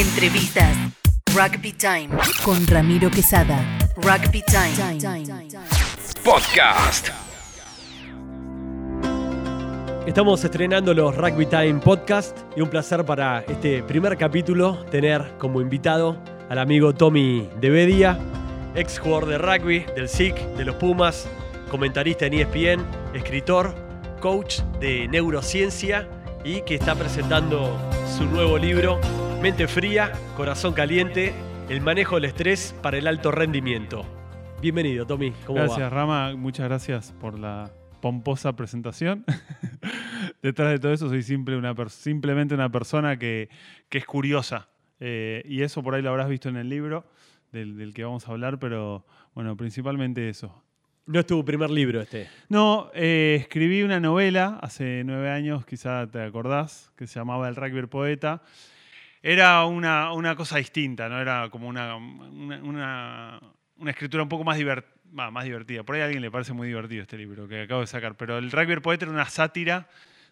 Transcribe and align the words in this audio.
Entrevistas. 0.00 0.74
Rugby 1.34 1.72
Time. 1.74 2.08
Con 2.42 2.66
Ramiro 2.66 3.10
Quesada. 3.10 3.62
Rugby 3.96 4.42
Time. 4.46 5.26
Podcast. 6.24 7.10
Estamos 10.06 10.42
estrenando 10.42 10.94
los 10.94 11.14
Rugby 11.14 11.44
Time 11.44 11.80
Podcast 11.80 12.38
y 12.56 12.62
un 12.62 12.70
placer 12.70 13.04
para 13.04 13.40
este 13.40 13.82
primer 13.82 14.16
capítulo 14.16 14.86
tener 14.86 15.36
como 15.36 15.60
invitado 15.60 16.16
al 16.48 16.58
amigo 16.60 16.94
Tommy 16.94 17.50
Devedia, 17.60 18.18
ex 18.74 18.98
jugador 18.98 19.26
de 19.26 19.36
rugby, 19.36 19.80
del 19.94 20.08
SIC, 20.08 20.34
de 20.56 20.64
los 20.64 20.76
Pumas, 20.76 21.28
comentarista 21.70 22.24
en 22.24 22.32
ESPN, 22.32 22.86
escritor, 23.12 23.74
coach 24.18 24.60
de 24.80 25.08
neurociencia 25.08 26.08
y 26.42 26.62
que 26.62 26.76
está 26.76 26.94
presentando 26.94 27.78
su 28.16 28.24
nuevo 28.24 28.56
libro, 28.56 28.98
Mente 29.42 29.68
Fría, 29.68 30.12
Corazón 30.36 30.74
Caliente, 30.74 31.32
el 31.70 31.80
manejo 31.80 32.16
del 32.16 32.26
estrés 32.26 32.74
para 32.82 32.98
el 32.98 33.06
alto 33.06 33.30
rendimiento. 33.30 34.04
Bienvenido, 34.60 35.06
Tommy. 35.06 35.32
¿Cómo 35.46 35.60
gracias, 35.60 35.80
va? 35.80 35.88
Rama. 35.88 36.36
Muchas 36.36 36.68
gracias 36.68 37.14
por 37.18 37.38
la 37.38 37.70
pomposa 38.02 38.54
presentación. 38.54 39.24
Detrás 40.42 40.72
de 40.72 40.78
todo 40.78 40.92
eso 40.92 41.08
soy 41.08 41.22
simple 41.22 41.56
una 41.56 41.74
simplemente 41.88 42.54
una 42.54 42.70
persona 42.70 43.18
que, 43.18 43.48
que 43.88 43.96
es 43.96 44.04
curiosa. 44.04 44.68
Eh, 45.00 45.42
y 45.46 45.62
eso 45.62 45.82
por 45.82 45.94
ahí 45.94 46.02
lo 46.02 46.10
habrás 46.10 46.28
visto 46.28 46.50
en 46.50 46.56
el 46.56 46.68
libro 46.68 47.06
del, 47.50 47.78
del, 47.78 47.94
que 47.94 48.04
vamos 48.04 48.28
a 48.28 48.32
hablar, 48.32 48.58
pero 48.58 49.06
bueno, 49.34 49.56
principalmente 49.56 50.28
eso. 50.28 50.62
No 51.06 51.18
es 51.18 51.26
tu 51.26 51.42
primer 51.46 51.70
libro 51.70 52.02
este. 52.02 52.28
No, 52.50 52.90
eh, 52.92 53.38
escribí 53.40 53.82
una 53.82 54.00
novela 54.00 54.58
hace 54.60 55.02
nueve 55.02 55.30
años, 55.30 55.64
quizá 55.64 56.06
te 56.10 56.22
acordás, 56.22 56.92
que 56.94 57.06
se 57.06 57.18
llamaba 57.18 57.48
El 57.48 57.56
Rugby 57.56 57.86
Poeta. 57.86 58.42
Era 59.22 59.64
una, 59.66 60.12
una, 60.12 60.34
cosa 60.34 60.58
distinta, 60.58 61.08
¿no? 61.08 61.20
Era 61.20 61.48
como 61.50 61.68
una, 61.68 61.96
una, 61.96 62.62
una, 62.62 63.40
una 63.76 63.90
escritura 63.90 64.22
un 64.22 64.28
poco 64.28 64.44
más 64.44 64.56
divertida. 64.56 65.30
más 65.30 65.44
divertida. 65.44 65.82
Por 65.82 65.96
ahí 65.96 66.02
a 66.02 66.04
alguien 66.06 66.22
le 66.22 66.30
parece 66.30 66.52
muy 66.52 66.68
divertido 66.68 67.02
este 67.02 67.18
libro 67.18 67.46
que 67.46 67.62
acabo 67.62 67.82
de 67.82 67.86
sacar. 67.86 68.16
Pero 68.16 68.38
el 68.38 68.50
Rugby 68.50 68.80
Poeta 68.80 69.04
era 69.04 69.12
una 69.12 69.26
sátira 69.26 69.88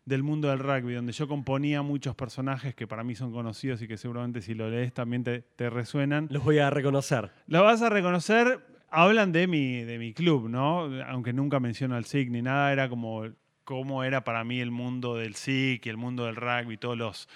del 0.08 0.22
mundo 0.22 0.48
del 0.48 0.58
rugby, 0.58 0.94
donde 0.94 1.12
yo 1.12 1.28
componía 1.28 1.82
muchos 1.82 2.14
personajes 2.16 2.74
que 2.74 2.86
para 2.86 3.04
mí 3.04 3.14
son 3.14 3.30
conocidos 3.30 3.82
y 3.82 3.88
que 3.88 3.98
seguramente 3.98 4.40
si 4.40 4.54
lo 4.54 4.70
lees 4.70 4.94
también 4.94 5.22
te, 5.22 5.42
te 5.42 5.68
resuenan. 5.68 6.28
Los 6.30 6.44
voy 6.44 6.58
a 6.58 6.70
reconocer. 6.70 7.30
Los 7.46 7.62
vas 7.62 7.82
a 7.82 7.90
reconocer. 7.90 8.64
Hablan 8.90 9.32
de 9.32 9.46
mi, 9.46 9.82
de 9.82 9.98
mi 9.98 10.14
club, 10.14 10.48
¿no? 10.48 10.88
Aunque 11.08 11.34
nunca 11.34 11.60
menciono 11.60 11.94
al 11.94 12.06
SIG 12.06 12.30
ni 12.30 12.40
nada, 12.40 12.72
era 12.72 12.88
como 12.88 13.26
cómo 13.68 14.02
era 14.02 14.24
para 14.24 14.44
mí 14.44 14.60
el 14.60 14.70
mundo 14.70 15.16
del 15.16 15.34
SIC 15.34 15.84
y 15.84 15.90
el 15.90 15.98
mundo 15.98 16.24
del 16.24 16.36
rugby, 16.36 16.78
todos 16.78 16.96
los 16.96 17.28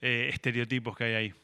eh, 0.00 0.30
estereotipos 0.32 0.96
que 0.96 1.04
hay 1.04 1.12
ahí. 1.12 1.34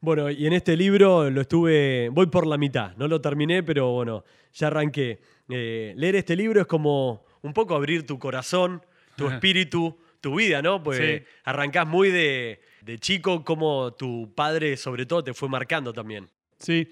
Bueno, 0.00 0.30
y 0.30 0.46
en 0.46 0.52
este 0.52 0.76
libro 0.76 1.28
lo 1.28 1.40
estuve, 1.40 2.08
voy 2.10 2.26
por 2.26 2.46
la 2.46 2.56
mitad, 2.56 2.94
no 2.98 3.08
lo 3.08 3.20
terminé, 3.20 3.64
pero 3.64 3.90
bueno, 3.90 4.22
ya 4.52 4.68
arranqué. 4.68 5.18
Eh, 5.48 5.92
leer 5.96 6.14
este 6.14 6.36
libro 6.36 6.60
es 6.60 6.68
como 6.68 7.24
un 7.42 7.52
poco 7.52 7.74
abrir 7.74 8.06
tu 8.06 8.16
corazón, 8.20 8.80
tu 9.16 9.26
espíritu, 9.26 9.98
tu 10.20 10.36
vida, 10.36 10.62
¿no? 10.62 10.80
Pues 10.80 10.98
sí. 10.98 11.26
arrancás 11.42 11.88
muy 11.88 12.12
de, 12.12 12.60
de 12.82 12.98
chico, 13.00 13.44
como 13.44 13.94
tu 13.94 14.32
padre 14.36 14.76
sobre 14.76 15.04
todo 15.04 15.24
te 15.24 15.34
fue 15.34 15.48
marcando 15.48 15.92
también. 15.92 16.30
Sí, 16.60 16.86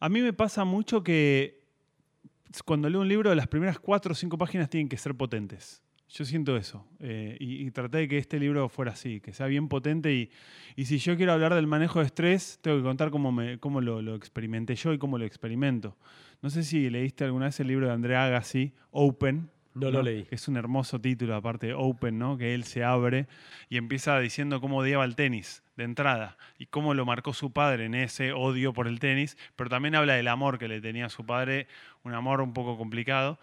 a 0.00 0.08
mí 0.08 0.22
me 0.22 0.32
pasa 0.32 0.64
mucho 0.64 1.04
que 1.04 1.60
cuando 2.64 2.88
leo 2.88 3.02
un 3.02 3.08
libro, 3.08 3.34
las 3.34 3.46
primeras 3.46 3.78
cuatro 3.78 4.12
o 4.12 4.14
cinco 4.14 4.38
páginas 4.38 4.70
tienen 4.70 4.88
que 4.88 4.96
ser 4.96 5.14
potentes. 5.14 5.83
Yo 6.14 6.24
siento 6.24 6.56
eso. 6.56 6.86
Eh, 7.00 7.36
y, 7.40 7.66
y, 7.66 7.70
traté 7.72 7.98
de 7.98 8.08
que 8.08 8.18
este 8.18 8.38
libro 8.38 8.68
fuera 8.68 8.92
así, 8.92 9.20
que 9.20 9.32
sea 9.32 9.46
bien 9.46 9.68
potente. 9.68 10.12
Y, 10.14 10.30
y, 10.76 10.84
si 10.84 10.98
yo 10.98 11.16
quiero 11.16 11.32
hablar 11.32 11.54
del 11.54 11.66
manejo 11.66 11.98
de 11.98 12.06
estrés, 12.06 12.60
tengo 12.62 12.76
que 12.76 12.84
contar 12.84 13.10
cómo, 13.10 13.32
me, 13.32 13.58
cómo 13.58 13.80
lo, 13.80 14.00
lo, 14.00 14.14
experimenté 14.14 14.76
yo 14.76 14.92
y 14.92 14.98
cómo 14.98 15.18
lo 15.18 15.24
experimento. 15.24 15.96
No 16.40 16.50
sé 16.50 16.62
si 16.62 16.88
leíste 16.88 17.24
alguna 17.24 17.46
vez 17.46 17.58
el 17.58 17.66
libro 17.66 17.88
de 17.88 17.94
Andrea 17.94 18.26
Agassi, 18.26 18.72
Open. 18.92 19.50
No, 19.74 19.86
no, 19.86 19.90
lo 19.90 20.02
leí. 20.04 20.24
Es 20.30 20.46
un 20.46 20.56
hermoso 20.56 21.00
título, 21.00 21.34
aparte 21.34 21.74
Open, 21.74 22.16
¿no? 22.16 22.38
Que 22.38 22.54
él 22.54 22.62
se 22.62 22.84
abre 22.84 23.26
y 23.68 23.76
empieza 23.76 24.16
diciendo 24.20 24.60
cómo 24.60 24.76
odiaba 24.76 25.04
el 25.04 25.16
tenis 25.16 25.64
de 25.76 25.82
entrada 25.82 26.38
y 26.58 26.66
cómo 26.66 26.94
lo 26.94 27.04
marcó 27.04 27.32
su 27.32 27.52
padre 27.52 27.86
en 27.86 27.96
ese 27.96 28.32
odio 28.32 28.72
por 28.72 28.86
el 28.86 29.00
tenis, 29.00 29.36
pero 29.56 29.68
también 29.68 29.96
habla 29.96 30.14
del 30.14 30.28
amor 30.28 30.60
que 30.60 30.68
le 30.68 30.80
tenía 30.80 31.06
a 31.06 31.10
su 31.10 31.26
padre, 31.26 31.66
un 32.04 32.14
amor 32.14 32.40
un 32.40 32.52
poco 32.52 32.78
complicado. 32.78 33.40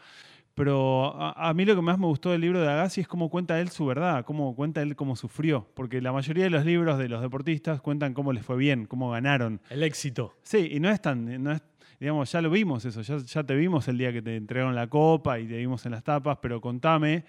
Pero 0.61 1.19
a, 1.19 1.49
a, 1.49 1.55
mí 1.55 1.65
lo 1.65 1.75
que 1.75 1.81
más 1.81 1.97
me 1.97 2.05
gustó 2.05 2.29
del 2.29 2.41
libro 2.41 2.61
de 2.61 2.69
Agassi 2.69 3.01
es 3.01 3.07
cómo 3.07 3.31
cuenta 3.31 3.59
él 3.59 3.69
su 3.69 3.83
verdad, 3.83 4.23
cómo 4.23 4.55
cuenta 4.55 4.83
él 4.83 4.95
cómo 4.95 5.15
sufrió. 5.15 5.67
Porque 5.73 5.99
la 6.01 6.11
mayoría 6.11 6.43
de 6.43 6.51
los 6.51 6.63
libros 6.63 6.99
de 6.99 7.09
los 7.09 7.19
deportistas 7.19 7.81
cuentan 7.81 8.13
cómo 8.13 8.31
les 8.31 8.45
fue 8.45 8.57
bien, 8.57 8.85
cómo 8.85 9.09
ganaron. 9.09 9.59
El 9.71 9.81
éxito. 9.81 10.35
Sí, 10.43 10.69
y 10.73 10.79
no 10.79 10.91
es 10.91 11.01
tan. 11.01 11.41
No 11.41 11.51
es, 11.51 11.63
digamos, 11.99 12.31
ya 12.31 12.41
lo 12.41 12.51
vimos 12.51 12.85
eso, 12.85 13.01
ya, 13.01 13.17
ya, 13.17 13.43
te 13.43 13.55
vimos 13.55 13.87
el 13.87 13.97
día 13.97 14.13
que 14.13 14.21
te 14.21 14.35
entregaron 14.35 14.75
la 14.75 14.85
copa 14.85 15.39
y 15.39 15.47
te 15.47 15.57
vimos 15.57 15.83
en 15.87 15.93
las 15.93 16.03
tapas, 16.03 16.37
pero 16.39 16.61
contame, 16.61 17.25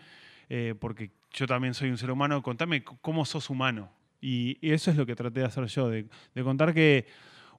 eh, 0.50 0.75
porque 0.78 1.10
yo 1.32 1.47
también 1.47 1.72
soy 1.72 1.88
un 1.88 1.97
ser 1.97 2.10
humano, 2.10 2.42
contame 2.42 2.84
cómo 2.84 3.25
sos 3.25 3.48
humano. 3.48 3.88
Y, 4.21 4.59
y 4.60 4.72
eso 4.72 4.91
es 4.91 4.98
lo 4.98 5.06
que 5.06 5.16
traté 5.16 5.41
de 5.41 5.47
hacer 5.47 5.65
yo, 5.69 5.88
de, 5.88 6.06
de 6.34 6.44
contar 6.44 6.75
que 6.75 7.06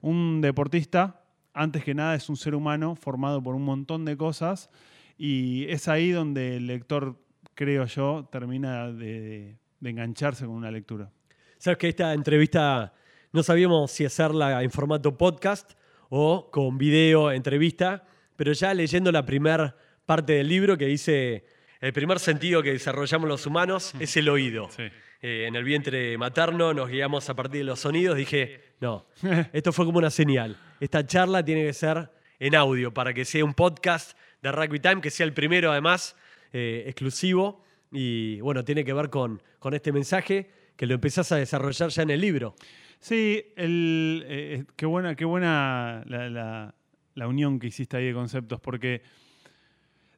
un 0.02 0.40
deportista, 0.40 1.24
antes 1.52 1.82
que 1.82 1.94
nada, 1.94 2.14
es 2.14 2.28
un 2.28 2.36
ser 2.36 2.54
humano 2.54 2.94
formado 2.94 3.42
por 3.42 3.56
un 3.56 3.64
montón 3.64 4.04
de 4.04 4.16
cosas 4.16 4.70
y 5.16 5.66
es 5.68 5.88
ahí 5.88 6.10
donde 6.10 6.56
el 6.56 6.66
lector, 6.66 7.16
creo 7.54 7.86
yo, 7.86 8.28
termina 8.30 8.90
de, 8.90 9.56
de, 9.80 9.90
engancharse 9.90 10.44
con 10.44 10.54
una 10.54 10.70
lectura. 10.70 11.10
Sabes 11.58 11.78
que 11.78 11.88
esta 11.88 12.12
entrevista 12.12 12.94
no 13.32 13.42
sabíamos 13.42 13.90
si 13.90 14.04
hacerla 14.04 14.62
en 14.62 14.70
formato 14.70 15.16
podcast 15.16 15.72
o 16.08 16.50
con 16.50 16.78
video, 16.78 17.32
entrevista, 17.32 18.04
pero 18.36 18.52
ya 18.52 18.74
leyendo 18.74 19.10
la 19.12 19.24
primera 19.24 19.76
parte 20.06 20.34
del 20.34 20.48
libro 20.48 20.76
que 20.76 20.86
dice, 20.86 21.44
el 21.80 21.92
primer 21.92 22.18
sentido 22.18 22.62
que 22.62 22.72
desarrollamos 22.72 23.28
los 23.28 23.46
humanos 23.46 23.94
es 23.98 24.16
el 24.16 24.28
oído. 24.28 24.68
Sí. 24.70 24.84
Eh, 25.26 25.46
en 25.46 25.56
el 25.56 25.64
vientre 25.64 26.18
materno 26.18 26.74
nos 26.74 26.90
guiamos 26.90 27.30
a 27.30 27.34
partir 27.34 27.60
de 27.60 27.64
los 27.64 27.80
sonidos, 27.80 28.14
dije, 28.14 28.60
no, 28.80 29.06
esto 29.54 29.72
fue 29.72 29.86
como 29.86 29.96
una 29.96 30.10
señal. 30.10 30.54
Esta 30.80 31.06
charla 31.06 31.42
tiene 31.42 31.64
que 31.64 31.72
ser 31.72 32.10
en 32.38 32.54
audio 32.54 32.92
para 32.92 33.14
que 33.14 33.24
sea 33.24 33.42
un 33.42 33.54
podcast 33.54 34.18
de 34.44 34.52
Rugby 34.52 34.78
Time, 34.78 35.00
que 35.00 35.10
sea 35.10 35.24
el 35.24 35.32
primero 35.32 35.72
además, 35.72 36.16
eh, 36.52 36.84
exclusivo. 36.86 37.64
Y 37.90 38.40
bueno, 38.40 38.62
tiene 38.64 38.84
que 38.84 38.92
ver 38.92 39.08
con, 39.08 39.42
con 39.58 39.72
este 39.72 39.90
mensaje 39.90 40.50
que 40.76 40.86
lo 40.86 40.94
empezás 40.94 41.32
a 41.32 41.36
desarrollar 41.36 41.88
ya 41.88 42.02
en 42.02 42.10
el 42.10 42.20
libro. 42.20 42.54
Sí, 43.00 43.42
el, 43.56 44.24
eh, 44.28 44.64
qué 44.76 44.86
buena, 44.86 45.14
qué 45.14 45.24
buena 45.24 46.02
la, 46.06 46.74
la, 47.14 47.28
unión 47.28 47.58
que 47.58 47.68
hiciste 47.68 47.96
ahí 47.96 48.06
de 48.06 48.12
conceptos, 48.12 48.60
porque 48.60 49.02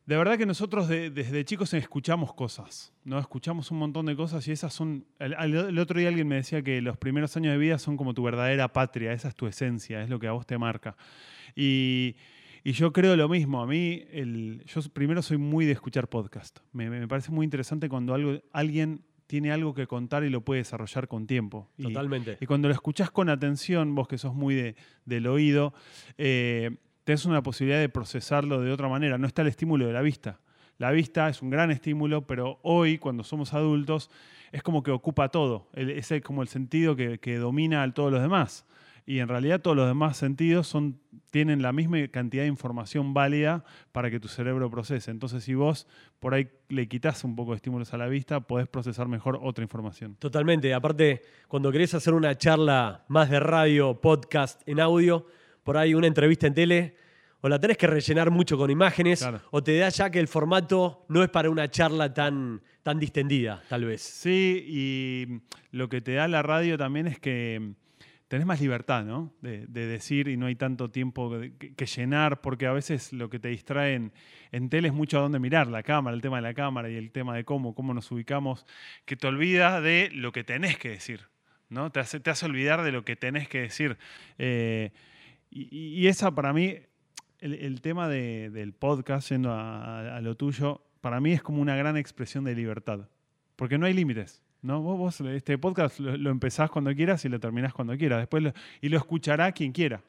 de 0.07 0.17
verdad 0.17 0.39
que 0.39 0.47
nosotros 0.47 0.89
de, 0.89 1.11
desde 1.11 1.45
chicos 1.45 1.73
escuchamos 1.75 2.35
cosas, 2.35 2.93
¿no? 3.05 3.19
Escuchamos 3.19 3.71
un 3.71 3.79
montón 3.79 4.07
de 4.07 4.17
cosas 4.17 4.47
y 4.49 4.53
esas 4.53 4.73
son... 4.73 5.05
El, 5.21 5.35
el, 5.35 5.79
otro 5.79 6.01
día 6.01 6.09
alguien 6.09 6.27
me 6.27 6.37
decía 6.37 6.63
que 6.63 6.81
los 6.81 6.97
primeros 6.97 7.37
años 7.37 7.53
de 7.53 7.59
vida 7.59 7.79
son 7.79 7.97
como 7.97 8.13
tu 8.13 8.25
verdadera 8.25 8.73
patria, 8.73 9.13
esa 9.13 9.29
es 9.29 9.37
tu 9.37 9.47
esencia, 9.47 10.03
es 10.03 10.09
lo 10.09 10.19
que 10.19 10.27
a 10.27 10.33
vos 10.33 10.47
te 10.47 10.59
marca. 10.59 10.97
Y, 11.55 12.17
y 12.67 12.73
yo 12.73 12.93
creo 12.93 13.15
lo 13.15 13.29
mismo. 13.29 13.63
A 13.63 13.67
mí, 13.69 14.03
el, 14.11 14.65
yo 14.67 14.81
primero 14.93 15.23
soy 15.23 15.37
muy 15.37 15.67
de 15.67 15.71
escuchar 15.71 16.09
podcast. 16.09 16.59
Me, 16.73 16.91
me 16.91 17.07
parece 17.07 17.31
muy 17.31 17.45
interesante 17.45 17.89
cuando 17.89 18.13
algo, 18.13 18.41
alguien 18.53 19.05
tiene 19.29 19.53
algo 19.53 19.73
que 19.73 19.87
contar 19.87 20.25
y 20.25 20.31
lo 20.31 20.41
puede 20.41 20.63
desarrollar 20.63 21.07
con 21.07 21.29
tiempo. 21.29 21.71
Totalmente. 21.81 22.39
Y, 22.41 22.45
y 22.45 22.47
cuando 22.49 22.67
lo 22.67 22.75
escuchás 22.75 23.13
con 23.13 23.29
atención, 23.29 23.95
vos 23.95 24.09
que 24.09 24.19
sos 24.19 24.35
muy 24.35 24.57
de, 24.57 24.75
del 25.05 25.29
oído, 25.29 25.75
eh, 26.19 26.73
tenés 27.05 27.25
una 27.25 27.41
posibilidad 27.41 27.79
de 27.79 27.89
procesarlo 27.89 28.61
de 28.61 28.73
otra 28.73 28.89
manera. 28.89 29.17
No 29.17 29.29
está 29.29 29.43
el 29.43 29.49
estímulo 29.49 29.87
de 29.87 29.93
la 29.93 30.03
vista. 30.03 30.41
La 30.77 30.91
vista 30.91 31.29
es 31.29 31.43
un 31.43 31.51
gran 31.51 31.71
estímulo, 31.71 32.27
pero 32.27 32.59
hoy, 32.63 32.99
cuando 32.99 33.23
somos 33.23 33.55
adultos, 33.55 34.11
es 34.51 34.65
como 34.65 34.83
que 34.83 34.91
ocupa 34.91 35.29
todo. 35.29 35.69
Es 35.73 36.13
como 36.25 36.43
el 36.43 36.49
sentido 36.49 36.97
que, 36.97 37.21
que 37.21 37.37
domina 37.37 37.85
a 37.85 37.95
todos 37.95 38.11
los 38.11 38.23
demás 38.23 38.67
y 39.07 39.21
en 39.21 39.29
realidad 39.29 39.61
todos 39.61 39.77
los 39.77 39.87
demás 39.87 40.17
sentidos 40.17 40.67
son, 40.67 40.99
tienen 41.31 41.63
la 41.63 41.73
misma 41.73 41.99
cantidad 42.09 42.43
de 42.43 42.49
información 42.49 43.15
válida 43.15 43.65
para 43.93 44.11
que 44.11 44.19
tu 44.19 44.27
cerebro 44.27 44.69
procese. 44.69 45.13
Entonces, 45.13 45.45
si 45.45 45.55
vos 45.55 45.87
por 46.19 46.35
ahí 46.35 46.49
le 46.69 46.89
quitas 46.89 47.23
un 47.23 47.37
poco 47.37 47.53
de 47.53 47.57
estímulos 47.57 47.95
a 47.95 47.99
la 47.99 48.09
vista, 48.09 48.41
podés 48.41 48.67
procesar 48.67 49.07
mejor 49.07 49.39
otra 49.41 49.63
información. 49.63 50.17
Totalmente. 50.17 50.75
Aparte, 50.75 51.23
cuando 51.47 51.71
querés 51.71 51.95
hacer 51.95 52.15
una 52.15 52.37
charla 52.37 53.05
más 53.07 53.31
de 53.31 53.39
radio, 53.39 54.01
podcast, 54.01 54.61
en 54.67 54.81
audio, 54.81 55.25
por 55.63 55.77
ahí 55.77 55.95
una 55.95 56.09
entrevista 56.09 56.49
en 56.49 56.55
tele, 56.55 56.97
o 57.43 57.49
la 57.49 57.61
tenés 57.61 57.77
que 57.77 57.87
rellenar 57.87 58.33
mucho 58.33 58.59
con 58.59 58.73
imágenes, 58.73 59.21
claro. 59.21 59.41
o 59.53 59.63
te 59.63 59.79
da 59.79 59.89
ya 59.89 60.11
que 60.11 60.19
el 60.19 60.27
formato 60.27 61.07
no 61.09 61.23
es 61.23 61.31
para 61.31 61.49
una 61.49 61.71
charla 61.71 62.13
tan, 62.13 62.61
tan 62.83 62.99
distendida, 62.99 63.63
tal 63.69 63.85
vez. 63.85 64.03
Sí, 64.03 64.65
y 64.67 65.43
lo 65.71 65.89
que 65.89 66.01
te 66.01 66.15
da 66.15 66.27
la 66.27 66.43
radio 66.43 66.77
también 66.77 67.07
es 67.07 67.21
que 67.21 67.77
tenés 68.29 68.47
más 68.47 68.61
libertad, 68.61 69.05
¿no? 69.05 69.33
De, 69.41 69.67
de, 69.67 69.87
decir 69.87 70.29
y 70.29 70.37
no 70.37 70.47
hay 70.47 70.57
tanto 70.57 70.91
tiempo 70.91 71.31
que, 71.59 71.87
llenar, 71.87 72.41
porque 72.41 72.67
a 72.67 72.73
veces 72.73 73.13
lo 73.13 73.31
que 73.31 73.39
te 73.39 73.49
distrae 73.49 74.11
en, 74.53 74.69
tele 74.69 74.89
es 74.89 74.95
mucho 74.95 75.19
a 75.19 75.23
dónde 75.23 75.39
mirar, 75.39 75.69
la 75.69 75.83
cámara, 75.83 76.15
el 76.15 76.23
tema 76.23 76.37
de 76.37 76.43
la 76.43 76.55
cámara 76.55 76.91
y 76.91 76.97
el 76.97 77.13
tema 77.13 77.35
de 77.37 77.45
cómo, 77.45 77.75
cómo 77.75 77.95
nos 77.95 78.11
ubicamos, 78.11 78.67
que 79.05 79.17
te 79.17 79.27
olvidas 79.27 79.83
de 79.83 80.11
lo 80.13 80.33
que 80.33 80.45
tenés 80.45 80.79
que 80.79 80.91
decir. 80.91 81.23
¿no? 81.69 81.91
Te 81.91 82.01
hace, 82.01 82.21
te 82.21 82.31
hace 82.31 82.47
olvidar 82.47 82.83
de 82.83 82.93
lo 82.93 83.05
que 83.05 83.17
tenés 83.17 83.49
que 83.49 83.61
decir. 83.61 83.97
Eh, 84.39 84.93
y, 85.51 86.07
esa 86.07 86.35
para 86.35 86.53
mí, 86.53 86.77
el, 87.39 87.81
tema 87.81 88.09
de- 88.09 88.51
del 88.51 88.73
podcast, 88.75 89.31
yendo 89.31 89.53
a 89.53 90.21
lo 90.21 90.37
tuyo, 90.37 90.83
para 91.01 91.21
mí 91.21 91.33
es 91.33 91.43
como 91.43 91.63
una 91.63 91.77
gran 91.77 91.97
expresión 91.97 92.45
de 92.45 92.55
libertad. 92.55 93.09
Porque 93.57 93.79
no 93.79 93.87
hay 93.87 93.95
límites. 93.95 94.43
¿No? 94.63 94.81
Vos, 94.83 94.99
vos 94.99 95.21
este 95.33 95.59
podcast 95.59 95.99
lo, 96.01 96.17
lo 96.17 96.31
empezás 96.31 96.71
cuando 96.71 96.95
quieras 96.95 97.25
y 97.25 97.29
lo 97.29 97.39
terminás 97.41 97.73
cuando 97.73 97.97
quieras. 97.97 98.19
Después 98.21 98.43
lo- 98.43 98.53
y 98.81 98.89
lo 98.89 98.97
escuchará 98.99 99.53
quien 99.53 99.73
quiera. 99.73 100.01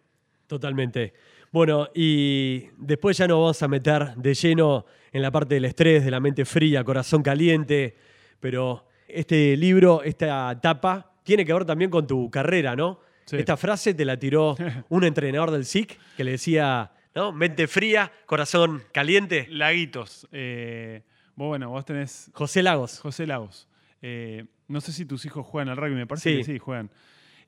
Totalmente. 0.47 1.13
Bueno, 1.51 1.89
y 1.93 2.67
después 2.77 3.17
ya 3.17 3.27
nos 3.27 3.37
vamos 3.39 3.63
a 3.63 3.67
meter 3.67 4.15
de 4.15 4.33
lleno 4.33 4.85
en 5.11 5.21
la 5.21 5.31
parte 5.31 5.55
del 5.55 5.65
estrés, 5.65 6.03
de 6.05 6.11
la 6.11 6.19
mente 6.19 6.45
fría, 6.45 6.83
corazón 6.83 7.21
caliente, 7.23 7.95
pero 8.39 8.85
este 9.07 9.55
libro, 9.57 10.03
esta 10.03 10.51
etapa, 10.51 11.13
tiene 11.23 11.45
que 11.45 11.53
ver 11.53 11.65
también 11.65 11.89
con 11.89 12.05
tu 12.07 12.29
carrera, 12.29 12.75
¿no? 12.75 12.99
Sí. 13.25 13.35
Esta 13.37 13.57
frase 13.57 13.93
te 13.93 14.05
la 14.05 14.17
tiró 14.17 14.55
un 14.89 15.03
entrenador 15.03 15.51
del 15.51 15.65
SIC 15.65 15.97
que 16.15 16.23
le 16.23 16.31
decía, 16.31 16.91
¿no? 17.15 17.31
Mente 17.33 17.67
fría, 17.67 18.11
corazón 18.25 18.83
caliente. 18.93 19.47
Laguitos. 19.49 20.27
eh, 20.31 21.03
vos, 21.35 21.47
bueno, 21.49 21.69
vos 21.69 21.83
tenés 21.85 22.29
José 22.33 22.63
Lagos. 22.63 22.99
José 22.99 23.25
Lagos. 23.27 23.67
Eh, 24.01 24.45
no 24.67 24.81
sé 24.81 24.91
si 24.91 25.05
tus 25.05 25.25
hijos 25.25 25.45
juegan 25.45 25.69
al 25.69 25.77
rugby, 25.77 25.95
me 25.95 26.07
parece 26.07 26.31
Sí. 26.31 26.37
que 26.37 26.43
sí, 26.43 26.59
juegan. 26.59 26.89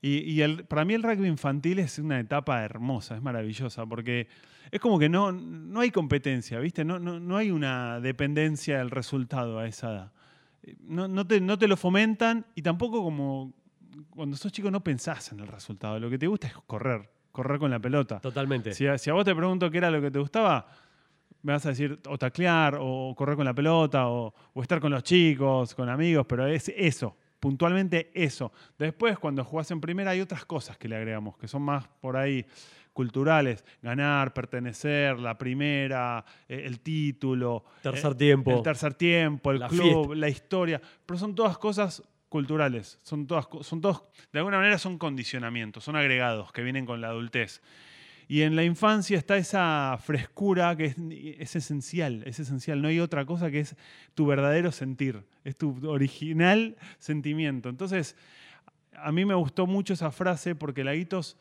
Y, 0.02 0.18
y 0.20 0.40
el- 0.42 0.64
para 0.64 0.84
mí 0.84 0.94
el 0.94 1.02
rugby 1.02 1.28
infantil 1.28 1.78
es 1.78 1.98
una 1.98 2.18
etapa 2.20 2.62
hermosa, 2.64 3.16
es 3.16 3.22
maravillosa, 3.22 3.84
porque 3.86 4.28
es 4.70 4.80
como 4.80 4.98
que 4.98 5.08
no, 5.08 5.30
no 5.32 5.80
hay 5.80 5.90
competencia, 5.90 6.58
¿viste? 6.58 6.84
No, 6.84 6.98
no, 6.98 7.20
no 7.20 7.36
hay 7.36 7.50
una 7.50 8.00
dependencia 8.00 8.78
del 8.78 8.90
resultado 8.90 9.58
a 9.58 9.66
esa 9.66 9.90
edad. 9.92 10.12
Eh, 10.62 10.76
No, 10.80 11.06
no 11.08 11.26
te, 11.26 11.40
no 11.40 11.58
te 11.58 11.68
lo 11.68 11.76
fomentan 11.76 12.46
y 12.54 12.62
tampoco 12.62 13.02
como 13.02 13.52
cuando 14.10 14.36
sos 14.36 14.52
chico 14.52 14.70
no 14.70 14.82
pensás 14.82 15.32
en 15.32 15.40
el 15.40 15.48
resultado. 15.48 15.98
Lo 15.98 16.08
que 16.08 16.16
te 16.18 16.26
gusta 16.26 16.46
es 16.46 16.54
correr, 16.66 17.10
correr 17.32 17.58
con 17.58 17.70
la 17.70 17.78
pelota. 17.80 18.20
Totalmente. 18.20 18.72
Si 18.72 18.86
a, 18.86 18.96
si 18.96 19.10
a 19.10 19.12
vos 19.12 19.24
te 19.24 19.34
pregunto 19.34 19.70
qué 19.70 19.78
era 19.78 19.90
lo 19.90 20.00
que 20.00 20.10
te 20.10 20.18
gustaba, 20.18 20.66
me 21.42 21.52
vas 21.52 21.64
a 21.66 21.70
decir 21.70 21.98
o 22.08 22.18
taclear, 22.18 22.78
o 22.80 23.14
correr 23.16 23.36
con 23.36 23.44
la 23.44 23.54
pelota, 23.54 24.08
o, 24.08 24.34
o 24.52 24.62
estar 24.62 24.80
con 24.80 24.90
los 24.92 25.02
chicos, 25.02 25.74
con 25.74 25.88
amigos, 25.88 26.26
pero 26.28 26.46
es 26.46 26.68
eso, 26.76 27.16
puntualmente 27.38 28.10
eso. 28.14 28.52
Después, 28.78 29.18
cuando 29.18 29.44
jugás 29.44 29.70
en 29.70 29.80
primera, 29.80 30.10
hay 30.10 30.20
otras 30.20 30.44
cosas 30.44 30.76
que 30.76 30.88
le 30.88 30.96
agregamos, 30.96 31.36
que 31.38 31.48
son 31.48 31.62
más 31.62 31.86
por 32.00 32.16
ahí 32.16 32.44
culturales, 32.92 33.64
ganar, 33.80 34.34
pertenecer, 34.34 35.18
la 35.18 35.38
primera, 35.38 36.24
eh, 36.48 36.62
el 36.66 36.80
título, 36.80 37.64
Tercer 37.82 38.12
eh, 38.12 38.14
tiempo. 38.16 38.50
el 38.50 38.62
tercer 38.62 38.94
tiempo, 38.94 39.52
el 39.52 39.60
La 39.60 39.68
club, 39.68 40.06
fiesta. 40.06 40.14
la 40.16 40.28
historia, 40.28 40.80
pero 41.06 41.18
son 41.18 41.34
todas 41.34 41.56
cosas 41.56 42.02
culturales, 42.28 42.98
son 43.02 43.26
todas, 43.26 43.48
son 43.62 43.80
todos, 43.80 44.02
de 44.32 44.38
alguna 44.40 44.58
manera 44.58 44.76
son 44.78 44.98
condicionamientos, 44.98 45.82
son 45.84 45.96
agregados 45.96 46.52
que 46.52 46.62
vienen 46.62 46.84
con 46.84 47.00
la 47.00 47.08
adultez. 47.08 47.62
Y 48.30 48.42
en 48.42 48.54
la 48.54 48.62
infancia 48.62 49.18
está 49.18 49.36
esa 49.38 49.98
frescura 50.00 50.76
que 50.76 50.84
es, 50.84 50.96
es 51.40 51.56
esencial, 51.56 52.22
es 52.26 52.38
esencial. 52.38 52.80
No 52.80 52.86
hay 52.86 53.00
otra 53.00 53.26
cosa 53.26 53.50
que 53.50 53.58
es 53.58 53.74
tu 54.14 54.24
verdadero 54.24 54.70
sentir, 54.70 55.24
es 55.42 55.56
tu 55.56 55.76
original 55.88 56.76
sentimiento. 57.00 57.68
Entonces, 57.68 58.14
a 58.94 59.10
mí 59.10 59.24
me 59.24 59.34
gustó 59.34 59.66
mucho 59.66 59.94
esa 59.94 60.12
frase 60.12 60.54
porque 60.54 60.84
Laguitos, 60.84 61.36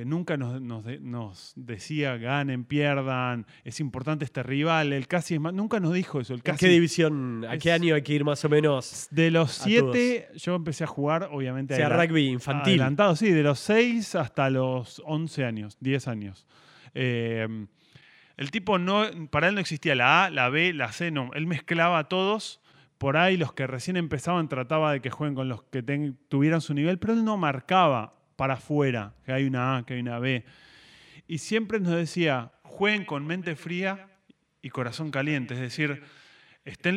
que 0.00 0.06
nunca 0.06 0.38
nos, 0.38 0.62
nos 0.62 0.82
de- 0.84 0.98
nos 0.98 1.52
decía 1.56 2.16
ganen, 2.16 2.64
pierdan, 2.64 3.44
es 3.64 3.80
importante 3.80 4.24
este 4.24 4.42
rival, 4.42 4.94
el 4.94 5.06
casi 5.06 5.34
es 5.34 5.40
más, 5.40 5.52
nunca 5.52 5.78
nos 5.78 5.92
dijo 5.92 6.20
eso. 6.20 6.32
El 6.32 6.38
¿En 6.38 6.42
casi, 6.44 6.58
qué 6.64 6.68
división, 6.72 7.44
a 7.46 7.58
qué 7.58 7.70
año 7.70 7.94
hay 7.94 8.00
que 8.00 8.14
ir 8.14 8.24
más 8.24 8.42
o 8.44 8.48
menos? 8.48 9.08
de 9.10 9.30
los 9.30 9.50
siete, 9.52 10.28
yo 10.36 10.54
empecé 10.54 10.84
a 10.84 10.86
jugar, 10.86 11.28
obviamente. 11.30 11.74
O 11.74 11.76
sea, 11.76 11.90
rugby 11.90 12.28
infantil. 12.28 12.80
Adelantado, 12.80 13.14
sí, 13.14 13.30
de 13.30 13.42
los 13.42 13.58
6 13.58 14.14
hasta 14.14 14.48
los 14.48 15.02
11 15.04 15.44
años, 15.44 15.76
10 15.80 16.08
años. 16.08 16.46
Eh, 16.94 17.66
el 18.38 18.50
tipo 18.50 18.78
no, 18.78 19.04
para 19.30 19.48
él 19.48 19.54
no 19.54 19.60
existía 19.60 19.94
la 19.94 20.24
A, 20.24 20.30
la 20.30 20.48
B, 20.48 20.72
la 20.72 20.92
C, 20.92 21.10
no. 21.10 21.30
Él 21.34 21.46
mezclaba 21.46 21.98
a 21.98 22.08
todos. 22.08 22.62
Por 22.96 23.18
ahí 23.18 23.36
los 23.36 23.52
que 23.52 23.66
recién 23.66 23.98
empezaban 23.98 24.48
trataba 24.48 24.92
de 24.92 25.00
que 25.00 25.10
jueguen 25.10 25.34
con 25.34 25.48
los 25.50 25.62
que 25.64 25.82
ten- 25.82 26.16
tuvieran 26.28 26.60
su 26.62 26.72
nivel, 26.72 26.98
pero 26.98 27.12
él 27.12 27.22
no 27.24 27.36
marcaba 27.36 28.14
para 28.40 28.54
afuera 28.54 29.12
que 29.26 29.32
hay 29.32 29.44
una 29.44 29.76
A, 29.76 29.84
que 29.84 29.92
hay 29.92 30.00
una 30.00 30.18
B. 30.18 30.46
Y 31.28 31.36
siempre 31.36 31.78
nos 31.78 31.94
decía, 31.94 32.52
jueguen 32.62 33.04
con 33.04 33.26
mente 33.26 33.54
fría 33.54 34.08
y 34.62 34.70
corazón 34.70 35.10
caliente. 35.10 35.52
Es 35.52 35.60
decir, 35.60 36.02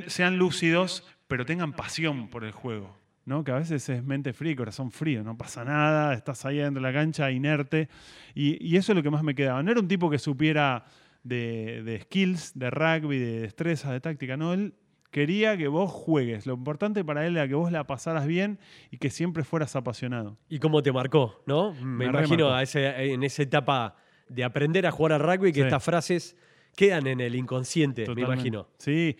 sean 0.08 0.38
lúcidos, 0.38 1.06
pero 1.28 1.46
tengan 1.46 1.74
pasión 1.74 2.30
por 2.30 2.46
el 2.46 2.54
juego. 2.54 2.98
¿no? 3.26 3.44
Que 3.44 3.52
a 3.52 3.56
veces 3.56 3.90
es 3.90 4.02
mente 4.06 4.32
fría 4.32 4.54
y 4.54 4.56
corazón 4.56 4.90
frío, 4.90 5.22
no 5.22 5.38
pasa 5.38 5.66
nada, 5.66 6.14
estás 6.14 6.46
ahí 6.46 6.60
dentro 6.60 6.82
de 6.82 6.90
la 6.90 6.98
cancha 6.98 7.30
inerte. 7.30 7.90
Y, 8.34 8.78
eso 8.78 8.94
es 8.94 8.96
lo 8.96 9.04
que 9.04 9.10
más 9.10 9.22
me 9.22 9.36
quedaba. 9.36 9.62
No 9.64 9.70
era 9.70 9.82
un 9.82 9.88
tipo 9.90 10.10
que 10.10 10.20
supiera 10.20 10.86
de, 11.24 11.84
de 11.84 12.00
skills, 12.04 12.58
de 12.58 12.70
rugby, 12.70 13.20
de 13.20 13.42
destreza, 13.42 13.92
de 13.92 14.00
táctica, 14.00 14.38
no, 14.38 14.54
él 14.54 14.74
quería 15.14 15.56
que 15.56 15.70
vos 15.70 15.90
juegues. 15.90 16.46
Lo 16.46 16.56
importante 16.56 17.06
para 17.06 17.26
él 17.26 17.38
era 17.38 17.48
que 17.48 17.54
vos 17.56 17.72
la 17.72 17.86
pasaras 17.88 18.28
bien 18.28 18.60
y 18.92 18.98
que 18.98 19.10
siempre 19.10 19.46
fueras 19.46 19.76
apasionado. 19.78 20.38
¿Y 20.50 20.60
cómo 20.60 20.84
te 20.84 20.92
marcó, 20.92 21.42
no? 21.46 21.74
Me, 21.76 21.86
Me 21.86 22.06
imagino 22.08 22.54
a 22.54 22.62
ese- 22.64 23.14
en 23.14 23.24
esa 23.24 23.44
etapa 23.44 23.96
de 24.28 24.44
aprender 24.44 24.86
a 24.86 24.92
jugar 24.92 25.14
al 25.14 25.20
rugby 25.22 25.52
que 25.54 25.60
Sí. 25.62 25.66
estas 25.68 25.84
frases 25.84 26.36
quedan 26.76 27.08
en 27.08 27.22
el 27.22 27.36
inconsciente, 27.36 28.06
me 28.14 28.22
imagino. 28.24 28.68
Sí. 28.80 29.16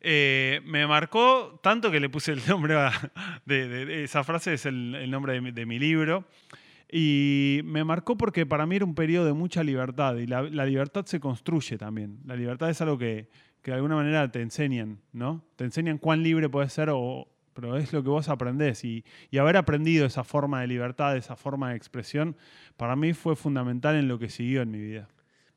Eh, 0.00 0.60
me 0.64 0.86
marcó 0.86 1.60
tanto 1.62 1.90
que 1.90 2.00
le 2.00 2.08
puse 2.08 2.32
el 2.32 2.40
nombre 2.48 2.74
a- 2.74 2.90
de, 3.46 3.68
de- 3.68 3.86
de- 3.86 4.04
esa 4.04 4.24
frase, 4.24 4.54
es 4.54 4.66
el, 4.66 4.94
el 4.96 5.10
nombre 5.10 5.34
de 5.34 5.40
mi, 5.40 5.52
de 5.52 5.66
mi 5.66 5.78
libro. 5.78 6.24
Y 6.90 7.60
me 7.64 7.84
marcó 7.84 8.16
porque 8.18 8.44
para 8.44 8.66
mí 8.66 8.76
era 8.76 8.84
un 8.84 8.94
periodo 8.94 9.24
de 9.26 9.32
mucha 9.32 9.62
libertad 9.62 10.16
y 10.16 10.26
la, 10.26 10.42
la 10.42 10.66
libertad 10.66 11.06
se 11.06 11.20
construye 11.20 11.78
también. 11.78 12.18
La 12.26 12.36
libertad 12.36 12.68
es 12.68 12.80
algo 12.82 12.98
que, 12.98 13.28
que 13.62 13.70
de 13.70 13.76
alguna 13.76 13.96
manera 13.96 14.30
te 14.30 14.40
enseñan, 14.42 14.98
¿no? 15.12 15.44
Te 15.56 15.64
enseñan 15.64 15.98
cuán 15.98 16.22
libre 16.22 16.48
puedes 16.48 16.72
ser, 16.72 16.90
o, 16.90 17.28
pero 17.54 17.76
es 17.76 17.92
lo 17.92 18.02
que 18.02 18.08
vos 18.08 18.28
aprendés. 18.28 18.84
Y, 18.84 19.04
y 19.30 19.38
haber 19.38 19.56
aprendido 19.56 20.04
esa 20.06 20.24
forma 20.24 20.60
de 20.60 20.66
libertad, 20.66 21.16
esa 21.16 21.36
forma 21.36 21.70
de 21.70 21.76
expresión, 21.76 22.36
para 22.76 22.96
mí 22.96 23.12
fue 23.12 23.36
fundamental 23.36 23.94
en 23.96 24.08
lo 24.08 24.18
que 24.18 24.28
siguió 24.28 24.62
en 24.62 24.70
mi 24.70 24.80
vida. 24.80 25.08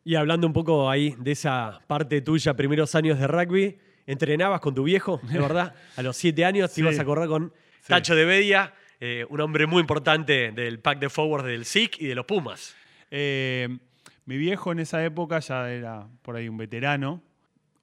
Y 0.03 0.15
hablando 0.15 0.45
un 0.45 0.53
poco 0.53 0.89
ahí 0.89 1.15
de 1.17 1.31
esa 1.31 1.81
parte 1.87 2.21
tuya, 2.21 2.53
primeros 2.55 2.93
años 2.93 3.17
de 3.19 3.25
rugby, 3.27 3.77
¿entrenabas 4.05 4.61
con 4.61 4.75
tu 4.75 4.83
viejo, 4.83 5.19
de 5.31 5.39
verdad? 5.39 5.73
A 5.97 6.03
los 6.03 6.15
siete 6.15 6.45
años 6.45 6.69
te 6.69 6.75
Sí. 6.75 6.81
ibas 6.81 6.99
a 6.99 7.05
correr 7.05 7.27
con 7.27 7.51
Sí. 7.81 7.89
Tacho 7.89 8.15
de 8.15 8.25
Bedia, 8.25 8.73
eh, 8.99 9.25
un 9.29 9.41
hombre 9.41 9.65
muy 9.67 9.81
importante 9.81 10.51
del 10.51 10.79
pack 10.79 10.99
de 10.99 11.09
forward 11.09 11.45
del 11.45 11.65
SIC 11.65 12.01
y 12.01 12.05
de 12.07 12.15
los 12.15 12.25
Pumas. 12.25 12.75
Eh, 13.09 13.77
mi 14.25 14.37
viejo 14.37 14.71
en 14.71 14.79
esa 14.79 15.03
época 15.05 15.39
ya 15.39 15.71
era 15.71 16.07
por 16.21 16.35
ahí 16.35 16.47
un 16.49 16.57
veterano. 16.57 17.21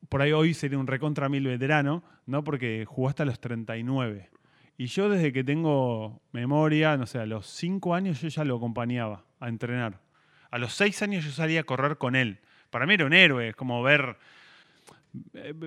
Por 0.09 0.23
ahí 0.23 0.33
hoy 0.33 0.55
sería 0.55 0.79
un 0.79 0.87
recontra 0.87 1.29
mil 1.29 1.47
veterano, 1.47 2.03
¿no? 2.27 2.45
Porque 2.45 2.85
jugó 2.87 3.09
hasta 3.09 3.25
los 3.25 3.41
39. 3.41 4.31
Y 4.77 4.87
yo 4.87 5.09
desde 5.09 5.33
que 5.33 5.45
tengo 5.45 6.21
memoria, 6.33 6.97
no 6.97 7.07
sé, 7.07 7.19
a 7.19 7.27
los 7.27 7.47
5 7.47 7.95
años 7.95 8.21
yo 8.21 8.29
ya 8.29 8.45
lo 8.45 8.57
acompañaba 8.57 9.25
a 9.39 9.49
entrenar. 9.49 10.01
A 10.51 10.59
los 10.59 10.75
6 10.75 11.03
años 11.03 11.25
yo 11.25 11.31
salía 11.31 11.61
a 11.61 11.65
correr 11.65 11.99
con 11.99 12.17
él. 12.17 12.41
Para 12.71 12.87
mí 12.87 12.95
era 12.95 13.07
un 13.07 13.13
héroe, 13.13 13.49
es 13.49 13.57
como 13.57 13.83
ver, 13.83 14.17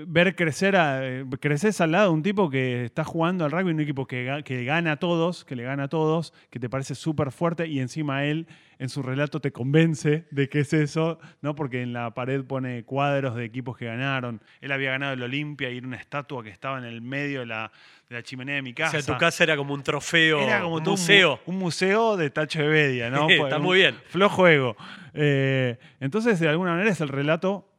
ver 0.08 0.36
crecer, 0.36 0.76
a, 0.76 1.08
eh, 1.08 1.26
creces 1.40 1.80
al 1.80 1.92
lado 1.92 2.08
de 2.10 2.14
un 2.16 2.24
tipo 2.24 2.50
que 2.50 2.86
está 2.86 3.04
jugando 3.04 3.46
al 3.46 3.52
rugby, 3.52 3.72
un 3.72 3.80
equipo 3.80 4.08
que, 4.08 4.42
que 4.44 4.64
gana 4.66 4.94
a 4.94 4.96
todos, 4.98 5.46
que 5.46 5.56
le 5.56 5.64
gana 5.64 5.84
a 5.84 5.88
todos, 5.88 6.34
que 6.50 6.60
te 6.60 6.70
parece 6.70 6.96
súper 6.96 7.32
fuerte 7.32 7.68
y 7.68 7.80
encima 7.80 8.26
él 8.26 8.48
en 8.80 8.90
su 8.90 9.04
relato 9.04 9.40
te 9.40 9.52
convence 9.52 10.26
de 10.32 10.50
que 10.50 10.60
es 10.62 10.74
eso, 10.74 11.20
¿no? 11.42 11.56
Porque 11.56 11.82
en 11.82 11.94
la 11.94 12.14
pared 12.14 12.44
pone 12.44 12.84
cuadros 12.84 13.36
de 13.36 13.46
equipos 13.46 13.78
que 13.78 13.86
ganaron. 13.86 14.42
Él 14.62 14.72
había 14.72 14.92
ganado 14.92 15.14
el 15.14 15.22
Olimpia 15.24 15.70
y 15.70 15.78
era 15.78 15.88
una 15.88 15.98
estatua 15.98 16.44
que 16.44 16.50
estaba 16.50 16.78
en 16.80 16.84
el 16.86 17.02
medio 17.02 17.42
de 17.42 17.46
la, 17.46 17.72
de 18.10 18.16
la 18.16 18.24
chimenea 18.24 18.56
de 18.56 18.62
mi 18.64 18.72
O 18.72 18.76
casa. 18.76 19.00
sea, 19.02 19.14
tu 19.16 19.20
casa 19.20 19.44
era 19.44 19.56
como 19.56 19.74
un 19.74 19.84
trofeo, 19.84 20.40
Era 20.42 20.62
como 20.62 20.76
un 20.76 20.84
museo. 20.84 21.40
Un, 21.46 21.54
mu- 21.54 21.60
un 21.60 21.60
museo 21.66 22.18
de 22.18 22.30
Tacho 22.32 22.60
de 22.64 22.68
Bedia, 22.68 23.10
¿no? 23.10 23.30
Está 23.30 23.60
muy 23.60 23.78
bien. 23.78 23.96
Flojo 24.10 24.48
ego. 24.48 24.76
Eh, 25.14 25.78
entonces, 26.02 26.40
de 26.40 26.50
alguna 26.50 26.72
manera 26.72 26.90
es 26.90 27.00
el 27.00 27.08
relato 27.10 27.70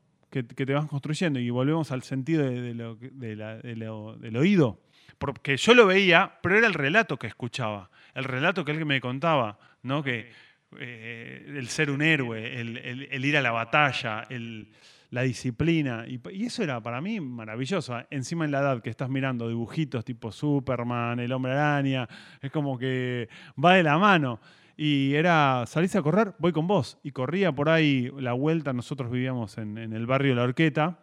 que, 0.43 0.55
que 0.55 0.67
te 0.67 0.75
vas 0.75 0.87
construyendo. 0.87 1.39
Y 1.39 1.51
volvemos 1.51 1.93
al 1.93 2.03
sentido 2.03 2.45
de, 2.45 2.61
de 2.61 2.75
lo, 2.75 2.99
que- 2.99 3.11
de 3.11 3.37
la- 3.37 3.57
de 3.59 3.77
lo- 3.77 4.17
del 4.17 4.37
oído. 4.37 4.81
Porque 5.19 5.57
yo 5.57 5.75
lo 5.75 5.87
veía, 5.87 6.39
pero 6.43 6.59
era 6.59 6.67
el 6.67 6.75
relato 6.75 7.19
que 7.19 7.27
escuchaba. 7.27 7.91
El 8.15 8.25
relato 8.25 8.65
que 8.65 8.73
él 8.73 8.85
me 8.85 9.01
contaba, 9.01 9.59
¿no? 9.83 10.03
Que 10.03 10.31
eh, 10.79 11.45
el 11.57 11.69
ser 11.69 11.91
un 11.91 12.03
héroe, 12.03 12.61
el, 12.61 12.77
el- 12.79 13.09
el 13.11 13.25
ir 13.25 13.37
a 13.37 13.43
la 13.43 13.53
batalla, 13.53 14.27
el- 14.29 14.69
la 15.11 15.23
disciplina. 15.23 16.05
Y, 16.07 16.21
y 16.33 16.47
eso 16.47 16.63
era 16.63 16.81
para 16.83 17.01
mí 17.01 17.21
maravilloso. 17.21 17.97
Encima 18.11 18.45
en 18.45 18.51
la 18.51 18.59
edad 18.61 18.83
que 18.83 18.91
estás 18.91 19.09
mirando 19.09 19.49
dibujitos 19.49 20.05
tipo 20.05 20.33
Superman, 20.33 21.21
el 21.21 21.33
hombre 21.33 21.53
araña, 21.53 22.09
es 22.43 22.51
como 22.51 22.77
que 22.77 23.29
va 23.63 23.75
de 23.75 23.83
la 23.85 23.97
mano. 23.99 24.41
Y 24.77 25.15
era, 25.15 25.65
salís 25.67 25.97
a 25.97 26.03
correr, 26.03 26.35
voy 26.39 26.53
con 26.53 26.67
vos. 26.67 26.99
Y 27.03 27.13
corría 27.13 27.53
por 27.53 27.69
ahí 27.71 28.11
la 28.19 28.35
vuelta, 28.35 28.73
nosotros 28.73 29.11
vivíamos 29.11 29.57
en, 29.59 29.79
en 29.79 29.93
el 29.95 30.07
barrio 30.07 30.35
La 30.35 30.43
Horqueta. 30.43 30.99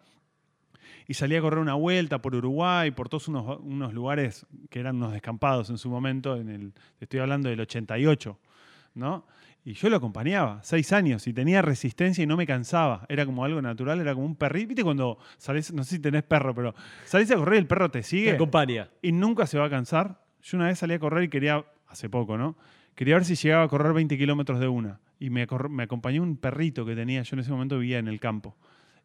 y 1.08 1.14
salí 1.14 1.34
a 1.36 1.40
correr 1.40 1.58
una 1.58 1.74
vuelta 1.74 2.22
por 2.22 2.34
Uruguay, 2.36 2.90
por 2.92 3.08
todos 3.08 3.26
unos, 3.28 3.58
unos 3.60 3.92
lugares 3.92 4.46
que 4.70 4.78
eran 4.80 4.96
unos 4.96 5.12
descampados 5.12 5.70
en 5.70 5.78
su 5.78 5.90
momento, 5.90 6.36
en 6.36 6.48
el, 6.48 6.72
estoy 7.00 7.20
hablando 7.20 7.48
del 7.48 7.60
88, 7.60 8.38
¿no? 8.94 9.26
Y 9.66 9.72
yo 9.72 9.88
lo 9.88 9.96
acompañaba, 9.96 10.60
seis 10.62 10.92
años, 10.92 11.26
y 11.26 11.32
tenía 11.32 11.62
resistencia 11.62 12.22
y 12.22 12.26
no 12.26 12.36
me 12.36 12.46
cansaba. 12.46 13.06
Era 13.08 13.24
como 13.24 13.44
algo 13.46 13.62
natural, 13.62 13.98
era 13.98 14.12
como 14.14 14.26
un 14.26 14.36
perrito. 14.36 14.68
¿Viste 14.68 14.84
cuando 14.84 15.18
salís, 15.38 15.72
no 15.72 15.82
sé 15.84 15.96
si 15.96 16.02
tenés 16.02 16.22
perro, 16.22 16.54
pero 16.54 16.74
salís 17.06 17.30
a 17.30 17.36
correr 17.36 17.54
y 17.54 17.58
el 17.60 17.66
perro 17.66 17.90
te 17.90 18.00
Te 18.00 18.02
sigue 18.02 18.32
acompaña. 18.32 18.90
y 19.00 19.10
nunca 19.12 19.46
se 19.46 19.58
va 19.58 19.64
a 19.64 19.70
cansar? 19.70 20.20
Yo 20.42 20.58
una 20.58 20.66
vez 20.66 20.78
salí 20.78 20.92
a 20.92 20.98
correr 20.98 21.24
y 21.24 21.28
quería, 21.28 21.64
hace 21.88 22.10
poco, 22.10 22.36
¿no? 22.36 22.56
Quería 22.94 23.14
ver 23.14 23.24
si 23.24 23.34
llegaba 23.34 23.64
a 23.64 23.68
correr 23.68 23.92
20 23.92 24.16
kilómetros 24.16 24.60
de 24.60 24.68
una. 24.68 25.00
Y 25.18 25.30
me, 25.30 25.42
acompañó 25.42 26.22
un 26.22 26.36
perrito 26.36 26.84
que 26.84 26.94
tenía, 26.94 27.22
yo 27.22 27.36
en 27.36 27.40
ese 27.40 27.50
momento 27.50 27.78
vivía 27.78 27.98
en 27.98 28.08
el 28.08 28.20
campo. 28.20 28.56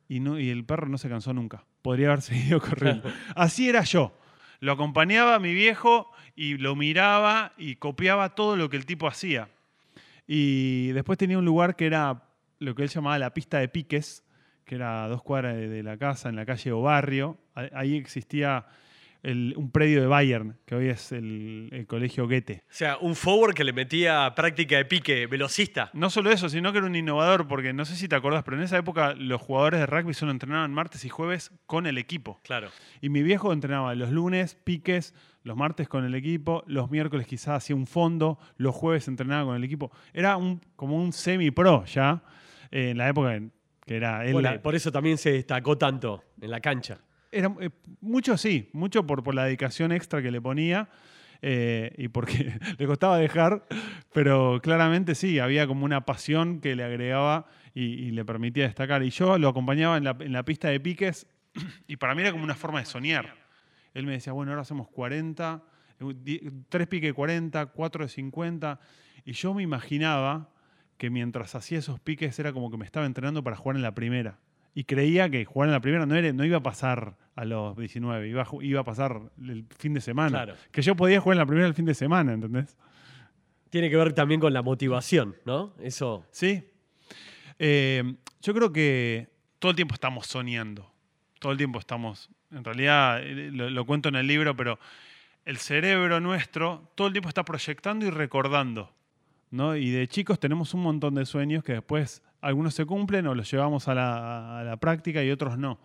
Y, 0.08 0.20
no, 0.20 0.40
y 0.40 0.50
el 0.50 0.66
perro 0.66 0.88
no 0.88 0.98
se 0.98 1.10
cansó 1.10 1.34
nunca. 1.34 1.66
Podría 1.82 2.08
haber 2.08 2.22
seguido 2.24 2.60
corriendo. 2.60 3.12
Así 3.36 3.70
era 3.70 3.84
yo. 3.84 4.16
Lo 4.60 4.74
acompañaba 4.74 5.36
a 5.36 5.40
mi 5.40 5.54
viejo 5.54 6.12
y 6.36 6.58
lo 6.58 6.76
miraba 6.76 7.54
y 7.58 7.76
copiaba 7.78 8.36
todo 8.36 8.58
lo 8.58 8.70
que 8.70 8.78
el 8.78 8.86
tipo 8.86 9.08
hacía. 9.08 9.50
Y 10.28 10.90
después 10.90 11.18
tenía 11.18 11.38
un 11.38 11.46
lugar 11.46 11.76
que 11.76 11.86
era 11.86 12.24
lo 12.60 12.76
que 12.76 12.84
él 12.84 12.90
llamaba 12.90 13.18
la 13.18 13.34
pista 13.34 13.60
de 13.60 13.70
piques, 13.70 14.24
que 14.66 14.76
era 14.76 15.06
a 15.06 15.08
dos 15.08 15.24
cuadras 15.24 15.56
de, 15.56 15.82
la 15.82 15.98
casa, 15.98 16.30
en 16.30 16.36
la 16.36 16.46
calle 16.46 16.72
o 16.72 16.82
barrio. 16.82 17.38
Ahí 17.56 17.96
existía 17.96 18.68
el- 19.24 19.54
un 19.58 19.72
predio 19.72 20.02
de 20.02 20.08
Bayern, 20.08 20.58
que 20.66 20.76
hoy 20.76 20.88
es 20.90 21.12
el, 21.12 21.70
el 21.72 21.86
colegio 21.88 22.26
Goethe. 22.28 22.62
O 22.70 22.74
sea, 22.74 22.98
un 22.98 23.16
forward 23.16 23.54
que 23.54 23.64
le 23.64 23.74
metía 23.74 24.34
práctica 24.36 24.78
de 24.78 24.86
pique, 24.86 25.28
velocista. 25.28 25.90
No 25.94 26.10
solo 26.10 26.32
eso, 26.32 26.48
sino 26.50 26.72
que 26.72 26.78
era 26.78 26.88
un 26.88 26.96
innovador, 26.96 27.48
porque 27.48 27.74
no 27.74 27.86
sé 27.86 27.96
si 27.96 28.08
te 28.08 28.16
acordás, 28.16 28.44
pero 28.44 28.58
en 28.58 28.64
esa 28.64 28.78
época 28.78 29.14
los 29.16 29.42
jugadores 29.42 29.80
de 29.82 29.86
rugby 29.86 30.14
solo 30.14 30.32
entrenaban 30.32 30.74
martes 30.74 31.04
y 31.06 31.10
jueves 31.10 31.52
con 31.66 31.86
el 31.86 31.98
equipo. 31.98 32.40
Claro. 32.44 32.70
Y 33.02 33.10
mi 33.10 33.24
viejo 33.24 33.52
entrenaba 33.54 33.94
los 33.96 34.10
lunes, 34.12 34.56
piques, 34.64 35.14
los 35.44 35.56
martes 35.58 35.88
con 35.88 36.04
el 36.06 36.16
equipo, 36.16 36.64
los 36.68 36.92
miércoles 36.92 37.26
quizás 37.26 37.64
hacía 37.64 37.76
un 37.76 37.88
fondo, 37.88 38.40
los 38.58 38.76
jueves 38.76 39.08
entrenaba 39.08 39.46
con 39.46 39.56
el 39.56 39.64
equipo. 39.64 39.92
Era 40.14 40.38
un, 40.38 40.62
como 40.76 40.96
un 40.98 41.12
semi-pro 41.14 41.86
ya, 41.86 42.22
eh, 42.72 42.90
en 42.92 42.98
la 42.98 43.10
época 43.10 43.36
en 43.36 43.52
que 43.86 43.96
era 43.96 44.24
él. 44.26 44.34
Bueno, 44.34 44.62
por 44.62 44.76
eso 44.76 44.92
también 44.92 45.18
se 45.18 45.32
destacó 45.32 45.78
tanto 45.78 46.24
en 46.40 46.52
la 46.52 46.60
cancha. 46.60 47.00
Era, 47.32 47.54
eh, 47.60 47.70
mucho 48.02 48.38
sí, 48.38 48.70
mucho 48.74 49.06
por, 49.06 49.24
por 49.24 49.36
la 49.36 49.46
dedicación 49.46 49.92
extra 49.92 50.22
que 50.22 50.32
le 50.32 50.42
ponía 50.42 50.90
eh, 51.42 51.94
y 51.98 52.08
porque 52.10 52.60
le 52.78 52.86
costaba 52.88 53.18
dejar, 53.18 53.66
pero 54.14 54.60
claramente 54.62 55.16
sí, 55.16 55.40
había 55.40 55.68
como 55.68 55.86
una 55.86 56.06
pasión 56.06 56.60
que 56.60 56.76
le 56.76 56.84
agregaba 56.84 57.46
y, 57.74 58.12
le 58.12 58.26
permitía 58.26 58.66
destacar. 58.66 59.04
Y 59.04 59.10
yo 59.12 59.38
lo 59.38 59.50
acompañaba 59.50 59.98
en 59.98 60.04
la, 60.04 60.18
en 60.20 60.34
la 60.34 60.44
pista 60.44 60.70
de 60.70 60.80
piques 60.80 61.28
y 61.88 61.98
para 61.98 62.16
mí 62.16 62.22
era 62.22 62.32
como 62.32 62.44
una 62.44 62.56
forma 62.56 62.80
de 62.80 62.86
soñar. 62.86 63.36
Él 63.94 64.06
me 64.06 64.14
decía, 64.14 64.34
bueno, 64.34 64.52
ahora 64.52 64.62
hacemos 64.62 64.88
40, 64.90 65.64
3 66.70 66.88
piques 66.88 67.10
de 67.10 67.14
40, 67.14 67.66
4 67.68 68.06
de 68.06 68.10
50, 68.10 68.80
y 69.26 69.34
yo 69.34 69.54
me 69.54 69.64
imaginaba 69.64 70.50
que 70.98 71.10
mientras 71.10 71.56
hacía 71.56 71.80
esos 71.80 72.00
piques 72.00 72.38
era 72.40 72.54
como 72.54 72.70
que 72.70 72.78
me 72.78 72.86
estaba 72.86 73.06
entrenando 73.06 73.44
para 73.44 73.56
jugar 73.56 73.78
en 73.78 73.82
la 73.82 73.96
primera. 73.96 74.40
Y 74.80 74.86
creía 74.86 75.30
que 75.30 75.44
jugar 75.44 75.68
en 75.68 75.74
la 75.74 75.82
primera 75.82 76.06
no, 76.06 76.16
era, 76.16 76.32
no 76.32 76.46
iba 76.46 76.60
a 76.60 76.64
pasar 76.64 77.18
a 77.36 77.44
los 77.44 77.76
19, 77.76 78.30
iba 78.30 78.44
a, 78.44 78.48
iba 78.62 78.80
a 78.80 78.84
pasar 78.86 79.20
el 79.46 79.66
fin 79.78 79.94
de 79.94 80.00
semana. 80.00 80.46
Claro. 80.46 80.56
Que 80.72 80.82
yo 80.82 80.96
podía 80.96 81.20
jugar 81.20 81.36
en 81.36 81.40
la 81.40 81.46
primera 81.46 81.68
el 81.68 81.74
fin 81.74 81.84
de 81.84 81.94
semana, 81.94 82.32
¿entendés? 82.32 82.78
Tiene 83.70 83.90
que 83.90 83.98
ver 83.98 84.14
también 84.14 84.40
con 84.40 84.54
la 84.54 84.62
motivación, 84.62 85.36
¿no? 85.44 85.74
Eso. 85.82 86.26
Sí. 86.32 86.64
Eh, 87.58 88.16
yo 88.42 88.54
creo 88.54 88.72
que 88.72 89.28
todo 89.60 89.72
el 89.72 89.76
tiempo 89.76 89.96
estamos 89.96 90.28
soñando. 90.28 90.90
Todo 91.40 91.52
el 91.52 91.58
tiempo 91.58 91.78
estamos. 91.78 92.30
En 92.50 92.64
realidad, 92.64 93.22
eh, 93.22 93.50
lo, 93.52 93.70
lo 93.70 93.86
cuento 93.86 94.08
en 94.08 94.16
el 94.16 94.28
libro, 94.28 94.56
pero 94.56 94.80
el 95.44 95.58
cerebro 95.58 96.22
nuestro 96.22 96.90
todo 96.96 97.08
el 97.08 97.14
tiempo 97.14 97.28
está 97.28 97.44
proyectando 97.44 98.06
y 98.06 98.12
recordando. 98.12 98.94
¿no? 99.52 99.76
Y 99.76 99.90
de 99.90 100.08
chicos 100.08 100.40
tenemos 100.40 100.74
un 100.74 100.84
montón 100.84 101.16
de 101.16 101.26
sueños 101.26 101.66
que 101.66 101.74
después 101.74 102.22
algunos 102.42 102.74
se 102.74 102.86
cumplen 102.86 103.28
o 103.28 103.36
los 103.36 103.50
llevamos 103.52 103.88
a 103.88 103.96
la, 103.96 104.60
a 104.60 104.64
la 104.64 104.78
práctica 104.78 105.24
y 105.24 105.32
otros 105.32 105.58
no. 105.58 105.80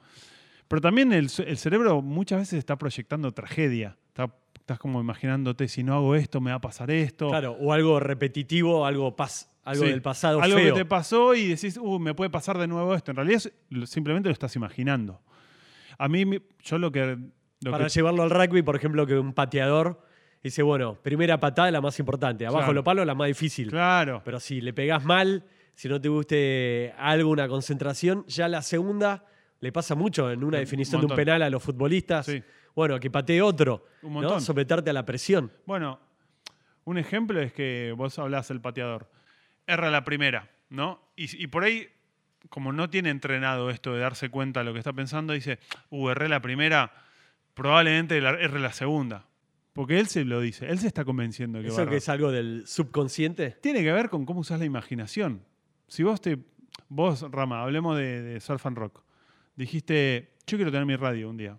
Pero 0.68 0.80
también 0.80 1.12
el, 1.12 1.28
ce- 1.28 1.48
el 1.48 1.58
cerebro 1.58 2.00
muchas 2.02 2.38
veces 2.40 2.58
está 2.58 2.76
proyectando 2.76 3.32
tragedia. 3.32 3.96
Está- 4.08 4.34
estás 4.54 4.78
como 4.78 5.00
imaginándote, 5.00 5.68
si 5.68 5.82
no 5.82 5.94
hago 5.94 6.14
esto, 6.14 6.40
me 6.40 6.50
va 6.50 6.56
a 6.56 6.60
pasar 6.60 6.90
esto. 6.90 7.28
Claro, 7.28 7.52
o 7.60 7.72
algo 7.72 8.00
repetitivo, 8.00 8.86
algo, 8.86 9.14
pas, 9.14 9.50
algo 9.62 9.84
Sí. 9.84 9.90
del 9.90 10.00
pasado 10.00 10.40
Algo 10.40 10.56
feo. 10.56 10.72
que 10.74 10.80
te 10.80 10.84
pasó 10.86 11.34
y 11.34 11.48
decís, 11.48 11.76
uh, 11.76 11.98
me 11.98 12.14
puede 12.14 12.30
pasar 12.30 12.56
de 12.58 12.66
nuevo 12.66 12.94
esto. 12.94 13.10
En 13.10 13.16
realidad 13.18 13.42
lo- 13.68 13.86
simplemente 13.86 14.28
lo 14.28 14.32
estás 14.32 14.56
imaginando. 14.56 15.20
A 15.98 16.08
mí, 16.08 16.24
yo 16.64 16.78
lo 16.78 16.90
que... 16.90 17.18
lo 17.60 17.70
Para 17.70 17.84
que- 17.84 17.90
llevarlo 17.90 18.22
al 18.22 18.30
rugby, 18.30 18.62
por 18.62 18.74
ejemplo, 18.76 19.06
que 19.06 19.18
un 19.18 19.34
pateador 19.34 20.00
dice, 20.42 20.62
bueno, 20.62 20.94
primera 21.02 21.38
patada 21.40 21.68
es 21.68 21.72
la 21.72 21.80
más 21.82 21.98
importante, 21.98 22.46
abajo 22.46 22.60
Claro. 22.60 22.72
los 22.72 22.84
palos 22.84 23.06
la 23.06 23.14
más 23.14 23.28
difícil. 23.28 23.68
Claro. 23.70 24.22
Pero 24.24 24.40
si 24.40 24.60
le 24.62 24.72
pegás 24.72 25.04
mal, 25.04 25.44
si 25.74 25.88
no 25.88 26.00
te 26.00 26.08
guste 26.08 26.94
algo, 26.98 27.30
una 27.30 27.48
concentración, 27.48 28.24
ya 28.26 28.48
la 28.48 28.62
segunda 28.62 29.26
le 29.60 29.72
pasa 29.72 29.94
mucho 29.94 30.30
en 30.30 30.44
una 30.44 30.58
Un 30.58 30.62
definición 30.62 31.00
de 31.00 31.06
un 31.06 31.16
penal 31.16 31.42
a 31.42 31.50
los 31.50 31.62
futbolistas. 31.62 32.26
Sí. 32.26 32.42
Bueno, 32.74 32.98
que 33.00 33.10
patee 33.10 33.40
otro, 33.40 33.86
Un 34.02 34.14
¿no? 34.20 34.40
Someterte 34.40 34.90
a 34.90 34.92
la 34.92 35.06
presión. 35.06 35.52
Bueno, 35.64 36.00
un 36.84 36.98
ejemplo 36.98 37.40
es 37.40 37.52
que 37.52 37.94
vos 37.96 38.18
hablás 38.18 38.48
del 38.48 38.60
pateador. 38.60 39.10
Erra 39.66 39.90
la 39.90 40.04
primera, 40.04 40.50
¿no? 40.68 41.00
Y, 41.16 41.42
y 41.42 41.46
por 41.46 41.64
ahí, 41.64 41.88
como 42.50 42.72
no 42.72 42.90
tiene 42.90 43.10
entrenado 43.10 43.70
esto 43.70 43.94
de 43.94 44.00
darse 44.00 44.28
cuenta 44.28 44.60
de 44.60 44.64
lo 44.66 44.72
que 44.72 44.80
está 44.80 44.92
pensando, 44.92 45.32
dice, 45.32 45.58
uh, 45.90 46.10
erré 46.10 46.28
la 46.28 46.42
primera, 46.42 46.92
probablemente 47.54 48.18
erre 48.18 48.60
la 48.60 48.72
segunda. 48.72 49.26
Porque 49.72 49.98
él 49.98 50.06
se 50.06 50.24
lo 50.24 50.40
dice, 50.40 50.68
él 50.68 50.78
se 50.78 50.86
está 50.86 51.04
convenciendo 51.04 51.60
que 51.60 51.68
va 51.68 51.78
a 51.78 51.82
Eso 51.82 51.90
que 51.90 51.96
es 51.96 52.08
algo 52.08 52.30
del 52.30 52.64
subconsciente. 52.66 53.56
Tiene 53.60 53.82
que 53.82 53.92
ver 53.92 54.08
con 54.10 54.26
cómo 54.26 54.40
usás 54.40 54.58
la 54.58 54.66
imaginación. 54.66 55.42
Si 55.88 56.02
vos 56.02 56.20
te. 56.20 56.38
Vos, 56.88 57.24
Rama, 57.30 57.62
hablemos 57.62 57.96
de, 57.96 58.38
surf 58.40 58.66
and 58.66 58.76
rock. 58.76 59.02
Dijiste, 59.56 60.34
yo 60.46 60.58
quiero 60.58 60.70
tener 60.70 60.86
mi 60.86 60.96
radio 60.96 61.30
un 61.30 61.36
día. 61.36 61.58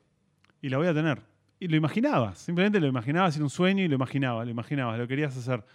Y 0.62 0.70
la 0.70 0.78
voy 0.78 0.88
a 0.88 0.94
tener. 0.94 1.22
Y 1.60 1.68
lo 1.68 1.76
imaginabas. 1.76 2.40
Simplemente 2.40 2.80
lo 2.80 2.88
imaginabas, 2.88 3.36
era 3.36 3.44
un 3.44 3.50
sueño 3.50 3.84
y 3.84 3.88
lo 3.88 3.96
imaginabas, 3.96 4.46
lo 4.46 4.52
imaginabas, 4.52 4.98
lo 4.98 5.08
querías 5.08 5.36
hacer. 5.36 5.66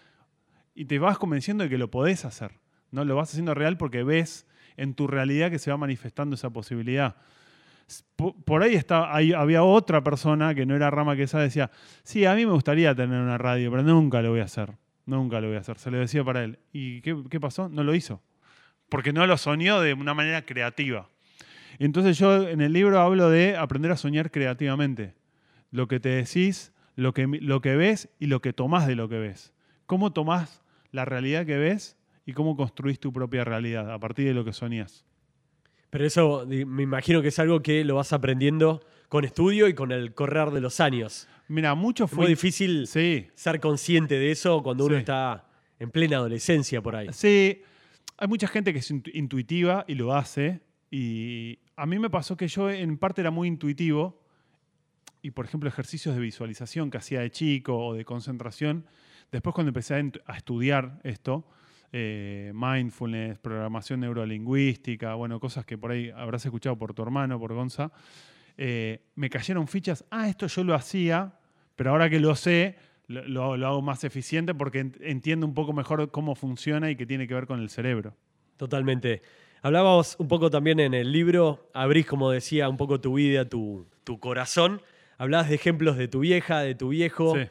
Y 0.75 0.85
te 0.85 0.99
vas 0.99 1.19
convenciendo 1.19 1.65
de 1.65 1.71
que 1.71 1.79
lo 1.79 1.91
podés 1.91 2.25
hacer. 2.25 2.53
¿no? 2.91 3.05
Lo 3.05 3.17
vas 3.17 3.31
haciendo 3.31 3.55
real 3.55 3.77
porque 3.77 4.03
ves 4.03 4.47
en 4.77 4.95
tu 4.95 5.07
realidad 5.07 5.51
que 5.51 5.59
se 5.59 5.71
va 5.71 5.77
manifestando 5.77 6.35
esa 6.35 6.51
posibilidad. 6.51 7.17
Por 8.17 8.63
ahí 8.63 8.75
está, 8.75 9.13
había 9.13 9.65
otra 9.65 10.03
persona 10.05 10.55
que 10.55 10.65
no 10.65 10.77
era 10.77 10.91
Rama 10.91 11.17
que 11.17 11.27
decía, 11.27 11.71
sí, 12.05 12.25
a 12.25 12.35
mí 12.35 12.47
me 12.47 12.53
gustaría 12.53 12.95
tener 12.95 13.21
una 13.21 13.37
radio, 13.37 13.71
pero 13.71 13.83
nunca 13.83 14.23
lo 14.23 14.31
voy 14.31 14.41
a 14.41 14.45
hacer. 14.45 14.77
Nunca 15.07 15.41
lo 15.41 15.49
voy 15.49 15.57
a 15.57 15.61
hacer. 15.61 15.79
Se 15.79 15.91
lo 15.91 15.99
decía 15.99 16.23
para 16.23 16.45
él. 16.45 16.59
¿Y 16.73 17.01
qué, 17.01 17.17
qué 17.29 17.41
pasó? 17.41 17.69
No 17.69 17.83
lo 17.83 17.95
hizo. 17.95 18.23
Porque 18.91 19.13
no 19.15 19.27
lo 19.27 19.39
soñó 19.39 19.81
de 19.81 19.95
una 19.95 20.13
manera 20.13 20.45
creativa. 20.45 21.09
Entonces 21.79 22.19
yo 22.19 22.47
en 22.47 22.61
el 22.61 22.75
libro 22.75 23.01
hablo 23.01 23.31
de 23.31 23.57
aprender 23.57 23.91
a 23.91 23.97
soñar 23.97 24.31
creativamente. 24.31 25.15
Lo 25.71 25.89
que 25.89 25.99
te 26.01 26.11
decís, 26.11 26.73
lo 26.97 27.15
que, 27.15 27.27
lo 27.27 27.63
que 27.63 27.77
ves 27.77 28.11
y 28.19 28.27
lo 28.27 28.43
que 28.43 28.53
tomás 28.53 28.87
de 28.87 28.97
lo 28.97 29.09
que 29.09 29.19
ves. 29.19 29.55
¿Cómo 29.87 30.13
tomás 30.13 30.63
la 30.93 31.05
realidad 31.07 31.47
que 31.47 31.57
ves 31.57 31.97
y 32.27 32.33
cómo 32.35 32.57
construís 32.57 33.01
tu 33.01 33.13
propia 33.13 33.45
realidad 33.45 33.91
a 33.91 33.99
partir 33.99 34.27
de 34.27 34.35
lo 34.35 34.45
que 34.45 34.53
soñás? 34.53 35.07
Pero 35.89 36.05
eso 36.05 36.47
me 36.47 36.83
imagino 36.83 37.23
que 37.23 37.29
es 37.29 37.39
algo 37.39 37.63
que 37.63 37.85
lo 37.85 37.97
vas 37.97 38.13
aprendiendo 38.13 38.85
con 39.09 39.25
estudio 39.25 39.67
y 39.67 39.75
con 39.75 39.91
el 39.91 40.15
correr 40.15 40.51
de 40.51 40.61
los 40.61 40.81
años. 40.81 41.27
Mira, 41.49 41.75
mucho 41.75 42.05
Es 42.05 42.11
fue... 42.11 42.19
muy 42.19 42.29
difícil 42.29 42.87
Sí, 42.87 43.29
ser 43.35 43.59
consciente 43.59 44.17
de 44.19 44.31
eso 44.31 44.63
cuando 44.63 44.85
uno 44.87 44.97
está 44.97 45.49
en 45.81 45.91
plena 45.91 46.19
adolescencia 46.19 46.81
por 46.81 46.95
ahí. 46.95 47.09
Sí, 47.13 47.63
hay 48.17 48.29
mucha 48.29 48.47
gente 48.47 48.73
que 48.73 48.81
es 48.81 48.91
intu- 48.91 49.11
intuitiva 49.15 49.85
y 49.89 49.95
lo 49.95 50.15
hace. 50.15 50.61
Y 50.91 51.59
a 51.77 51.87
mí 51.87 51.99
me 51.99 52.11
pasó 52.11 52.37
que 52.37 52.49
yo 52.49 52.71
en 52.71 52.99
parte 52.99 53.21
era 53.21 53.31
muy 53.31 53.49
intuitivo. 53.49 54.21
Y 55.23 55.33
por 55.33 55.45
ejemplo, 55.45 55.69
ejercicios 55.69 56.15
de 56.15 56.21
visualización 56.21 56.91
que 56.91 56.99
hacía 56.99 57.21
de 57.21 57.31
chico 57.31 57.79
o 57.79 57.95
de 57.95 58.05
concentración. 58.05 58.87
Después 59.31 59.55
cuando 59.55 59.69
empecé 59.69 59.95
a, 59.95 60.03
a 60.33 60.37
estudiar 60.37 60.99
esto, 61.05 61.47
eh, 61.93 62.53
mindfulness, 62.55 63.39
programación 63.39 64.01
neurolingüística, 64.01 65.15
bueno, 65.15 65.39
cosas 65.39 65.65
que 65.65 65.77
por 65.77 65.91
ahí 65.91 66.11
habrás 66.11 66.45
escuchado 66.45 66.77
por 66.79 66.95
tu 66.95 67.03
hermano, 67.03 67.39
por 67.39 67.53
Gonza, 67.53 67.93
eh, 68.57 69.03
me 69.15 69.29
cayeron 69.29 69.69
fichas, 69.69 70.05
ah, 70.11 70.29
esto 70.29 70.47
yo 70.47 70.65
lo 70.65 70.75
hacía, 70.75 71.39
pero 71.77 71.91
ahora 71.91 72.09
que 72.11 72.21
lo 72.21 72.35
sé, 72.35 72.77
lo, 73.11 73.57
lo- 73.57 73.67
hago 73.67 73.83
más 73.83 74.05
eficiente 74.05 74.55
porque 74.55 74.85
ent- 74.85 74.99
entiendo 75.01 75.47
un 75.47 75.55
poco 75.55 75.73
mejor 75.73 76.11
cómo 76.11 76.35
funciona 76.35 76.91
y 76.91 76.97
que 76.97 77.07
tiene 77.07 77.27
que 77.27 77.35
ver 77.35 77.47
con 77.47 77.61
el 77.61 77.69
cerebro. 77.71 78.15
Totalmente. 78.57 79.23
Hablábamos 79.63 80.17
un 80.19 80.29
poco 80.29 80.51
también 80.51 80.81
en 80.81 80.95
el 80.95 81.13
libro, 81.13 81.69
abrís, 81.75 82.07
como 82.07 82.31
decía, 82.31 82.69
un 82.69 82.77
poco 82.77 83.01
tu 83.01 83.15
vida, 83.15 83.47
tu, 83.49 83.87
tu 84.05 84.19
corazón. 84.19 84.81
Hablabas 85.19 85.49
de 85.51 85.55
ejemplos 85.57 85.97
de 85.97 86.09
tu 86.09 86.21
vieja, 86.21 86.61
de 86.61 86.75
tu 86.75 86.89
viejo, 86.89 87.37
Sí. 87.37 87.49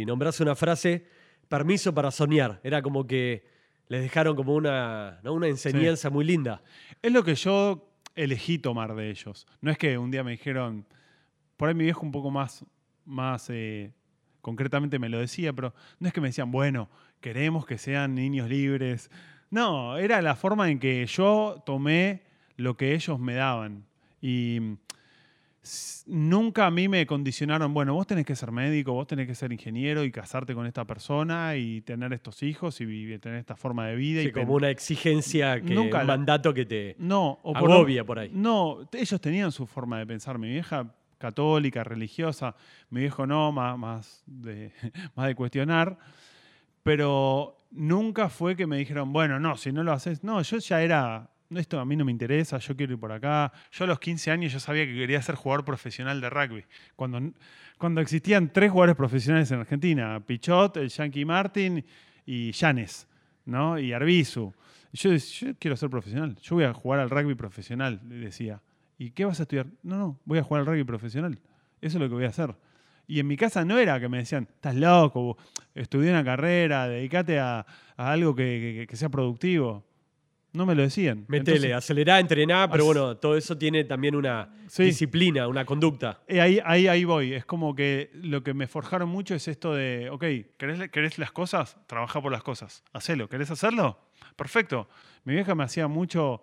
y 0.00 0.04
nombrás 0.06 0.40
una 0.40 0.54
frase, 0.54 1.06
permiso 1.48 1.94
para 1.94 2.10
soñar. 2.10 2.60
Era 2.62 2.82
como 2.82 3.06
que 3.06 3.44
les 3.88 4.02
dejaron 4.02 4.36
como 4.36 4.54
una, 4.54 5.20
¿no? 5.22 5.32
una 5.34 5.48
enseñanza 5.48 6.10
muy 6.10 6.24
linda. 6.24 6.62
Es 7.00 7.12
lo 7.12 7.22
que 7.24 7.34
yo 7.34 7.88
elegí 8.14 8.58
tomar 8.58 8.94
de 8.94 9.10
ellos. 9.10 9.46
No 9.62 9.70
es 9.70 9.78
que 9.78 9.96
un 9.96 10.10
día 10.10 10.22
me 10.24 10.32
dijeron, 10.32 10.86
por 11.56 11.68
ahí 11.68 11.74
mi 11.74 11.84
viejo 11.84 12.04
un 12.04 12.12
poco 12.12 12.30
más, 12.30 12.64
más 13.06 13.48
eh, 13.50 13.90
concretamente 14.42 14.98
me 14.98 15.08
lo 15.08 15.18
decía, 15.18 15.52
pero 15.54 15.72
no 15.98 16.08
es 16.08 16.12
que 16.12 16.20
me 16.20 16.28
decían, 16.28 16.50
bueno, 16.50 16.90
queremos 17.20 17.64
que 17.64 17.78
sean 17.78 18.14
niños 18.14 18.48
libres. 18.50 19.10
No, 19.50 19.96
era 19.96 20.20
la 20.20 20.34
forma 20.36 20.70
en 20.70 20.78
que 20.78 21.06
yo 21.06 21.62
tomé 21.64 22.22
lo 22.56 22.76
que 22.76 22.94
ellos 22.94 23.18
me 23.18 23.34
daban. 23.34 23.84
Y 24.20 24.58
mm, 24.60 24.76
nunca 26.06 26.66
a 26.66 26.70
mí 26.70 26.88
me 26.88 27.06
condicionaron, 27.06 27.72
bueno, 27.72 27.94
vos 27.94 28.06
tenés 28.06 28.26
que 28.26 28.34
ser 28.34 28.50
médico, 28.50 28.92
vos 28.92 29.06
tenés 29.06 29.26
que 29.26 29.34
ser 29.34 29.52
ingeniero 29.52 30.04
y 30.04 30.10
casarte 30.10 30.54
con 30.54 30.66
esta 30.66 30.84
persona 30.84 31.56
y 31.56 31.80
tener 31.82 32.12
estos 32.12 32.42
hijos 32.42 32.80
y 32.80 32.84
vivir- 32.84 33.20
tener 33.20 33.38
esta 33.38 33.56
forma 33.56 33.86
de 33.86 33.96
vida. 33.96 34.22
Sí, 34.22 34.28
y 34.28 34.32
como 34.32 34.54
una 34.54 34.70
exigencia, 34.70 35.60
que, 35.60 35.74
Nunca 35.74 36.00
un 36.00 36.06
mandato 36.06 36.52
que 36.52 36.66
te 36.66 36.96
no, 36.98 37.38
o 37.42 37.52
por 37.52 37.70
agobia 37.70 38.04
por 38.04 38.18
ahí. 38.18 38.30
No, 38.34 38.88
ellos 38.92 39.20
tenían 39.20 39.52
su 39.52 39.66
forma 39.66 39.98
de 39.98 40.06
pensar. 40.06 40.38
Mi 40.38 40.48
vieja 40.48 40.92
católica, 41.22 41.84
religiosa, 41.84 42.56
mi 42.90 43.00
viejo 43.00 43.26
no, 43.26 43.52
más, 43.52 43.78
más, 43.78 44.22
de, 44.26 44.72
más 45.14 45.28
de 45.28 45.34
cuestionar. 45.34 45.96
Pero 46.82 47.56
nunca 47.70 48.28
fue 48.28 48.56
que 48.56 48.66
me 48.66 48.76
dijeron, 48.76 49.12
bueno, 49.12 49.38
no, 49.38 49.56
si 49.56 49.72
no 49.72 49.84
lo 49.84 49.92
haces. 49.92 50.24
No, 50.24 50.42
yo 50.42 50.58
ya 50.58 50.82
era, 50.82 51.30
esto 51.50 51.78
a 51.78 51.84
mí 51.84 51.94
no 51.94 52.04
me 52.04 52.10
interesa, 52.10 52.58
yo 52.58 52.76
quiero 52.76 52.94
ir 52.94 52.98
por 52.98 53.12
acá. 53.12 53.52
Yo 53.70 53.84
a 53.84 53.86
los 53.86 54.00
15 54.00 54.30
años 54.32 54.52
yo 54.52 54.58
sabía 54.58 54.84
que 54.84 54.94
quería 54.94 55.22
ser 55.22 55.36
jugador 55.36 55.64
profesional 55.64 56.20
de 56.20 56.28
rugby. 56.28 56.64
Cuando, 56.96 57.32
cuando 57.78 58.00
existían 58.00 58.52
tres 58.52 58.72
jugadores 58.72 58.96
profesionales 58.96 59.50
en 59.52 59.60
Argentina, 59.60 60.20
Pichot, 60.26 60.76
el 60.78 60.88
Yankee 60.88 61.24
Martin 61.24 61.84
y 62.26 62.50
Llanes, 62.50 63.06
¿no? 63.44 63.78
Y 63.78 63.92
Arbizu. 63.92 64.52
Yo, 64.92 65.14
yo 65.14 65.54
quiero 65.58 65.76
ser 65.76 65.88
profesional, 65.88 66.36
yo 66.42 66.56
voy 66.56 66.64
a 66.64 66.74
jugar 66.74 67.00
al 67.00 67.08
rugby 67.08 67.34
profesional, 67.34 68.00
decía. 68.02 68.60
¿Y 69.02 69.10
qué 69.10 69.24
vas 69.24 69.40
a 69.40 69.42
estudiar? 69.44 69.66
No, 69.82 69.96
no, 69.98 70.20
voy 70.24 70.38
a 70.38 70.42
jugar 70.42 70.60
al 70.60 70.66
rugby 70.66 70.84
profesional. 70.84 71.38
Eso 71.80 71.96
es 71.98 72.00
lo 72.02 72.08
que 72.08 72.14
voy 72.14 72.24
a 72.24 72.28
hacer. 72.28 72.54
Y 73.08 73.18
en 73.18 73.26
mi 73.26 73.36
casa 73.36 73.64
no 73.64 73.78
era 73.78 73.98
que 73.98 74.08
me 74.08 74.18
decían, 74.18 74.48
estás 74.54 74.76
loco, 74.76 75.36
estudié 75.74 76.10
una 76.10 76.24
carrera, 76.24 76.86
dedícate 76.88 77.38
a, 77.40 77.66
a 77.96 78.12
algo 78.12 78.34
que, 78.34 78.76
que- 78.80 78.86
que 78.88 78.96
sea 78.96 79.08
productivo. 79.08 79.84
No 80.52 80.66
me 80.66 80.74
lo 80.74 80.82
decían. 80.82 81.24
Metele, 81.28 81.56
Entonces, 81.56 81.72
acelerá, 81.72 82.20
entrená, 82.20 82.70
pero 82.70 82.84
bueno, 82.84 83.16
todo 83.16 83.36
eso 83.38 83.56
tiene 83.56 83.84
también 83.84 84.14
una 84.14 84.50
Sí. 84.68 84.84
disciplina, 84.84 85.48
una 85.48 85.64
conducta. 85.64 86.20
eh, 86.28 86.40
ahí, 86.42 86.60
ahí, 86.64 86.86
ahí 86.88 87.04
voy. 87.04 87.32
Es 87.32 87.44
como 87.46 87.74
que 87.74 88.10
lo 88.14 88.42
que 88.42 88.52
me 88.54 88.66
forjaron 88.68 89.08
mucho 89.08 89.34
es 89.34 89.48
esto 89.48 89.74
de, 89.74 90.10
ok, 90.10 90.24
¿querés, 90.58 90.90
querés 90.90 91.18
las 91.18 91.32
cosas? 91.32 91.76
Trabaja 91.86 92.20
por 92.20 92.30
las 92.30 92.42
cosas. 92.42 92.84
Hacelo. 92.92 93.28
¿Querés 93.30 93.50
hacerlo? 93.50 93.98
Perfecto. 94.36 94.88
Mi 95.24 95.32
vieja 95.34 95.54
me 95.54 95.64
hacía 95.64 95.88
mucho, 95.88 96.42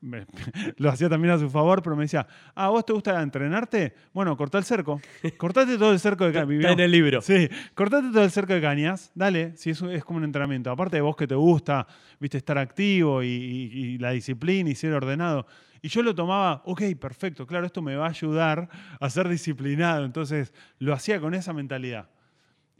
me- 0.00 0.26
lo 0.76 0.90
hacía 0.90 1.08
también 1.08 1.34
a 1.34 1.38
su 1.38 1.50
favor, 1.50 1.82
pero 1.82 1.96
me 1.96 2.02
decía, 2.04 2.26
ah, 2.54 2.68
¿vos 2.68 2.84
te 2.86 2.92
gusta 2.92 3.20
entrenarte? 3.22 3.94
Bueno, 4.12 4.36
cortá 4.36 4.58
el 4.58 4.64
cerco. 4.64 5.00
Cortate 5.36 5.76
todo 5.78 5.92
el 5.92 5.98
cerco 6.00 6.24
de 6.24 6.30
Está 6.30 6.46
cañas. 6.46 6.72
en 6.72 6.80
el 6.80 6.90
libro. 6.90 7.20
Sí, 7.20 7.48
cortate 7.74 8.08
todo 8.12 8.22
el 8.24 8.30
cerco 8.30 8.52
de 8.52 8.60
cañas, 8.60 9.10
dale, 9.14 9.56
si 9.56 9.70
es, 9.70 9.82
es 9.82 10.04
como 10.04 10.18
un 10.18 10.24
entrenamiento. 10.24 10.70
Aparte 10.70 10.96
de 10.96 11.00
vos 11.02 11.16
que 11.16 11.26
te 11.26 11.34
gusta, 11.34 11.86
viste, 12.20 12.38
estar 12.38 12.58
activo 12.58 13.22
y, 13.22 13.26
y- 13.28 13.70
y 13.94 13.98
la 13.98 14.10
disciplina 14.12 14.70
y 14.70 14.74
ser 14.74 14.92
ordenado. 14.92 15.46
Y 15.80 15.88
yo 15.88 16.02
lo 16.02 16.12
tomaba, 16.14 16.62
ok, 16.64 16.82
perfecto, 17.00 17.46
claro, 17.46 17.64
esto 17.66 17.82
me 17.82 17.94
va 17.94 18.06
a 18.06 18.10
ayudar 18.10 18.68
a 19.00 19.10
ser 19.10 19.28
disciplinado. 19.28 20.04
Entonces 20.04 20.52
lo 20.80 20.92
hacía 20.92 21.20
con 21.20 21.34
esa 21.34 21.52
mentalidad. 21.52 22.08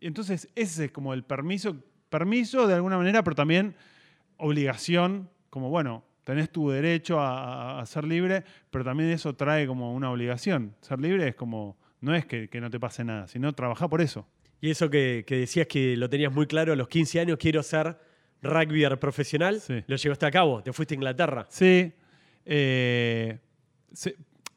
Y 0.00 0.06
Entonces 0.08 0.48
ese 0.56 0.86
es 0.86 0.90
como 0.92 1.14
el 1.14 1.22
permiso, 1.24 1.76
permiso 2.08 2.66
de 2.66 2.74
alguna 2.74 2.96
manera, 2.98 3.22
pero 3.22 3.34
también 3.36 3.74
obligación, 4.36 5.28
como 5.50 5.68
bueno, 5.70 6.04
tenés 6.28 6.50
tu 6.50 6.68
derecho 6.68 7.18
a, 7.22 7.82
ser 7.86 8.04
libre, 8.04 8.44
pero 8.70 8.84
también 8.84 9.08
eso 9.08 9.34
trae 9.34 9.66
como 9.66 9.94
una 9.94 10.10
obligación. 10.10 10.74
Ser 10.82 11.00
libre 11.00 11.28
es 11.28 11.34
como, 11.34 11.78
no 12.02 12.14
es 12.14 12.26
que, 12.26 12.50
que 12.50 12.60
no 12.60 12.68
te 12.68 12.78
pase 12.78 13.02
nada, 13.02 13.26
sino 13.28 13.54
trabajar 13.54 13.88
por 13.88 14.02
eso. 14.02 14.28
Y 14.60 14.68
eso 14.68 14.90
que, 14.90 15.24
que 15.26 15.36
decías 15.38 15.66
que 15.68 15.96
lo 15.96 16.10
tenías 16.10 16.30
muy 16.30 16.46
claro, 16.46 16.74
a 16.74 16.76
los 16.76 16.86
15 16.88 17.18
años 17.20 17.38
quiero 17.40 17.62
ser 17.62 17.98
rugbyer 18.42 18.98
profesional, 18.98 19.58
Sí. 19.58 19.82
lo 19.86 19.96
llevaste 19.96 20.26
a 20.26 20.30
cabo, 20.30 20.62
te 20.62 20.70
fuiste 20.74 20.92
a 20.92 20.96
Inglaterra. 20.96 21.46
Sí, 21.48 21.94
eh, 22.44 23.38
se- 23.90 24.16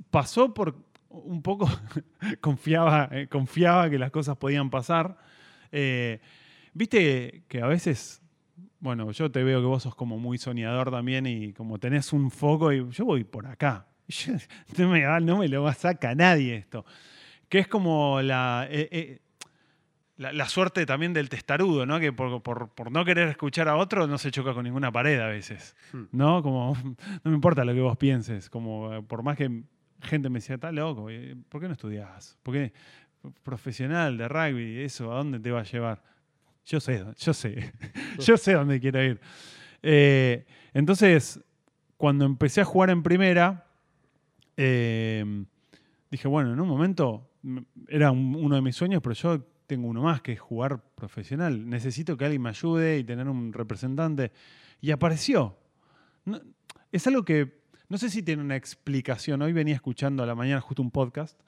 pasó 0.10 0.54
por 0.54 0.76
un 1.08 1.42
poco, 1.42 1.70
confiaba, 2.42 3.08
eh, 3.14 3.28
confiaba 3.28 3.90
que 3.90 3.98
las 3.98 4.12
cosas 4.12 4.36
podían 4.36 4.70
pasar. 4.70 5.18
Eh, 5.72 6.20
Viste 6.74 7.44
que 7.50 7.62
a 7.62 7.68
veces, 7.68 8.21
bueno, 8.82 9.10
yo 9.12 9.32
te 9.32 9.44
veo 9.44 9.62
que 9.62 9.67
vos 9.67 9.84
sos 9.84 9.96
como 9.96 10.17
muy 10.20 10.38
soñador 10.38 10.91
también 10.91 11.26
y 11.26 11.54
como 11.54 11.78
tenés 11.80 12.12
un 12.12 12.30
foco 12.32 12.74
y 12.74 12.89
yo 12.91 13.06
voy 13.06 13.24
por 13.24 13.46
acá. 13.48 13.88
Yo- 14.10 14.34
no, 14.78 14.89
me, 14.89 15.02
no 15.22 15.38
me 15.38 15.48
lo 15.48 15.72
saca 15.72 16.13
nadie 16.15 16.56
esto. 16.58 16.84
Que 17.48 17.60
es 17.60 17.67
como 17.67 18.22
la... 18.22 18.67
eh, 18.70 18.89
eh, 18.91 19.20
la, 20.17 20.34
la 20.34 20.48
suerte 20.50 20.86
también 20.86 21.13
del 21.13 21.30
testarudo, 21.30 21.86
¿no? 21.86 22.00
Que 22.00 22.12
por, 22.12 22.44
por- 22.44 22.70
por 22.70 22.91
no 22.91 23.06
querer 23.06 23.30
escuchar 23.30 23.67
a 23.70 23.78
otro 23.78 24.06
no 24.08 24.17
se 24.17 24.30
choca 24.30 24.54
con 24.54 24.63
ninguna 24.65 24.91
pared 24.91 25.20
a 25.20 25.28
veces. 25.28 25.76
Hmm. 25.94 26.04
¿No? 26.12 26.44
Como, 26.44 26.76
no 27.24 27.32
me 27.32 27.36
importa 27.36 27.63
lo 27.65 27.74
que 27.74 27.80
vos 27.82 27.98
pienses. 27.98 28.50
Como, 28.50 28.94
eh, 28.94 29.02
por 29.02 29.24
más 29.24 29.38
que 29.38 29.63
gente 30.02 30.30
me 30.30 30.39
decía, 30.39 30.56
está 30.56 30.72
loco, 30.72 31.08
¿por 31.50 31.62
qué 31.62 31.67
no 31.67 31.74
estudiás? 31.74 32.38
¿Por 32.44 32.54
qué 32.56 32.74
profesional 33.44 34.17
de 34.17 34.28
rugby, 34.28 34.80
eso, 34.82 35.12
a 35.12 35.17
dónde 35.17 35.39
te 35.39 35.52
va 35.52 35.62
a 35.62 35.63
llevar? 35.63 36.02
Yo 36.65 36.80
sé, 36.80 37.04
yo 37.17 37.34
sé. 37.34 37.74
yo 38.19 38.38
sé 38.38 38.54
dónde 38.54 38.80
quiero 38.80 39.04
ir. 39.04 39.19
Eh, 39.84 40.45
entonces, 40.74 41.39
cuando 41.97 42.26
empecé 42.26 42.62
a 42.62 42.65
jugar 42.65 42.89
en 42.91 43.04
primera, 43.04 43.67
eh, 44.58 45.43
dije, 46.10 46.28
bueno, 46.28 46.54
en 46.54 46.60
un 46.60 46.67
momento 46.67 47.30
era 47.88 48.12
un- 48.12 48.36
uno 48.36 48.56
de 48.56 48.62
mis 48.62 48.76
sueños, 48.76 49.02
pero 49.02 49.15
yo 49.15 49.41
tengo 49.67 49.88
uno 49.88 50.02
más, 50.04 50.21
que 50.21 50.34
es 50.34 50.39
jugar 50.39 50.84
profesional. 50.95 51.67
Necesito 51.69 52.17
que 52.17 52.26
alguien 52.26 52.41
me 52.41 52.50
ayude 52.50 53.00
y 53.00 53.04
tener 53.04 53.28
un 53.28 53.54
representante. 53.54 54.32
Y 54.82 54.91
apareció. 54.91 55.58
No- 56.26 56.41
es 56.91 57.08
algo 57.08 57.24
que 57.24 57.62
no 57.89 57.97
sé 57.97 58.10
si 58.10 58.21
tiene 58.24 58.41
una 58.41 58.56
explicación. 58.56 59.41
Hoy 59.41 59.54
venía 59.54 59.76
escuchando 59.76 60.24
a 60.24 60.26
la 60.26 60.36
mañana 60.36 60.62
justo 60.62 60.82
un 60.82 60.91
podcast 60.91 61.39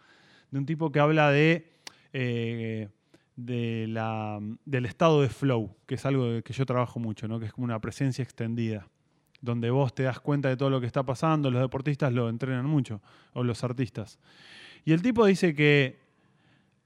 de 0.51 0.59
un 0.59 0.65
tipo 0.65 0.91
que 0.91 0.99
habla 0.99 1.31
de, 1.31 1.71
eh, 2.13 2.89
de 3.35 3.87
la- 3.89 4.39
del 4.65 4.85
estado 4.85 5.21
de 5.21 5.29
flow, 5.29 5.75
que 5.85 5.95
es 5.95 6.05
algo 6.05 6.41
que 6.43 6.53
yo 6.53 6.65
trabajo 6.65 6.99
mucho, 6.99 7.27
¿no? 7.27 7.39
que 7.39 7.45
es 7.47 7.53
como 7.53 7.65
una 7.65 7.79
presencia 7.79 8.21
extendida, 8.23 8.87
donde 9.41 9.69
vos 9.71 9.93
te 9.93 10.03
das 10.03 10.19
cuenta 10.19 10.49
de 10.49 10.57
todo 10.57 10.69
lo 10.69 10.79
que 10.79 10.87
está 10.87 11.03
pasando, 11.03 11.49
los 11.51 11.61
deportistas 11.61 12.13
lo 12.13 12.29
entrenan 12.29 12.65
mucho, 12.65 13.01
o 13.33 13.43
los 13.43 13.63
artistas. 13.63 14.19
Y 14.85 14.93
el 14.93 15.01
tipo 15.01 15.25
dice 15.25 15.53
que 15.55 15.97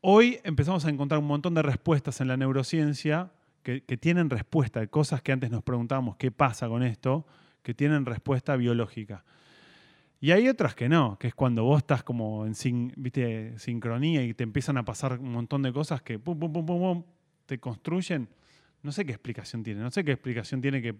hoy 0.01 0.39
empezamos 0.43 0.86
a 0.86 0.89
encontrar 0.89 1.19
un 1.19 1.27
montón 1.27 1.53
de 1.53 1.62
respuestas 1.62 2.21
en 2.21 2.27
la 2.29 2.38
neurociencia 2.38 3.31
que, 3.63 3.81
que 3.81 3.97
tienen 3.97 4.29
respuesta 4.29 4.86
cosas 4.88 5.21
que 5.21 5.31
antes 5.33 5.51
nos 5.51 5.63
preguntábamos 5.63 6.15
qué 6.15 6.31
pasa 6.31 6.67
con 6.69 6.83
esto, 6.83 7.25
que 7.63 7.73
tienen 7.73 8.05
respuesta 8.05 8.55
biológica. 8.55 9.25
Y 10.19 10.32
hay 10.32 10.47
otras 10.49 10.73
que 10.73 10.89
no, 10.89 11.17
que 11.19 11.27
es 11.27 11.36
cuando 11.36 11.63
vos 11.63 11.77
estás 11.80 12.03
como 12.03 12.45
en 12.45 12.56
sin- 12.56 12.91
¿viste? 12.97 13.58
sincronía 13.60 14.23
y 14.23 14.34
te 14.34 14.43
empiezan 14.43 14.77
a 14.77 14.84
pasar 14.86 15.19
un 15.19 15.32
montón 15.32 15.62
de 15.62 15.71
cosas 15.71 16.01
que 16.01 16.17
pum, 16.17 16.39
pum, 16.39 16.51
pum, 16.51 16.65
pum, 16.65 16.80
pum, 16.80 17.03
te 17.45 17.60
construyen. 17.60 18.27
No 18.82 18.91
sé 18.91 19.06
qué 19.06 19.12
explicación 19.12 19.63
tiene, 19.63 19.82
no 19.82 19.91
sé 19.91 20.03
qué 20.03 20.12
explicación 20.12 20.62
tiene 20.62 20.82
que 20.82 20.95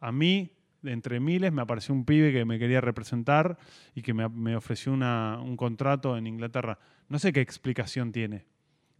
a 0.00 0.10
mí, 0.10 0.50
entre 0.84 1.20
miles, 1.20 1.52
me 1.52 1.62
apareció 1.62 1.94
un 1.94 2.04
pibe 2.04 2.32
que 2.32 2.44
me 2.44 2.58
quería 2.58 2.80
representar 2.80 3.56
y 3.94 4.02
que 4.02 4.14
me, 4.14 4.28
me 4.28 4.56
ofreció 4.56 4.92
una- 4.92 5.38
un 5.40 5.56
contrato 5.56 6.16
en 6.16 6.26
Inglaterra. 6.26 6.78
No 7.08 7.18
sé 7.18 7.32
qué 7.32 7.40
explicación 7.40 8.10
tiene, 8.10 8.46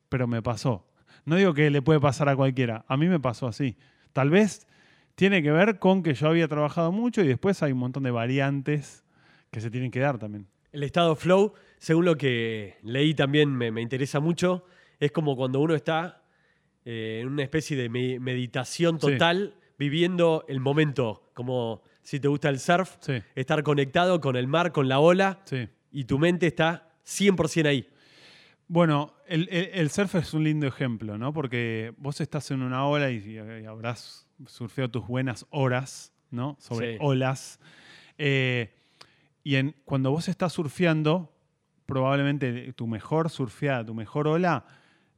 pero 0.08 0.26
me 0.28 0.42
pasó. 0.42 0.86
No 1.24 1.34
digo 1.36 1.54
que 1.54 1.70
le 1.70 1.82
puede 1.82 1.98
pasar 1.98 2.28
a 2.28 2.36
cualquiera, 2.36 2.84
a 2.88 2.96
mí 2.96 3.08
me 3.08 3.18
pasó 3.20 3.46
así. 3.48 3.76
Tal 4.12 4.30
vez 4.30 4.66
tiene 5.14 5.42
que 5.42 5.50
ver 5.50 5.78
con 5.78 6.02
que 6.02 6.14
yo 6.14 6.28
había 6.28 6.46
trabajado 6.46 6.92
mucho 6.92 7.22
y 7.22 7.26
después 7.26 7.62
hay 7.62 7.72
un 7.72 7.78
montón 7.78 8.02
de 8.04 8.10
variantes 8.12 9.01
que 9.52 9.60
se 9.60 9.70
tienen 9.70 9.90
que 9.90 10.00
dar 10.00 10.18
también. 10.18 10.48
El 10.72 10.82
estado 10.82 11.14
flow, 11.14 11.52
según 11.78 12.06
lo 12.06 12.16
que 12.16 12.78
leí 12.82 13.14
también 13.14 13.54
me, 13.54 13.70
me 13.70 13.82
interesa 13.82 14.18
mucho, 14.18 14.64
es 14.98 15.12
como 15.12 15.36
cuando 15.36 15.60
uno 15.60 15.74
está 15.74 16.24
eh, 16.84 17.20
en 17.22 17.28
una 17.28 17.42
especie 17.42 17.76
de 17.76 17.88
me- 17.90 18.18
meditación 18.18 18.98
Sí. 18.98 19.12
total, 19.12 19.54
viviendo 19.78 20.44
el 20.48 20.58
momento, 20.60 21.30
como 21.34 21.82
si 22.02 22.18
te 22.18 22.28
gusta 22.28 22.48
el 22.48 22.58
surf, 22.58 22.96
Sí, 23.00 23.22
estar 23.34 23.62
conectado 23.62 24.20
con 24.20 24.36
el 24.36 24.46
mar, 24.48 24.72
con 24.72 24.88
la 24.88 24.98
ola, 24.98 25.40
sí. 25.44 25.68
y 25.92 26.04
tu 26.04 26.18
mente 26.18 26.46
está 26.46 26.88
100% 27.04 27.66
ahí. 27.68 27.86
Bueno, 28.68 29.14
el, 29.28 29.48
el- 29.50 29.68
el 29.74 29.90
surf 29.90 30.14
es 30.14 30.32
un 30.32 30.44
lindo 30.44 30.66
ejemplo, 30.66 31.18
¿no? 31.18 31.32
Porque 31.34 31.92
vos 31.98 32.20
estás 32.22 32.50
en 32.50 32.62
una 32.62 32.86
ola 32.86 33.10
y, 33.10 33.18
y 33.36 33.66
habrás 33.66 34.26
surfeado 34.46 34.90
tus 34.90 35.06
buenas 35.06 35.44
horas, 35.50 36.14
¿no? 36.30 36.56
Sobre 36.58 36.96
olas. 37.00 37.60
Eh, 38.16 38.72
y 39.44 39.72
cuando 39.84 40.10
vos 40.10 40.28
estás 40.28 40.52
surfeando, 40.52 41.32
probablemente 41.86 42.72
tu 42.74 42.86
mejor 42.86 43.30
surfeada, 43.30 43.84
tu 43.84 43.94
mejor 43.94 44.28
ola, 44.28 44.64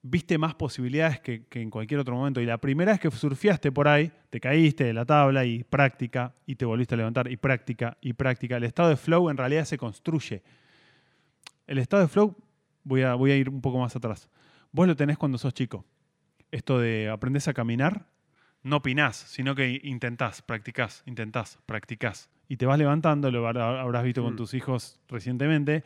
viste 0.02 0.36
más 0.36 0.54
posibilidades 0.54 1.20
que, 1.20 1.46
en 1.50 1.70
cualquier 1.70 2.00
otro 2.00 2.14
momento. 2.14 2.40
Y 2.40 2.46
la 2.46 2.58
primera 2.58 2.92
vez 2.92 3.00
que 3.00 3.10
surfeaste 3.10 3.72
por 3.72 3.88
ahí, 3.88 4.12
te 4.30 4.38
caíste 4.40 4.84
de 4.84 4.92
la 4.92 5.04
tabla 5.04 5.44
y 5.44 5.64
práctica, 5.64 6.34
y 6.46 6.56
te 6.56 6.64
volviste 6.64 6.94
a 6.94 6.98
levantar, 6.98 7.30
y 7.30 7.36
práctica, 7.36 7.96
y 8.00 8.12
práctica. 8.12 8.56
El 8.56 8.64
estado 8.64 8.90
de 8.90 8.96
flow 8.96 9.30
en 9.30 9.36
realidad 9.36 9.64
se 9.64 9.78
construye. 9.78 10.42
El 11.66 11.78
estado 11.78 12.02
de 12.02 12.08
flow, 12.08 12.36
voy 12.82 13.02
a, 13.02 13.14
voy 13.14 13.30
a 13.30 13.36
ir 13.36 13.48
un 13.48 13.60
poco 13.60 13.78
más 13.78 13.96
atrás. 13.96 14.28
Vos 14.72 14.86
lo 14.86 14.94
tenés 14.94 15.16
cuando 15.16 15.38
sos 15.38 15.54
chico. 15.54 15.84
Esto 16.50 16.78
de 16.78 17.08
aprendes 17.08 17.48
a 17.48 17.54
caminar, 17.54 18.06
no 18.62 18.76
opinás, 18.76 19.16
sino 19.16 19.54
que 19.54 19.80
intentás, 19.82 20.42
practicás, 20.42 21.02
intentás, 21.06 21.58
practicás. 21.66 22.30
Y 22.48 22.56
te 22.56 22.66
vas 22.66 22.78
levantando, 22.78 23.30
lo 23.30 23.46
habrá- 23.46 23.80
habrás 23.80 24.04
visto 24.04 24.22
con 24.22 24.34
Mm. 24.34 24.36
tus 24.36 24.54
hijos 24.54 25.00
recientemente. 25.08 25.82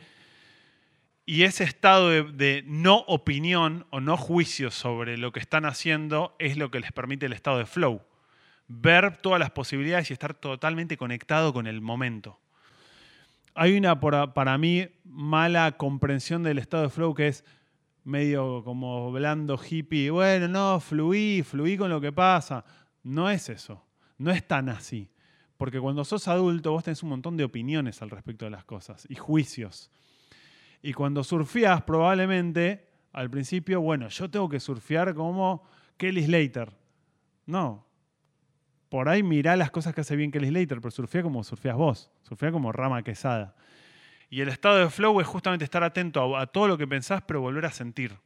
Y 1.25 1.42
ese 1.42 1.64
estado 1.64 2.09
de, 2.09 2.23
de 2.25 2.64
no 2.66 2.97
opinión 3.07 3.87
o 3.90 4.01
no 4.01 4.16
juicio 4.16 4.71
sobre 4.71 5.18
lo 5.18 5.31
que 5.31 5.40
están 5.40 5.66
haciendo 5.66 6.35
es 6.38 6.57
lo 6.57 6.71
que 6.71 6.81
les 6.81 6.90
permite 6.92 7.27
el 7.27 7.33
estado 7.35 7.59
de 7.59 7.66
flow. 7.66 8.01
Ver 8.66 9.18
todas 9.18 9.38
las 9.38 9.51
posibilidades 9.51 10.11
y 10.11 10.14
estar 10.14 10.35
totalmente 10.35 10.97
conectado 10.97 11.53
con 11.53 11.66
el 11.66 11.81
momento. 11.81 12.40
Hay 13.55 13.77
una, 13.77 13.99
para 14.01 14.57
mí, 14.59 14.88
mala 15.05 15.73
comprensión 15.73 16.42
del 16.42 16.59
estado 16.59 16.85
de 16.85 16.88
flow 16.90 17.14
que 17.14 17.29
es 17.29 17.44
medio 18.05 18.62
como 18.64 19.11
blando 19.12 19.59
hippie. 19.59 20.11
Bueno, 20.11 20.49
no, 20.49 20.81
fluí, 20.81 21.42
fluí 21.42 21.77
con 21.77 21.90
lo 21.90 22.01
que 22.01 22.12
pasa. 22.12 22.64
No 23.03 23.29
es 23.29 23.49
eso. 23.49 23.85
No 24.16 24.31
es 24.31 24.47
tan 24.47 24.68
así. 24.68 25.11
Porque 25.59 25.81
cuando 25.81 26.05
sos 26.05 26.29
adulto, 26.29 26.71
vos 26.71 26.85
tenés 26.85 27.03
un 27.03 27.11
montón 27.11 27.37
de 27.37 27.42
opiniones 27.42 28.01
al 28.01 28.11
respecto 28.11 28.44
de 28.44 28.53
las 28.53 28.64
cosas 28.64 29.07
y 29.11 29.16
juicios. 29.16 29.90
Y 30.81 30.92
cuando 30.92 31.25
surfeás, 31.25 31.83
probablemente, 31.83 32.88
al 33.12 33.29
principio, 33.29 33.81
bueno, 33.81 34.09
yo 34.09 34.31
tengo 34.31 34.49
que 34.49 34.61
surfear 34.61 35.14
como 35.14 35.64
Kelly 35.97 36.25
Slater. 36.25 36.71
No. 37.44 37.85
Por 38.88 39.09
ahí 39.09 39.25
mirá 39.25 39.57
las 39.57 39.73
cosas 39.73 39.92
que 39.97 40.03
hace 40.03 40.14
bien 40.14 40.31
Kelly 40.31 40.49
Slater, 40.49 40.81
pero 40.81 40.92
surfea 40.92 41.25
como 41.25 41.42
surfeas 41.42 41.77
vos. 41.77 42.12
Surfea 42.23 42.53
como 42.53 42.71
Rama 42.71 43.03
Quesada. 43.03 43.57
Y 44.31 44.42
el 44.42 44.51
estado 44.51 44.79
de 44.79 44.90
flow 44.90 45.21
es 45.21 45.27
justamente 45.27 45.64
estar 45.64 45.83
atento 45.83 46.37
a, 46.37 46.47
todo 46.47 46.68
lo 46.68 46.79
que 46.79 46.87
pensás, 46.87 47.23
pero 47.23 47.40
volver 47.40 47.66
a 47.66 47.73
sentir. 47.73 48.16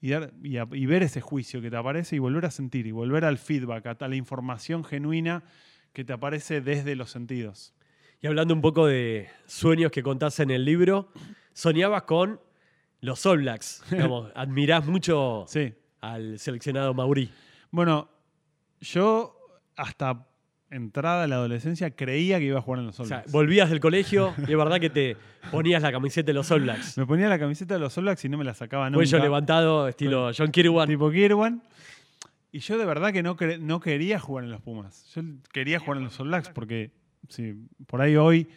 Y 0.00 0.86
ver 0.86 1.02
ese 1.04 1.20
juicio 1.20 1.60
que 1.60 1.70
te 1.70 1.76
aparece 1.76 2.16
y 2.16 2.18
volver 2.18 2.46
a 2.46 2.50
sentir. 2.50 2.88
Y 2.88 2.90
volver 2.90 3.24
al 3.24 3.38
feedback, 3.38 3.86
a, 3.86 4.04
a 4.04 4.08
la 4.08 4.16
información 4.16 4.82
genuina 4.82 5.44
que 5.96 6.04
te 6.04 6.12
aparece 6.12 6.60
desde 6.60 6.94
los 6.94 7.10
sentidos. 7.10 7.72
Y 8.20 8.26
hablando 8.26 8.52
un 8.52 8.60
poco 8.60 8.86
de 8.86 9.30
sueños 9.46 9.90
que 9.90 10.02
contás 10.02 10.38
en 10.40 10.50
el 10.50 10.62
libro, 10.62 11.08
soñabas 11.54 12.02
con 12.02 12.38
los 13.00 13.24
All 13.24 13.38
Blacks. 13.38 13.82
Digamos, 13.90 14.30
admirás 14.34 14.84
mucho 14.86 15.46
Sí. 15.48 15.72
al 16.02 16.38
seleccionado 16.38 16.92
Mauri. 16.92 17.30
Bueno, 17.70 18.10
yo 18.78 19.38
hasta 19.74 20.26
entrada 20.68 21.24
a 21.24 21.26
la 21.28 21.36
adolescencia 21.36 21.96
creía 21.96 22.38
que 22.40 22.44
iba 22.44 22.58
a 22.58 22.62
jugar 22.62 22.80
en 22.80 22.86
los 22.88 23.00
O 23.00 23.02
All 23.04 23.08
sea, 23.08 23.16
Blacks. 23.20 23.32
volvías 23.32 23.70
del 23.70 23.80
colegio 23.80 24.34
y 24.46 24.52
es 24.52 24.58
verdad 24.58 24.78
que 24.78 24.90
te 24.90 25.16
ponías 25.50 25.80
la 25.80 25.92
camiseta 25.92 26.26
de 26.26 26.34
los 26.34 26.50
All 26.50 26.60
Blacks. 26.60 26.98
Me 26.98 27.06
ponía 27.06 27.26
la 27.30 27.38
camiseta 27.38 27.72
de 27.72 27.80
los 27.80 27.96
All 27.96 28.04
Blacks 28.04 28.22
y 28.22 28.28
no 28.28 28.36
me 28.36 28.44
la 28.44 28.52
sacaba 28.52 28.90
nunca. 28.90 28.96
Cuello 28.98 29.18
levantado, 29.18 29.88
estilo 29.88 30.30
John 30.36 30.50
Kirwan. 30.50 30.88
Tipo 30.88 31.10
Kirwan. 31.10 31.62
Y 32.56 32.60
yo 32.60 32.78
de 32.78 32.86
verdad 32.86 33.12
que 33.12 33.22
no, 33.22 33.36
quería 33.36 34.18
jugar 34.18 34.44
en 34.44 34.50
los 34.50 34.62
Pumas. 34.62 35.04
Yo 35.14 35.20
quería 35.52 35.78
jugar 35.78 35.98
en 35.98 36.04
los 36.04 36.18
All 36.18 36.28
Blacks 36.28 36.48
porque 36.48 36.90
por 37.86 38.00
ahí 38.00 38.16
hoy 38.16 38.48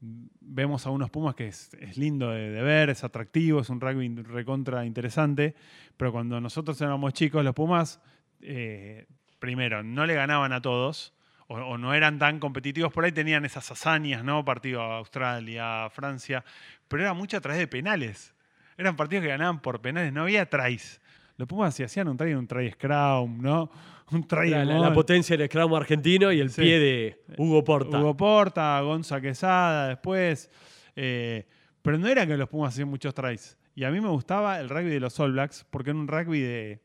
vemos 0.00 0.84
a 0.84 0.90
unos 0.90 1.10
Pumas 1.10 1.36
que 1.36 1.46
es, 1.46 1.70
lindo 1.96 2.30
de, 2.30 2.60
ver, 2.60 2.90
es 2.90 3.04
atractivo, 3.04 3.60
es 3.60 3.70
un 3.70 3.80
rugby 3.80 4.08
recontra 4.24 4.84
interesante. 4.84 5.54
Pero 5.96 6.10
cuando 6.10 6.40
nosotros 6.40 6.80
éramos 6.80 7.12
chicos, 7.12 7.44
los 7.44 7.54
Pumas, 7.54 8.00
eh, 8.40 9.06
primero, 9.38 9.84
no 9.84 10.06
le 10.06 10.14
ganaban 10.14 10.52
a 10.52 10.60
todos. 10.60 11.14
O, 11.46 11.78
no 11.78 11.94
eran 11.94 12.18
tan 12.18 12.40
competitivos, 12.40 12.92
por 12.92 13.04
ahí 13.04 13.12
tenían 13.12 13.44
esas 13.44 13.70
hazañas, 13.70 14.24
¿no? 14.24 14.44
Partido 14.44 14.82
a 14.82 14.96
Australia, 14.96 15.88
Francia, 15.90 16.44
pero 16.88 17.04
era 17.04 17.14
mucho 17.14 17.36
a 17.36 17.40
través 17.40 17.60
de 17.60 17.68
penales. 17.68 18.34
Eran 18.76 18.96
partidos 18.96 19.22
que 19.22 19.28
ganaban 19.28 19.62
por 19.62 19.80
penales, 19.80 20.12
no 20.12 20.22
había 20.22 20.50
tries. 20.50 21.00
Los 21.36 21.46
Pumas 21.48 21.74
si 21.74 21.82
hacían 21.82 22.08
un 22.08 22.16
try, 22.16 22.34
un 22.34 22.46
try 22.46 22.70
scrum, 22.70 23.40
¿no? 23.40 23.70
Un 24.12 24.24
try 24.28 24.50
La, 24.50 24.92
potencia 24.92 25.36
del 25.36 25.48
scrum 25.48 25.74
argentino 25.74 26.30
y 26.30 26.38
el 26.38 26.50
Sí. 26.50 26.62
pie 26.62 26.78
de 26.78 27.24
Hugo 27.38 27.64
Porta. 27.64 27.98
Hugo 27.98 28.16
Porta, 28.16 28.80
Gonza 28.82 29.20
Quesada 29.20 29.88
después. 29.88 30.48
eh, 30.94 31.44
pero 31.82 31.98
no 31.98 32.06
era 32.06 32.24
que 32.24 32.36
los 32.36 32.48
Pumas 32.48 32.72
hacían 32.72 32.88
muchos 32.88 33.12
tries. 33.14 33.58
Y 33.74 33.82
a 33.82 33.90
mí 33.90 34.00
me 34.00 34.08
gustaba 34.08 34.60
el 34.60 34.68
rugby 34.68 34.90
de 34.90 35.00
los 35.00 35.18
All 35.18 35.32
Blacks 35.32 35.66
porque 35.70 35.90
era 35.90 35.98
un 35.98 36.06
rugby 36.06 36.40
de, 36.40 36.80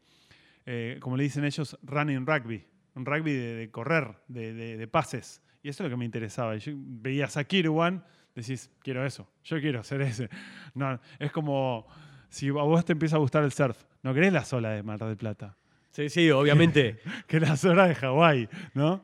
eh, 0.65 0.97
como 0.99 1.15
le 1.15 1.23
dicen 1.23 1.45
ellos, 1.45 1.77
running 1.83 2.25
rugby. 2.25 2.65
Un 2.95 3.05
rugby 3.05 3.33
de, 3.33 3.53
de 3.53 3.69
correr, 3.71 4.15
de, 4.27 4.53
de- 4.53 4.77
de 4.77 4.87
pases. 4.87 5.43
Y 5.63 5.69
eso 5.69 5.83
es 5.83 5.89
lo 5.91 5.93
que 5.95 5.97
me 5.99 6.05
interesaba. 6.05 6.57
Yo 6.57 6.73
veías 6.75 7.37
a 7.37 7.43
Kirwan, 7.43 8.03
decís, 8.35 8.71
quiero 8.81 9.05
eso, 9.05 9.29
yo 9.43 9.59
quiero 9.61 9.79
hacer 9.79 10.01
ese. 10.01 10.27
No, 10.73 10.99
es 11.19 11.31
como 11.31 11.85
si 12.31 12.47
a 12.47 12.53
vos 12.53 12.83
te 12.85 12.93
empieza 12.93 13.17
a 13.17 13.19
gustar 13.19 13.43
el 13.43 13.51
surf, 13.51 13.77
no 14.01 14.13
querés 14.13 14.31
la 14.33 14.43
sola 14.45 14.69
de 14.71 14.81
Mar 14.81 14.97
del 14.97 15.17
Plata, 15.17 15.57
Sí, 15.91 16.09
sí, 16.09 16.31
obviamente. 16.31 16.99
que 17.27 17.41
la 17.41 17.57
sola 17.57 17.85
de 17.85 17.95
Hawái, 17.95 18.47
¿no? 18.73 19.03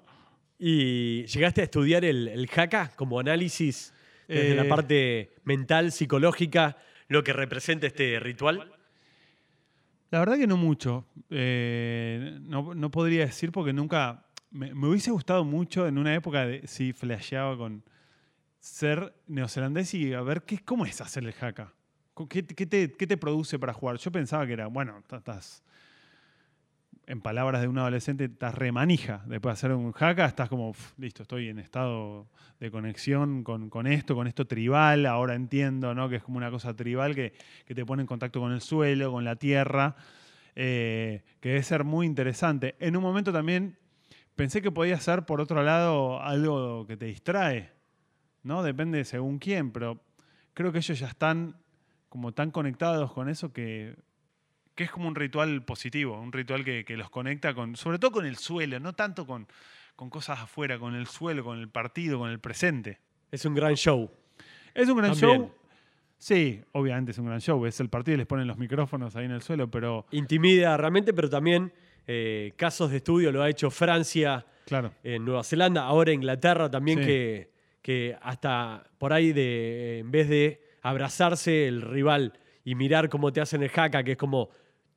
¿Y 0.58 1.26
llegaste 1.26 1.60
a 1.60 1.66
estudiar 1.66 2.06
el, 2.06 2.30
el 2.30 2.50
haka 2.56 2.90
como 2.96 3.20
análisis 3.20 3.94
desde 4.28 4.54
Eh, 4.54 4.56
la 4.56 4.68
parte 4.70 5.34
mental, 5.44 5.92
psicológica, 5.92 6.78
lo 7.10 7.24
que 7.26 7.34
representa 7.34 7.88
este 7.88 8.18
ritual? 8.22 8.72
La 10.12 10.20
verdad 10.20 10.38
que 10.38 10.48
no 10.48 10.56
mucho. 10.56 11.06
Eh, 11.30 12.38
no, 12.42 12.74
no 12.74 12.90
podría 12.90 13.26
decir 13.26 13.52
porque 13.52 13.74
nunca. 13.74 14.24
Me, 14.50 14.74
me 14.74 14.88
hubiese 14.88 15.12
gustado 15.12 15.44
mucho 15.44 15.88
en 15.88 15.98
una 15.98 16.16
época 16.16 16.46
de. 16.46 16.66
Sí, 16.68 16.94
flasheaba 16.94 17.58
con 17.58 17.84
ser 18.60 19.14
neozelandés 19.28 19.94
y 19.94 20.14
a 20.14 20.22
ver 20.22 20.44
qué, 20.44 20.60
cómo 20.60 20.86
es 20.86 21.02
hacer 21.02 21.26
el 21.26 21.34
haka. 21.40 21.74
¿Qué, 22.26 22.42
te, 22.42 23.18
produce 23.18 23.60
para 23.60 23.74
jugar? 23.74 23.98
Yo 23.98 24.12
pensaba 24.12 24.48
que 24.48 24.54
era, 24.54 24.68
bueno, 24.68 25.04
estás. 25.12 25.64
En 27.06 27.22
palabras 27.22 27.62
de 27.62 27.68
un 27.70 27.78
adolescente, 27.78 28.26
estás 28.26 28.56
remanija. 28.56 29.24
Después 29.28 29.52
de 29.52 29.54
hacer 29.54 29.72
un 29.72 29.94
haka, 29.98 30.26
estás 30.26 30.50
como, 30.50 30.70
"Uf, 30.72 30.92
listo, 30.98 31.22
estoy 31.22 31.48
en 31.48 31.60
estado 31.60 32.28
de 32.60 32.70
conexión 32.70 33.44
con, 33.44 33.88
esto, 33.88 34.16
con 34.16 34.28
esto 34.28 34.46
tribal. 34.46 35.06
Ahora 35.06 35.36
entiendo, 35.36 35.94
¿no? 35.94 36.10
Que 36.10 36.18
es 36.18 36.24
como 36.24 36.38
una 36.38 36.52
cosa 36.52 36.74
tribal 36.76 37.16
que, 37.16 37.34
que 37.66 37.76
te 37.76 37.86
pone 37.86 38.02
en 38.02 38.08
contacto 38.08 38.42
con 38.42 38.52
el 38.52 38.60
suelo, 38.60 39.12
con 39.12 39.24
la 39.24 39.38
tierra, 39.38 39.96
eh, 40.56 41.24
que 41.40 41.50
debe 41.50 41.64
ser 41.64 41.84
muy 41.84 42.06
interesante. 42.06 42.76
En 42.80 42.98
un 42.98 43.04
momento 43.04 43.32
también 43.32 43.78
pensé 44.36 44.62
que 44.62 44.72
podía 44.72 45.00
ser, 45.00 45.26
por 45.26 45.40
otro 45.40 45.64
lado, 45.64 46.22
algo 46.22 46.86
que 46.88 46.98
te 46.98 47.06
distrae, 47.06 47.72
¿no? 48.44 48.64
Depende 48.64 49.06
según 49.06 49.40
quién, 49.40 49.72
pero 49.72 50.02
creo 50.54 50.72
que 50.72 50.80
ellos 50.80 51.00
ya 51.00 51.08
están 51.08 51.56
como 52.18 52.32
tan 52.34 52.50
conectados 52.50 53.14
con 53.14 53.30
eso 53.30 53.54
que, 53.54 53.94
que 54.74 54.86
es 54.86 54.90
como 54.90 55.08
un 55.08 55.14
ritual 55.14 55.64
positivo, 55.64 56.20
un 56.20 56.32
ritual 56.34 56.66
que, 56.66 56.84
que 56.84 56.98
los 56.98 57.12
conecta 57.12 57.54
con, 57.54 57.76
sobre 57.76 58.00
todo 58.00 58.10
con 58.12 58.26
el 58.26 58.38
suelo, 58.38 58.80
no 58.80 58.94
tanto 58.94 59.28
con, 59.28 59.48
con 59.96 60.10
cosas 60.10 60.40
afuera, 60.40 60.80
con 60.80 60.96
el 60.96 61.06
suelo, 61.06 61.44
con 61.44 61.60
el 61.60 61.70
partido, 61.70 62.18
con 62.18 62.32
el 62.32 62.40
presente. 62.40 62.98
Es 63.32 63.46
un 63.46 63.54
gran 63.54 63.76
show. 63.76 64.10
¿Es 64.74 64.90
un 64.90 64.98
gran 64.98 65.12
También. 65.12 65.42
show? 65.42 65.52
Sí, 66.18 66.60
obviamente 66.72 67.12
es 67.12 67.20
un 67.20 67.28
gran 67.28 67.40
show. 67.40 67.64
Es 67.68 67.80
el 67.82 67.90
partido 67.90 68.16
y 68.16 68.18
les 68.18 68.26
ponen 68.26 68.48
los 68.48 68.58
micrófonos 68.58 69.16
ahí 69.16 69.26
en 69.26 69.32
el 69.32 69.44
suelo, 69.44 69.70
pero 69.70 70.08
Intimida 70.10 70.76
realmente, 70.76 71.14
pero 71.14 71.30
también 71.30 71.72
eh, 72.08 72.52
casos 72.56 72.90
de 72.90 72.98
estudio 72.98 73.32
lo 73.32 73.44
ha 73.44 73.50
hecho 73.52 73.70
Francia, 73.70 74.44
claro. 74.66 74.92
en 75.04 75.24
Nueva 75.24 75.44
Zelanda, 75.44 75.84
ahora 75.84 76.12
Inglaterra 76.14 76.68
también, 76.72 76.98
Sí. 76.98 77.06
que, 77.06 77.52
que 77.84 78.18
hasta 78.24 78.90
por 78.98 79.14
ahí 79.14 79.34
de, 79.34 80.00
en 80.00 80.10
vez 80.10 80.28
de 80.30 80.66
abrazarse 80.90 81.68
el 81.68 81.82
rival 81.82 82.34
y 82.64 82.76
mirar 82.76 83.10
cómo 83.10 83.32
te 83.32 83.42
hacen 83.42 83.64
el 83.64 83.72
haka, 83.76 84.04
que 84.04 84.14
es 84.14 84.18
como 84.18 84.50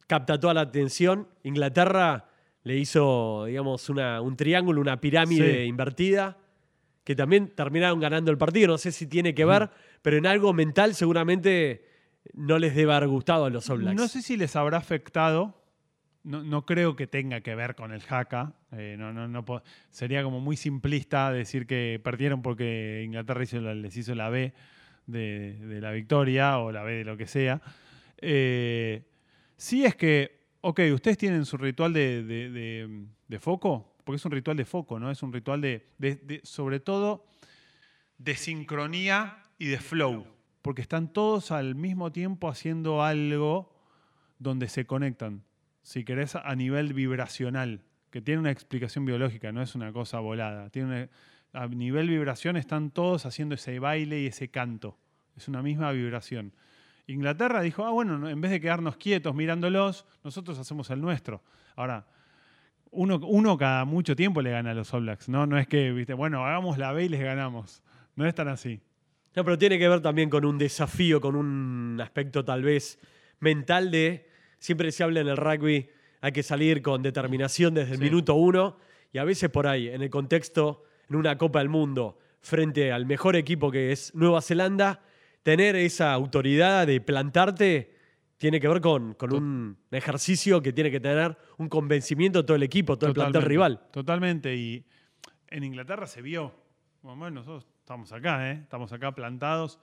capta 0.06 0.38
toda 0.40 0.54
la 0.54 0.62
atención, 0.62 1.28
Inglaterra 1.44 2.26
le 2.64 2.76
hizo, 2.76 3.44
digamos, 3.46 3.88
una- 3.88 4.20
un 4.20 4.36
triángulo, 4.36 4.80
una 4.80 5.00
pirámide 5.00 5.62
Sí. 5.62 5.68
invertida, 5.68 6.36
que 7.04 7.14
también 7.14 7.48
terminaron 7.54 8.00
ganando 8.00 8.30
el 8.30 8.36
partido. 8.38 8.68
No 8.68 8.78
sé 8.78 8.92
si 8.92 9.06
tiene 9.06 9.34
que 9.34 9.44
ver, 9.44 9.70
pero 10.02 10.16
en 10.16 10.26
algo 10.26 10.52
mental 10.52 10.94
seguramente 10.94 11.84
no 12.34 12.58
les 12.58 12.74
debe 12.74 12.92
haber 12.92 13.08
gustado 13.08 13.46
a 13.46 13.50
los 13.50 13.68
All 13.70 13.78
Blacks. 13.78 13.96
No 14.00 14.08
sé 14.08 14.20
si 14.22 14.36
les 14.36 14.54
habrá 14.56 14.76
afectado. 14.78 15.56
No, 16.22 16.42
no 16.42 16.66
creo 16.66 16.96
que 16.96 17.06
tenga 17.06 17.40
que 17.40 17.54
ver 17.54 17.74
con 17.74 17.92
el 17.92 18.02
haka. 18.10 18.52
Eh, 18.72 18.96
no, 18.98 19.10
no, 19.12 19.26
no 19.26 19.42
sería 19.88 20.22
como 20.22 20.38
muy 20.38 20.54
simplista 20.56 21.32
decir 21.32 21.66
que 21.66 21.98
perdieron 22.04 22.42
porque 22.42 23.02
Inglaterra 23.06 23.42
hizo 23.42 23.58
la- 23.60 23.74
les 23.74 23.96
hizo 23.96 24.14
la 24.14 24.28
B 24.28 24.52
de, 25.06 25.78
la 25.80 25.92
victoria 25.92 26.58
o 26.58 26.72
la 26.72 26.82
B 26.82 26.94
de 26.94 27.04
lo 27.04 27.16
que 27.16 27.26
sea. 27.26 27.60
Eh, 28.18 29.02
sí 29.56 29.84
es 29.84 29.96
que, 29.96 30.48
ok, 30.60 30.80
ustedes 30.92 31.18
tienen 31.18 31.44
su 31.44 31.56
ritual 31.56 31.92
de, 31.92 32.22
de- 32.22 33.38
foco, 33.38 33.94
porque 34.04 34.16
es 34.16 34.24
un 34.24 34.32
ritual 34.32 34.56
de 34.56 34.64
foco, 34.64 34.98
¿no? 34.98 35.10
Es 35.10 35.22
un 35.22 35.32
ritual 35.32 35.60
de, 35.60 36.40
sobre 36.42 36.80
todo, 36.80 37.26
de 38.18 38.34
sincronía 38.34 39.38
y 39.58 39.66
de 39.66 39.78
flow, 39.78 40.26
porque 40.62 40.82
están 40.82 41.12
todos 41.12 41.52
al 41.52 41.74
mismo 41.74 42.12
tiempo 42.12 42.48
haciendo 42.48 43.02
algo 43.02 43.72
donde 44.38 44.68
se 44.68 44.86
conectan, 44.86 45.44
si 45.82 46.04
querés, 46.04 46.34
a 46.36 46.54
nivel 46.54 46.92
vibracional, 46.92 47.82
que 48.10 48.20
tiene 48.20 48.40
una 48.40 48.50
explicación 48.50 49.04
biológica, 49.04 49.52
no 49.52 49.62
es 49.62 49.74
una 49.74 49.92
cosa 49.92 50.18
volada. 50.18 50.68
Tiene 50.70 51.08
a 51.52 51.66
nivel 51.66 52.08
vibración 52.08 52.56
están 52.56 52.90
todos 52.90 53.26
haciendo 53.26 53.54
ese 53.54 53.78
baile 53.78 54.20
y 54.20 54.26
ese 54.26 54.48
canto. 54.48 54.98
Es 55.36 55.48
una 55.48 55.62
misma 55.62 55.90
vibración. 55.92 56.52
Inglaterra 57.06 57.60
dijo, 57.62 57.84
ah, 57.84 57.90
bueno, 57.90 58.18
no, 58.18 58.28
en 58.28 58.40
vez 58.40 58.50
de 58.52 58.60
quedarnos 58.60 58.96
quietos 58.96 59.34
mirándolos, 59.34 60.06
nosotros 60.22 60.58
hacemos 60.58 60.90
el 60.90 61.00
nuestro. 61.00 61.42
Ahora, 61.74 62.06
uno, 62.92 63.18
uno 63.22 63.56
cada 63.58 63.84
mucho 63.84 64.14
tiempo 64.14 64.42
le 64.42 64.50
gana 64.50 64.70
a 64.70 64.74
los 64.74 64.92
All 64.94 65.02
Blacks, 65.02 65.28
¿no? 65.28 65.46
No 65.46 65.58
es 65.58 65.66
que, 65.66 65.90
viste, 65.92 66.14
bueno, 66.14 66.44
hagamos 66.46 66.78
la 66.78 66.92
B 66.92 67.04
y 67.04 67.08
les 67.08 67.20
ganamos. 67.20 67.82
No 68.16 68.26
es 68.26 68.34
tan 68.34 68.48
así. 68.48 68.80
No, 69.34 69.44
pero 69.44 69.56
tiene 69.58 69.78
que 69.78 69.88
ver 69.88 70.00
también 70.00 70.28
con 70.28 70.44
un 70.44 70.58
desafío, 70.58 71.20
con 71.20 71.36
un 71.36 71.98
aspecto 72.02 72.44
tal 72.44 72.62
vez 72.62 72.98
mental 73.38 73.90
de. 73.90 74.28
Siempre 74.58 74.90
se 74.92 75.02
habla 75.04 75.20
en 75.20 75.28
el 75.28 75.36
rugby, 75.36 75.88
hay 76.20 76.32
que 76.32 76.42
salir 76.42 76.82
con 76.82 77.02
determinación 77.02 77.72
desde 77.74 77.92
el 77.92 77.98
Sí. 77.98 78.04
minuto 78.04 78.34
uno. 78.34 78.76
Y 79.12 79.18
a 79.18 79.24
veces 79.24 79.48
por 79.50 79.66
ahí, 79.66 79.88
en 79.88 80.02
el 80.02 80.10
contexto, 80.10 80.84
en 81.10 81.16
una 81.16 81.36
Copa 81.36 81.58
del 81.58 81.68
Mundo, 81.68 82.18
frente 82.40 82.92
al 82.92 83.04
mejor 83.04 83.36
equipo 83.36 83.70
que 83.70 83.92
es 83.92 84.14
Nueva 84.14 84.40
Zelanda, 84.40 85.02
tener 85.42 85.76
esa 85.76 86.12
autoridad 86.12 86.86
de 86.86 87.00
plantarte 87.00 88.00
tiene 88.38 88.58
que 88.58 88.68
ver 88.68 88.80
con, 88.80 89.12
con 89.14 89.34
un 89.34 89.76
ejercicio 89.90 90.62
que 90.62 90.72
tiene 90.72 90.90
que 90.90 90.98
tener 90.98 91.36
un 91.58 91.68
convencimiento 91.68 92.38
de 92.38 92.46
todo 92.46 92.56
el 92.56 92.62
equipo, 92.62 92.96
todo 92.96 93.08
el 93.08 93.14
plantel 93.14 93.42
rival. 93.42 93.82
Totalmente. 93.90 94.56
Y 94.56 94.86
en 95.48 95.62
Inglaterra 95.62 96.06
se 96.06 96.22
vio. 96.22 96.54
Bueno, 97.02 97.30
nosotros 97.30 97.66
estamos 97.80 98.10
acá, 98.12 98.50
¿eh? 98.50 98.60
Estamos 98.62 98.92
acá 98.94 99.14
plantados. 99.14 99.78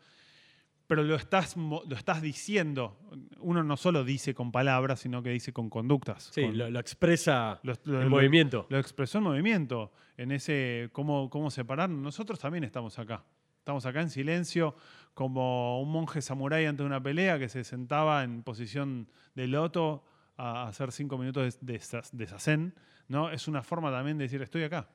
Pero 0.88 1.04
lo 1.04 1.16
estás, 1.16 1.58
lo 1.58 1.96
estás 1.96 2.22
diciendo. 2.22 2.98
Uno 3.40 3.62
no 3.64 3.76
solo 3.76 4.04
dice 4.06 4.34
con 4.34 4.52
palabras, 4.54 5.02
sino 5.02 5.22
que 5.22 5.32
dice 5.32 5.52
con 5.52 5.70
conductas. 5.70 6.30
Sí, 6.34 6.44
con- 6.44 6.58
lo, 6.58 6.70
lo 6.70 6.80
expresa 6.80 7.60
lo- 7.64 7.74
lo- 7.84 8.10
movimiento. 8.10 8.66
Lo 8.70 8.80
expresó 8.80 9.18
en 9.18 9.26
movimiento, 9.26 9.92
en 10.16 10.32
ese 10.32 10.90
cómo, 10.94 11.30
cómo 11.30 11.52
separarnos. 11.52 12.00
Nosotros 12.02 12.40
también 12.40 12.64
estamos 12.64 12.98
acá. 13.00 13.24
Estamos 13.60 13.86
acá 13.86 14.00
en 14.02 14.10
silencio, 14.10 14.78
como 15.14 15.82
un 15.82 15.92
monje 15.92 16.22
samurái 16.22 16.66
ante 16.68 16.84
una 16.84 17.04
pelea 17.04 17.38
que 17.38 17.50
se 17.50 17.66
sentaba 17.66 18.24
en 18.24 18.42
posición 18.44 19.10
de 19.36 19.48
loto 19.48 20.06
a 20.38 20.68
hacer 20.70 20.94
cinco 20.94 21.18
minutos 21.18 21.60
de, 21.60 21.74
de, 21.74 21.82
de 22.14 22.28
sazen, 22.28 22.74
¿no? 23.10 23.30
Es 23.30 23.50
una 23.50 23.62
forma 23.64 23.92
también 23.92 24.18
de 24.18 24.24
decir, 24.24 24.42
estoy 24.42 24.64
acá. 24.64 24.88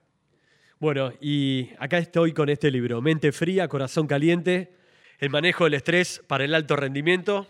Bueno, 0.78 1.12
y 1.20 1.68
acá 1.78 1.98
estoy 1.98 2.32
con 2.32 2.48
este 2.48 2.70
libro, 2.70 3.02
Mente 3.02 3.30
Fría, 3.30 3.68
Corazón 3.68 4.06
Caliente, 4.06 4.74
el 5.22 5.30
manejo 5.30 5.62
del 5.62 5.74
estrés 5.74 6.20
para 6.26 6.44
el 6.44 6.52
alto 6.52 6.74
rendimiento. 6.74 7.46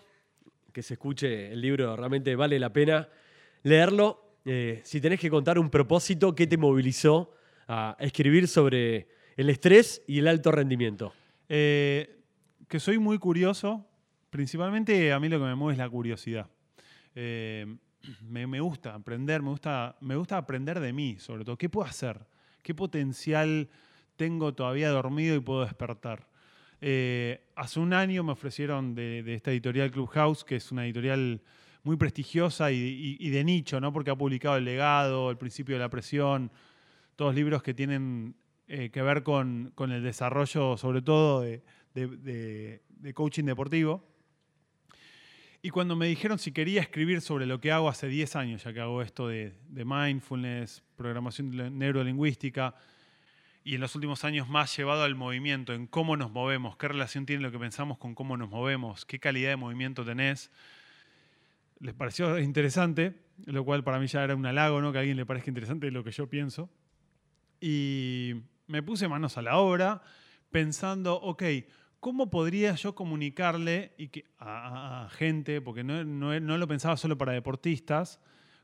Que 0.75 0.83
se 0.83 0.95
escuche 0.95 1.53
el 1.53 1.63
libro, 1.63 1.97
realmente 1.97 2.37
vale 2.37 2.59
la 2.59 2.71
pena 2.71 3.09
leerlo. 3.63 4.37
Eh, 4.45 4.83
si 4.85 5.01
tenés 5.01 5.19
que 5.19 5.31
contar 5.31 5.59
un 5.59 5.71
propósito, 5.71 6.35
¿qué 6.35 6.47
te 6.47 6.59
movilizó 6.59 7.33
a 7.67 7.97
escribir 7.99 8.47
sobre 8.47 9.09
el 9.39 9.49
estrés 9.49 10.03
y 10.07 10.19
el 10.19 10.29
alto 10.29 10.53
rendimiento? 10.53 11.15
Eh, 11.49 12.21
que 12.69 12.79
soy 12.79 12.99
muy 12.99 13.17
curioso, 13.19 13.87
principalmente 14.29 15.11
a 15.11 15.19
mí 15.19 15.31
lo 15.31 15.39
que 15.39 15.47
me 15.47 15.55
mueve 15.55 15.73
es 15.73 15.79
la 15.79 15.89
curiosidad. 15.89 16.51
Eh, 17.15 17.75
me, 18.21 18.47
me 18.47 18.61
gusta 18.61 18.95
aprender, 18.95 19.41
me 19.41 19.49
gusta, 19.49 19.97
me 20.03 20.17
gusta 20.17 20.37
aprender 20.37 20.79
de 20.79 20.93
mí, 20.93 21.17
sobre 21.19 21.43
todo. 21.47 21.57
¿Qué 21.57 21.71
puedo 21.71 21.89
hacer? 21.89 22.21
¿Qué 22.61 22.75
potencial 22.75 23.71
tengo 24.17 24.53
todavía 24.53 24.91
dormido 24.91 25.35
y 25.37 25.41
puedo 25.41 25.65
despertar? 25.65 26.31
Eh, 26.85 27.40
hace 27.55 27.79
un 27.79 27.92
año 27.92 28.25
me 28.25 28.33
ofrecieron 28.33 28.97
de, 28.97 29.23
esta 29.35 29.53
editorial 29.53 29.92
Clubhouse, 29.92 30.42
que 30.42 30.57
es 30.57 30.73
una 30.73 30.85
editorial 30.85 31.40
muy 31.85 31.97
prestigiosa 31.97 32.73
y, 32.73 33.31
de 33.31 33.45
nicho, 33.45 33.81
¿no? 33.81 33.92
porque 33.92 34.11
ha 34.11 34.16
publicado 34.16 34.57
El 34.57 34.64
legado, 34.64 35.31
El 35.31 35.38
principio 35.38 35.77
de 35.77 35.79
la 35.79 35.88
presión, 35.88 36.51
todos 37.14 37.37
libros 37.37 37.62
que 37.62 37.73
tienen 37.73 38.35
eh, 38.66 38.90
que 38.90 39.01
ver 39.01 39.23
con, 39.23 39.73
el 39.79 40.03
desarrollo, 40.03 40.77
sobre 40.77 41.03
todo 41.03 41.42
de, 41.42 42.83
coaching 43.14 43.45
deportivo. 43.45 44.05
Y 45.62 45.71
cuando 45.71 45.95
me 45.95 46.09
dijeron 46.09 46.40
si 46.40 46.51
quería 46.51 46.81
escribir 46.81 47.21
sobre 47.21 47.47
lo 47.47 47.61
que 47.61 47.71
hago 47.71 47.88
hace 47.88 48.09
10 48.09 48.35
años, 48.35 48.64
ya 48.64 48.73
que 48.73 48.81
hago 48.81 49.03
esto 49.03 49.29
de, 49.29 49.55
mindfulness, 49.71 50.83
programación 50.97 51.79
neurolingüística, 51.79 52.75
y 53.64 53.77
en 53.77 53.81
los 53.81 53.94
últimos 53.94 54.25
años 54.25 54.48
más 54.48 54.77
llevado 54.77 55.05
al 55.05 55.14
movimiento, 55.14 55.72
en 55.72 55.87
cómo 55.87 56.16
nos 56.16 56.31
movemos, 56.33 56.77
qué 56.77 56.88
relación 56.88 57.27
tiene 57.27 57.42
lo 57.42 57.53
que 57.53 57.59
pensamos 57.59 57.98
con 57.98 58.14
cómo 58.14 58.37
nos 58.37 58.51
movemos, 58.51 59.05
qué 59.05 59.18
calidad 59.20 59.51
de 59.51 59.57
movimiento 59.57 60.05
tenés, 60.05 60.51
les 61.81 61.94
pareció 61.94 62.38
interesante, 62.38 63.14
lo 63.46 63.64
cual 63.64 63.83
para 63.85 63.98
mí 63.98 64.07
ya 64.07 64.22
era 64.22 64.37
un 64.37 64.46
halago, 64.46 64.81
¿no? 64.81 64.92
Que 64.92 64.98
a 64.98 65.01
alguien 65.01 65.16
le 65.16 65.27
parezca 65.27 65.51
interesante 65.51 65.90
lo 65.90 66.05
que 66.05 66.12
yo 66.12 66.29
pienso. 66.29 66.70
Y 67.61 68.35
me 68.66 68.83
puse 68.83 69.09
manos 69.09 69.37
a 69.38 69.42
la 69.42 69.57
obra 69.59 70.03
pensando, 70.51 71.14
ok, 71.20 71.42
¿cómo 72.01 72.31
podría 72.31 72.75
yo 72.75 72.94
comunicarle 72.94 73.94
y 73.96 74.09
que, 74.09 74.25
a, 74.38 75.05
a- 75.05 75.11
gente, 75.11 75.61
porque 75.61 75.85
no, 75.85 76.05
no- 76.05 76.38
no 76.38 76.59
lo 76.59 76.68
pensaba 76.68 76.96
solo 76.96 77.16
para 77.18 77.33
deportistas, 77.33 78.20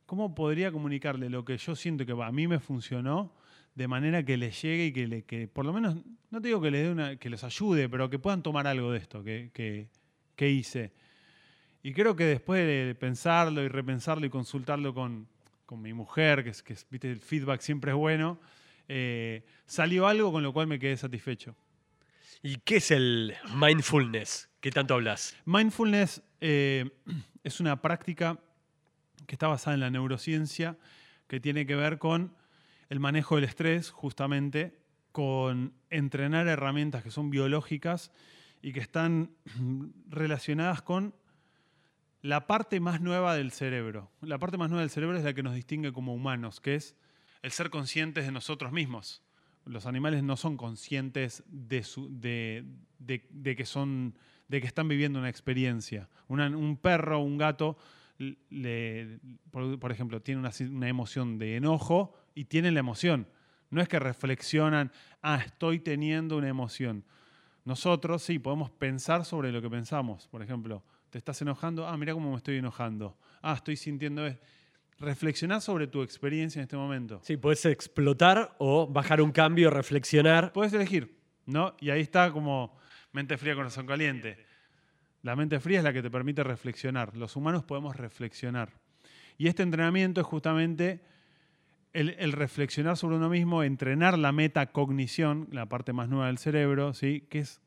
cómo 0.07 0.35
podría 0.35 0.73
comunicarle 0.73 1.29
lo 1.31 1.45
que 1.45 1.57
yo 1.59 1.77
siento 1.77 2.07
que 2.07 2.13
a 2.13 2.33
mí 2.33 2.49
me 2.49 2.59
funcionó 2.61 3.35
de 3.79 3.87
manera 3.87 4.25
que 4.25 4.37
les 4.37 4.61
llegue 4.61 4.87
y 4.87 4.93
que, 4.93 5.07
le- 5.07 5.23
que 5.23 5.47
por 5.47 5.65
lo 5.65 5.73
menos, 5.73 5.95
no 6.31 6.41
te 6.41 6.49
digo 6.49 6.61
que, 6.61 6.73
les 6.73 6.83
dé 6.85 6.91
una, 6.91 7.15
que 7.17 7.31
les 7.31 7.45
ayude, 7.45 7.89
pero 7.89 8.11
que 8.11 8.19
puedan 8.19 8.43
tomar 8.43 8.67
algo 8.67 8.91
de 8.91 8.99
esto 8.99 9.23
que, 9.23 9.51
que- 9.55 9.89
que 10.35 10.51
hice. 10.51 10.91
Y 11.85 11.93
creo 11.93 12.17
que 12.17 12.25
después 12.25 12.67
de 12.67 12.97
pensarlo 12.99 13.63
y 13.63 13.69
repensarlo 13.69 14.27
y 14.27 14.31
consultarlo 14.31 14.93
con, 14.95 15.29
con 15.65 15.81
mi 15.81 15.93
mujer, 15.93 16.43
que, 16.43 16.51
es, 16.51 16.65
que 16.65 16.77
viste, 16.91 17.09
el 17.09 17.21
feedback 17.21 17.61
siempre 17.61 17.93
es 17.93 17.97
bueno, 17.97 18.41
eh, 18.89 19.45
salió 19.67 20.09
algo 20.09 20.33
con 20.33 20.43
lo 20.43 20.53
cual 20.53 20.67
me 20.67 20.81
quedé 20.81 20.97
satisfecho. 20.97 21.55
¿Y 22.43 22.57
qué 22.57 22.79
es 22.79 22.91
el 22.91 23.35
mindfulness? 23.55 24.49
¿Qué 24.61 24.73
tanto 24.73 24.95
hablas? 24.95 25.37
Mindfulness 25.45 26.21
eh, 26.41 26.91
es 27.45 27.61
una 27.61 27.81
práctica 27.81 28.41
que 29.29 29.37
está 29.37 29.47
basada 29.47 29.75
en 29.75 29.81
la 29.81 29.91
neurociencia, 29.91 30.77
que 31.29 31.39
tiene 31.39 31.65
que 31.65 31.77
ver 31.77 31.99
con 31.99 32.33
el 32.89 33.01
manejo 33.01 33.35
del 33.37 33.45
estrés, 33.45 33.91
justamente, 33.91 34.79
con 35.13 35.73
entrenar 35.91 36.47
herramientas 36.49 37.03
que 37.03 37.11
son 37.11 37.31
biológicas 37.31 38.13
y 38.63 38.73
que 38.73 38.81
están 38.81 39.31
relacionadas 40.09 40.83
con 40.83 41.15
la 42.23 42.47
parte 42.47 42.81
más 42.81 43.01
nueva 43.01 43.35
del 43.35 43.53
cerebro. 43.53 44.11
La 44.21 44.39
parte 44.39 44.59
más 44.59 44.71
nueva 44.71 44.81
del 44.83 44.91
cerebro 44.91 45.17
es 45.17 45.25
la 45.25 45.35
que 45.35 45.43
nos 45.43 45.55
distingue 45.55 45.93
como 45.93 46.15
humanos, 46.15 46.61
que 46.61 46.75
es 46.75 46.97
el 47.43 47.53
ser 47.53 47.71
conscientes 47.71 48.25
de 48.27 48.33
nosotros 48.33 48.73
mismos. 48.73 49.23
Los 49.65 49.87
animales 49.87 50.23
no 50.23 50.37
son 50.37 50.57
conscientes 50.57 51.45
de, 51.47 51.83
su- 51.85 52.09
de- 52.11 52.65
de- 52.99 53.55
que, 53.57 53.65
son, 53.67 54.15
que 54.51 54.57
están 54.59 54.89
viviendo 54.89 55.19
una 55.21 55.29
experiencia. 55.29 56.09
Un 56.29 56.77
perro, 56.81 57.21
un 57.21 57.39
gato, 57.39 57.77
le- 58.19 59.21
por, 59.51 59.93
ejemplo, 59.93 60.21
tiene 60.23 60.41
una 60.41 60.89
emoción 60.89 61.39
de 61.39 61.57
enojo 61.57 62.15
y 62.39 62.45
tienen 62.45 62.75
la 62.75 62.81
emoción. 62.81 63.27
No 63.69 63.83
es 63.83 63.89
que 63.89 63.99
reflexionan, 63.99 64.93
ah, 65.23 65.43
estoy 65.45 65.81
teniendo 65.81 66.37
una 66.37 66.49
emoción. 66.49 67.05
Nosotros 67.65 68.23
sí 68.23 68.39
podemos 68.39 68.71
pensar 68.71 69.25
sobre 69.25 69.51
lo 69.51 69.61
que 69.61 69.69
pensamos. 69.69 70.29
Por 70.29 70.41
ejemplo, 70.41 70.85
te 71.11 71.19
estás 71.19 71.43
enojando, 71.43 71.85
ah, 71.87 71.97
mira 71.97 72.13
cómo 72.15 72.31
me 72.31 72.37
estoy 72.37 72.59
enojando. 72.59 73.19
Ah, 73.43 73.55
estoy 73.55 73.77
sintiendo 73.77 74.25
esto. 74.25 74.47
Reflexionar 75.01 75.61
sobre 75.61 75.89
tu 75.89 76.03
experiencia 76.03 76.61
en 76.61 76.65
este 76.65 76.77
momento. 76.77 77.21
Sí, 77.25 77.37
puedes 77.37 77.65
explotar 77.67 78.55
o 78.59 78.87
bajar 78.87 79.21
un 79.21 79.33
cambio, 79.33 79.69
reflexionar. 79.71 80.53
Puedes 80.53 80.73
elegir, 80.73 81.19
¿no? 81.45 81.75
Y 81.81 81.91
ahí 81.91 82.03
está 82.03 82.31
como 82.31 82.77
mente 83.11 83.37
fría, 83.37 83.57
corazón 83.57 83.87
caliente. 83.87 84.39
La 85.23 85.35
mente 85.35 85.59
fría 85.59 85.79
es 85.79 85.85
la 85.85 85.93
que 85.93 86.03
te 86.03 86.11
permite 86.11 86.45
reflexionar. 86.45 87.17
Los 87.17 87.35
humanos 87.35 87.65
podemos 87.65 87.97
reflexionar. 87.97 88.73
Y 89.37 89.49
este 89.49 89.65
entrenamiento 89.65 90.21
es 90.21 90.27
justamente 90.27 91.01
el, 91.93 92.33
reflexionar 92.33 92.97
sobre 92.97 93.17
uno 93.17 93.29
mismo, 93.29 93.63
entrenar 93.63 94.19
la 94.19 94.33
metacognición, 94.33 95.49
la 95.51 95.67
parte 95.67 95.93
más 95.93 96.09
nueva 96.09 96.27
del 96.27 96.39
cerebro, 96.39 96.95
¿sí? 96.95 97.27
que 97.31 97.41
es 97.41 97.61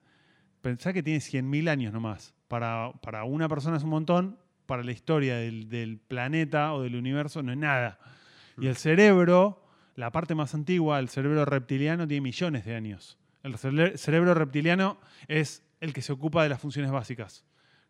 pensar 0.61 0.93
que 0.93 1.03
tiene 1.03 1.19
100.000 1.19 1.69
años 1.69 1.93
nomás. 1.93 2.33
Para, 2.47 2.91
para 3.01 3.23
una 3.23 3.47
persona 3.49 3.77
es 3.77 3.83
un 3.83 3.89
montón, 3.89 4.37
para 4.65 4.83
la 4.83 4.91
historia 4.91 5.35
del, 5.37 5.69
del 5.69 5.97
planeta 5.99 6.73
o 6.73 6.81
del 6.81 6.95
universo 6.95 7.41
no 7.43 7.51
es 7.51 7.57
nada. 7.57 7.99
Y 8.59 8.67
el 8.67 8.75
cerebro, 8.75 9.65
la 9.95 10.11
parte 10.11 10.35
más 10.35 10.53
antigua, 10.53 10.99
el 10.99 11.09
cerebro 11.09 11.43
reptiliano, 11.45 12.07
tiene 12.07 12.21
millones 12.21 12.63
de 12.65 12.75
años. 12.75 13.17
El 13.43 13.55
cere- 13.55 13.97
cerebro 13.97 14.33
reptiliano 14.33 14.99
es 15.27 15.63
el 15.79 15.93
que 15.93 16.01
se 16.01 16.13
ocupa 16.13 16.43
de 16.43 16.49
las 16.49 16.61
funciones 16.61 16.91
básicas. 16.91 17.43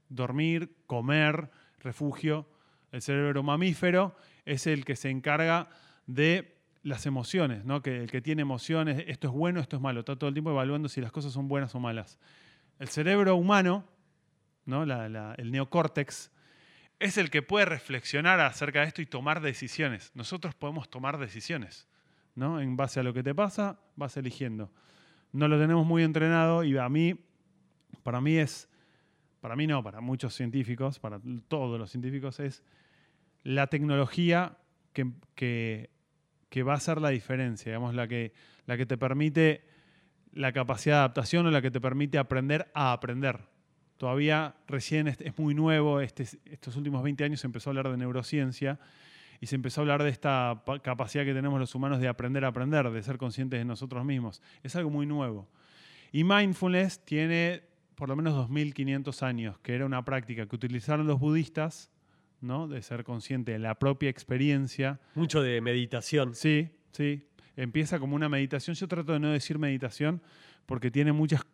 Dormir, 0.09 0.75
comer, 0.87 1.51
refugio. 1.79 2.47
El 2.91 3.01
cerebro 3.01 3.43
mamífero 3.43 4.15
es 4.45 4.65
el 4.67 4.85
que 4.85 4.95
se 4.95 5.09
encarga 5.09 5.69
de 6.13 6.57
las 6.83 7.05
emociones, 7.05 7.63
¿no? 7.63 7.81
que 7.81 8.03
el 8.03 8.11
que 8.11 8.21
tiene 8.21 8.41
emociones, 8.41 9.03
esto 9.07 9.27
es 9.27 9.33
bueno, 9.33 9.59
esto 9.59 9.75
es 9.75 9.81
malo, 9.81 9.99
está 9.99 10.15
todo 10.15 10.27
el 10.27 10.33
tiempo 10.33 10.49
evaluando 10.51 10.89
si 10.89 10.99
las 10.99 11.11
cosas 11.11 11.31
son 11.31 11.47
buenas 11.47 11.75
o 11.75 11.79
malas. 11.79 12.17
El 12.79 12.87
cerebro 12.87 13.35
humano, 13.35 13.85
¿no? 14.65 14.83
El 14.83 15.51
neocórtex, 15.51 16.31
es 16.99 17.17
el 17.17 17.29
que 17.29 17.41
puede 17.41 17.65
reflexionar 17.65 18.39
acerca 18.39 18.81
de 18.81 18.87
esto 18.87 19.01
y 19.01 19.05
tomar 19.05 19.41
decisiones. 19.41 20.11
Nosotros 20.15 20.55
podemos 20.55 20.89
tomar 20.89 21.19
decisiones, 21.19 21.87
¿no? 22.35 22.59
En 22.59 22.75
base 22.77 22.99
a 22.99 23.03
lo 23.03 23.13
que 23.13 23.21
te 23.23 23.35
pasa, 23.35 23.79
vas 23.95 24.17
eligiendo. 24.17 24.71
No 25.31 25.47
lo 25.47 25.59
tenemos 25.59 25.85
muy 25.85 26.03
entrenado 26.03 26.63
y 26.63 26.77
a 26.77 26.89
mí, 26.89 27.15
para 28.03 28.21
mí 28.21 28.37
es, 28.37 28.67
para 29.39 29.55
mí 29.55 29.67
no, 29.67 29.83
para 29.83 30.01
muchos 30.01 30.33
científicos, 30.33 30.99
para 30.99 31.19
todos 31.47 31.79
los 31.79 31.91
científicos, 31.91 32.39
es 32.39 32.63
la 33.43 33.67
tecnología 33.67 34.57
que- 34.93 35.89
que 36.51 36.63
va 36.63 36.73
a 36.73 36.75
hacer 36.75 36.99
la 36.99 37.09
diferencia, 37.09 37.71
digamos, 37.71 37.95
la 37.95 38.09
que, 38.09 38.33
la 38.65 38.75
que 38.75 38.85
te 38.85 38.97
permite 38.97 39.63
la 40.33 40.51
capacidad 40.51 40.95
de 40.95 40.99
adaptación 40.99 41.45
o 41.47 41.49
la 41.51 41.61
que 41.61 41.71
te 41.71 41.79
permite 41.79 42.17
aprender 42.17 42.69
a 42.73 42.91
aprender. 42.91 43.39
Todavía 43.95 44.55
recién 44.67 45.07
es, 45.07 45.17
muy 45.39 45.55
nuevo, 45.55 46.01
este- 46.01 46.27
estos 46.45 46.75
últimos 46.75 47.03
20 47.03 47.23
años 47.23 47.39
se 47.39 47.47
empezó 47.47 47.69
a 47.69 47.71
hablar 47.71 47.89
de 47.89 47.95
neurociencia 47.97 48.79
y 49.39 49.45
se 49.47 49.55
empezó 49.55 49.79
a 49.79 49.83
hablar 49.83 50.03
de 50.03 50.09
esta 50.09 50.63
pa- 50.65 50.79
capacidad 50.79 51.23
que 51.23 51.33
tenemos 51.33 51.57
los 51.57 51.73
humanos 51.73 51.99
de 52.01 52.09
aprender 52.09 52.43
a 52.43 52.49
aprender, 52.49 52.89
de 52.91 53.01
ser 53.01 53.17
conscientes 53.17 53.57
de 53.57 53.65
nosotros 53.65 54.03
mismos. 54.03 54.41
Es 54.61 54.75
algo 54.75 54.89
muy 54.89 55.05
nuevo. 55.05 55.47
Y 56.11 56.25
mindfulness 56.25 57.05
tiene 57.05 57.63
por 57.95 58.09
lo 58.09 58.17
menos 58.17 58.33
2500 58.35 59.23
años, 59.23 59.57
que 59.59 59.73
era 59.73 59.85
una 59.85 60.03
práctica 60.03 60.45
que 60.47 60.55
utilizaron 60.55 61.07
los 61.07 61.17
budistas, 61.19 61.91
¿no? 62.41 62.67
de 62.67 62.81
ser 62.81 63.03
consciente 63.03 63.53
de 63.53 63.59
la 63.59 63.75
propia 63.79 64.09
experiencia. 64.09 64.99
Mucho 65.15 65.41
de 65.41 65.61
meditación. 65.61 66.35
Sí, 66.35 66.69
sí. 66.91 67.27
Empieza 67.55 67.99
como 67.99 68.15
una 68.15 68.29
meditación. 68.29 68.75
Yo 68.75 68.87
trato 68.87 69.13
de 69.13 69.19
no 69.19 69.29
decir 69.29 69.59
meditación 69.59 70.21
porque 70.65 70.91
tiene 70.91 71.11
muchas 71.11 71.45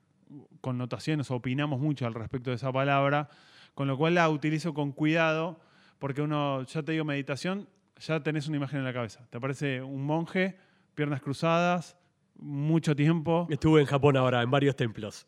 connotaciones, 0.62 1.32
opinamos 1.32 1.80
mucho 1.80 2.06
al 2.06 2.14
respecto 2.14 2.50
de 2.50 2.58
esa 2.58 2.72
palabra, 2.72 3.30
con 3.74 3.88
lo 3.88 3.98
cual 3.98 4.16
la 4.16 4.30
utilizo 4.30 4.74
con 4.74 4.92
cuidado, 4.92 5.60
porque 6.00 6.22
uno, 6.22 6.64
ya 6.64 6.84
te 6.84 6.92
digo 6.92 7.06
meditación, 7.06 7.68
ya 8.00 8.22
tenés 8.22 8.48
una 8.48 8.58
imagen 8.58 8.80
en 8.80 8.86
la 8.86 8.94
cabeza. 8.94 9.26
Te 9.30 9.38
aparece 9.38 9.82
un 9.82 10.04
monje, 10.04 10.58
piernas 10.96 11.22
cruzadas, 11.22 11.98
mucho 12.36 12.96
tiempo. 12.96 13.48
Estuve 13.50 13.82
en 13.82 13.88
Japón 13.88 14.18
ahora, 14.18 14.42
en 14.42 14.52
varios 14.52 14.76
templos. 14.76 15.28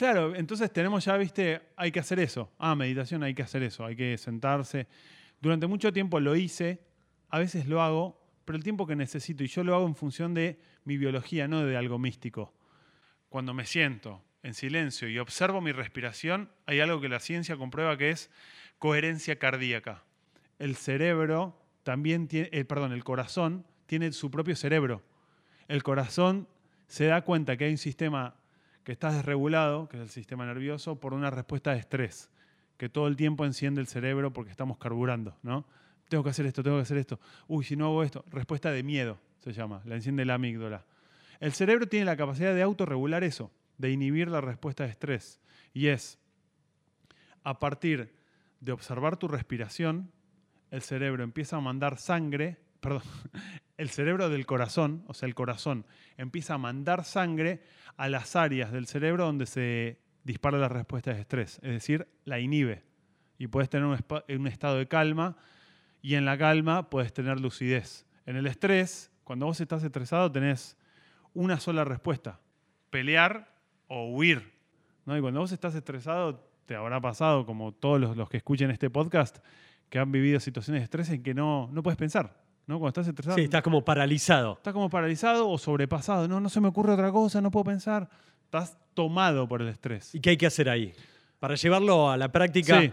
Claro, 0.00 0.34
entonces 0.34 0.72
tenemos 0.72 1.04
ya, 1.04 1.14
viste, 1.18 1.60
hay 1.76 1.92
que 1.92 2.00
hacer 2.00 2.18
eso. 2.20 2.50
Ah, 2.56 2.74
meditación, 2.74 3.22
hay 3.22 3.34
que 3.34 3.42
hacer 3.42 3.62
eso, 3.62 3.84
hay 3.84 3.94
que 3.94 4.16
sentarse. 4.16 4.86
Durante 5.42 5.66
mucho 5.66 5.92
tiempo 5.92 6.18
lo 6.20 6.34
hice, 6.36 6.80
a 7.28 7.38
veces 7.38 7.66
lo 7.66 7.82
hago, 7.82 8.18
pero 8.46 8.56
el 8.56 8.64
tiempo 8.64 8.86
que 8.86 8.96
necesito, 8.96 9.44
y 9.44 9.48
yo 9.48 9.62
lo 9.62 9.74
hago 9.74 9.86
en 9.86 9.94
función 9.94 10.32
de 10.32 10.58
mi 10.84 10.96
biología, 10.96 11.48
no 11.48 11.66
de 11.66 11.76
algo 11.76 11.98
místico. 11.98 12.54
Cuando 13.28 13.52
me 13.52 13.66
siento 13.66 14.24
en 14.42 14.54
silencio 14.54 15.06
y 15.06 15.18
observo 15.18 15.60
mi 15.60 15.70
respiración, 15.70 16.50
hay 16.64 16.80
algo 16.80 17.02
que 17.02 17.10
la 17.10 17.20
ciencia 17.20 17.58
comprueba 17.58 17.98
que 17.98 18.08
es 18.08 18.30
coherencia 18.78 19.38
cardíaca. 19.38 20.02
El 20.58 20.76
cerebro 20.76 21.62
también 21.82 22.26
tiene, 22.26 22.48
eh, 22.52 22.64
perdón, 22.64 22.92
el 22.92 23.04
corazón 23.04 23.66
tiene 23.84 24.10
su 24.12 24.30
propio 24.30 24.56
cerebro. 24.56 25.02
El 25.68 25.82
corazón 25.82 26.48
se 26.86 27.04
da 27.04 27.20
cuenta 27.20 27.58
que 27.58 27.66
hay 27.66 27.72
un 27.72 27.76
sistema 27.76 28.39
que 28.84 28.92
está 28.92 29.12
desregulado, 29.12 29.88
que 29.88 29.96
es 29.96 30.02
el 30.02 30.08
sistema 30.08 30.46
nervioso, 30.46 30.98
por 30.98 31.14
una 31.14 31.30
respuesta 31.30 31.72
de 31.72 31.78
estrés, 31.78 32.30
que 32.76 32.88
todo 32.88 33.06
el 33.08 33.16
tiempo 33.16 33.44
enciende 33.44 33.80
el 33.80 33.86
cerebro 33.86 34.32
porque 34.32 34.50
estamos 34.50 34.78
carburando, 34.78 35.36
¿no? 35.42 35.66
Tengo 36.08 36.24
que 36.24 36.30
hacer 36.30 36.46
esto, 36.46 36.62
tengo 36.62 36.76
que 36.76 36.82
hacer 36.82 36.96
esto. 36.96 37.20
Uy, 37.46 37.64
si 37.64 37.76
no 37.76 37.86
hago 37.86 38.02
esto, 38.02 38.24
respuesta 38.30 38.70
de 38.72 38.82
miedo 38.82 39.18
se 39.38 39.52
llama, 39.52 39.82
la 39.84 39.96
enciende 39.96 40.24
la 40.24 40.34
amígdala. 40.34 40.84
El 41.40 41.52
cerebro 41.52 41.86
tiene 41.86 42.04
la 42.04 42.16
capacidad 42.16 42.54
de 42.54 42.62
autorregular 42.62 43.24
eso, 43.24 43.50
de 43.78 43.90
inhibir 43.90 44.28
la 44.28 44.40
respuesta 44.40 44.84
de 44.84 44.90
estrés. 44.90 45.40
Y 45.72 45.86
es, 45.86 46.18
a 47.42 47.58
partir 47.58 48.14
de 48.60 48.72
observar 48.72 49.16
tu 49.16 49.28
respiración, 49.28 50.10
el 50.70 50.82
cerebro 50.82 51.24
empieza 51.24 51.56
a 51.56 51.60
mandar 51.60 51.98
sangre, 51.98 52.58
perdón, 52.80 53.02
el 53.80 53.88
cerebro 53.88 54.28
del 54.28 54.44
corazón, 54.44 55.04
o 55.06 55.14
sea, 55.14 55.26
el 55.26 55.34
corazón, 55.34 55.86
empieza 56.18 56.54
a 56.54 56.58
mandar 56.58 57.02
sangre 57.02 57.62
a 57.96 58.10
las 58.10 58.36
áreas 58.36 58.72
del 58.72 58.86
cerebro 58.86 59.24
donde 59.24 59.46
se 59.46 60.02
dispara 60.22 60.58
la 60.58 60.68
respuesta 60.68 61.14
de 61.14 61.20
estrés, 61.22 61.60
es 61.62 61.70
decir, 61.70 62.06
la 62.26 62.38
inhibe. 62.38 62.84
Y 63.38 63.46
puedes 63.46 63.70
tener 63.70 63.86
un, 63.86 64.46
estado 64.46 64.76
de 64.76 64.86
calma 64.86 65.38
y 66.02 66.16
en 66.16 66.26
la 66.26 66.36
calma 66.36 66.90
puedes 66.90 67.14
tener 67.14 67.40
lucidez. 67.40 68.06
En 68.26 68.36
el 68.36 68.46
estrés, 68.46 69.10
cuando 69.24 69.46
vos 69.46 69.58
estás 69.62 69.82
estresado, 69.82 70.30
tenés 70.30 70.76
una 71.32 71.58
sola 71.58 71.82
respuesta, 71.84 72.38
pelear 72.90 73.50
o 73.88 74.10
huir. 74.10 74.52
¿no? 75.06 75.16
Y 75.16 75.22
cuando 75.22 75.40
vos 75.40 75.52
estás 75.52 75.74
estresado, 75.74 76.46
te 76.66 76.76
habrá 76.76 77.00
pasado, 77.00 77.46
como 77.46 77.72
todos 77.72 77.98
los, 77.98 78.14
los 78.14 78.28
que 78.28 78.36
escuchen 78.36 78.70
este 78.70 78.90
podcast, 78.90 79.38
que 79.88 79.98
han 79.98 80.12
vivido 80.12 80.38
situaciones 80.38 80.82
de 80.82 80.84
estrés 80.84 81.08
en 81.08 81.22
que 81.22 81.32
no, 81.32 81.70
no 81.72 81.82
puedes 81.82 81.96
pensar. 81.96 82.49
¿No? 82.70 82.78
Cuando 82.78 82.88
estás 83.00 83.08
estresado, 83.08 83.36
Sí, 83.36 83.42
estás 83.44 83.62
como 83.62 83.84
paralizado. 83.84 84.54
estás 84.54 84.72
como 84.72 84.88
paralizado 84.88 85.48
o 85.50 85.58
sobrepasado. 85.58 86.26
No, 86.28 86.40
no 86.40 86.48
se 86.48 86.60
me 86.60 86.68
ocurre 86.68 86.92
otra 86.94 87.10
cosa, 87.12 87.40
no 87.40 87.50
puedo 87.50 87.64
pensar. 87.64 88.08
Estás 88.44 88.78
tomado 88.94 89.46
por 89.46 89.60
el 89.60 89.68
estrés. 89.68 90.14
¿Y 90.14 90.20
qué 90.20 90.30
hay 90.30 90.36
que 90.36 90.46
hacer 90.46 90.68
ahí? 90.70 90.92
Para 91.38 91.54
llevarlo 91.56 92.10
a 92.10 92.16
la 92.16 92.30
práctica, 92.32 92.80
Sí. 92.80 92.92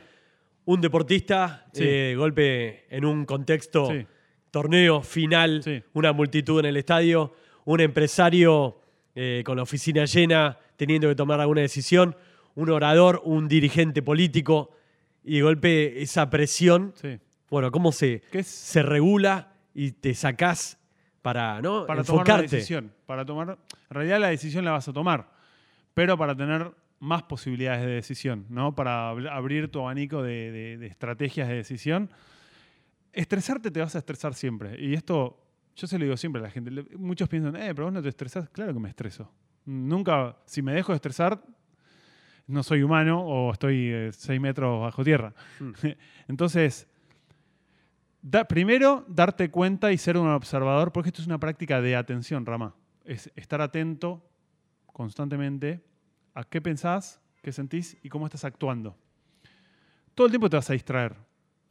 un 0.66 0.82
deportista, 0.82 1.66
Sí. 1.74 1.84
eh, 1.86 2.16
golpe 2.18 2.86
en 2.96 3.06
un 3.06 3.26
contexto, 3.26 3.90
Sí. 3.92 4.06
torneo, 4.52 5.02
final, 5.02 5.84
una 5.94 6.12
multitud 6.12 6.60
en 6.60 6.66
el 6.66 6.78
estadio, 6.78 7.34
un 7.66 7.80
empresario 7.80 8.82
eh, 9.20 9.42
con 9.46 9.58
la 9.58 9.64
oficina 9.64 10.06
llena, 10.06 10.60
teniendo 10.76 11.08
que 11.08 11.16
tomar 11.16 11.40
alguna 11.42 11.62
decisión, 11.62 12.16
un 12.56 12.70
orador, 12.70 13.22
un 13.26 13.48
dirigente 13.48 14.02
político, 14.04 14.72
y 15.24 15.38
de 15.38 15.42
golpe 15.42 16.02
esa 16.04 16.30
presión, 16.30 16.94
Sí. 17.02 17.18
bueno, 17.50 17.72
¿cómo 17.72 17.92
se, 17.92 18.22
se 18.44 18.84
regula 18.84 19.54
y 19.80 19.92
te 19.92 20.16
sacás 20.16 20.80
para, 21.22 21.62
¿no? 21.62 21.86
para 21.86 22.04
tomar 22.04 22.24
una 22.24 22.32
enfocarte? 22.34 22.56
decisión. 22.56 22.92
Para 23.06 23.24
tomar, 23.26 23.50
en 23.52 23.58
realidad 23.92 24.20
la 24.20 24.30
decisión 24.30 24.66
la 24.66 24.72
vas 24.72 24.88
a 24.88 24.94
tomar, 24.94 25.30
pero 25.94 26.18
para 26.18 26.36
tener 26.36 26.72
más 27.00 27.22
posibilidades 27.24 27.86
de 27.86 27.92
decisión, 27.92 28.48
¿no? 28.50 28.74
Para 28.74 29.14
abr- 29.14 29.30
abrir 29.32 29.70
tu 29.70 29.80
abanico 29.82 30.24
de, 30.24 30.52
de- 30.52 30.78
de 30.80 30.88
estrategias 30.88 31.48
de 31.48 31.54
decisión. 31.56 32.10
Estresarte 33.14 33.70
te 33.70 33.80
vas 33.80 33.96
a 33.96 34.00
estresar 34.00 34.34
siempre. 34.34 34.82
Y 34.84 34.94
esto, 34.96 35.40
yo 35.76 35.86
se 35.88 35.98
lo 36.00 36.06
digo 36.06 36.18
siempre 36.18 36.40
a 36.40 36.44
la 36.46 36.50
gente. 36.50 36.72
Muchos 36.98 37.30
piensan, 37.30 37.56
eh, 37.56 37.74
pero 37.76 37.86
vos 37.86 37.94
no 37.94 38.02
te 38.02 38.10
estresás. 38.10 38.50
Claro 38.50 38.74
que 38.74 38.80
me 38.80 38.90
estreso. 38.90 39.32
Nunca, 39.66 40.38
si 40.46 40.62
me 40.64 40.74
dejo 40.74 40.92
de 40.92 40.96
estresar, 40.96 41.40
no 42.48 42.64
soy 42.64 42.82
humano 42.84 43.22
o 43.22 43.52
estoy 43.52 43.90
eh, 43.92 44.10
seis 44.12 44.40
metros 44.42 44.82
bajo 44.82 45.04
tierra. 45.04 45.34
Entonces, 46.28 46.88
Primero, 48.50 49.06
darte 49.08 49.50
cuenta 49.50 49.92
y 49.92 49.98
ser 49.98 50.18
un 50.18 50.28
observador, 50.28 50.92
porque 50.92 51.10
esto 51.10 51.22
es 51.22 51.28
una 51.28 51.40
práctica 51.40 51.82
de 51.82 51.96
atención, 51.96 52.46
Rama. 52.46 52.76
Es 53.06 53.32
estar 53.36 53.62
atento 53.62 54.22
constantemente 54.86 55.82
a 56.34 56.44
qué 56.44 56.62
pensás, 56.62 57.22
qué 57.42 57.52
sentís 57.52 57.98
y 58.04 58.10
cómo 58.10 58.26
estás 58.26 58.44
actuando. 58.44 58.98
Todo 60.14 60.28
el 60.28 60.32
tiempo 60.32 60.50
te 60.50 60.58
vas 60.58 60.70
a 60.70 60.74
distraer. 60.74 61.16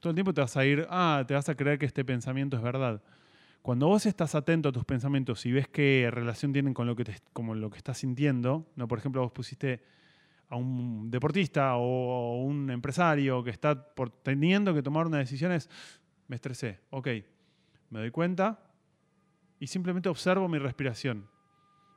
Todo 0.01 0.11
el 0.11 0.15
tiempo 0.15 0.33
te 0.33 0.41
vas 0.41 0.57
a 0.57 0.65
ir, 0.65 0.87
ah, 0.89 1.25
te 1.27 1.35
vas 1.35 1.49
a 1.49 1.55
creer 1.55 1.79
que 1.79 1.87
este 1.87 2.05
pensamiento 2.05 2.57
es 2.57 2.63
verdad. 2.63 3.03
Cuando 3.61 3.89
vos 3.89 4.07
estás 4.07 4.35
atento 4.35 4.69
a 4.69 4.73
tus 4.73 4.85
pensamientos 4.85 5.45
y 5.45 5.53
ves 5.53 5.69
qué 5.69 6.09
relación 6.13 6.53
tienen 6.53 6.73
con 6.73 6.87
lo 6.87 6.95
que, 6.95 7.05
como 7.33 7.55
lo 7.55 7.69
que 7.69 7.79
estás 7.79 7.99
sintiendo, 7.99 8.71
¿no? 8.77 8.87
por 8.87 8.99
ejemplo, 8.99 9.21
vos 9.23 9.33
pusiste 9.33 9.83
a 10.49 10.57
un 10.57 11.11
deportista 11.11 11.75
o 11.77 12.45
un 12.45 12.71
empresario 12.71 13.43
que 13.43 13.51
está 13.51 13.93
teniendo 14.23 14.73
que 14.73 14.83
tomar 14.83 15.07
una 15.07 15.19
decisión, 15.19 15.51
es, 15.51 15.69
me 16.29 16.37
estresé, 16.37 16.81
ok, 16.91 17.09
me 17.91 18.01
doy 18.01 18.11
cuenta 18.11 18.67
y 19.59 19.67
simplemente 19.67 20.09
observo 20.09 20.49
mi 20.49 20.59
respiración. 20.59 21.29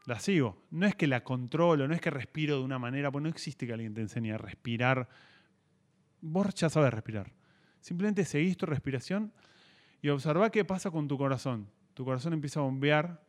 La 0.05 0.19
sigo. 0.19 0.63
No 0.71 0.87
es 0.87 0.95
que 0.95 1.07
la 1.07 1.23
controlo, 1.23 1.87
no 1.87 1.93
es 1.93 2.01
que 2.01 2.09
respiro 2.09 2.57
de 2.57 2.63
una 2.63 2.79
manera, 2.79 3.11
porque 3.11 3.23
no 3.23 3.29
existe 3.29 3.67
que 3.67 3.73
alguien 3.73 3.93
te 3.93 4.01
enseñe 4.01 4.31
a 4.31 4.37
respirar. 4.37 5.09
Vos 6.21 6.53
ya 6.55 6.69
sabes 6.69 6.93
respirar. 6.93 7.31
Simplemente 7.81 8.25
seguís 8.25 8.57
tu 8.57 8.65
respiración 8.65 9.31
y 10.01 10.09
observa 10.09 10.49
qué 10.49 10.65
pasa 10.65 10.89
con 10.89 11.07
tu 11.07 11.17
corazón. 11.17 11.69
Tu 11.93 12.05
corazón 12.05 12.33
empieza 12.33 12.59
a 12.59 12.63
bombear 12.63 13.21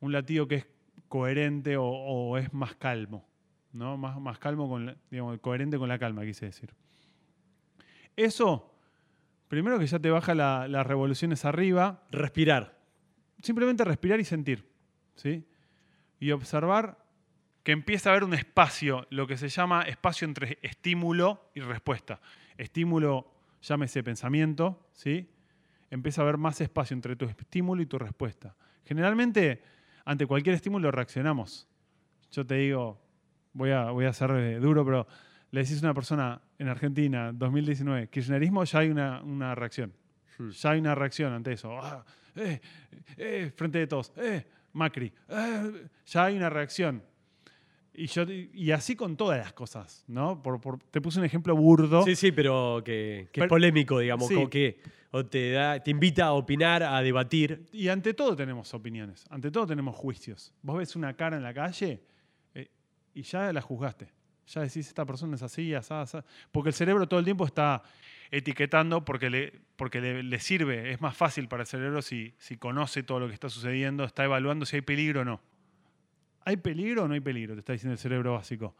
un 0.00 0.12
latido 0.12 0.48
que 0.48 0.56
es 0.56 0.66
coherente 1.08 1.76
o, 1.78 2.36
es 2.36 2.52
más 2.52 2.74
calmo. 2.74 3.26
¿no? 3.72 3.96
Más, 3.96 4.20
más 4.20 4.38
calmo, 4.38 4.68
con 4.68 4.96
digamos, 5.10 5.38
coherente 5.40 5.78
con 5.78 5.88
la 5.88 5.98
calma, 5.98 6.24
quise 6.24 6.46
decir. 6.46 6.74
Eso, 8.16 8.69
primero 9.50 9.78
que 9.80 9.86
ya 9.86 9.98
te 9.98 10.08
baja 10.10 10.34
la- 10.34 10.68
las 10.68 10.86
revoluciones 10.86 11.44
arriba, 11.44 12.04
Respirar. 12.10 12.78
simplemente 13.42 13.84
respirar 13.84 14.20
y 14.20 14.24
sentir, 14.24 14.70
¿sí? 15.16 15.44
Y 16.20 16.30
observar 16.30 17.04
que 17.64 17.72
empieza 17.72 18.08
a 18.08 18.12
haber 18.12 18.24
un 18.24 18.32
espacio, 18.34 19.06
lo 19.10 19.26
que 19.26 19.36
se 19.36 19.48
llama 19.48 19.82
espacio 19.82 20.24
entre 20.26 20.58
estímulo 20.62 21.50
y 21.54 21.60
respuesta. 21.60 22.20
Estímulo, 22.56 23.34
llámese 23.60 24.02
pensamiento, 24.04 24.88
¿sí? 24.92 25.28
Empieza 25.90 26.20
a 26.20 26.24
haber 26.24 26.36
más 26.38 26.60
espacio 26.60 26.94
entre 26.94 27.16
tu 27.16 27.24
estímulo 27.26 27.82
y 27.82 27.86
tu 27.86 27.98
respuesta. 27.98 28.54
Generalmente, 28.84 29.62
ante 30.04 30.26
cualquier 30.26 30.54
estímulo 30.54 30.90
reaccionamos. 30.92 31.66
Yo 32.30 32.46
te 32.46 32.54
digo, 32.54 33.00
voy 33.52 33.70
a, 33.72 33.90
voy 33.90 34.04
a 34.04 34.12
ser 34.12 34.30
eh, 34.30 34.60
duro, 34.60 34.84
pero 34.84 35.06
le 35.50 35.62
decís 35.62 35.82
a 35.82 35.86
una 35.86 35.94
persona, 35.94 36.40
en 36.60 36.68
Argentina, 36.68 37.32
2019, 37.32 38.08
kirchnerismo, 38.08 38.64
ya 38.64 38.78
hay 38.80 38.90
una, 38.90 39.22
una 39.22 39.54
reacción. 39.54 39.92
Hmm. 40.38 40.50
Ya 40.50 40.70
hay 40.70 40.80
una 40.80 40.94
reacción 40.94 41.32
ante 41.32 41.52
eso. 41.52 41.76
Ah, 41.82 42.04
eh, 42.36 42.60
eh, 43.16 43.50
frente 43.56 43.78
de 43.78 43.86
todos. 43.86 44.12
Eh, 44.16 44.44
Macri. 44.74 45.12
eh, 45.28 45.86
ya 46.06 46.24
hay 46.26 46.36
una 46.36 46.50
reacción. 46.50 47.02
Y, 47.94 48.06
yo, 48.06 48.22
y 48.30 48.70
así 48.70 48.94
con 48.94 49.16
todas 49.16 49.38
las 49.38 49.52
cosas, 49.52 50.04
¿no? 50.06 50.40
Por, 50.42 50.60
por- 50.60 50.78
te 50.78 51.00
puse 51.00 51.18
un 51.18 51.24
ejemplo 51.24 51.56
burdo. 51.56 52.02
Sí, 52.04 52.14
sí, 52.14 52.30
pero 52.30 52.82
que, 52.84 53.28
que 53.32 53.40
es 53.40 53.42
Pero- 53.42 53.48
polémico, 53.48 53.98
digamos, 53.98 54.28
Sí. 54.28 54.46
que 54.48 54.80
o 55.12 55.26
te, 55.26 55.50
da, 55.52 55.82
te 55.82 55.90
invita 55.90 56.26
a 56.26 56.32
opinar, 56.34 56.82
a 56.82 57.00
debatir. 57.02 57.66
Y 57.72 57.88
ante 57.88 58.14
todo 58.14 58.36
tenemos 58.36 58.72
opiniones, 58.74 59.24
ante 59.30 59.50
todo 59.50 59.66
tenemos 59.66 59.96
juicios. 59.96 60.52
Vos 60.62 60.76
ves 60.78 60.94
una 60.94 61.14
cara 61.14 61.36
en 61.36 61.42
la 61.42 61.52
calle 61.52 62.00
eh, 62.54 62.68
y 63.14 63.22
ya 63.22 63.52
la 63.52 63.60
juzgaste. 63.60 64.08
Ya 64.50 64.62
decís, 64.62 64.88
esta 64.88 65.04
persona 65.04 65.36
es 65.36 65.42
así, 65.42 65.74
asá, 65.74 66.02
asá. 66.02 66.24
Porque 66.50 66.70
el 66.70 66.74
cerebro 66.74 67.08
todo 67.08 67.20
el 67.20 67.24
tiempo 67.24 67.46
está 67.46 67.82
etiquetando 68.30 69.04
porque 69.04 69.30
le, 69.30 69.52
porque 69.76 70.00
le, 70.00 70.40
sirve. 70.40 70.92
Es 70.92 71.00
más 71.00 71.16
fácil 71.16 71.48
para 71.48 71.62
el 71.62 71.66
cerebro 71.66 72.02
si, 72.02 72.34
si 72.38 72.56
conoce 72.56 73.02
todo 73.02 73.20
lo 73.20 73.28
que 73.28 73.34
está 73.34 73.48
sucediendo, 73.48 74.04
está 74.04 74.24
evaluando 74.24 74.66
si 74.66 74.76
hay 74.76 74.82
peligro 74.82 75.20
o 75.20 75.24
no. 75.24 75.40
¿Hay 76.44 76.56
peligro 76.56 77.04
o 77.04 77.08
no 77.08 77.14
hay 77.14 77.20
peligro? 77.20 77.54
Te 77.54 77.60
está 77.60 77.72
diciendo 77.72 77.92
el 77.92 77.98
cerebro 77.98 78.34
básico. 78.34 78.74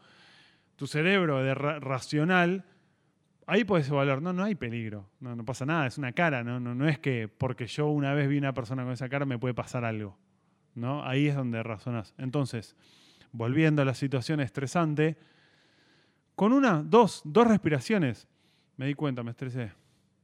Tu 0.75 0.87
cerebro 0.87 1.41
de 1.43 1.53
ra- 1.53 1.79
racional, 1.79 2.65
ahí 3.45 3.63
puedes 3.63 3.87
evaluar, 3.87 4.21
no, 4.21 4.33
no 4.33 4.43
hay 4.43 4.55
peligro, 4.55 5.09
no, 5.19 5.35
no 5.35 5.45
pasa 5.45 5.65
nada, 5.65 5.85
es 5.85 5.97
una 5.97 6.11
cara, 6.11 6.43
no, 6.43 6.59
no, 6.59 6.73
no 6.73 6.87
es 6.87 6.97
que 6.97 7.27
porque 7.27 7.67
yo 7.67 7.87
una 7.87 8.13
vez 8.13 8.27
vi 8.27 8.37
una 8.37 8.53
persona 8.53 8.83
con 8.83 8.93
esa 8.93 9.09
cara 9.09 9.25
me 9.25 9.37
puede 9.37 9.53
pasar 9.53 9.85
algo. 9.85 10.17
¿no? 10.75 11.03
Ahí 11.05 11.27
es 11.27 11.35
donde 11.35 11.61
razonás. 11.63 12.13
Entonces, 12.17 12.75
volviendo 13.31 13.81
a 13.81 13.85
la 13.85 13.93
situación 13.93 14.39
estresante, 14.39 15.17
con 16.35 16.53
una, 16.53 16.81
dos, 16.81 17.21
dos 17.23 17.47
respiraciones, 17.47 18.27
me 18.77 18.87
di 18.87 18.93
cuenta, 18.93 19.23
me 19.23 19.31
estresé. 19.31 19.71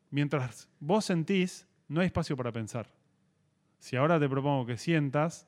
Mientras 0.09 0.67
vos 0.79 1.05
sentís, 1.05 1.67
no 1.87 2.01
hay 2.01 2.07
espacio 2.07 2.35
para 2.35 2.51
pensar. 2.51 2.87
Si 3.79 3.95
ahora 3.95 4.19
te 4.19 4.27
propongo 4.27 4.65
que 4.65 4.77
sientas, 4.77 5.47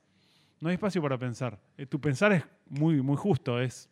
no 0.59 0.69
hay 0.69 0.75
espacio 0.75 1.01
para 1.01 1.17
pensar. 1.17 1.59
Eh, 1.77 1.85
Tu 1.85 1.99
pensar 1.99 2.31
es 2.33 2.43
muy, 2.67 3.01
muy 3.01 3.15
justo, 3.15 3.59
es, 3.59 3.89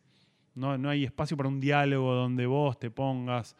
no, 0.54 0.76
no 0.78 0.90
hay 0.90 1.04
espacio 1.04 1.36
para 1.36 1.48
un 1.48 1.60
diálogo 1.60 2.14
donde 2.14 2.46
vos 2.46 2.78
te 2.78 2.90
pongas 2.90 3.56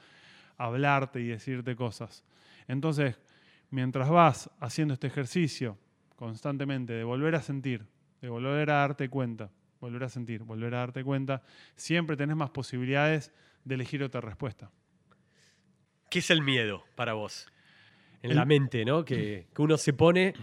a 0.56 0.64
hablarte 0.66 1.20
y 1.20 1.28
decirte 1.28 1.74
cosas. 1.74 2.24
Entonces, 2.66 3.18
mientras 3.70 4.08
vas 4.08 4.50
haciendo 4.60 4.94
este 4.94 5.06
ejercicio 5.06 5.76
constantemente 6.16 6.92
de 6.92 7.04
volver 7.04 7.34
a 7.34 7.42
sentir, 7.42 7.86
de 8.20 8.28
volver 8.28 8.70
a 8.70 8.74
darte 8.74 9.08
cuenta, 9.08 9.50
volver 9.80 10.04
a 10.04 10.08
sentir, 10.08 10.42
volver 10.42 10.74
a 10.74 10.78
darte 10.78 11.04
cuenta, 11.04 11.42
siempre 11.76 12.16
tenés 12.16 12.36
más 12.36 12.50
posibilidades 12.50 13.32
de 13.64 13.74
elegir 13.74 14.02
otra 14.02 14.20
respuesta. 14.20 14.70
¿Qué 16.10 16.20
es 16.20 16.30
el 16.30 16.42
miedo 16.42 16.84
para 16.94 17.12
vos? 17.14 17.46
En 18.22 18.30
El- 18.30 18.36
la 18.36 18.44
mente, 18.44 18.84
¿no? 18.84 19.04
Que, 19.04 19.46
que 19.54 19.62
uno 19.62 19.76
se 19.76 19.92
pone 19.92 20.34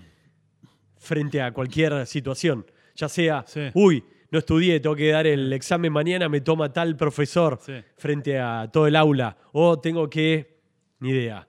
frente 0.97 1.41
a 1.41 1.51
cualquier 1.51 2.05
situación. 2.05 2.65
Ya 2.95 3.09
sea, 3.09 3.43
Sí. 3.47 3.69
uy, 3.73 4.03
no 4.31 4.39
estudié, 4.39 4.79
tengo 4.79 4.95
que 4.95 5.09
dar 5.09 5.27
el 5.27 5.51
examen 5.53 5.91
mañana, 5.91 6.29
me 6.29 6.41
toma 6.41 6.71
tal 6.71 6.95
profesor 6.95 7.59
Sí. 7.61 7.73
frente 7.97 8.39
a 8.39 8.69
todo 8.71 8.87
el 8.87 8.95
aula. 8.95 9.37
O 9.51 9.79
tengo 9.79 10.09
que, 10.09 10.59
ni 10.99 11.09
idea, 11.09 11.47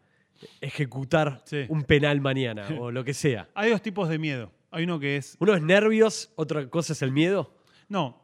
ejecutar 0.61 1.43
Sí. 1.45 1.65
un 1.69 1.85
penal 1.85 2.21
mañana 2.21 2.67
o 2.81 2.91
lo 2.91 3.05
que 3.05 3.15
sea. 3.15 3.49
Hay 3.55 3.71
dos 3.71 3.83
tipos 3.83 4.09
de 4.09 4.19
miedo. 4.19 4.53
Hay 4.71 4.85
uno 4.85 4.99
que 4.99 5.17
es 5.17 5.37
Uno 5.41 5.55
es 5.55 5.63
nervios, 5.63 6.33
otra 6.37 6.69
cosa 6.69 6.93
es 6.93 7.03
el 7.03 7.13
miedo. 7.13 7.56
No, 7.89 8.23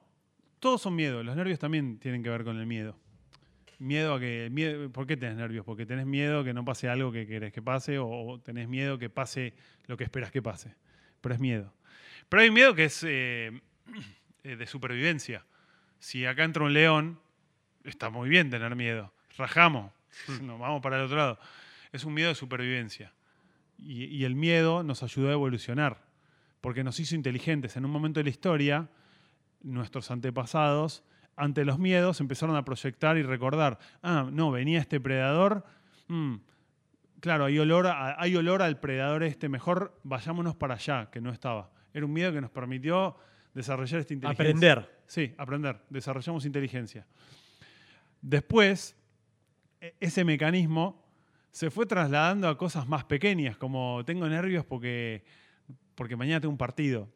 todos 0.59 0.81
son 0.81 0.95
miedo. 0.95 1.23
Los 1.23 1.37
nervios 1.37 1.59
también 1.59 1.99
tienen 1.99 2.23
que 2.23 2.31
ver 2.31 2.45
con 2.45 2.59
el 2.59 2.67
miedo. 2.67 2.97
Miedo 3.79 4.15
a 4.15 4.21
que. 4.21 4.49
Miedo, 4.51 4.91
¿Por 4.91 5.07
qué 5.07 5.17
tenés 5.17 5.37
nervios? 5.37 5.65
Porque 5.65 5.87
tenés 5.87 6.07
miedo 6.07 6.45
que 6.45 6.55
no 6.55 6.65
pase 6.65 6.89
algo 6.89 7.11
que 7.11 7.27
querés 7.27 7.53
que 7.53 7.63
pase 7.63 7.99
o, 7.99 8.09
o 8.09 8.41
tenés 8.41 8.69
miedo 8.69 8.99
que 8.99 9.11
pase 9.11 9.55
lo 9.87 9.97
que 9.97 10.05
esperas 10.05 10.31
que 10.31 10.41
pase. 10.41 10.75
Pero 11.21 11.35
es 11.35 11.41
miedo. 11.41 11.75
Pero 12.29 12.43
hay 12.43 12.51
miedo 12.51 12.75
que 12.75 12.85
es 12.85 13.05
eh, 13.05 13.61
eh, 14.45 14.57
de 14.57 14.67
supervivencia. 14.67 15.45
Si 15.99 16.27
acá 16.27 16.45
entra 16.45 16.65
un 16.65 16.73
león, 16.73 17.19
está 17.85 18.11
muy 18.11 18.29
bien 18.29 18.51
tener 18.51 18.75
miedo. 18.77 19.13
Rajamos, 19.37 19.93
nos 20.43 20.59
vamos 20.59 20.81
para 20.81 20.97
el 20.97 21.03
otro 21.03 21.17
lado. 21.17 21.39
Es 21.93 22.05
un 22.05 22.15
miedo 22.15 22.29
de 22.29 22.35
supervivencia. 22.35 23.13
Y, 23.79 24.05
y 24.05 24.25
el 24.25 24.35
miedo 24.35 24.83
nos 24.83 25.03
ayudó 25.03 25.31
a 25.31 25.33
evolucionar, 25.33 26.05
porque 26.61 26.85
nos 26.85 27.01
hizo 27.01 27.17
inteligentes. 27.17 27.77
En 27.77 27.85
un 27.85 27.91
momento 27.91 28.21
de 28.21 28.25
la 28.25 28.31
historia, 28.31 28.89
nuestros 29.63 30.11
antepasados, 30.11 31.05
ante 31.37 31.65
los 31.65 31.79
miedos, 31.79 32.21
empezaron 32.21 32.57
a 32.57 32.65
proyectar 32.65 33.17
y 33.17 33.23
recordar, 33.23 33.79
ah, 34.03 34.29
no, 34.31 34.51
venía 34.51 34.81
este 34.81 35.01
predador, 35.01 35.65
mm, 36.09 36.35
claro, 37.21 37.47
hay 37.47 37.59
olor, 37.59 37.87
a- 37.87 38.21
hay 38.21 38.37
olor 38.37 38.63
al 38.63 38.79
predador 38.81 39.23
este, 39.23 39.49
mejor 39.49 39.99
vayámonos 40.03 40.55
para 40.57 40.75
allá, 40.75 41.09
que 41.11 41.21
no 41.21 41.31
estaba. 41.31 41.71
Era 41.95 42.05
un 42.07 42.13
miedo 42.13 42.33
que 42.33 42.41
nos 42.41 42.51
permitió 42.51 43.17
desarrollar 43.55 44.01
esta 44.01 44.15
inteligencia. 44.15 44.45
Aprender. 44.51 45.03
Sí, 45.07 45.35
aprender. 45.39 45.81
Desarrollamos 45.91 46.45
inteligencia. 46.47 47.07
Después, 48.21 48.97
e- 49.81 49.95
ese 50.01 50.25
mecanismo 50.25 51.03
se 51.51 51.71
fue 51.71 51.87
trasladando 51.87 52.49
a 52.49 52.57
cosas 52.57 52.87
más 52.89 53.05
pequeñas, 53.05 53.57
como 53.57 54.03
tengo 54.07 54.27
nervios 54.29 54.65
porque, 54.65 55.25
porque 55.95 56.17
mañana 56.17 56.41
tengo 56.41 56.53
un 56.53 56.59
partido. 56.59 57.09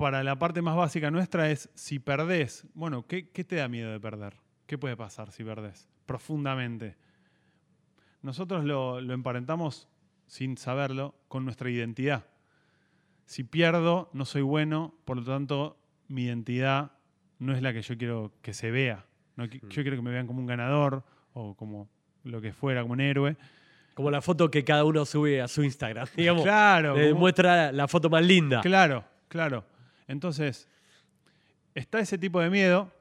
Para 0.00 0.24
la 0.24 0.38
parte 0.38 0.62
más 0.62 0.76
básica 0.76 1.10
nuestra 1.10 1.50
es, 1.50 1.68
si 1.74 1.98
perdés, 1.98 2.66
bueno, 2.72 3.06
¿qué, 3.06 3.28
qué 3.28 3.44
te 3.44 3.56
da 3.56 3.68
miedo 3.68 3.92
de 3.92 4.00
perder? 4.00 4.32
¿Qué 4.66 4.78
puede 4.78 4.96
pasar 4.96 5.30
si 5.30 5.44
perdés? 5.44 5.90
Profundamente. 6.06 6.96
Nosotros 8.22 8.64
lo, 8.64 9.02
lo 9.02 9.12
emparentamos, 9.12 9.88
sin 10.26 10.56
saberlo, 10.56 11.14
con 11.28 11.44
nuestra 11.44 11.68
identidad. 11.68 12.24
Si 13.26 13.44
pierdo, 13.44 14.08
no 14.14 14.24
soy 14.24 14.40
bueno, 14.40 14.94
por 15.04 15.18
lo 15.18 15.24
tanto, 15.24 15.78
mi 16.08 16.24
identidad 16.24 16.92
no 17.38 17.52
es 17.54 17.60
la 17.60 17.74
que 17.74 17.82
yo 17.82 17.98
quiero 17.98 18.32
que 18.40 18.54
se 18.54 18.70
vea. 18.70 19.04
No 19.36 19.44
qui- 19.44 19.60
Yo 19.68 19.82
quiero 19.82 19.96
que 19.96 20.02
me 20.02 20.10
vean 20.12 20.26
como 20.26 20.40
un 20.40 20.46
ganador 20.46 21.04
o 21.34 21.54
como 21.54 21.90
lo 22.24 22.40
que 22.40 22.54
fuera, 22.54 22.80
como 22.80 22.94
un 22.94 23.00
héroe. 23.00 23.36
Como 23.92 24.10
la 24.10 24.22
foto 24.22 24.50
que 24.50 24.64
cada 24.64 24.84
uno 24.84 25.04
sube 25.04 25.42
a 25.42 25.46
su 25.48 25.62
Instagram. 25.62 26.08
Digamos, 26.16 26.42
Claro, 26.42 26.94
como- 26.94 27.18
muestra 27.20 27.70
la 27.70 27.86
foto 27.86 28.08
más 28.08 28.24
linda. 28.24 28.62
Claro, 28.62 29.04
claro. 29.28 29.64
Entonces, 30.10 30.68
está 31.74 32.00
ese 32.00 32.18
tipo 32.18 32.40
de 32.40 32.50
miedo, 32.50 32.92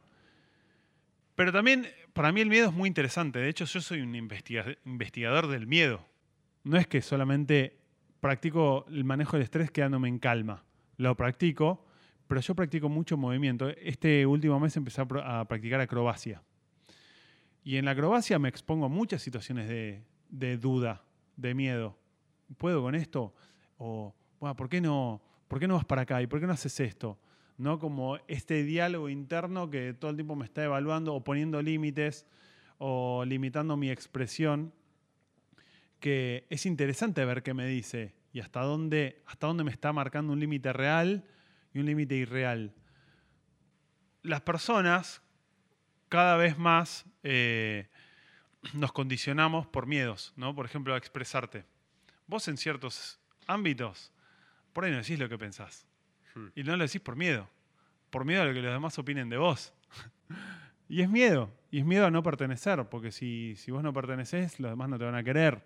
pero 1.36 1.52
también 1.52 1.88
para 2.14 2.32
mí 2.32 2.42
el 2.42 2.50
miedo 2.50 2.68
es 2.70 2.74
muy 2.74 2.88
interesante. 2.88 3.40
De 3.40 3.50
hecho, 3.50 3.66
yo 3.66 3.82
soy 3.82 4.02
un 4.02 4.14
investiga- 4.14 4.78
investigador 4.86 5.48
del 5.48 5.66
miedo. 5.66 6.06
No 6.64 6.78
es 6.78 6.86
que 6.86 7.02
solamente 7.02 7.80
practico 8.20 8.86
el 8.90 9.04
manejo 9.06 9.38
del 9.38 9.44
estrés 9.44 9.72
quedándome 9.72 10.08
en 10.08 10.20
calma. 10.20 10.64
Lo 10.98 11.16
practico, 11.16 11.84
pero 12.28 12.42
yo 12.42 12.54
practico 12.54 12.90
mucho 12.90 13.18
movimiento. 13.18 13.70
Este 13.70 14.26
último 14.28 14.60
mes 14.60 14.78
empecé 14.78 15.02
a, 15.02 15.46
practicar 15.46 15.82
acrobacia. 15.82 16.44
Y 17.64 17.78
en 17.78 17.86
la 17.86 17.92
acrobacia 17.92 18.38
me 18.38 18.50
expongo 18.50 18.86
a 18.86 18.90
muchas 18.90 19.22
situaciones 19.24 19.68
de, 19.68 20.04
de 20.30 20.58
duda, 20.58 21.02
de 21.38 21.56
miedo. 21.56 21.98
¿Puedo 22.58 22.84
con 22.84 22.94
esto? 22.94 23.34
O, 23.78 24.14
"Buah, 24.40 24.54
¿por, 24.56 24.70
qué 24.70 24.80
no, 24.82 25.22
¿por 25.50 25.60
qué 25.60 25.68
no 25.68 25.76
vas 25.76 25.84
para 25.84 26.04
acá? 26.04 26.22
¿Y 26.22 26.28
por 26.28 26.40
qué 26.40 26.48
no 26.48 26.54
haces 26.54 26.80
esto? 26.80 27.20
¿No? 27.58 27.80
Como 27.80 28.18
este 28.30 28.64
diálogo 28.64 29.10
interno 29.10 29.70
que 29.70 29.94
todo 29.94 30.12
el 30.12 30.16
tiempo 30.16 30.38
me 30.38 30.46
está 30.46 30.64
evaluando 30.64 31.14
o 31.14 31.24
poniendo 31.24 31.62
límites 31.62 32.26
o 32.78 33.26
limitando 33.26 33.76
mi 33.76 33.90
expresión, 33.92 34.72
que 36.00 36.46
es 36.50 36.66
interesante 36.66 37.26
ver 37.26 37.44
qué 37.44 37.54
me 37.54 37.68
dice 37.68 38.16
y 38.32 38.40
hasta 38.40 38.62
dónde, 38.62 39.22
hasta 39.26 39.48
dónde 39.48 39.66
me 39.66 39.72
está 39.72 39.92
marcando 39.92 40.32
un 40.32 40.40
límite 40.40 40.72
real 40.72 41.26
y 41.74 41.80
un 41.80 41.88
límite 41.88 42.16
irreal. 42.16 42.74
Las 44.22 44.42
personas 44.42 45.22
cada 46.08 46.38
vez 46.38 46.58
más 46.58 47.06
eh, 47.24 47.90
nos 48.74 48.92
condicionamos 48.92 49.68
por 49.68 49.88
miedos, 49.88 50.32
¿no? 50.36 50.56
Por 50.56 50.66
ejemplo, 50.66 50.94
a 50.94 50.98
expresarte. 50.98 51.66
Vos 52.28 52.48
en 52.48 52.58
ciertos 52.58 53.20
ámbitos, 53.48 54.14
por 54.74 54.86
ahí 54.86 54.92
no 54.92 54.98
decís 54.98 55.20
lo 55.20 55.30
que 55.30 55.38
pensás. 55.38 55.88
Hmm. 56.36 56.48
Y 56.56 56.64
no 56.64 56.76
lo 56.78 56.84
decís 56.84 57.02
por 57.02 57.16
miedo. 57.16 57.48
Por 58.10 58.26
miedo 58.26 58.42
a 58.42 58.46
lo 58.46 58.54
que 58.54 58.62
los 58.62 58.72
demás 58.74 58.98
opinen 59.00 59.30
de 59.30 59.38
vos. 59.38 59.74
y 60.90 61.02
es 61.02 61.10
miedo. 61.10 61.52
Y 61.72 61.80
es 61.80 61.86
miedo 61.86 62.06
a 62.06 62.12
no 62.12 62.24
pertenecer. 62.24 62.88
Porque 62.90 63.12
si, 63.12 63.56
si 63.56 63.72
vos 63.72 63.84
no 63.84 63.94
perteneces, 63.94 64.60
los 64.60 64.72
demás 64.72 64.90
no 64.90 64.98
te 64.98 65.06
van 65.06 65.16
a 65.16 65.24
querer. 65.24 65.64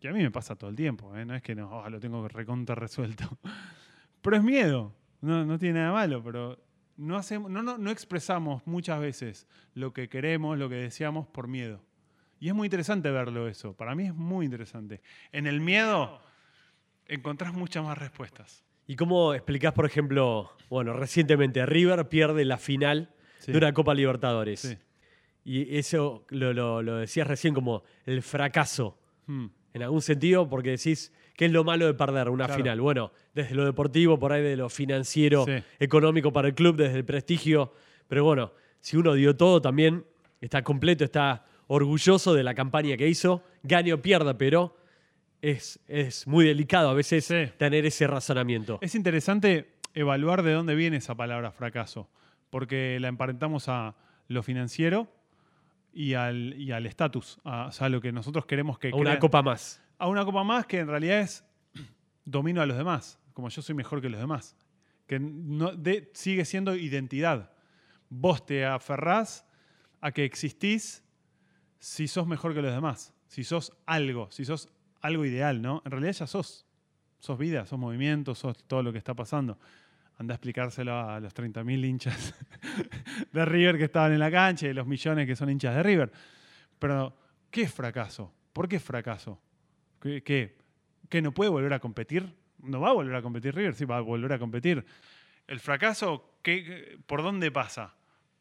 Que 0.00 0.08
a 0.08 0.12
mí 0.12 0.22
me 0.22 0.30
pasa 0.30 0.56
todo 0.56 0.70
el 0.70 0.76
tiempo. 0.76 1.16
¿eh? 1.16 1.24
No 1.24 1.34
es 1.34 1.42
que 1.42 1.54
no, 1.54 1.70
"Oh, 1.70 1.88
lo 1.88 2.00
tengo 2.00 2.26
recontra 2.28 2.74
resuelto. 2.74 3.38
pero 4.22 4.36
es 4.36 4.42
miedo. 4.42 4.94
No, 5.20 5.44
no 5.44 5.58
tiene 5.58 5.80
nada 5.80 5.92
malo. 5.92 6.22
Pero 6.22 6.58
no, 6.96 7.16
hacemos, 7.16 7.50
no, 7.50 7.62
no, 7.62 7.78
no 7.78 7.90
expresamos 7.90 8.66
muchas 8.66 9.00
veces 9.00 9.46
lo 9.74 9.92
que 9.92 10.08
queremos, 10.08 10.58
lo 10.58 10.68
que 10.68 10.76
deseamos 10.76 11.26
por 11.26 11.48
miedo. 11.48 11.82
Y 12.38 12.48
es 12.48 12.54
muy 12.54 12.66
interesante 12.66 13.10
verlo 13.10 13.48
eso. 13.48 13.76
Para 13.76 13.94
mí 13.94 14.06
es 14.06 14.14
muy 14.14 14.46
interesante. 14.46 15.02
En 15.30 15.46
el 15.46 15.60
miedo 15.60 16.20
encontrás 17.10 17.52
muchas 17.52 17.84
más 17.84 17.98
respuestas. 17.98 18.64
¿Y 18.86 18.96
cómo 18.96 19.34
explicás, 19.34 19.72
por 19.72 19.86
ejemplo, 19.86 20.50
bueno, 20.68 20.92
recientemente 20.94 21.64
River 21.66 22.08
pierde 22.08 22.44
la 22.44 22.56
final 22.56 23.10
Sí. 23.38 23.52
de 23.52 23.58
una 23.58 23.72
Copa 23.72 23.94
Libertadores? 23.94 24.60
Sí. 24.60 24.76
Y 25.44 25.76
eso 25.76 26.24
lo, 26.30 26.52
lo- 26.52 26.82
lo 26.82 26.96
decías 26.96 27.26
recién 27.26 27.54
como 27.54 27.82
el 28.06 28.22
fracaso, 28.22 28.98
Hmm. 29.26 29.46
en 29.74 29.82
algún 29.82 30.02
sentido, 30.02 30.48
porque 30.48 30.70
decís, 30.70 31.12
¿qué 31.36 31.44
es 31.46 31.52
lo 31.52 31.62
malo 31.64 31.86
de 31.86 31.94
perder 31.94 32.28
una 32.30 32.46
Claro. 32.46 32.62
final? 32.62 32.80
Bueno, 32.80 33.12
desde 33.34 33.54
lo 33.54 33.64
deportivo, 33.64 34.18
por 34.18 34.32
ahí 34.32 34.42
de 34.42 34.56
lo 34.56 34.68
financiero, 34.68 35.44
Sí. 35.44 35.62
económico 35.78 36.32
para 36.32 36.48
el 36.48 36.54
club, 36.54 36.76
desde 36.76 36.96
el 36.98 37.04
prestigio. 37.04 37.72
Pero 38.08 38.24
bueno, 38.24 38.52
si 38.80 38.96
uno 38.96 39.14
dio 39.14 39.36
todo, 39.36 39.62
también 39.62 40.04
está 40.40 40.62
completo, 40.62 41.04
está 41.04 41.44
orgulloso 41.68 42.34
de 42.34 42.42
la 42.42 42.54
campaña 42.54 42.96
que 42.96 43.06
hizo, 43.08 43.42
gane 43.62 43.92
o 43.92 44.02
pierda, 44.02 44.36
pero 44.36 44.74
es, 45.42 45.80
es 45.88 46.26
muy 46.26 46.44
delicado 46.44 46.88
a 46.90 46.94
veces 46.94 47.24
Sí. 47.24 47.50
tener 47.56 47.86
ese 47.86 48.06
razonamiento. 48.06 48.78
Es 48.82 48.94
interesante 48.94 49.76
evaluar 49.94 50.42
de 50.42 50.52
dónde 50.52 50.74
viene 50.74 50.98
esa 50.98 51.14
palabra 51.14 51.50
fracaso, 51.52 52.10
porque 52.50 52.98
la 53.00 53.08
emparentamos 53.08 53.68
a 53.68 53.96
lo 54.28 54.42
financiero 54.42 55.12
y 55.92 56.14
al 56.14 56.54
y 56.60 56.70
al 56.72 56.86
estatus, 56.86 57.40
a, 57.44 57.66
o 57.66 57.72
sea, 57.72 57.88
lo 57.88 58.00
que 58.00 58.12
nosotros 58.12 58.46
queremos 58.46 58.78
que 58.78 58.90
A 58.90 58.94
una 58.96 59.18
copa 59.18 59.42
más. 59.42 59.82
a 59.98 60.06
una 60.06 60.24
copa 60.24 60.44
más 60.44 60.66
que 60.66 60.78
en 60.78 60.86
realidad 60.88 61.20
es 61.20 61.44
domino 62.24 62.60
a 62.62 62.66
los 62.66 62.76
demás, 62.76 63.18
como 63.32 63.48
yo 63.48 63.60
soy 63.62 63.74
mejor 63.74 64.00
que 64.00 64.08
los 64.08 64.20
demás, 64.20 64.56
que 65.06 65.18
no, 65.18 65.72
de- 65.72 66.10
sigue 66.14 66.44
siendo 66.44 66.76
identidad. 66.76 67.50
Vos 68.08 68.44
te 68.46 68.64
aferrás 68.66 69.44
a 70.00 70.12
que 70.12 70.24
existís 70.24 71.02
si 71.78 72.06
sos 72.08 72.26
mejor 72.26 72.54
que 72.54 72.62
los 72.62 72.72
demás, 72.72 73.14
si 73.26 73.42
sos 73.44 73.72
algo, 73.86 74.30
si 74.30 74.44
sos 74.44 74.68
algo 75.00 75.24
ideal, 75.24 75.60
¿no? 75.62 75.82
En 75.84 75.90
realidad 75.90 76.12
ya 76.12 76.26
sos, 76.26 76.66
sos 77.18 77.38
vida, 77.38 77.66
sos 77.66 77.78
movimiento, 77.78 78.34
sos 78.34 78.62
todo 78.64 78.82
lo 78.82 78.92
que 78.92 78.98
está 78.98 79.14
pasando. 79.14 79.58
Anda 80.18 80.34
a 80.34 80.36
explicárselo 80.36 80.98
a 80.98 81.18
los 81.20 81.34
30.000 81.34 81.84
hinchas 81.84 82.34
de 83.32 83.44
River 83.44 83.78
que 83.78 83.84
estaban 83.84 84.12
en 84.12 84.18
la 84.18 84.30
cancha 84.30 84.66
y 84.68 84.74
los 84.74 84.86
millones 84.86 85.26
que 85.26 85.34
son 85.36 85.48
hinchas 85.50 85.74
de 85.74 85.82
River. 85.82 86.12
Pero, 86.78 87.16
¿qué 87.50 87.62
es 87.62 87.72
fracaso? 87.72 88.32
¿Por 88.52 88.68
qué 88.68 88.76
es 88.76 88.82
fracaso? 88.82 89.40
¿Qué, 90.00 90.22
qué, 90.22 90.58
¿Que 91.08 91.22
no 91.22 91.32
puede 91.32 91.50
volver 91.50 91.72
a 91.72 91.78
competir? 91.80 92.34
¿No 92.58 92.80
va 92.80 92.90
a 92.90 92.92
volver 92.92 93.14
a 93.16 93.22
competir 93.22 93.54
River? 93.54 93.74
Sí, 93.74 93.84
va 93.86 93.96
a 93.96 94.00
volver 94.00 94.32
a 94.34 94.38
competir. 94.38 94.84
¿El 95.46 95.60
fracaso 95.60 96.38
qué- 96.42 96.98
por 97.06 97.22
dónde 97.22 97.50
pasa? 97.50 97.94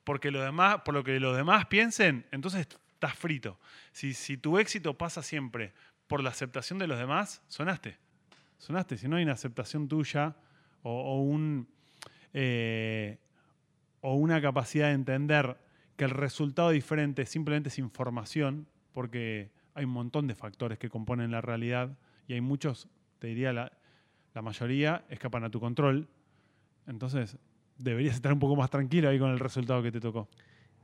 Porque 0.03 0.32
lo 0.32 0.41
demás, 0.43 0.82
por 0.84 0.93
lo 0.93 1.03
que 1.03 1.20
los 1.20 1.36
demás 1.38 1.68
piensen, 1.68 2.26
entonces 2.32 2.68
estás 2.93 3.16
frito. 3.16 3.57
Si, 3.91 4.14
si 4.14 4.38
tu 4.38 4.57
éxito 4.60 4.97
pasa 4.97 5.24
siempre 5.24 5.74
por 6.10 6.24
la 6.24 6.32
aceptación 6.32 6.80
de 6.80 6.88
los 6.88 6.97
demás, 6.97 7.43
sonaste. 7.47 7.97
Sonaste. 8.57 8.97
Si 8.97 9.07
no 9.07 9.16
hay 9.16 9.24
una 9.24 9.34
aceptación 9.34 9.88
tuya 9.88 10.36
o, 10.82 11.38
eh, 12.34 13.20
una 14.01 14.41
capacidad 14.41 14.88
de 14.88 14.93
entender 14.93 15.55
que 15.95 16.05
el 16.05 16.10
resultado 16.10 16.72
diferente 16.72 17.28
simplemente 17.28 17.70
es 17.70 17.78
información, 17.78 18.68
porque 18.91 19.51
hay 19.76 19.86
un 19.86 19.91
montón 19.91 20.26
de 20.26 20.34
factores 20.34 20.80
que 20.80 20.89
componen 20.89 21.30
la 21.30 21.41
realidad 21.41 21.95
y 22.28 22.34
hay 22.34 22.41
muchos, 22.41 22.89
te 23.20 23.28
diría 23.28 23.53
la, 23.53 23.72
la 24.34 24.41
mayoría, 24.41 25.05
escapan 25.10 25.43
a 25.43 25.51
tu 25.51 25.60
control. 25.60 26.10
Entonces, 26.88 27.38
deberías 27.78 28.16
estar 28.16 28.34
un 28.34 28.39
poco 28.39 28.55
más 28.55 28.72
tranquilo 28.72 29.10
ahí 29.10 29.20
con 29.20 29.30
el 29.30 29.39
resultado 29.39 29.84
que 29.84 29.91
te 29.91 29.99
tocó. 29.99 30.28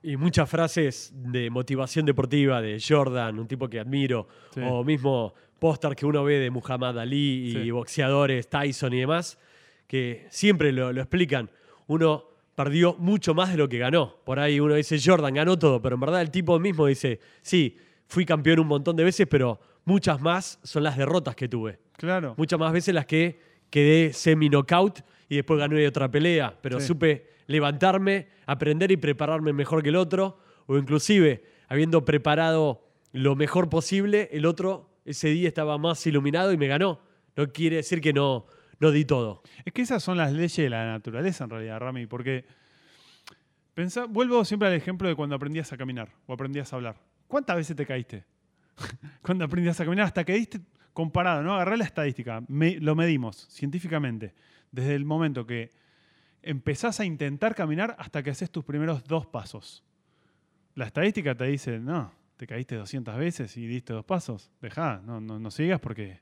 Y 0.08 0.18
muchas 0.18 0.48
frases 0.50 1.12
de 1.16 1.50
motivación 1.50 2.06
deportiva 2.06 2.62
de 2.62 2.80
Jordan, 2.86 3.40
un 3.40 3.48
tipo 3.48 3.68
que 3.68 3.80
admiro, 3.80 4.28
Sí. 4.54 4.62
o 4.64 4.84
mismo 4.84 5.34
póster 5.58 5.96
que 5.96 6.06
uno 6.06 6.24
ve 6.24 6.38
de 6.38 6.52
Muhammad 6.52 7.00
Ali 7.00 7.48
y 7.48 7.52
Sí. 7.54 7.72
boxeadores, 7.72 8.48
Tyson 8.48 8.94
y 8.94 9.00
demás, 9.00 9.40
que 9.88 10.28
siempre 10.30 10.72
lo, 10.72 10.94
lo 10.94 11.02
explican. 11.02 11.50
Uno 11.88 12.24
perdió 12.56 12.96
mucho 13.00 13.34
más 13.34 13.50
de 13.52 13.58
lo 13.58 13.68
que 13.68 13.78
ganó. 13.80 14.18
Por 14.24 14.40
ahí 14.40 14.60
uno 14.60 14.76
dice, 14.76 14.98
Jordan 15.04 15.34
ganó 15.34 15.58
todo, 15.58 15.82
pero 15.82 15.96
en 15.96 16.02
verdad 16.02 16.22
el 16.22 16.30
tipo 16.30 16.60
mismo 16.60 16.86
dice, 16.86 17.20
sí, 17.42 17.76
fui 18.08 18.26
campeón 18.26 18.60
un 18.60 18.68
montón 18.68 18.96
de 18.96 19.04
veces, 19.04 19.26
pero 19.28 19.60
muchas 19.86 20.22
más 20.22 20.60
son 20.64 20.84
las 20.84 20.98
derrotas 20.98 21.36
que 21.36 21.48
tuve. 21.50 21.80
Claro. 21.98 22.36
Muchas 22.38 22.60
más 22.60 22.72
veces 22.72 22.94
las 22.94 23.06
que 23.08 23.40
quedé 23.72 24.14
semi-knockout 24.14 25.00
y 25.30 25.38
después 25.38 25.60
gané 25.60 25.88
otra 25.88 26.10
pelea, 26.12 26.56
pero 26.62 26.80
Sí. 26.80 26.88
supe 26.88 27.26
levantarme, 27.48 28.28
aprender 28.46 28.92
y 28.92 28.98
prepararme 28.98 29.54
mejor 29.54 29.84
que 29.84 29.90
el 29.90 29.96
otro, 29.96 30.40
o 30.68 30.78
inclusive 30.78 31.44
habiendo 31.68 32.06
preparado 32.06 32.88
lo 33.12 33.36
mejor 33.36 33.70
posible, 33.70 34.30
el 34.32 34.46
otro 34.46 34.90
ese 35.06 35.30
día 35.30 35.48
estaba 35.48 35.78
más 35.78 36.06
iluminado 36.08 36.52
y 36.52 36.58
me 36.58 36.68
ganó. 36.68 37.00
No 37.36 37.48
quiere 37.52 37.78
decir 37.78 38.02
que 38.02 38.14
no, 38.14 38.46
no 38.80 38.92
di 38.92 39.06
todo. 39.06 39.44
Es 39.64 39.74
que 39.74 39.82
esas 39.84 40.02
son 40.04 40.18
las 40.18 40.32
leyes 40.34 40.56
de 40.58 40.70
la 40.70 40.86
naturaleza 40.86 41.44
en 41.44 41.50
realidad, 41.52 41.80
Rami, 41.80 42.08
porque 42.08 42.46
pensá, 43.74 44.06
vuelvo 44.06 44.44
siempre 44.46 44.68
al 44.68 44.74
ejemplo 44.74 45.08
de 45.08 45.16
cuando 45.16 45.36
aprendías 45.36 45.72
a 45.74 45.78
caminar 45.78 46.10
o 46.28 46.34
aprendías 46.34 46.72
a 46.74 46.76
hablar. 46.78 46.96
¿Cuántas 47.28 47.56
veces 47.56 47.76
te 47.76 47.86
caíste? 47.86 48.26
cuando 49.22 49.46
aprendías 49.46 49.80
a 49.80 49.86
caminar 49.86 50.06
hasta 50.06 50.24
que 50.24 50.34
diste 50.34 50.60
comparado, 50.94 51.42
¿no? 51.44 51.54
Agarré 51.56 51.78
la 51.78 51.84
estadística, 51.86 52.42
me- 52.48 52.80
lo 52.80 52.96
medimos 52.96 53.48
científicamente. 53.50 54.34
Desde 54.72 54.96
el 54.96 55.06
momento 55.06 55.46
que 55.46 55.72
empezás 56.46 57.00
a 57.00 57.06
intentar 57.06 57.56
caminar 57.56 57.96
hasta 58.00 58.24
que 58.24 58.30
haces 58.30 58.50
tus 58.52 58.64
primeros 58.64 59.04
dos 59.04 59.26
pasos. 59.28 59.84
La 60.76 60.86
estadística 60.86 61.36
te 61.36 61.46
dice, 61.46 61.80
no, 61.80 62.12
te 62.38 62.48
caíste 62.48 62.76
200 62.76 63.18
veces 63.18 63.56
y 63.58 63.66
diste 63.68 63.94
dos 63.94 64.06
pasos. 64.06 64.52
Dejá, 64.62 65.02
no, 65.06 65.20
no, 65.20 65.40
no 65.40 65.52
sigas 65.52 65.80
porque 65.80 66.22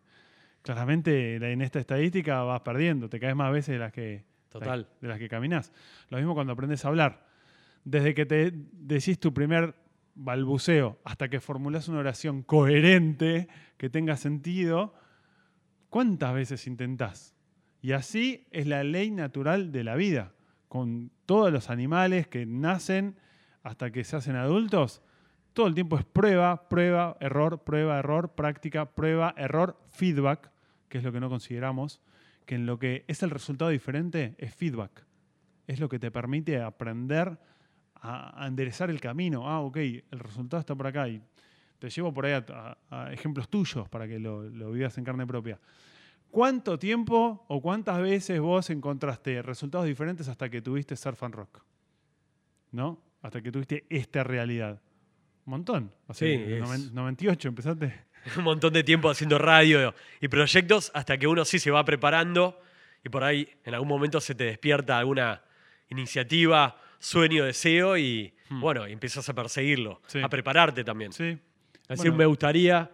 claramente 0.62 1.40
la- 1.40 1.50
en 1.50 1.62
esta 1.62 1.80
estadística 1.80 2.42
vas 2.44 2.62
perdiendo, 2.62 3.10
te 3.10 3.20
caes 3.20 3.36
más 3.36 3.52
veces 3.52 3.74
de 3.74 3.80
las 3.80 3.92
que, 3.92 4.24
Total. 4.50 4.88
de 5.02 5.08
las 5.08 5.20
que 5.20 5.28
caminas. 5.28 5.72
Lo 6.10 6.18
mismo 6.18 6.34
cuando 6.34 6.54
aprendes 6.54 6.86
a 6.86 6.88
hablar. 6.90 7.28
Desde 7.84 8.14
que 8.14 8.26
te 8.26 8.52
decís 8.54 9.20
tu 9.20 9.34
primer 9.34 9.76
balbuceo 10.16 11.00
hasta 11.04 11.28
que 11.28 11.40
formulás 11.42 11.88
una 11.90 12.00
oración 12.00 12.44
coherente, 12.44 13.48
que 13.78 13.90
tenga 13.90 14.16
sentido, 14.16 14.94
¿cuántas 15.90 16.34
veces 16.34 16.66
intentás? 16.68 17.36
Y 17.84 17.92
así 17.92 18.48
es 18.52 18.66
la 18.66 18.82
ley 18.86 19.12
natural 19.12 19.74
de 19.74 19.84
la 19.84 19.96
vida. 19.96 20.32
Con 20.70 21.12
todos 21.26 21.52
los 21.52 21.70
animales 21.70 22.28
que 22.28 22.46
nacen 22.46 23.18
hasta 23.62 23.92
que 23.92 24.06
se 24.06 24.16
hacen 24.16 24.38
adultos, 24.38 25.02
todo 25.52 25.68
el 25.68 25.76
tiempo 25.76 25.98
es 25.98 26.06
prueba, 26.06 26.70
prueba, 26.70 27.18
error, 27.20 27.62
prueba, 27.66 28.00
error, 28.00 28.36
práctica, 28.36 28.96
prueba, 28.96 29.36
error, 29.36 29.78
feedback, 29.90 30.50
que 30.88 31.00
es 31.00 31.04
lo 31.04 31.12
que 31.12 31.20
no 31.20 31.28
consideramos, 31.28 32.00
que 32.46 32.56
en 32.56 32.66
lo 32.66 32.80
que 32.80 33.04
es 33.10 33.22
el 33.22 33.32
resultado 33.32 33.70
diferente 33.70 34.36
es 34.38 34.56
feedback. 34.56 35.06
Es 35.68 35.82
lo 35.82 35.90
que 35.90 36.00
te 36.00 36.10
permite 36.10 36.62
aprender 36.62 37.38
a, 37.96 38.48
enderezar 38.48 38.90
el 38.92 39.02
camino. 39.02 39.50
Ah, 39.50 39.60
ok, 39.60 39.76
el 39.76 40.20
resultado 40.20 40.62
está 40.62 40.74
por 40.74 40.88
acá 40.88 41.10
y 41.10 41.22
te 41.80 41.90
llevo 41.90 42.14
por 42.14 42.28
ahí 42.28 42.42
a 42.90 43.12
ejemplos 43.12 43.50
tuyos 43.50 43.90
para 43.90 44.08
que 44.08 44.20
lo, 44.20 44.44
lo 44.44 44.72
vivas 44.72 44.98
en 44.98 45.04
carne 45.04 45.28
propia. 45.28 45.60
¿Cuánto 46.34 46.80
tiempo 46.80 47.46
o 47.48 47.62
cuántas 47.62 48.02
veces 48.02 48.40
vos 48.40 48.72
encontraste 48.72 49.44
resultados 49.44 49.86
diferentes 49.86 50.28
hasta 50.28 50.50
que 50.50 50.64
tuviste 50.64 50.96
surf 50.96 51.22
and 51.22 51.36
rock? 51.36 51.62
¿No? 52.72 53.00
Hasta 53.22 53.40
que 53.40 53.52
tuviste 53.52 53.86
esta 53.88 54.24
realidad. 54.24 54.82
Un 55.46 55.52
montón. 55.52 55.92
O 56.08 56.14
sea, 56.16 56.28
Sí, 56.28 56.34
en 56.34 56.54
es- 56.54 56.62
noven- 56.62 56.92
98 56.96 57.50
empezaste. 57.50 57.94
Un 58.38 58.46
montón 58.46 58.74
de 58.74 58.84
tiempo 58.84 59.12
haciendo 59.12 59.38
radio 59.38 59.94
y 60.22 60.28
proyectos 60.28 60.90
hasta 60.96 61.20
que 61.20 61.28
uno 61.28 61.46
sí 61.46 61.60
se 61.60 61.70
va 61.70 61.86
preparando 61.86 62.60
y 63.06 63.10
por 63.10 63.24
ahí 63.24 63.48
en 63.64 63.76
algún 63.76 63.90
momento 63.90 64.20
se 64.20 64.34
te 64.34 64.46
despierta 64.46 64.98
alguna 64.98 65.44
iniciativa, 65.90 66.76
sueño, 66.98 67.46
deseo 67.46 67.96
y 67.96 68.34
bueno, 68.50 68.88
y 68.88 68.92
empiezas 68.94 69.30
a 69.30 69.36
perseguirlo, 69.36 69.96
Hmm. 70.06 70.08
Sí. 70.08 70.20
a 70.24 70.30
prepararte 70.30 70.84
también. 70.84 71.14
Sí. 71.14 71.26
Es 71.26 71.40
Bueno. 71.90 72.04
decir, 72.04 72.12
me 72.14 72.26
gustaría 72.26 72.90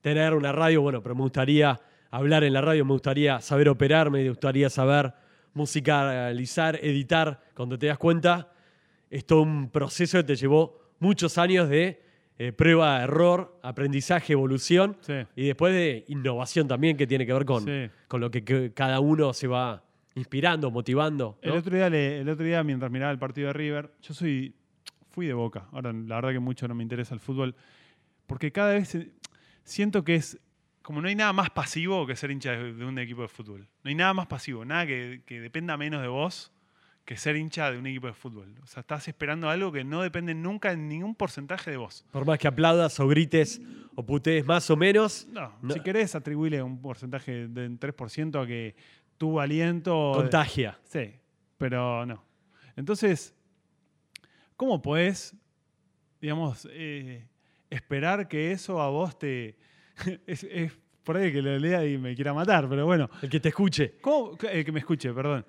tener 0.00 0.34
una 0.34 0.50
radio, 0.50 0.80
bueno, 0.82 1.00
pero 1.00 1.14
me 1.14 1.20
gustaría 1.22 1.78
hablar 2.12 2.44
en 2.44 2.52
la 2.52 2.60
radio, 2.60 2.84
me 2.84 2.92
gustaría 2.92 3.40
saber 3.40 3.68
operar, 3.68 4.10
me 4.10 4.28
gustaría 4.28 4.70
saber 4.70 5.12
musicalizar, 5.54 6.78
editar. 6.82 7.40
Cuando 7.54 7.78
te 7.78 7.86
das 7.86 7.98
cuenta, 7.98 8.52
es 9.10 9.26
todo 9.26 9.42
un 9.42 9.68
proceso 9.70 10.18
que 10.18 10.24
te 10.24 10.36
llevó 10.36 10.80
muchos 11.00 11.38
años 11.38 11.68
de 11.68 12.00
eh, 12.38 12.52
prueba, 12.52 13.02
error, 13.02 13.58
aprendizaje, 13.62 14.32
evolución 14.32 14.96
Sí. 15.00 15.14
y 15.36 15.46
después 15.46 15.72
de 15.74 16.04
innovación 16.08 16.66
también 16.66 16.96
que 16.96 17.06
tiene 17.06 17.26
que 17.26 17.32
ver 17.32 17.44
con, 17.44 17.64
Sí. 17.64 17.90
con 18.08 18.20
lo 18.20 18.30
que, 18.30 18.42
que 18.44 18.72
cada 18.72 19.00
uno 19.00 19.32
se 19.32 19.46
va 19.46 19.84
inspirando, 20.14 20.70
motivando. 20.70 21.38
¿no? 21.42 21.52
El, 21.52 21.58
otro 21.58 21.74
día 21.76 21.88
le- 21.90 22.20
el 22.20 22.28
otro 22.28 22.44
día, 22.44 22.62
mientras 22.64 22.90
miraba 22.90 23.12
el 23.12 23.18
partido 23.18 23.48
de 23.48 23.52
River, 23.54 23.92
yo 24.02 24.14
soy. 24.14 24.54
Fui 25.10 25.26
de 25.26 25.34
boca. 25.34 25.66
Ahora, 25.72 25.92
la 25.92 26.14
verdad 26.16 26.30
que 26.32 26.38
mucho 26.38 26.66
no 26.66 26.74
me 26.74 26.82
interesa 26.82 27.12
el 27.14 27.20
fútbol. 27.20 27.54
Porque 28.26 28.50
cada 28.50 28.72
vez 28.72 28.96
siento 29.62 30.04
que 30.04 30.14
es. 30.14 30.38
Como 30.82 31.00
no 31.00 31.08
hay 31.08 31.14
nada 31.14 31.32
más 31.32 31.50
pasivo 31.50 32.06
que 32.06 32.16
ser 32.16 32.30
hincha 32.30 32.52
de, 32.52 32.84
un 32.84 32.98
equipo 32.98 33.22
de 33.22 33.28
fútbol. 33.28 33.68
No 33.82 33.88
hay 33.88 33.94
nada 33.94 34.14
más 34.14 34.26
pasivo, 34.26 34.64
nada 34.64 34.86
que, 34.86 35.22
que 35.26 35.40
dependa 35.40 35.76
menos 35.76 36.02
de 36.02 36.08
vos 36.08 36.52
que 37.04 37.16
ser 37.16 37.36
hincha 37.36 37.70
de 37.70 37.78
un 37.78 37.86
equipo 37.86 38.06
de 38.06 38.12
fútbol. 38.12 38.54
O 38.62 38.66
sea, 38.66 38.80
estás 38.80 39.08
esperando 39.08 39.48
algo 39.50 39.72
que 39.72 39.82
no 39.84 40.02
depende 40.02 40.34
nunca 40.34 40.72
en 40.72 40.88
ningún 40.88 41.14
porcentaje 41.14 41.70
de 41.72 41.76
vos. 41.76 42.04
Por 42.12 42.24
más 42.24 42.38
que 42.38 42.46
aplaudas 42.48 42.98
o 43.00 43.08
grites 43.08 43.60
o 43.96 44.04
putees 44.06 44.44
más 44.46 44.70
o 44.70 44.76
menos, 44.76 45.26
No, 45.30 45.52
No. 45.62 45.74
si 45.74 45.80
querés 45.80 46.14
atribuirle 46.14 46.62
un 46.62 46.80
porcentaje 46.80 47.48
de 47.48 47.66
un 47.66 47.78
3% 47.78 48.42
a 48.42 48.46
que 48.46 48.76
tuvo 49.18 49.40
aliento. 49.40 50.12
contagia. 50.14 50.78
Sí, 50.84 51.12
pero 51.58 52.06
no. 52.06 52.24
Entonces, 52.76 53.34
¿cómo 54.56 54.80
podés 54.80 55.36
digamos, 56.22 56.68
eh, 56.70 57.26
esperar 57.68 58.28
que 58.28 58.52
eso 58.52 58.80
a 58.80 58.88
vos 58.88 59.18
te... 59.18 59.58
es, 60.26 60.44
es 60.44 60.72
por 61.04 61.16
ahí 61.16 61.32
que 61.32 61.42
lo 61.42 61.58
lea 61.58 61.84
y 61.86 61.98
me 61.98 62.14
quiera 62.14 62.32
matar, 62.32 62.68
pero 62.68 62.86
bueno. 62.86 63.08
El 63.22 63.28
que 63.30 63.40
te 63.40 63.48
escuche. 63.48 63.94
¿Cómo, 64.00 64.36
eh, 64.50 64.64
que 64.64 64.72
me 64.72 64.78
escuche, 64.80 65.12
perdón. 65.12 65.44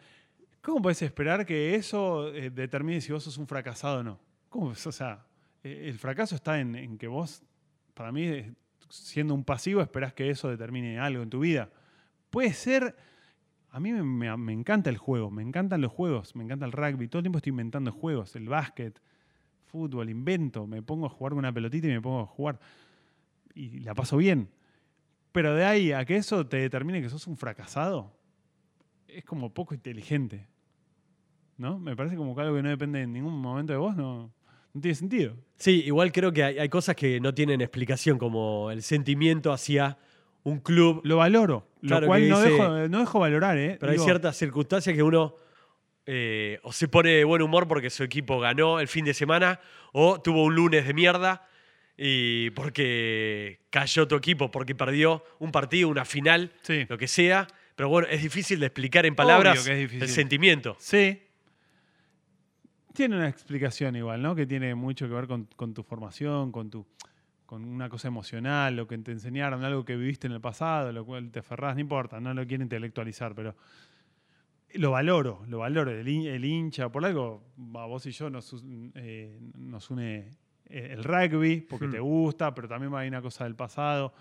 ¿Cómo 0.61 0.81
puedes 0.81 1.01
esperar 1.01 1.45
que 1.45 1.75
eso 1.75 2.33
eh, 2.33 2.49
determine 2.49 3.01
si 3.01 3.11
vos 3.11 3.23
sos 3.23 3.37
un 3.37 3.47
fracasado 3.47 3.99
o 3.99 4.03
no? 4.03 4.19
¿Cómo? 4.49 4.67
O 4.67 4.75
sea, 4.75 5.25
eh, 5.63 5.85
el 5.89 5.99
fracaso 5.99 6.35
está 6.35 6.59
en, 6.59 6.75
en 6.75 6.97
que 6.97 7.07
vos, 7.07 7.43
para 7.93 8.11
mí, 8.11 8.23
eh, 8.25 8.53
siendo 8.89 9.33
un 9.33 9.43
pasivo, 9.43 9.81
esperás 9.81 10.13
que 10.13 10.29
eso 10.29 10.49
determine 10.49 10.99
algo 10.99 11.21
en 11.23 11.29
tu 11.29 11.39
vida. 11.41 11.69
Puede 12.29 12.53
ser. 12.53 12.95
A 13.71 13.79
mí 13.79 13.91
me, 13.91 14.03
me- 14.03 14.37
me 14.37 14.53
encanta 14.53 14.89
el 14.89 14.97
juego, 14.97 15.31
me 15.31 15.41
encantan 15.41 15.81
los 15.81 15.91
juegos, 15.91 16.35
me 16.35 16.43
encanta 16.43 16.65
el 16.65 16.71
rugby. 16.71 17.07
Todo 17.07 17.19
el 17.19 17.23
tiempo 17.23 17.37
estoy 17.39 17.49
inventando 17.51 17.91
juegos, 17.91 18.35
el 18.35 18.47
básquet, 18.47 19.01
fútbol, 19.65 20.09
invento. 20.09 20.65
Me 20.67 20.81
pongo 20.81 21.07
a 21.07 21.09
jugar 21.09 21.31
con 21.31 21.39
una 21.39 21.51
pelotita 21.51 21.87
y 21.87 21.91
me 21.91 22.01
pongo 22.01 22.21
a 22.21 22.25
jugar. 22.27 22.59
Y 23.55 23.79
la 23.79 23.93
paso 23.93 24.17
bien. 24.17 24.49
Pero 25.31 25.55
de 25.55 25.65
ahí 25.65 25.91
a 25.91 26.05
que 26.05 26.15
eso 26.15 26.45
te 26.45 26.57
determine 26.57 27.01
que 27.01 27.09
sos 27.09 27.25
un 27.27 27.37
fracasado, 27.37 28.15
es 29.07 29.23
como 29.25 29.53
poco 29.53 29.73
inteligente. 29.73 30.47
¿No? 31.57 31.77
Me 31.79 31.95
parece 31.95 32.15
como 32.15 32.35
que 32.35 32.41
algo 32.41 32.55
que 32.55 32.63
no 32.63 32.69
depende 32.69 33.01
en 33.01 33.13
ningún 33.13 33.39
momento 33.39 33.73
de 33.73 33.77
vos, 33.77 33.95
no, 33.95 34.31
no 34.73 34.81
tiene 34.81 34.95
sentido. 34.95 35.35
Sí, 35.55 35.83
igual 35.85 36.11
creo 36.11 36.31
que 36.31 36.43
hay, 36.43 36.57
hay 36.59 36.69
cosas 36.69 36.95
que 36.95 37.19
no 37.19 37.33
tienen 37.33 37.61
explicación, 37.61 38.17
como 38.17 38.71
el 38.71 38.81
sentimiento 38.81 39.51
hacia 39.53 39.97
un 40.43 40.59
club. 40.59 41.01
Lo 41.03 41.17
valoro, 41.17 41.67
Claro, 41.81 42.01
lo 42.01 42.07
cual 42.07 42.27
no, 42.27 42.39
dice- 42.41 42.51
dejo, 42.53 42.87
no 42.89 42.99
dejo 42.99 43.19
valorar, 43.19 43.57
¿eh? 43.57 43.77
Pero 43.79 43.91
hay 43.91 43.99
ciertas 43.99 44.35
circunstancias 44.35 44.95
que 44.95 45.03
uno 45.03 45.35
eh, 46.05 46.59
o 46.63 46.73
se 46.73 46.87
pone 46.87 47.11
de 47.11 47.23
buen 47.23 47.41
humor 47.41 47.67
porque 47.67 47.89
su 47.89 48.03
equipo 48.03 48.39
ganó 48.39 48.79
el 48.79 48.87
fin 48.87 49.05
de 49.05 49.13
semana, 49.13 49.59
o 49.93 50.19
tuvo 50.21 50.43
un 50.43 50.55
lunes 50.55 50.85
de 50.87 50.93
mierda 50.93 51.47
y 51.97 52.49
porque 52.51 53.61
cayó 53.69 54.07
tu 54.07 54.15
equipo, 54.15 54.49
porque 54.51 54.73
perdió 54.75 55.23
un 55.39 55.51
partido, 55.51 55.89
una 55.89 56.05
final, 56.05 56.51
Sí. 56.63 56.85
lo 56.89 56.97
que 56.97 57.07
sea. 57.07 57.47
Pero 57.75 57.89
bueno, 57.89 58.07
es 58.09 58.21
difícil 58.21 58.59
de 58.59 58.67
explicar 58.67 59.05
en 59.05 59.15
palabras 59.15 59.65
el 59.67 60.07
sentimiento. 60.07 60.75
Sí. 60.79 61.19
Tiene 62.93 63.15
una 63.15 63.27
explicación 63.27 63.95
igual, 63.95 64.21
¿no? 64.21 64.35
Que 64.35 64.45
tiene 64.45 64.75
mucho 64.75 65.07
que 65.07 65.13
ver 65.15 65.27
con, 65.27 65.45
con 65.55 65.73
tu 65.73 65.83
formación, 65.83 66.51
con 66.51 66.69
tu 66.69 66.85
con 67.45 67.65
una 67.65 67.87
cosa 67.89 68.07
emocional, 68.07 68.75
lo 68.75 68.87
que 68.87 68.97
te 68.97 69.11
enseñaron, 69.11 69.63
algo 69.63 69.85
que 69.85 69.95
viviste 69.95 70.25
en 70.25 70.33
el 70.33 70.41
pasado, 70.41 70.91
lo 70.91 71.05
cual 71.05 71.29
te 71.29 71.39
aferrás, 71.39 71.75
no 71.75 71.81
importa, 71.81 72.19
no 72.19 72.33
lo 72.33 72.47
quiero 72.47 72.63
intelectualizar, 72.63 73.35
pero 73.35 73.55
lo 74.73 74.89
valoro, 74.91 75.43
lo 75.47 75.59
valoro. 75.59 75.91
El, 75.91 76.07
hin- 76.07 76.25
el 76.25 76.45
hincha, 76.45 76.89
por 76.89 77.05
algo, 77.05 77.43
a 77.75 77.85
vos 77.85 78.05
y 78.07 78.11
yo 78.11 78.31
nos, 78.31 78.55
eh, 78.95 79.37
nos 79.55 79.91
une 79.91 80.31
eh, 80.69 80.89
el 80.91 81.03
rugby, 81.03 81.61
porque 81.61 81.87
Hmm. 81.87 81.91
te 81.91 81.99
gusta, 81.99 82.53
pero 82.53 82.67
también 82.67 82.93
hay 82.95 83.07
una 83.07 83.21
cosa 83.21 83.43
del 83.45 83.55
pasado. 83.55 84.13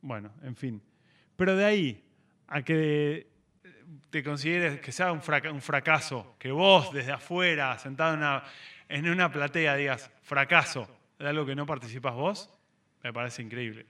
Bueno, 0.00 0.30
en 0.42 0.56
fin. 0.56 0.82
Pero 1.36 1.56
de 1.56 1.64
ahí 1.64 2.04
a 2.48 2.62
que 2.62 3.26
te 4.10 4.22
consideres 4.22 4.80
que 4.80 4.92
sea 4.92 5.12
un, 5.12 5.20
fraca- 5.22 5.52
un 5.52 5.60
fracaso, 5.60 6.36
que 6.38 6.50
vos 6.50 6.92
desde 6.92 7.12
afuera, 7.12 7.78
sentado 7.78 8.14
en 8.14 8.18
una, 8.20 8.44
en 8.88 9.08
una 9.08 9.30
platea, 9.30 9.76
digas 9.76 10.10
fracaso 10.22 10.88
de 11.18 11.28
algo 11.28 11.44
que 11.46 11.54
no 11.54 11.66
participas 11.66 12.14
vos, 12.14 12.50
me 13.02 13.12
parece 13.12 13.42
increíble. 13.42 13.86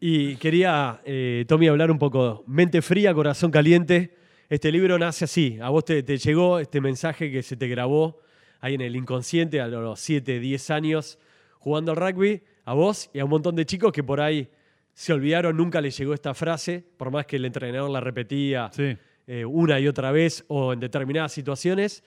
Y 0.00 0.36
quería, 0.36 1.00
eh, 1.04 1.44
Tommy, 1.48 1.66
hablar 1.68 1.90
un 1.90 1.98
poco. 1.98 2.44
Mente 2.46 2.82
fría, 2.82 3.12
corazón 3.14 3.50
caliente. 3.50 4.16
Este 4.48 4.70
libro 4.70 4.98
nace 4.98 5.24
así. 5.24 5.58
A 5.60 5.68
vos 5.70 5.84
te, 5.84 6.02
te 6.02 6.16
llegó 6.16 6.58
este 6.58 6.80
mensaje 6.80 7.30
que 7.32 7.42
se 7.42 7.56
te 7.56 7.66
grabó 7.68 8.20
ahí 8.60 8.74
en 8.74 8.80
el 8.80 8.96
inconsciente 8.96 9.60
a 9.60 9.68
los 9.68 10.00
7, 10.00 10.40
10 10.40 10.70
años 10.70 11.18
jugando 11.58 11.92
al 11.92 11.96
rugby. 11.96 12.42
A 12.64 12.74
vos 12.74 13.08
y 13.14 13.18
a 13.20 13.24
un 13.24 13.30
montón 13.30 13.56
de 13.56 13.64
chicos 13.64 13.92
que 13.92 14.02
por 14.04 14.20
ahí 14.20 14.48
se 14.92 15.12
olvidaron, 15.12 15.56
nunca 15.56 15.80
les 15.80 15.96
llegó 15.96 16.12
esta 16.12 16.34
frase, 16.34 16.84
por 16.96 17.10
más 17.10 17.24
que 17.24 17.36
el 17.36 17.44
entrenador 17.44 17.88
la 17.90 18.00
repetía 18.00 18.70
Sí. 18.72 18.96
eh, 19.26 19.44
una 19.44 19.78
y 19.80 19.88
otra 19.88 20.10
vez 20.12 20.44
o 20.48 20.72
en 20.72 20.80
determinadas 20.80 21.32
situaciones. 21.32 22.02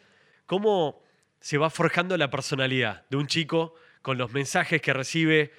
¿Cómo 0.46 1.02
se 1.40 1.58
va 1.58 1.70
forjando 1.70 2.16
la 2.18 2.30
personalidad 2.30 3.06
de 3.10 3.18
un 3.18 3.26
chico 3.28 3.74
con 4.02 4.18
los 4.18 4.32
mensajes 4.34 4.82
que 4.82 4.94
recibe 4.94 5.52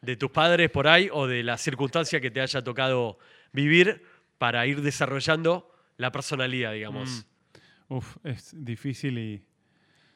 de 0.00 0.16
tus 0.16 0.30
padres 0.30 0.70
por 0.70 0.88
ahí 0.88 1.08
o 1.12 1.26
de 1.26 1.42
la 1.42 1.56
circunstancia 1.58 2.20
que 2.20 2.30
te 2.30 2.40
haya 2.40 2.62
tocado 2.62 3.18
vivir 3.52 4.02
para 4.38 4.66
ir 4.66 4.82
desarrollando 4.82 5.70
la 5.98 6.10
personalidad, 6.10 6.72
digamos? 6.72 7.26
Mm. 7.90 7.94
Uf, 7.94 8.16
es 8.24 8.52
difícil 8.56 9.18
y. 9.18 9.42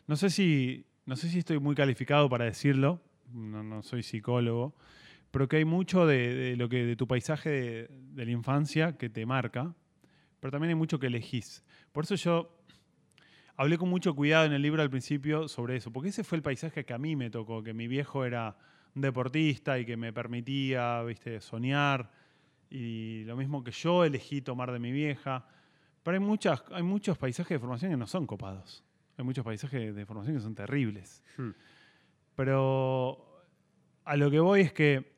No 0.07 0.17
sé 0.17 0.31
si. 0.31 0.87
No 1.05 1.17
sé 1.17 1.29
si 1.29 1.39
estoy 1.39 1.59
muy 1.59 1.75
calificado 1.75 2.29
para 2.29 2.45
decirlo. 2.45 3.01
No, 3.33 3.63
no 3.63 3.83
soy 3.83 4.03
psicólogo. 4.03 4.75
Pero 5.31 5.49
que 5.49 5.57
hay 5.57 5.65
mucho 5.65 6.07
de, 6.07 6.55
lo 6.57 6.69
que. 6.69 6.85
de 6.85 6.97
tu 6.97 7.07
paisaje 7.07 7.51
de, 7.51 7.89
de 7.89 8.25
la 8.25 8.31
infancia 8.31 8.97
que 8.97 9.09
te 9.09 9.27
marca. 9.27 9.75
Pero 10.41 10.51
también 10.51 10.71
hay 10.71 10.75
mucho 10.75 10.99
que 10.99 11.07
elegís. 11.07 11.65
Por 11.93 12.05
eso 12.05 12.15
yo 12.17 12.59
hablé 13.57 13.79
con 13.79 13.89
mucho 13.89 14.15
cuidado 14.15 14.47
en 14.47 14.53
el 14.53 14.63
libro 14.63 14.83
al 14.83 14.91
principio 14.91 15.49
sobre 15.49 15.77
eso. 15.77 15.93
Porque 15.93 16.11
ese 16.11 16.25
fue 16.25 16.37
el 16.37 16.43
paisaje 16.43 16.85
que 16.85 16.93
a 16.93 16.99
mí 16.99 17.17
me 17.17 17.31
tocó. 17.31 17.63
Que 17.63 17.73
mi 17.73 17.89
viejo 17.89 18.25
era 18.25 18.57
un 18.95 19.03
deportista 19.03 19.79
y 19.79 19.87
que 19.87 19.97
me 19.97 20.13
permitía, 20.13 21.03
viste, 21.03 21.41
soñar. 21.41 22.11
Y 22.71 23.25
lo 23.25 23.37
mismo 23.37 23.63
que 23.63 23.71
yo 23.71 24.05
elegí 24.05 24.43
tomar 24.43 24.73
de 24.73 24.79
mi 24.79 24.93
vieja. 24.93 25.47
Pero 26.03 26.17
hay, 26.17 26.25
muchas, 26.25 26.63
hay 26.73 26.83
muchos 26.83 27.17
paisajes 27.17 27.55
de 27.55 27.59
formación 27.59 27.93
que 27.93 27.97
no 27.97 28.07
son 28.07 28.27
copados. 28.27 28.83
Hay 29.17 29.25
muchos 29.25 29.45
paisajes 29.45 29.95
de 29.95 30.07
formación 30.07 30.37
que 30.37 30.43
son 30.43 30.55
terribles. 30.55 31.23
Hmm. 31.37 31.51
Pero 32.35 33.43
a 34.05 34.17
lo 34.17 34.31
que 34.31 34.41
voy 34.41 34.63
es 34.63 34.73
que 34.73 35.13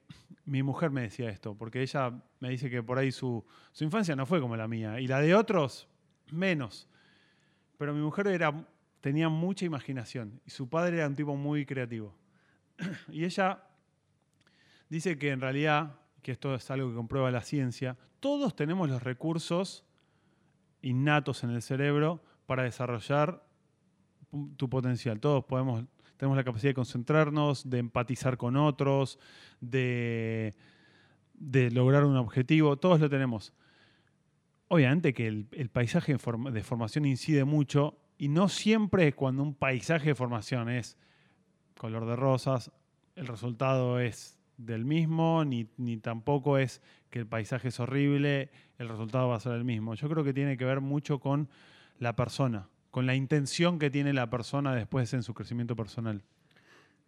mi 0.45 0.62
mujer 0.62 0.90
me 0.90 1.03
decía 1.03 1.30
esto, 1.30 1.57
porque 1.57 1.82
ella 1.82 2.12
me 2.40 2.51
dice 2.51 2.68
que 2.68 2.82
por 2.82 2.99
ahí 2.99 3.12
su, 3.12 3.45
su 3.72 3.84
infancia 3.84 4.14
no 4.14 4.26
fue 4.26 4.40
como 4.40 4.57
la 4.57 4.68
mía, 4.68 5.01
y 5.01 5.07
la 5.07 5.20
de 5.20 5.34
otros 5.34 5.88
menos. 6.30 6.88
Pero 7.78 7.95
mi 7.95 8.01
mujer 8.01 8.26
era, 8.26 8.66
tenía 9.01 9.28
mucha 9.28 9.64
imaginación, 9.64 10.40
y 10.45 10.51
su 10.51 10.68
padre 10.68 10.99
era 10.99 11.07
un 11.07 11.14
tipo 11.14 11.36
muy 11.36 11.64
creativo. 11.64 12.14
Y 13.09 13.24
ella 13.24 13.62
dice 14.88 15.18
que 15.18 15.30
en 15.30 15.40
realidad, 15.40 15.97
que 16.22 16.32
esto 16.32 16.55
es 16.55 16.70
algo 16.70 16.90
que 16.90 16.97
comprueba 16.97 17.30
la 17.30 17.42
ciencia, 17.42 17.97
todos 18.20 18.55
tenemos 18.55 18.88
los 18.88 19.03
recursos 19.03 19.84
innatos 20.82 21.45
en 21.45 21.51
el 21.51 21.62
cerebro 21.62 22.22
para 22.47 22.64
desarrollar 22.64 23.42
tu 24.57 24.68
potencial. 24.68 25.20
Todos 25.20 25.45
podemos, 25.45 25.85
tenemos 26.16 26.37
la 26.37 26.45
capacidad 26.45 26.70
de 26.70 26.74
concentrarnos, 26.74 27.68
de 27.68 27.78
empatizar 27.78 28.37
con 28.37 28.57
otros, 28.57 29.18
de, 29.61 30.55
de 31.35 31.70
lograr 31.70 32.05
un 32.05 32.16
objetivo, 32.16 32.76
todos 32.76 33.01
lo 33.01 33.11
tenemos. 33.11 33.53
Obviamente 34.68 35.12
que 35.12 35.26
el, 35.26 35.70
paisaje 35.70 36.16
de 36.16 36.62
formación 36.62 37.05
incide 37.05 37.45
mucho 37.45 37.99
y 38.16 38.28
no 38.28 38.49
siempre 38.49 39.12
cuando 39.12 39.43
un 39.43 39.55
paisaje 39.55 40.09
de 40.09 40.14
formación 40.14 40.68
es 40.68 40.97
color 41.76 42.07
de 42.07 42.16
rosas, 42.16 42.72
el 43.16 43.26
resultado 43.26 44.01
es 44.01 44.39
del 44.57 44.85
mismo, 44.85 45.45
ni, 45.45 45.68
ni 45.76 45.97
tampoco 45.97 46.59
es 46.59 46.80
que 47.11 47.18
el 47.18 47.26
paisaje 47.26 47.68
es 47.68 47.80
horrible, 47.80 48.51
el 48.78 48.89
resultado 48.89 49.28
va 49.28 49.37
a 49.37 49.41
ser 49.41 49.53
el 49.53 49.64
mismo. 49.64 49.95
Yo 49.95 50.09
creo 50.09 50.24
que 50.24 50.32
tiene 50.32 50.57
que 50.57 50.64
ver 50.64 50.80
mucho 50.80 51.18
con 51.18 51.49
la 51.99 52.16
persona, 52.16 52.68
con 52.95 53.07
la 53.07 53.16
intención 53.16 53.80
que 53.80 53.90
tiene 53.90 54.12
la 54.12 54.30
persona 54.30 54.72
después 54.72 55.12
en 55.14 55.24
su 55.24 55.34
crecimiento 55.34 55.74
personal. 55.74 56.22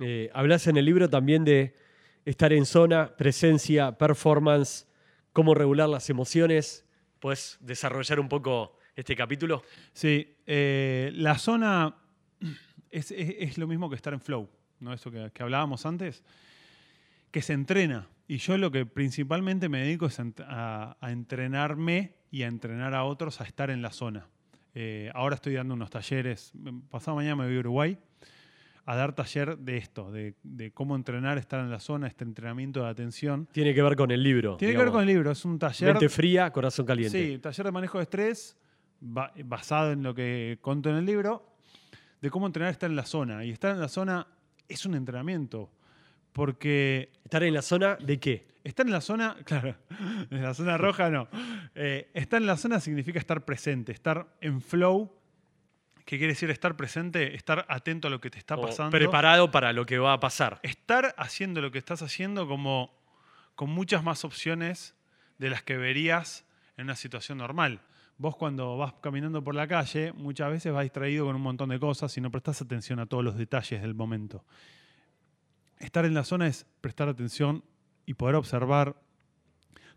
Eh, 0.01 0.31
hablas 0.35 0.67
en 0.67 0.77
el 0.77 0.85
libro 0.85 1.09
también 1.09 1.45
de 1.45 1.77
estar 2.25 2.53
en 2.53 2.67
zona, 2.67 3.17
presencia, 3.17 3.97
performance, 3.97 4.89
cómo 5.33 5.55
regular 5.55 5.89
las 5.89 6.11
emociones. 6.11 6.85
¿Puedes 7.21 7.59
desarrollar 7.61 8.19
un 8.19 8.29
poco 8.29 8.77
este 8.97 9.15
capítulo? 9.15 9.63
Sí, 9.93 10.35
eh, 10.45 11.13
la 11.15 11.39
zona 11.39 11.95
es, 12.91 13.13
es- 13.13 13.37
es 13.39 13.57
lo 13.57 13.69
mismo 13.69 13.89
que 13.89 13.95
estar 13.95 14.13
en 14.13 14.21
flow, 14.21 14.51
¿no? 14.81 14.93
Eso 14.93 15.13
que, 15.13 15.31
que 15.33 15.43
hablábamos 15.45 15.87
antes, 15.87 16.25
que 17.31 17.43
se 17.43 17.53
entrena. 17.53 18.09
Y 18.27 18.39
yo 18.39 18.59
lo 18.59 18.73
que 18.73 18.87
principalmente 18.87 19.69
me 19.69 19.83
dedico 19.83 20.07
es 20.07 20.19
a 20.19 20.97
entrenarme 21.03 22.17
y 22.33 22.43
a 22.43 22.49
entrenar 22.49 22.93
a 22.97 23.05
otros 23.05 23.41
a 23.41 23.45
estar 23.45 23.71
en 23.71 23.83
la 23.83 23.93
zona. 23.93 24.27
Eh, 24.79 25.11
ahora 25.15 25.37
estoy 25.37 25.55
dando 25.55 25.73
unos 25.73 25.89
talleres, 25.89 26.53
pasado 26.91 27.17
mañana 27.17 27.35
me 27.37 27.47
voy 27.47 27.57
a 27.57 27.61
Uruguay 27.61 27.99
a 28.85 28.95
dar 28.95 29.15
taller 29.15 29.57
de 29.57 29.79
esto, 29.79 30.13
de, 30.13 30.35
de 30.43 30.71
cómo 30.71 30.95
entrenar, 30.95 31.39
estar 31.39 31.61
en 31.61 31.71
la 31.71 31.81
zona, 31.81 32.07
este 32.09 32.25
entrenamiento 32.25 32.83
de 32.85 32.91
atención. 32.91 33.49
Tiene 33.53 33.73
que 33.75 33.83
ver 33.83 33.97
con 33.97 34.11
el 34.11 34.23
libro. 34.23 34.59
Tiene 34.59 34.75
que 34.75 34.79
ver 34.79 34.91
con 34.93 35.01
el 35.01 35.07
libro, 35.07 35.31
es 35.31 35.43
un 35.47 35.59
taller... 35.59 35.93
Mente 35.95 36.11
fría, 36.11 36.51
corazón 36.53 36.85
caliente. 36.85 37.19
Sí, 37.33 37.39
taller 37.39 37.65
de 37.65 37.73
manejo 37.73 37.97
de 37.97 38.03
estrés, 38.03 38.55
ba- 39.01 39.33
basado 39.47 39.93
en 39.93 40.03
lo 40.03 40.15
que 40.15 40.59
conto 40.61 40.91
en 40.91 40.97
el 40.97 41.07
libro, 41.07 41.57
de 42.21 42.29
cómo 42.31 42.47
entrenar 42.47 42.71
estar 42.71 42.91
en 42.91 42.97
la 42.97 43.07
zona. 43.07 43.47
Y 43.47 43.51
estar 43.53 43.73
en 43.75 43.81
la 43.81 43.89
zona 43.89 44.27
es 44.69 44.85
un 44.85 44.95
entrenamiento, 44.95 45.71
porque 46.35 47.13
¿Estar 47.25 47.43
en 47.45 47.55
la 47.55 47.63
zona 47.63 47.97
de 47.97 48.21
qué? 48.21 48.47
Estar 48.69 48.87
en 48.87 48.93
la 48.93 49.01
zona, 49.01 49.37
claro, 49.45 49.77
en 50.31 50.43
la 50.43 50.55
zona 50.55 50.77
roja 50.77 51.11
no. 51.11 51.29
Eh, 51.75 52.11
estar 52.15 52.41
en 52.41 52.47
la 52.47 52.57
zona 52.57 52.81
significa 52.81 53.19
estar 53.19 53.45
presente, 53.45 53.93
estar 53.93 54.27
en 54.41 54.61
flow, 54.61 55.13
¿Qué 56.07 56.19
quiere 56.19 56.35
decir 56.35 56.51
estar 56.51 56.77
presente? 56.77 57.35
Estar 57.35 57.67
atento 57.69 58.07
a 58.07 58.13
lo 58.13 58.21
que 58.21 58.31
te 58.31 58.39
está 58.39 58.57
pasando. 58.57 58.93
preparado 58.93 59.51
para 59.51 59.73
lo 59.73 59.87
que 59.87 59.99
va 59.99 60.13
a 60.13 60.21
pasar. 60.21 60.61
Estar 60.63 61.17
haciendo 61.19 61.61
lo 61.61 61.73
que 61.73 61.79
estás 61.79 62.01
haciendo 62.01 62.47
como 62.47 62.97
con 63.57 63.71
muchas 63.71 64.05
más 64.05 64.25
opciones 64.25 64.95
de 65.39 65.51
las 65.51 65.65
que 65.65 65.77
verías 65.77 66.45
en 66.77 66.85
una 66.85 66.95
situación 66.95 67.39
normal. 67.39 67.81
Vos 68.19 68.37
cuando 68.37 68.77
vas 68.77 68.95
caminando 69.03 69.43
por 69.43 69.57
la 69.57 69.67
calle, 69.67 70.13
muchas 70.13 70.49
veces 70.49 70.73
vas 70.73 70.85
distraído 70.85 71.27
con 71.27 71.35
un 71.35 71.43
montón 71.43 71.71
de 71.71 71.81
cosas 71.81 72.17
y 72.17 72.21
no 72.21 72.31
prestás 72.31 72.63
atención 72.63 73.01
a 73.01 73.07
todos 73.07 73.25
los 73.25 73.37
detalles 73.37 73.83
del 73.83 73.95
momento. 73.95 74.45
Estar 75.81 76.05
en 76.05 76.15
la 76.15 76.23
zona 76.23 76.47
es 76.47 76.67
prestar 76.81 77.09
atención 77.09 77.65
y 78.07 78.15
poder 78.15 78.37
observar 78.37 78.97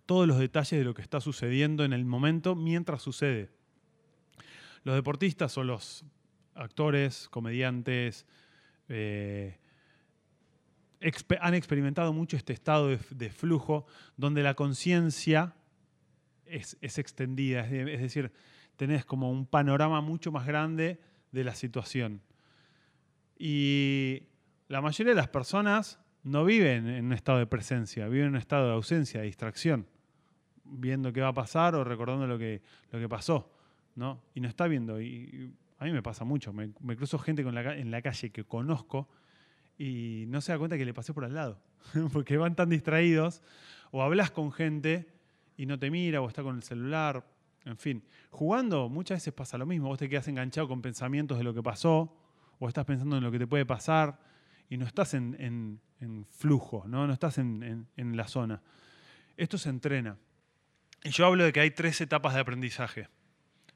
todos 0.05 0.27
los 0.27 0.39
detalles 0.39 0.79
de 0.79 0.83
lo 0.83 0.95
que 0.95 1.03
está 1.03 1.21
sucediendo 1.21 1.85
en 1.85 1.93
el 1.93 2.03
momento 2.03 2.55
mientras 2.55 3.03
sucede. 3.03 3.51
Los 4.83 4.95
deportistas 4.95 5.55
o 5.59 5.63
los 5.63 6.03
actores, 6.55 7.29
comediantes, 7.29 8.25
eh, 8.87 9.59
han 11.39 11.53
experimentado 11.53 12.11
mucho 12.11 12.35
este 12.35 12.53
estado 12.53 12.87
de, 12.87 13.29
flujo 13.29 13.85
donde 14.17 14.43
la 14.43 14.55
conciencia 14.55 15.55
es, 16.45 16.75
extendida, 16.81 17.65
es, 17.65 17.71
es 17.71 18.01
decir, 18.01 18.31
tenés 18.75 19.05
como 19.05 19.31
un 19.31 19.45
panorama 19.45 20.01
mucho 20.01 20.31
más 20.31 20.47
grande 20.47 20.99
de 21.31 21.43
la 21.43 21.53
situación. 21.53 22.21
Y 23.37 24.23
la 24.67 24.81
mayoría 24.81 25.13
de 25.13 25.21
las 25.21 25.29
personas 25.29 25.99
no 26.23 26.45
viven 26.45 26.87
en 26.87 27.05
un 27.05 27.13
estado 27.13 27.39
de 27.39 27.47
presencia, 27.47 28.07
viven 28.07 28.27
en 28.27 28.33
un 28.33 28.37
estado 28.37 28.67
de 28.67 28.73
ausencia, 28.73 29.21
de 29.21 29.27
distracción, 29.27 29.87
viendo 30.63 31.13
qué 31.13 31.21
va 31.21 31.29
a 31.29 31.33
pasar 31.33 31.75
o 31.75 31.83
recordando 31.83 32.27
lo 32.27 32.37
que, 32.37 32.61
lo 32.91 32.99
que 32.99 33.09
pasó, 33.09 33.51
¿no? 33.95 34.21
Y 34.33 34.41
no 34.41 34.47
está 34.47 34.67
viendo. 34.67 35.01
Y, 35.01 35.53
a 35.77 35.85
mí 35.85 35.91
me 35.91 36.03
pasa 36.03 36.25
mucho, 36.25 36.51
me, 36.51 36.71
me 36.81 36.97
cruzo 36.97 37.17
gente 37.17 37.41
en 37.41 37.91
la 37.91 38.01
calle 38.01 38.31
que 38.31 38.43
conozco 38.43 39.07
y 39.79 40.25
no 40.27 40.41
se 40.41 40.51
da 40.51 40.59
cuenta 40.59 40.77
que 40.77 40.83
le 40.83 40.93
pasé 40.93 41.13
por 41.13 41.23
al 41.23 41.33
lado, 41.33 41.57
porque 42.13 42.37
van 42.37 42.53
tan 42.53 42.69
distraídos, 42.69 43.41
o 43.91 44.03
hablas 44.03 44.29
con 44.29 44.51
gente 44.51 45.07
y 45.55 45.65
no 45.65 45.79
te 45.79 45.89
mira, 45.89 46.21
o 46.21 46.27
está 46.27 46.43
con 46.43 46.57
el 46.57 46.63
celular, 46.63 47.25
en 47.63 47.77
fin. 47.77 48.03
Jugando 48.29 48.89
muchas 48.89 49.17
veces 49.17 49.33
pasa 49.33 49.57
lo 49.57 49.65
mismo, 49.65 49.87
vos 49.87 49.97
te 49.97 50.09
quedas 50.09 50.27
enganchado 50.27 50.67
con 50.67 50.81
pensamientos 50.81 51.37
de 51.37 51.45
lo 51.45 51.53
que 51.53 51.63
pasó, 51.63 52.13
o 52.59 52.67
estás 52.67 52.85
pensando 52.85 53.17
en 53.17 53.23
lo 53.23 53.31
que 53.31 53.39
te 53.39 53.47
puede 53.47 53.65
pasar, 53.65 54.19
y 54.69 54.77
no 54.77 54.85
estás 54.85 55.13
en, 55.13 55.35
en- 55.39 55.79
en 55.99 56.25
flujo, 56.25 56.85
¿no? 56.87 57.07
no 57.07 57.13
estás 57.13 57.37
en, 57.37 57.63
en- 57.63 57.87
en 57.97 58.15
la 58.15 58.27
zona. 58.27 58.61
Esto 59.37 59.57
se 59.57 59.69
entrena. 59.69 60.17
Y 61.03 61.09
yo 61.11 61.25
hablo 61.25 61.43
de 61.43 61.51
que 61.53 61.59
hay 61.61 61.71
tres 61.71 61.99
etapas 62.01 62.33
de 62.33 62.41
aprendizaje 62.41 63.07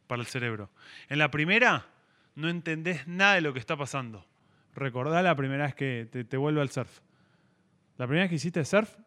para 0.07 0.21
el 0.21 0.27
cerebro. 0.27 0.69
En 1.09 1.17
la 1.19 1.31
primera, 1.31 1.87
no 2.35 2.49
entendés 2.49 3.07
nada 3.07 3.35
de 3.35 3.41
lo 3.41 3.53
que 3.53 3.59
está 3.59 3.75
pasando. 3.77 4.25
Recordá 4.75 5.21
la 5.21 5.35
primera 5.35 5.65
vez 5.65 5.75
que 5.75 6.07
te, 6.11 6.23
te 6.25 6.37
vuelve 6.37 6.61
al 6.61 6.69
surf. 6.69 6.99
La 7.97 8.05
primera 8.07 8.23
vez 8.23 8.29
que 8.29 8.35
hiciste 8.35 8.63
surf, 8.65 8.97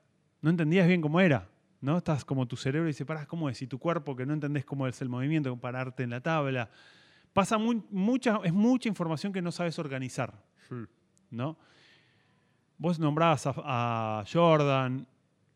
no 0.43 0.51
entendías 0.51 0.87
bien 0.87 1.01
cómo 1.03 1.21
era. 1.21 1.49
¿no? 1.81 1.99
Estás 1.99 2.25
como 2.25 2.47
tu 2.47 2.57
cerebro 2.57 2.89
y 2.89 2.93
dice, 2.93 3.05
parás, 3.05 3.27
¿cómo 3.27 3.49
es? 3.51 3.61
Y 3.63 3.67
tu 3.67 3.79
cuerpo, 3.79 4.17
que 4.17 4.25
no 4.27 4.33
entendés 4.33 4.65
cómo 4.65 4.87
es 4.87 5.01
el 5.03 5.09
movimiento, 5.09 5.55
pararte 5.59 6.03
en 6.05 6.11
la 6.11 6.21
tabla. 6.21 6.71
Pasa 7.33 7.59
muy- 7.59 7.83
mucha, 7.91 8.41
es 8.45 8.53
mucha 8.53 8.89
información 8.89 9.33
que 9.33 9.43
no 9.43 9.53
sabes 9.53 9.79
organizar. 9.79 10.33
¿no? 11.31 11.59
Vos 12.79 12.99
nombrabas 12.99 13.47
a, 13.47 13.55
a 14.21 14.25
Jordan, 14.31 15.07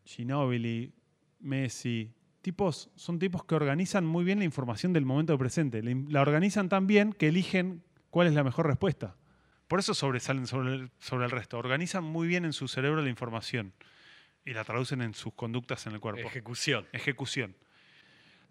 Ginobili, 0.04 0.92
Messi. 1.40 2.12
Tipos, 2.42 2.90
son 2.96 3.18
tipos 3.18 3.44
que 3.44 3.54
organizan 3.54 4.06
muy 4.06 4.24
bien 4.24 4.38
la 4.38 4.44
información 4.44 4.92
del 4.92 5.04
momento 5.04 5.36
presente. 5.36 5.82
La, 5.82 5.94
la 6.08 6.22
organizan 6.22 6.68
tan 6.68 6.86
bien 6.86 7.12
que 7.12 7.28
eligen 7.28 7.82
cuál 8.08 8.26
es 8.26 8.34
la 8.34 8.42
mejor 8.44 8.66
respuesta. 8.66 9.16
Por 9.68 9.78
eso 9.78 9.94
sobresalen 9.94 10.46
sobre 10.46 10.74
el, 10.74 10.90
sobre 10.98 11.26
el 11.26 11.30
resto. 11.30 11.58
Organizan 11.58 12.02
muy 12.02 12.26
bien 12.26 12.44
en 12.44 12.52
su 12.52 12.66
cerebro 12.66 13.02
la 13.02 13.10
información 13.10 13.72
y 14.44 14.52
la 14.52 14.64
traducen 14.64 15.02
en 15.02 15.14
sus 15.14 15.34
conductas 15.34 15.86
en 15.86 15.92
el 15.92 16.00
cuerpo 16.00 16.22
Ejecución. 16.22 16.86
ejecución. 16.92 17.54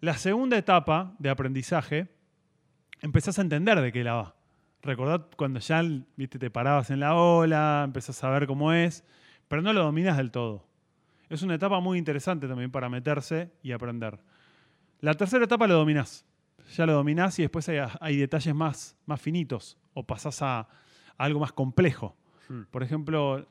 La 0.00 0.16
segunda 0.16 0.56
etapa 0.56 1.14
de 1.18 1.28
aprendizaje, 1.28 2.08
empezás 3.02 3.38
a 3.38 3.42
entender 3.42 3.80
de 3.80 3.92
qué 3.92 4.02
la 4.02 4.14
va. 4.14 4.34
Recordad 4.82 5.26
cuando 5.36 5.60
ya 5.60 5.82
viste, 6.16 6.38
te 6.38 6.50
parabas 6.50 6.90
en 6.90 7.00
la 7.00 7.14
ola, 7.14 7.82
empezás 7.84 8.22
a 8.24 8.30
ver 8.30 8.46
cómo 8.46 8.72
es, 8.72 9.04
pero 9.48 9.60
no 9.62 9.72
lo 9.72 9.82
dominas 9.84 10.16
del 10.16 10.30
todo. 10.30 10.64
Es 11.28 11.42
una 11.42 11.54
etapa 11.54 11.80
muy 11.80 11.98
interesante 11.98 12.48
también 12.48 12.70
para 12.70 12.88
meterse 12.88 13.50
y 13.62 13.72
aprender. 13.72 14.18
La 15.00 15.14
tercera 15.14 15.44
etapa 15.44 15.66
lo 15.66 15.74
dominás. 15.74 16.24
Ya 16.76 16.86
lo 16.86 16.92
dominás 16.94 17.38
y 17.38 17.42
después 17.42 17.68
hay, 17.68 17.78
hay 18.00 18.16
detalles 18.16 18.54
más, 18.54 18.96
más 19.06 19.20
finitos 19.20 19.76
o 19.94 20.06
pasás 20.06 20.40
a, 20.42 20.60
a 20.60 20.68
algo 21.16 21.40
más 21.40 21.52
complejo. 21.52 22.16
Hmm. 22.48 22.62
Por 22.70 22.82
ejemplo, 22.82 23.46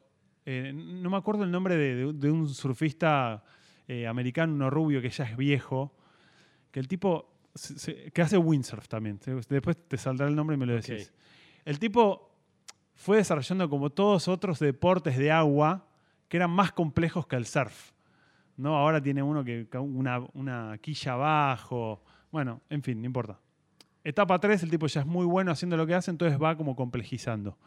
eh, 0.46 0.72
no 0.74 1.10
me 1.10 1.18
acuerdo 1.18 1.44
el 1.44 1.52
nombre 1.52 1.76
de, 1.78 1.96
de- 1.96 2.14
de 2.14 2.32
un 2.32 2.48
surfista 2.50 3.44
eh, 3.88 4.08
americano, 4.08 4.54
uno 4.54 4.70
rubio 4.70 5.02
que 5.02 5.10
ya 5.10 5.26
es 5.26 5.38
viejo, 5.38 5.96
que 6.72 6.80
el 6.80 6.88
tipo, 6.88 7.34
se- 7.60 7.80
se- 7.80 8.12
que 8.12 8.22
hace 8.22 8.38
windsurf 8.38 8.88
también. 8.88 9.20
Se- 9.22 9.34
Después 9.49 9.78
te 9.88 9.97
saldrá 9.97 10.28
el 10.28 10.36
nombre 10.36 10.55
y 10.55 10.60
me 10.60 10.66
lo 10.66 10.76
Ok. 10.76 10.82
decís. 10.86 11.14
El 11.66 11.78
tipo 11.80 12.32
fue 12.95 13.18
desarrollando 13.18 13.70
como 13.70 13.89
todos 13.89 14.28
otros 14.28 14.60
deportes 14.60 15.18
de 15.18 15.32
agua 15.32 15.86
que 16.28 16.38
eran 16.38 16.51
más 16.51 16.72
complejos 16.72 17.28
que 17.28 17.36
el 17.36 17.45
surf. 17.45 17.91
¿no? 18.57 18.76
Ahora 18.76 19.01
tiene 19.01 19.24
uno 19.24 19.43
que 19.43 19.68
una, 19.80 20.20
una 20.34 20.78
quilla 20.82 21.14
abajo. 21.14 22.03
Bueno, 22.32 22.62
en 22.70 22.84
fin, 22.84 22.99
no 23.01 23.05
importa. 23.05 23.39
Etapa 24.03 24.38
3, 24.39 24.64
el 24.64 24.70
tipo 24.70 24.86
ya 24.88 25.01
es 25.01 25.07
muy 25.07 25.26
bueno 25.26 25.51
haciendo 25.51 25.78
lo 25.78 25.88
que 25.88 25.93
hace, 25.95 26.12
entonces 26.12 26.38
va 26.41 26.57
como 26.57 26.76
complejizando. 26.76 27.57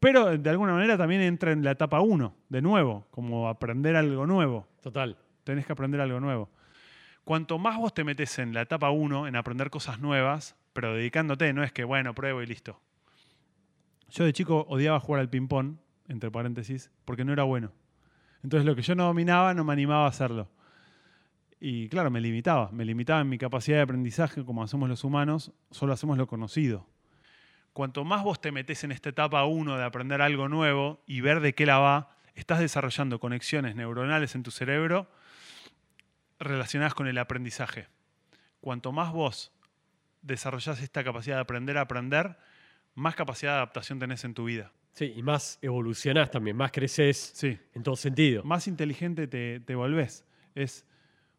Pero 0.00 0.36
de 0.36 0.50
alguna 0.50 0.72
manera 0.72 0.96
también 0.98 1.20
entra 1.22 1.52
en 1.52 1.62
la 1.64 1.72
etapa 1.72 2.00
1, 2.00 2.34
de 2.48 2.62
nuevo, 2.62 3.06
como 3.10 3.48
aprender 3.48 3.94
algo 3.96 4.26
nuevo. 4.26 4.66
Total. 4.82 5.16
Tenés 5.44 5.64
que 5.66 5.72
aprender 5.72 6.00
algo 6.00 6.18
nuevo. 6.20 6.48
Cuanto 7.24 7.58
más 7.58 7.76
vos 7.78 7.94
te 7.94 8.02
metes 8.02 8.38
en 8.38 8.52
la 8.52 8.62
etapa 8.62 8.90
1, 8.90 9.28
en 9.28 9.36
aprender 9.36 9.70
cosas 9.70 10.00
nuevas, 10.00 10.56
pero 10.72 10.94
dedicándote, 10.94 11.52
no 11.52 11.62
es 11.62 11.72
que, 11.72 11.84
bueno, 11.84 12.14
pruebo 12.14 12.42
y 12.42 12.46
listo. 12.46 12.80
Yo 14.10 14.24
de 14.24 14.32
chico 14.32 14.66
odiaba 14.68 14.98
jugar 14.98 15.20
al 15.20 15.30
ping-pong, 15.30 15.76
entre 16.08 16.30
paréntesis, 16.30 16.90
porque 17.04 17.24
no 17.24 17.32
era 17.32 17.44
bueno. 17.44 17.72
Entonces 18.42 18.66
lo 18.66 18.74
que 18.74 18.82
yo 18.82 18.96
no 18.96 19.04
dominaba 19.04 19.54
no 19.54 19.62
me 19.62 19.72
animaba 19.72 20.06
a 20.06 20.08
hacerlo. 20.08 20.50
Y 21.60 21.88
claro, 21.88 22.10
me 22.10 22.20
limitaba. 22.20 22.70
Me 22.72 22.84
limitaba 22.84 23.20
en 23.20 23.28
mi 23.28 23.38
capacidad 23.38 23.76
de 23.76 23.84
aprendizaje, 23.84 24.44
como 24.44 24.64
hacemos 24.64 24.88
los 24.88 25.04
humanos, 25.04 25.52
solo 25.70 25.92
hacemos 25.92 26.18
lo 26.18 26.26
conocido. 26.26 26.88
Cuanto 27.72 28.04
más 28.04 28.24
vos 28.24 28.40
te 28.40 28.50
metes 28.50 28.82
en 28.82 28.90
esta 28.90 29.10
etapa 29.10 29.44
1 29.44 29.76
de 29.76 29.84
aprender 29.84 30.20
algo 30.20 30.48
nuevo 30.48 31.00
y 31.06 31.20
ver 31.20 31.40
de 31.40 31.54
qué 31.54 31.66
la 31.66 31.78
va, 31.78 32.10
estás 32.34 32.58
desarrollando 32.58 33.20
conexiones 33.20 33.76
neuronales 33.76 34.34
en 34.34 34.42
tu 34.42 34.50
cerebro 34.50 35.08
relacionadas 36.42 36.94
con 36.94 37.06
el 37.06 37.18
aprendizaje. 37.18 37.86
Cuanto 38.60 38.92
más 38.92 39.12
vos 39.12 39.52
desarrollás 40.22 40.80
esta 40.82 41.02
capacidad 41.02 41.36
de 41.36 41.42
aprender 41.42 41.78
a 41.78 41.82
aprender, 41.82 42.36
más 42.94 43.14
capacidad 43.14 43.52
de 43.52 43.56
adaptación 43.56 43.98
tenés 43.98 44.24
en 44.24 44.34
tu 44.34 44.44
vida. 44.44 44.70
Sí, 44.92 45.12
y 45.16 45.22
más 45.22 45.58
evolucionás 45.62 46.30
también, 46.30 46.56
más 46.56 46.70
creces 46.70 47.32
Sí. 47.34 47.58
en 47.74 47.82
todo 47.82 47.96
sentido. 47.96 48.44
Más 48.44 48.68
inteligente 48.68 49.26
te, 49.26 49.60
te 49.60 49.74
volvés. 49.74 50.24
Es 50.54 50.84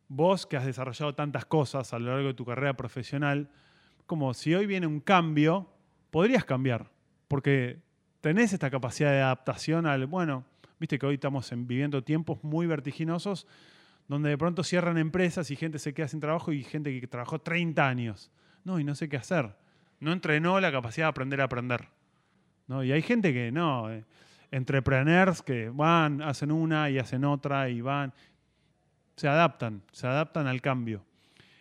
vos 0.07 0.45
que 0.47 0.57
has 0.57 0.65
desarrollado 0.65 1.13
tantas 1.15 1.45
cosas 1.45 1.93
a 1.93 1.99
lo 1.99 2.07
largo 2.11 2.29
de 2.29 2.33
tu 2.33 2.45
carrera 2.45 2.73
profesional, 2.75 3.49
como 4.05 4.33
si 4.33 4.53
hoy 4.55 4.65
viene 4.65 4.87
un 4.87 4.99
cambio, 4.99 5.69
podrías 6.11 6.43
cambiar, 6.45 6.89
porque 7.27 7.79
tenés 8.21 8.53
esta 8.53 8.69
capacidad 8.69 9.11
de 9.11 9.21
adaptación 9.21 9.85
al, 9.85 10.07
bueno, 10.07 10.45
viste 10.79 10.97
que 10.99 11.05
hoy 11.05 11.15
estamos 11.15 11.51
en- 11.51 11.67
viviendo 11.67 12.03
tiempos 12.03 12.43
muy 12.43 12.65
vertiginosos, 12.67 13.47
donde 14.07 14.29
de 14.29 14.37
pronto 14.37 14.63
cierran 14.63 14.97
empresas 14.97 15.49
y 15.51 15.55
gente 15.55 15.79
se 15.79 15.93
queda 15.93 16.07
sin 16.07 16.19
trabajo 16.19 16.51
y 16.51 16.63
gente 16.63 16.99
que 16.99 17.07
trabajó 17.07 17.39
30 17.39 17.87
años. 17.87 18.31
No, 18.63 18.79
y 18.79 18.83
no 18.83 18.95
sé 18.95 19.09
qué 19.09 19.17
hacer. 19.17 19.55
No 19.99 20.11
entrenó 20.11 20.59
la 20.59 20.71
capacidad 20.71 21.07
de 21.07 21.09
aprender 21.09 21.41
a 21.41 21.45
aprender. 21.45 21.87
¿no? 22.67 22.83
Y 22.83 22.91
hay 22.91 23.01
gente 23.01 23.33
que 23.33 23.51
no, 23.51 23.91
eh, 23.91 24.05
entrepreneurs 24.51 25.41
que 25.41 25.69
van, 25.69 26.21
hacen 26.21 26.51
una 26.51 26.89
y 26.89 26.99
hacen 26.99 27.25
otra 27.25 27.69
y 27.69 27.81
van, 27.81 28.13
se 29.15 29.27
adaptan, 29.27 29.81
se 29.91 30.07
adaptan 30.07 30.47
al 30.47 30.61
cambio. 30.61 31.03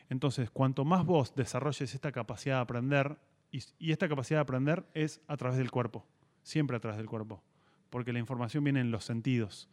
Entonces, 0.09 0.51
cuanto 0.51 0.85
más 0.85 1.05
vos 1.05 1.35
desarrolles 1.35 1.95
esta 1.95 2.13
capacidad 2.13 2.57
de 2.57 2.63
aprender, 2.63 3.17
y, 3.51 3.63
y 3.79 3.93
esta 3.93 4.09
capacidad 4.09 4.39
de 4.39 4.43
aprender 4.43 4.85
es 4.95 5.21
a 5.27 5.37
través 5.37 5.59
del 5.59 5.71
cuerpo, 5.71 6.05
siempre 6.43 6.77
a 6.77 6.81
través 6.81 6.99
del 6.99 7.07
cuerpo, 7.07 7.43
porque 7.91 8.13
la 8.13 8.19
información 8.19 8.65
viene 8.65 8.81
en 8.81 8.91
los 8.91 9.05
sentidos. 9.05 9.69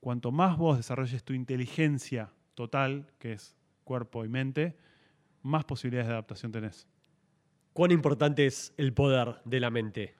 Cuanto 0.00 0.32
más 0.32 0.56
vos 0.56 0.76
desarrolles 0.76 1.22
tu 1.24 1.32
inteligencia 1.34 2.30
total, 2.54 3.06
que 3.18 3.32
es 3.34 3.56
cuerpo 3.84 4.24
y 4.24 4.28
mente, 4.28 4.76
más 5.42 5.64
posibilidades 5.64 6.08
de 6.08 6.12
adaptación 6.14 6.52
tenés. 6.52 6.86
¿Cuán 7.72 7.90
importante 7.90 8.46
es 8.46 8.72
el 8.76 8.92
poder 8.92 9.36
de 9.44 9.60
la 9.60 9.70
mente? 9.70 10.14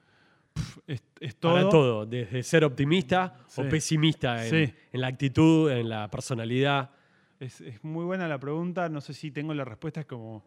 Es, 0.87 1.03
es 1.21 1.35
Para 1.35 1.61
todo, 1.63 1.71
todo, 1.71 2.07
desde 2.07 2.43
ser 2.43 2.65
optimista 2.65 3.37
Sí. 3.47 3.61
o 3.63 3.69
pesimista 3.69 4.45
en, 4.47 4.51
Sí. 4.67 4.75
en 4.93 5.01
la 5.01 5.07
actitud, 5.07 5.71
en 5.71 5.89
la 5.89 6.11
personalidad. 6.11 6.91
Es, 7.39 7.61
es 7.61 7.83
muy 7.85 8.05
buena 8.05 8.29
la 8.29 8.39
pregunta, 8.39 8.89
no 8.89 9.01
sé 9.01 9.15
si 9.15 9.31
tengo 9.31 9.55
la 9.55 9.65
respuesta, 9.65 10.01
es 10.01 10.07
como... 10.07 10.45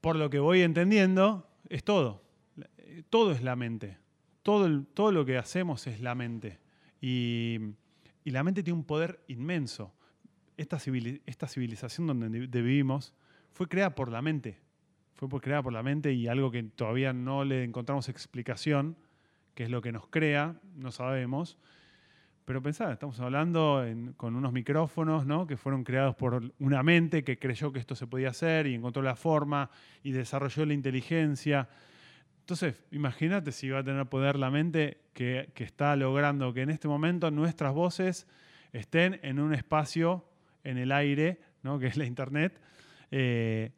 por 0.00 0.16
lo 0.16 0.28
que 0.30 0.38
voy 0.38 0.62
entendiendo, 0.62 1.48
es 1.68 1.84
todo. 1.84 2.22
Eh, 2.78 3.02
Todo 3.10 3.32
es 3.32 3.42
la 3.42 3.56
mente. 3.56 3.98
Todo, 4.42 4.82
todo 4.94 5.12
lo 5.12 5.24
que 5.24 5.38
hacemos 5.38 5.86
es 5.86 6.00
la 6.00 6.14
mente. 6.14 6.58
Y, 7.06 7.58
y 8.24 8.30
la 8.30 8.42
mente 8.42 8.62
tiene 8.62 8.78
un 8.78 8.84
poder 8.86 9.20
inmenso. 9.28 9.92
Esta, 10.56 10.78
esta 11.26 11.48
civilización 11.48 12.06
donde 12.06 12.28
vi- 12.30 12.46
de 12.46 12.62
vivimos 12.62 13.12
fue 13.52 13.68
creada 13.68 13.94
por 13.94 14.10
la 14.10 14.22
mente. 14.22 14.58
Fue 15.12 15.28
creada 15.42 15.62
por 15.62 15.74
la 15.74 15.82
mente 15.82 16.14
y 16.14 16.28
algo 16.28 16.50
que 16.50 16.62
todavía 16.62 17.12
no 17.12 17.44
le 17.44 17.62
encontramos 17.62 18.08
explicación, 18.08 18.96
que 19.54 19.64
es 19.64 19.70
lo 19.70 19.82
que 19.82 19.92
nos 19.92 20.06
crea, 20.08 20.58
no 20.76 20.90
sabemos. 20.92 21.58
Pero 22.46 22.62
pensá, 22.62 22.90
estamos 22.92 23.20
hablando 23.20 23.84
en- 23.84 24.14
con 24.14 24.34
unos 24.34 24.52
micrófonos 24.54 25.26
¿no? 25.26 25.46
que 25.46 25.58
fueron 25.58 25.84
creados 25.84 26.14
por 26.16 26.52
una 26.58 26.82
mente 26.82 27.22
que 27.22 27.38
creyó 27.38 27.70
que 27.70 27.80
esto 27.80 27.94
se 27.94 28.06
podía 28.06 28.30
hacer 28.30 28.66
y 28.66 28.74
encontró 28.74 29.02
la 29.02 29.14
forma 29.16 29.68
y 30.02 30.12
desarrolló 30.12 30.64
la 30.64 30.72
inteligencia. 30.72 31.68
Entonces, 32.44 32.84
imagínate 32.90 33.52
si 33.52 33.70
va 33.70 33.78
a 33.78 33.84
tener 33.84 34.04
poder 34.04 34.36
la 34.36 34.50
mente 34.50 34.98
que, 35.14 35.48
está 35.56 35.96
logrando 35.96 36.52
que 36.52 36.60
en 36.60 36.68
este 36.68 36.88
momento 36.88 37.30
nuestras 37.30 37.72
voces 37.72 38.26
estén 38.74 39.18
en 39.22 39.40
un 39.40 39.54
espacio 39.54 40.28
en 40.62 40.76
el 40.76 40.92
aire, 40.92 41.40
¿no? 41.62 41.78
que 41.78 41.86
es 41.86 41.96
la 41.96 42.04
internet. 42.04 42.60
Eh, 43.10 43.70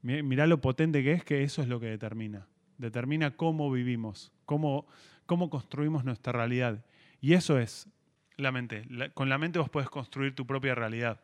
mi- 0.00 0.22
mirá 0.22 0.46
lo 0.46 0.58
potente 0.62 1.02
que 1.04 1.12
es, 1.12 1.22
que 1.22 1.42
eso 1.42 1.60
es 1.60 1.68
lo 1.68 1.78
que 1.78 1.84
determina. 1.86 2.46
Determina 2.78 3.36
cómo 3.36 3.70
vivimos, 3.70 4.32
cómo, 4.46 4.86
cómo 5.26 5.50
construimos 5.50 6.02
nuestra 6.06 6.32
realidad. 6.32 6.82
Y 7.20 7.34
eso 7.34 7.58
es 7.58 7.90
la 8.38 8.52
mente. 8.52 8.86
Con 9.12 9.28
la 9.28 9.36
mente 9.36 9.58
vos 9.58 9.68
podés 9.68 9.90
construir 9.90 10.34
tu 10.34 10.46
propia 10.46 10.74
realidad. 10.74 11.20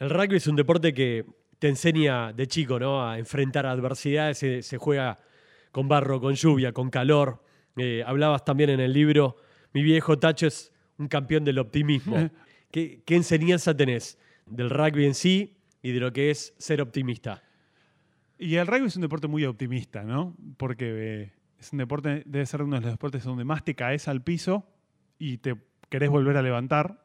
El 0.00 0.10
rugby 0.10 0.38
es 0.38 0.48
un 0.48 0.56
deporte 0.56 0.92
que 0.92 1.24
te 1.60 1.68
enseña 1.68 2.32
de 2.32 2.48
chico, 2.48 2.80
¿no? 2.80 3.08
A 3.08 3.16
enfrentar 3.16 3.64
adversidades. 3.64 4.38
Se 4.66 4.76
juega 4.76 5.18
con 5.72 5.88
barro, 5.88 6.20
con 6.20 6.34
lluvia, 6.34 6.72
con 6.72 6.90
calor. 6.90 7.42
Eh, 7.76 8.02
hablabas 8.06 8.44
también 8.44 8.70
en 8.70 8.80
el 8.80 8.92
libro, 8.92 9.36
mi 9.72 9.82
viejo 9.82 10.18
Tacho 10.18 10.46
es 10.46 10.72
un 10.98 11.08
campeón 11.08 11.44
del 11.44 11.58
optimismo. 11.58 12.16
¿Qué, 12.70 13.02
qué 13.04 13.16
enseñanza 13.16 13.76
tenés 13.76 14.18
del 14.46 14.70
rugby 14.70 15.06
en 15.06 15.14
sí 15.14 15.56
y 15.82 15.92
de 15.92 16.00
lo 16.00 16.12
que 16.12 16.30
es 16.30 16.54
ser 16.58 16.80
optimista? 16.80 17.42
Y 18.38 18.56
el 18.56 18.66
rugby 18.66 18.86
es 18.86 18.96
un 18.96 19.02
deporte 19.02 19.26
muy 19.26 19.44
optimista, 19.44 20.04
¿no? 20.04 20.36
Porque 20.56 20.86
eh, 20.88 21.32
es 21.58 21.72
un 21.72 21.78
deporte, 21.78 22.22
debe 22.24 22.46
ser 22.46 22.62
uno 22.62 22.76
de 22.76 22.82
los 22.82 22.92
deportes 22.92 23.24
donde 23.24 23.44
más 23.44 23.64
te 23.64 23.74
caes 23.74 24.06
al 24.06 24.22
piso 24.22 24.66
y 25.18 25.38
te 25.38 25.56
querés 25.88 26.08
volver 26.08 26.36
a 26.36 26.42
levantar. 26.42 27.04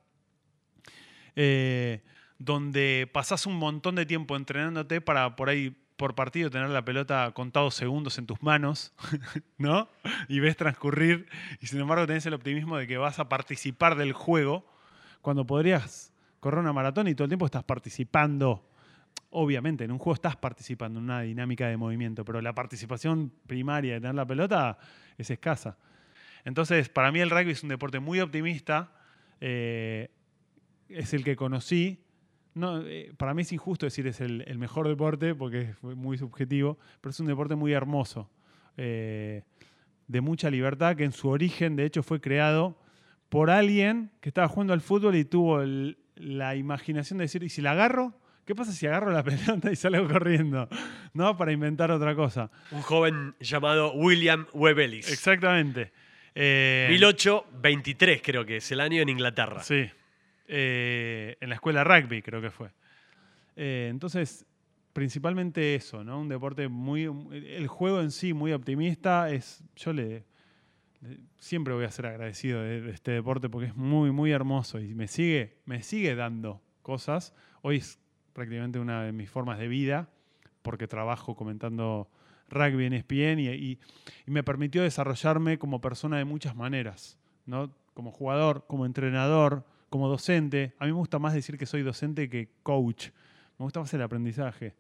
Eh, 1.35 2.03
donde 2.37 3.09
pasás 3.11 3.45
un 3.45 3.55
montón 3.55 3.95
de 3.95 4.05
tiempo 4.05 4.35
entrenándote 4.35 5.01
para 5.01 5.35
por 5.35 5.49
ahí, 5.49 5.75
por 5.95 6.15
partido, 6.15 6.49
tener 6.49 6.69
la 6.69 6.83
pelota 6.83 7.31
contados 7.33 7.75
segundos 7.75 8.17
en 8.17 8.25
tus 8.25 8.41
manos, 8.41 8.93
¿no? 9.57 9.89
Y 10.27 10.39
ves 10.39 10.57
transcurrir, 10.57 11.27
y 11.61 11.67
sin 11.67 11.79
embargo 11.79 12.07
tenés 12.07 12.25
el 12.25 12.33
optimismo 12.33 12.77
de 12.77 12.87
que 12.87 12.97
vas 12.97 13.19
a 13.19 13.29
participar 13.29 13.95
del 13.95 14.13
juego, 14.13 14.65
cuando 15.21 15.45
podrías 15.45 16.13
correr 16.39 16.59
una 16.59 16.73
maratón 16.73 17.07
y 17.07 17.15
todo 17.15 17.25
el 17.25 17.29
tiempo 17.29 17.45
estás 17.45 17.63
participando 17.63 18.67
obviamente, 19.33 19.83
en 19.83 19.91
un 19.91 19.97
juego 19.97 20.13
estás 20.13 20.35
participando 20.35 20.99
en 20.99 21.05
una 21.05 21.21
dinámica 21.21 21.67
de 21.67 21.75
movimiento, 21.75 22.23
pero 22.23 22.39
la 22.41 22.53
participación 22.53 23.33
primaria 23.47 23.95
de 23.95 23.99
tener 23.99 24.15
la 24.15 24.25
pelota 24.25 24.77
es 25.17 25.29
escasa. 25.29 25.77
Entonces, 26.45 26.89
para 26.89 27.11
mí 27.11 27.19
el 27.19 27.29
rugby 27.29 27.51
es 27.51 27.63
un 27.63 27.69
deporte 27.69 27.99
muy 27.99 28.19
optimista, 28.19 28.91
eh, 29.41 30.11
es 30.87 31.13
el 31.13 31.23
que 31.23 31.35
conocí. 31.35 32.02
No, 32.55 32.81
eh, 32.85 33.11
para 33.17 33.33
mí 33.33 33.41
es 33.41 33.51
injusto 33.51 33.85
decir 33.85 34.05
es 34.07 34.21
el, 34.21 34.43
el 34.47 34.57
mejor 34.59 34.87
deporte 34.87 35.33
porque 35.33 35.61
es 35.61 35.83
muy 35.83 36.17
subjetivo, 36.17 36.77
pero 37.01 37.11
es 37.11 37.19
un 37.19 37.25
deporte 37.27 37.55
muy 37.55 37.73
hermoso, 37.73 38.29
eh, 38.77 39.41
de 40.07 40.21
mucha 40.21 40.49
libertad, 40.51 40.95
que 40.95 41.03
en 41.03 41.11
su 41.13 41.29
origen, 41.29 41.75
de 41.75 41.85
hecho, 41.85 42.03
fue 42.03 42.19
creado 42.21 42.77
por 43.29 43.49
alguien 43.49 44.11
que 44.21 44.29
estaba 44.29 44.47
jugando 44.47 44.73
al 44.73 44.81
fútbol 44.81 45.15
y 45.15 45.25
tuvo 45.25 45.61
el- 45.61 45.97
la 46.15 46.55
imaginación 46.55 47.17
de 47.17 47.23
decir, 47.23 47.41
¿y 47.43 47.49
si 47.49 47.61
la 47.61 47.71
agarro? 47.71 48.13
¿Qué 48.45 48.53
pasa 48.53 48.71
si 48.73 48.85
agarro 48.85 49.11
la 49.11 49.23
pelota 49.23 49.71
y 49.71 49.75
salgo 49.75 50.07
corriendo? 50.07 50.67
¿No? 51.13 51.35
Para 51.37 51.51
inventar 51.53 51.89
otra 51.89 52.13
cosa. 52.13 52.51
Un 52.71 52.81
joven 52.81 53.33
llamado 53.39 53.93
William 53.93 54.45
Webelis. 54.53 55.11
Exactamente. 55.11 55.91
Eh, 56.35 56.87
1823 56.91 58.21
creo 58.23 58.45
que 58.45 58.57
es 58.57 58.71
el 58.71 58.79
año 58.81 59.01
en 59.01 59.09
Inglaterra. 59.09 59.63
Sí. 59.63 59.89
Eh, 60.47 61.37
en 61.39 61.49
la 61.49 61.55
escuela 61.55 61.83
rugby 61.83 62.21
creo 62.21 62.41
que 62.41 62.51
fue. 62.51 62.69
Eh, 63.55 63.87
entonces, 63.89 64.45
principalmente 64.93 65.75
eso, 65.75 66.03
¿no? 66.03 66.19
Un 66.19 66.29
deporte 66.29 66.67
muy... 66.67 67.03
El 67.31 67.67
juego 67.67 68.01
en 68.01 68.11
sí 68.11 68.33
muy 68.33 68.53
optimista. 68.53 69.29
Es, 69.29 69.63
yo 69.75 69.93
le, 69.93 70.25
siempre 71.37 71.73
voy 71.73 71.85
a 71.85 71.91
ser 71.91 72.05
agradecido 72.05 72.61
de, 72.61 72.89
este 72.89 73.11
deporte 73.11 73.49
porque 73.49 73.67
es 73.67 73.75
muy, 73.75 74.11
muy 74.11 74.31
hermoso 74.31 74.79
y 74.79 74.93
me 74.93 75.07
sigue, 75.07 75.57
me 75.65 75.83
sigue 75.83 76.15
dando 76.15 76.61
cosas. 76.81 77.33
Hoy 77.61 77.77
es 77.77 77.99
prácticamente 78.33 78.79
una 78.79 79.03
de 79.03 79.11
mis 79.11 79.29
formas 79.29 79.59
de 79.59 79.67
vida 79.67 80.09
porque 80.61 80.87
trabajo 80.87 81.35
comentando 81.35 82.09
rugby 82.49 82.85
en 82.85 82.93
ESPN 82.93 83.39
y 83.39 83.79
me 84.25 84.43
permitió 84.43 84.83
desarrollarme 84.83 85.57
como 85.57 85.81
persona 85.81 86.17
de 86.17 86.25
muchas 86.25 86.55
maneras, 86.55 87.17
¿no? 87.45 87.73
Como 87.93 88.11
jugador, 88.11 88.65
como 88.67 88.85
entrenador, 88.85 89.65
como 89.93 90.09
docente. 90.09 90.73
A 90.79 90.85
mí 90.85 90.91
me 90.91 90.97
gusta 90.97 91.19
más 91.19 91.35
decir 91.35 91.55
que 91.55 91.67
soy 91.67 91.83
docente 91.83 92.27
que 92.27 92.49
coach. 92.63 93.09
Me 93.59 93.63
gusta 93.63 93.79
más 93.79 93.93
el 93.93 94.01
aprendizaje. 94.01 94.73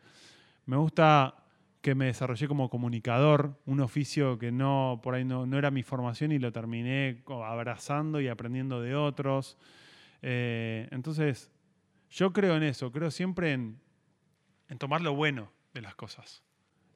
Me 0.65 0.75
gusta 0.75 1.35
que 1.81 1.93
me 1.93 2.05
desarrollé 2.05 2.47
como 2.47 2.67
comunicador, 2.67 3.61
un 3.67 3.79
oficio 3.81 4.39
que 4.39 4.51
no 4.51 5.01
por 5.03 5.13
ahí 5.13 5.23
no, 5.23 5.45
no 5.45 5.59
era 5.59 5.69
mi 5.69 5.83
formación 5.83 6.31
y 6.31 6.39
lo 6.39 6.51
terminé 6.51 7.21
abrazando 7.27 8.21
y 8.21 8.27
aprendiendo 8.27 8.81
de 8.81 8.95
otros. 8.95 9.55
Eh, 10.23 10.87
entonces, 10.89 11.51
yo 12.09 12.33
creo 12.33 12.55
en 12.55 12.63
eso, 12.63 12.91
creo 12.91 13.11
siempre 13.11 13.53
en, 13.53 13.79
en 14.67 14.79
tomar 14.79 15.01
lo 15.01 15.13
bueno 15.13 15.51
de 15.75 15.81
las 15.81 15.93
cosas. 15.93 16.41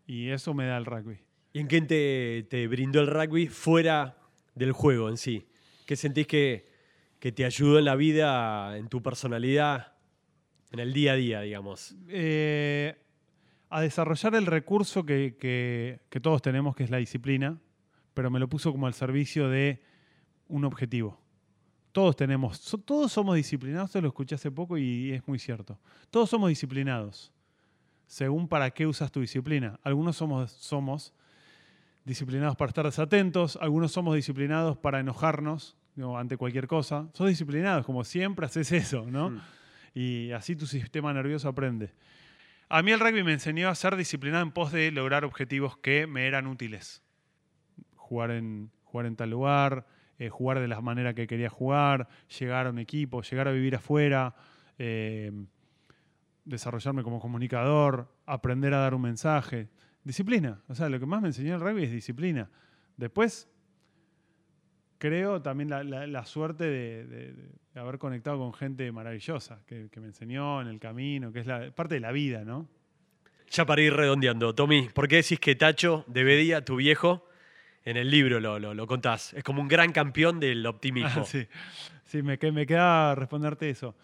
Y 0.07 0.29
eso 0.29 0.55
me 0.55 0.65
da 0.65 0.77
el 0.77 0.85
rugby. 0.85 1.19
¿Y 1.53 1.59
en 1.59 1.67
qué 1.67 1.81
te, 1.81 2.47
te 2.49 2.67
brindó 2.67 2.99
el 2.99 3.05
rugby 3.05 3.45
fuera 3.45 4.17
del 4.55 4.71
juego 4.71 5.07
en 5.07 5.17
sí? 5.17 5.45
¿Qué 5.85 5.95
sentís 5.95 6.25
que, 6.25 6.66
que 7.19 7.31
te 7.31 7.45
ayudó 7.45 7.79
en 7.79 7.85
la 7.85 7.95
vida, 7.95 8.77
en 8.77 8.87
tu 8.89 9.01
personalidad, 9.01 9.93
en 10.71 10.79
el 10.79 10.93
día 10.93 11.13
a 11.13 11.15
día, 11.15 11.41
digamos? 11.41 11.95
Eh, 12.09 12.97
a 13.69 13.81
desarrollar 13.81 14.35
el 14.35 14.45
recurso 14.45 15.05
que, 15.05 15.35
que- 15.39 16.19
todos 16.19 16.41
tenemos, 16.41 16.75
que 16.75 16.83
es 16.83 16.89
la 16.89 16.97
disciplina, 16.97 17.59
pero 18.13 18.29
me 18.31 18.39
lo 18.39 18.47
puso 18.47 18.71
como 18.71 18.87
al 18.87 18.93
servicio 18.93 19.49
de 19.49 19.81
un 20.47 20.65
objetivo. 20.65 21.19
Todos 21.91 22.15
tenemos, 22.15 22.61
todos 22.85 23.11
somos 23.11 23.35
disciplinados, 23.35 23.89
esto 23.89 24.01
lo 24.01 24.07
escuché 24.09 24.35
hace 24.35 24.51
poco 24.51 24.77
y 24.77 25.11
es 25.13 25.27
muy 25.27 25.39
cierto. 25.39 25.79
Todos 26.11 26.29
somos 26.29 26.49
disciplinados, 26.49 27.31
según 28.05 28.47
para 28.47 28.69
qué 28.71 28.85
usas 28.85 29.11
tu 29.11 29.19
disciplina. 29.21 29.79
Algunos 29.83 30.15
somos, 30.15 30.51
somos 30.51 31.13
disciplinados 32.05 32.55
para 32.55 32.69
estar 32.69 32.85
desatentos, 32.85 33.57
algunos 33.61 33.91
somos 33.91 34.15
disciplinados 34.15 34.77
para 34.77 34.99
enojarnos 34.99 35.75
ante 36.17 36.37
cualquier 36.37 36.67
cosa. 36.67 37.09
Sos 37.13 37.27
disciplinados, 37.27 37.85
como 37.85 38.03
siempre 38.03 38.45
haces 38.45 38.71
eso, 38.71 39.05
¿no? 39.09 39.31
Mm. 39.31 39.41
Y 39.93 40.31
así 40.31 40.55
tu 40.55 40.67
sistema 40.67 41.13
nervioso 41.13 41.49
aprende. 41.49 41.91
A 42.69 42.83
mí 42.83 42.91
el 42.91 42.99
rugby 42.99 43.23
me 43.23 43.33
enseñó 43.33 43.69
a 43.69 43.75
ser 43.75 43.95
disciplinado 43.95 44.43
en 44.43 44.51
pos 44.51 44.71
de 44.71 44.91
lograr 44.91 45.23
objetivos 45.25 45.77
que 45.77 46.05
me 46.05 46.27
eran 46.27 46.47
útiles. 46.47 47.01
Jugar 47.95 48.31
en, 48.31 48.71
jugar 48.83 49.05
en 49.05 49.15
tal 49.15 49.29
lugar, 49.29 49.87
eh, 50.19 50.29
jugar 50.29 50.59
de 50.59 50.67
la 50.67 50.81
manera 50.81 51.13
que 51.13 51.27
quería 51.27 51.49
jugar, 51.49 52.07
llegar 52.39 52.67
a 52.67 52.69
un 52.71 52.79
equipo, 52.79 53.21
llegar 53.21 53.47
a 53.47 53.51
vivir 53.51 53.75
afuera, 53.75 54.35
eh, 54.77 55.31
desarrollarme 56.43 57.03
como 57.03 57.19
comunicador, 57.19 58.13
aprender 58.25 58.73
a 58.73 58.79
dar 58.79 58.93
un 58.93 59.01
mensaje. 59.01 59.69
Disciplina. 60.03 60.61
O 60.67 60.75
sea, 60.75 60.89
lo 60.89 60.99
que 60.99 61.05
más 61.05 61.21
me 61.21 61.29
enseñó 61.29 61.55
el 61.55 61.61
rugby 61.61 61.83
es 61.83 61.91
disciplina. 61.91 62.49
Después, 62.97 63.49
creo 64.97 65.41
también 65.41 65.69
la, 65.69 65.83
la- 65.83 66.07
la 66.07 66.25
suerte 66.25 66.63
de, 66.65 67.05
de- 67.05 67.33
de 67.33 67.79
haber 67.79 67.97
conectado 67.99 68.37
con 68.39 68.53
gente 68.53 68.91
maravillosa, 68.91 69.61
que, 69.67 69.89
que 69.91 69.99
me 69.99 70.07
enseñó 70.07 70.61
en 70.61 70.67
el 70.67 70.79
camino, 70.79 71.31
que 71.31 71.39
es 71.41 71.45
la, 71.47 71.69
parte 71.71 71.95
de 71.95 71.99
la 72.01 72.11
vida, 72.11 72.43
¿no? 72.43 72.67
Ya 73.51 73.65
para 73.65 73.81
ir 73.81 73.93
redondeando, 73.93 74.53
Tommy, 74.55 74.89
¿por 74.89 75.07
qué 75.07 75.17
decís 75.17 75.39
que 75.39 75.55
Tacho 75.55 76.03
de 76.07 76.23
Bedía, 76.23 76.65
tu 76.65 76.75
viejo, 76.77 77.25
en 77.85 77.95
el 77.95 78.09
libro 78.09 78.39
lo, 78.39 78.59
lo- 78.59 78.73
lo 78.73 78.87
contás? 78.87 79.33
Es 79.33 79.43
como 79.43 79.61
un 79.61 79.67
gran 79.67 79.91
campeón 79.91 80.39
del 80.39 80.65
optimismo. 80.65 81.21
Ah, 81.21 81.25
sí, 81.25 81.47
sí 82.03 82.21
me, 82.23 82.37
me 82.51 82.65
queda 82.65 83.13
responderte 83.15 83.69
eso. 83.69 83.95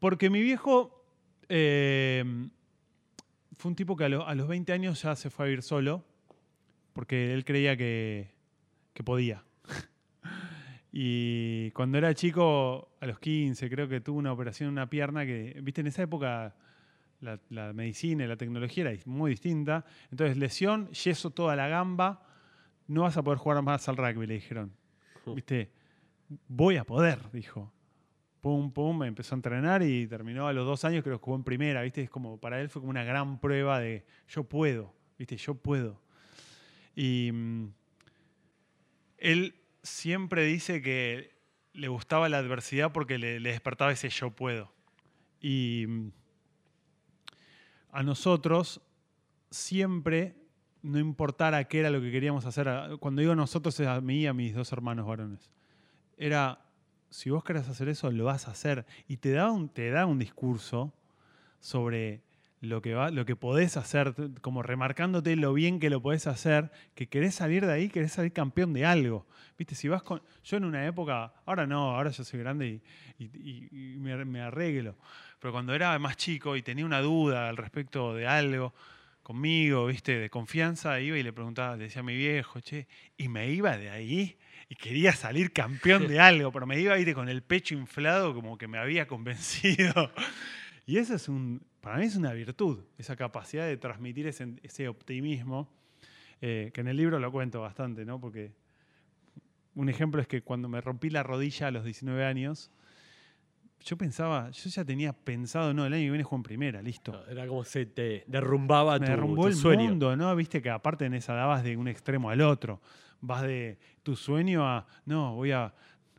Porque 0.00 0.28
mi 0.30 0.42
viejo 0.42 1.04
eh, 1.48 2.24
fue 3.56 3.70
un 3.70 3.76
tipo 3.76 3.96
que 3.96 4.04
a, 4.04 4.08
lo- 4.08 4.26
a 4.26 4.34
los 4.34 4.48
20 4.48 4.72
años 4.72 5.00
ya 5.02 5.14
se 5.16 5.30
fue 5.30 5.44
a 5.44 5.48
vivir 5.48 5.62
solo, 5.62 6.04
porque 6.92 7.32
él 7.32 7.44
creía 7.44 7.76
que, 7.76 8.30
que 8.94 9.02
podía. 9.04 9.42
Y 10.92 11.70
cuando 11.70 11.98
era 11.98 12.12
chico, 12.14 12.96
a 13.00 13.06
los 13.06 13.18
15, 13.20 13.70
creo 13.70 13.88
que 13.88 14.00
tuvo 14.00 14.18
una 14.18 14.32
operación 14.32 14.68
en 14.68 14.72
una 14.72 14.90
pierna 14.90 15.24
que, 15.24 15.58
viste, 15.62 15.82
en 15.82 15.86
esa 15.86 16.02
época 16.02 16.56
la, 17.20 17.38
la 17.50 17.72
medicina 17.72 18.24
y 18.24 18.26
la 18.26 18.36
tecnología 18.36 18.90
era 18.90 19.00
muy 19.06 19.30
distinta. 19.30 19.84
Entonces, 20.10 20.36
lesión, 20.36 20.88
yeso 20.90 21.30
toda 21.30 21.54
la 21.54 21.68
gamba, 21.68 22.26
no 22.88 23.02
vas 23.02 23.16
a 23.16 23.22
poder 23.22 23.38
jugar 23.38 23.62
más 23.62 23.88
al 23.88 23.96
rugby, 23.96 24.26
le 24.26 24.34
dijeron. 24.34 24.72
¿Viste? 25.26 25.70
Voy 26.48 26.76
a 26.76 26.84
poder, 26.84 27.30
dijo. 27.32 27.72
Pum, 28.40 28.72
pum, 28.72 29.04
empezó 29.04 29.34
a 29.34 29.36
entrenar 29.36 29.82
y 29.82 30.06
terminó 30.06 30.48
a 30.48 30.52
los 30.52 30.66
dos 30.66 30.84
años, 30.84 31.04
creo 31.04 31.18
que 31.18 31.24
jugó 31.24 31.36
en 31.36 31.44
primera, 31.44 31.82
¿viste? 31.82 32.02
Es 32.02 32.10
como, 32.10 32.40
para 32.40 32.60
él 32.60 32.68
fue 32.68 32.80
como 32.80 32.90
una 32.90 33.04
gran 33.04 33.38
prueba 33.38 33.78
de 33.78 34.06
yo 34.28 34.44
puedo, 34.44 34.94
¿viste? 35.18 35.36
Yo 35.36 35.54
puedo. 35.54 36.00
Y 36.96 37.30
mm, 37.32 37.66
él 39.18 39.59
siempre 39.82 40.44
dice 40.44 40.82
que 40.82 41.34
le 41.72 41.88
gustaba 41.88 42.28
la 42.28 42.38
adversidad 42.38 42.92
porque 42.92 43.18
le, 43.18 43.40
despertaba 43.40 43.92
ese 43.92 44.08
yo 44.08 44.30
puedo. 44.30 44.72
Y 45.40 45.86
mm, 45.88 46.12
a 47.92 48.02
nosotros 48.02 48.80
siempre, 49.50 50.36
no 50.82 50.98
importara 50.98 51.64
qué 51.64 51.80
era 51.80 51.90
lo 51.90 52.00
que 52.00 52.10
queríamos 52.10 52.46
hacer, 52.46 52.68
cuando 53.00 53.20
digo 53.20 53.34
nosotros 53.34 53.78
es 53.80 53.86
a 53.86 54.00
mí 54.00 54.20
y 54.20 54.26
a 54.26 54.32
mis 54.32 54.54
dos 54.54 54.72
hermanos 54.72 55.06
varones, 55.06 55.50
era, 56.16 56.60
si 57.08 57.30
vos 57.30 57.42
querés 57.44 57.68
hacer 57.68 57.88
eso, 57.88 58.10
lo 58.10 58.24
vas 58.24 58.46
a 58.46 58.50
hacer. 58.50 58.86
Y 59.08 59.16
te 59.16 59.32
da 59.32 59.50
un, 59.50 59.68
te 59.68 59.90
da 59.90 60.06
un 60.06 60.18
discurso 60.18 60.92
sobre 61.60 62.22
lo 62.60 62.82
que, 62.82 62.92
lo 62.92 63.24
que 63.24 63.36
podés 63.36 63.76
hacer, 63.76 64.14
como 64.42 64.62
remarcándote 64.62 65.34
lo 65.36 65.54
bien 65.54 65.80
que 65.80 65.88
lo 65.88 66.02
podés 66.02 66.26
hacer, 66.26 66.70
que 66.94 67.08
querés 67.08 67.34
salir 67.34 67.64
de 67.64 67.72
ahí, 67.72 67.88
querés 67.88 68.12
salir 68.12 68.32
campeón 68.32 68.74
de 68.74 68.84
algo. 68.84 69.26
Viste, 69.58 69.74
si 69.74 69.88
vas 69.88 70.02
con. 70.02 70.22
Yo 70.44 70.58
en 70.58 70.64
una 70.64 70.86
época, 70.86 71.32
ahora 71.46 71.66
no, 71.66 71.96
ahora 71.96 72.10
yo 72.10 72.22
soy 72.22 72.40
grande 72.40 72.82
y, 73.18 73.96
me 73.98 74.40
arreglo. 74.42 74.96
Pero 75.38 75.52
cuando 75.52 75.74
era 75.74 75.98
más 75.98 76.16
chico 76.16 76.54
y 76.56 76.62
tenía 76.62 76.84
una 76.84 77.00
duda 77.00 77.48
al 77.48 77.56
respecto 77.56 78.14
de 78.14 78.26
algo 78.26 78.74
conmigo, 79.22 79.86
viste, 79.86 80.18
de 80.18 80.28
confianza, 80.28 81.00
iba 81.00 81.16
y 81.16 81.22
le 81.22 81.32
preguntaba, 81.32 81.76
le 81.76 81.84
decía 81.84 82.00
a 82.00 82.02
mi 82.04 82.16
viejo, 82.16 82.60
che, 82.60 82.88
y 83.16 83.28
me 83.28 83.50
iba 83.50 83.76
de 83.78 83.88
ahí 83.88 84.36
y 84.68 84.74
quería 84.74 85.12
salir 85.12 85.52
campeón 85.52 86.08
de 86.08 86.20
algo, 86.20 86.52
pero 86.52 86.66
me 86.66 86.78
iba 86.78 86.94
a 86.94 86.98
ir 86.98 87.14
con 87.14 87.28
el 87.28 87.42
pecho 87.42 87.74
inflado 87.74 88.34
como 88.34 88.58
que 88.58 88.68
me 88.68 88.78
había 88.78 89.06
convencido. 89.08 90.12
Y 90.86 90.98
eso 90.98 91.14
es 91.14 91.28
un, 91.28 91.62
para 91.80 91.96
mí 91.98 92.04
es 92.04 92.16
una 92.16 92.32
virtud, 92.32 92.80
esa 92.98 93.16
capacidad 93.16 93.66
de 93.66 93.76
transmitir 93.76 94.26
ese, 94.26 94.54
ese 94.62 94.88
optimismo, 94.88 95.68
eh, 96.40 96.70
que 96.74 96.80
en 96.80 96.88
el 96.88 96.96
libro 96.96 97.18
lo 97.18 97.30
cuento 97.32 97.60
bastante, 97.60 98.04
¿no? 98.04 98.20
Porque 98.20 98.52
un 99.74 99.88
ejemplo 99.88 100.20
es 100.20 100.28
que 100.28 100.42
cuando 100.42 100.68
me 100.68 100.80
rompí 100.80 101.10
la 101.10 101.22
rodilla 101.22 101.68
a 101.68 101.70
los 101.70 101.84
19 101.84 102.24
años, 102.24 102.70
yo 103.82 103.96
pensaba, 103.96 104.50
yo 104.50 104.68
ya 104.68 104.84
tenía 104.84 105.12
pensado, 105.12 105.72
no, 105.72 105.86
el 105.86 105.92
año 105.94 106.02
que 106.04 106.10
viene 106.10 106.24
juego 106.24 106.36
en 106.36 106.42
primera, 106.42 106.82
listo. 106.82 107.12
No, 107.12 107.26
Era 107.26 107.46
como 107.46 107.64
se 107.64 107.86
te 107.86 108.24
derrumbaba 108.26 108.98
me 108.98 109.06
tu, 109.06 109.12
derrumbó 109.12 109.42
tu 109.42 109.48
el 109.48 109.54
sueño. 109.54 109.88
mundo, 109.88 110.16
¿no? 110.16 110.34
Viste 110.36 110.60
que 110.60 110.68
aparte 110.70 111.06
en 111.06 111.14
esa 111.14 111.34
edad 111.34 111.46
vas 111.46 111.64
de 111.64 111.76
un 111.76 111.88
extremo 111.88 112.28
al 112.30 112.42
otro. 112.42 112.80
Vas 113.22 113.42
de 113.42 113.78
tu 114.02 114.16
sueño 114.16 114.66
a, 114.66 114.86
no, 115.06 115.34
voy 115.34 115.52
a, 115.52 115.72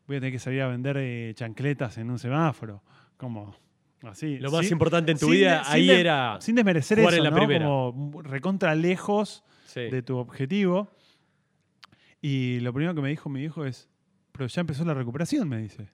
voy 0.08 0.18
a 0.18 0.20
tener 0.20 0.34
que 0.34 0.40
salir 0.40 0.62
a 0.62 0.68
vender 0.68 0.98
eh, 0.98 1.34
chancletas 1.36 1.98
en 2.00 2.10
un 2.10 2.18
semáforo. 2.18 2.82
Como 3.18 3.56
así. 4.10 4.38
Lo 4.40 4.52
más 4.52 4.62
sin- 4.66 4.74
importante 4.74 5.12
en 5.12 5.18
tu 5.20 5.26
sin 5.28 5.36
vida 5.36 5.60
de- 5.60 5.64
sin 5.66 5.74
ahí 5.74 5.88
de- 5.88 6.00
era 6.00 6.38
Sin 6.42 6.56
desmerecer 6.56 6.98
jugar 7.00 7.14
eso, 7.14 7.18
en 7.20 7.24
la 7.24 7.30
¿no? 7.32 7.36
primera. 7.38 7.66
Como 7.66 8.22
recontra 8.24 8.76
lejos 8.76 9.44
Sí. 9.66 9.82
de 9.82 10.02
tu 10.02 10.18
objetivo. 10.18 10.90
Y 12.22 12.60
lo 12.60 12.74
primero 12.74 12.94
que 12.94 13.02
me 13.02 13.10
dijo 13.10 13.30
mi 13.30 13.40
viejo 13.40 13.66
es, 13.66 13.90
pero 14.32 14.48
ya 14.48 14.62
empezó 14.62 14.86
la 14.86 14.94
recuperación, 14.94 15.48
me 15.50 15.58
dice. 15.58 15.90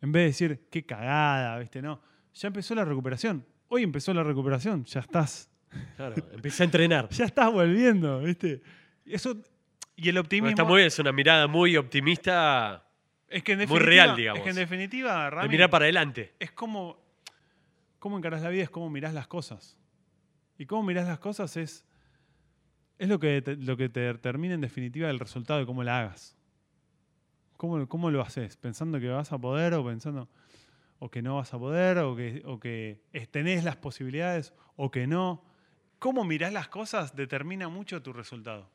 En 0.00 0.12
vez 0.12 0.22
de 0.22 0.26
decir, 0.26 0.66
qué 0.70 0.84
cagada, 0.84 1.58
¿viste? 1.58 1.82
No, 1.82 2.00
ya 2.34 2.48
empezó 2.48 2.74
la 2.74 2.84
recuperación. 2.84 3.44
Hoy 3.68 3.82
empezó 3.82 4.14
la 4.14 4.22
recuperación, 4.22 4.84
ya 4.84 5.00
estás 5.00 5.50
Claro, 5.96 6.14
empecé 6.32 6.62
a 6.62 6.64
entrenar. 6.64 7.08
ya 7.10 7.24
estás 7.26 7.52
volviendo, 7.52 8.20
¿viste? 8.20 8.62
Eso, 9.04 9.36
y 9.96 10.08
el 10.08 10.16
optimismo. 10.18 10.48
está 10.50 10.64
muy 10.64 10.76
bien, 10.76 10.86
es 10.86 10.98
una 10.98 11.12
mirada 11.12 11.46
muy 11.46 11.76
optimista 11.76 12.84
es 13.28 13.42
que 13.42 13.52
en 13.52 13.68
muy 13.68 13.78
real, 13.78 14.16
digamos. 14.16 14.38
Es 14.38 14.44
que 14.44 14.50
en 14.50 14.56
definitiva, 14.56 15.24
de 15.24 15.30
Rami, 15.30 15.48
mirar 15.50 15.68
para 15.70 15.84
adelante. 15.84 16.32
es 16.40 16.50
como. 16.52 17.07
Cómo 18.08 18.16
encarás 18.16 18.40
la 18.40 18.48
vida 18.48 18.62
es 18.62 18.70
cómo 18.70 18.88
mirás 18.88 19.12
las 19.12 19.26
cosas. 19.26 19.76
Y 20.56 20.64
cómo 20.64 20.82
mirás 20.82 21.06
las 21.06 21.18
cosas 21.18 21.58
es. 21.58 21.84
Es 22.98 23.06
lo 23.06 23.18
que 23.18 23.42
te, 23.42 23.54
lo 23.56 23.76
que 23.76 23.90
te 23.90 24.00
determina 24.00 24.54
en 24.54 24.62
definitiva 24.62 25.10
el 25.10 25.18
resultado 25.18 25.60
de 25.60 25.66
cómo 25.66 25.84
la 25.84 25.98
hagas. 25.98 26.34
¿Cómo, 27.58 27.86
cómo 27.86 28.10
lo 28.10 28.22
haces? 28.22 28.56
¿Pensando 28.56 28.98
que 28.98 29.08
vas 29.08 29.30
a 29.30 29.36
poder 29.36 29.74
o 29.74 29.84
pensando 29.84 30.26
o 30.98 31.10
que 31.10 31.20
no 31.20 31.36
vas 31.36 31.52
a 31.52 31.58
poder 31.58 31.98
o 31.98 32.16
que, 32.16 32.40
o 32.46 32.58
que 32.58 33.02
tenés 33.30 33.62
las 33.62 33.76
posibilidades 33.76 34.54
o 34.76 34.90
que 34.90 35.06
no? 35.06 35.44
Cómo 35.98 36.24
mirás 36.24 36.54
las 36.54 36.68
cosas 36.68 37.14
determina 37.14 37.68
mucho 37.68 38.00
tu 38.00 38.14
resultado. 38.14 38.70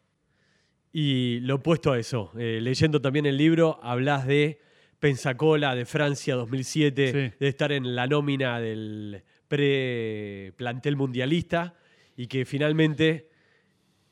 Y 0.92 1.40
lo 1.40 1.56
opuesto 1.56 1.92
a 1.92 1.98
eso, 1.98 2.32
eh, 2.38 2.60
leyendo 2.62 3.02
también 3.02 3.26
el 3.26 3.38
libro, 3.38 3.80
hablas 3.82 4.28
de 4.28 4.62
Pensacola 5.08 5.76
de 5.76 5.84
Francia 5.86 6.34
2007, 6.36 7.12
Sí. 7.12 7.36
de 7.38 7.48
estar 7.50 7.74
en 7.74 7.94
la 7.94 8.08
nómina 8.08 8.62
del 8.62 9.22
pre-plantel 9.50 10.96
mundialista 10.96 11.74
y 12.16 12.28
que 12.28 12.46
finalmente 12.46 13.28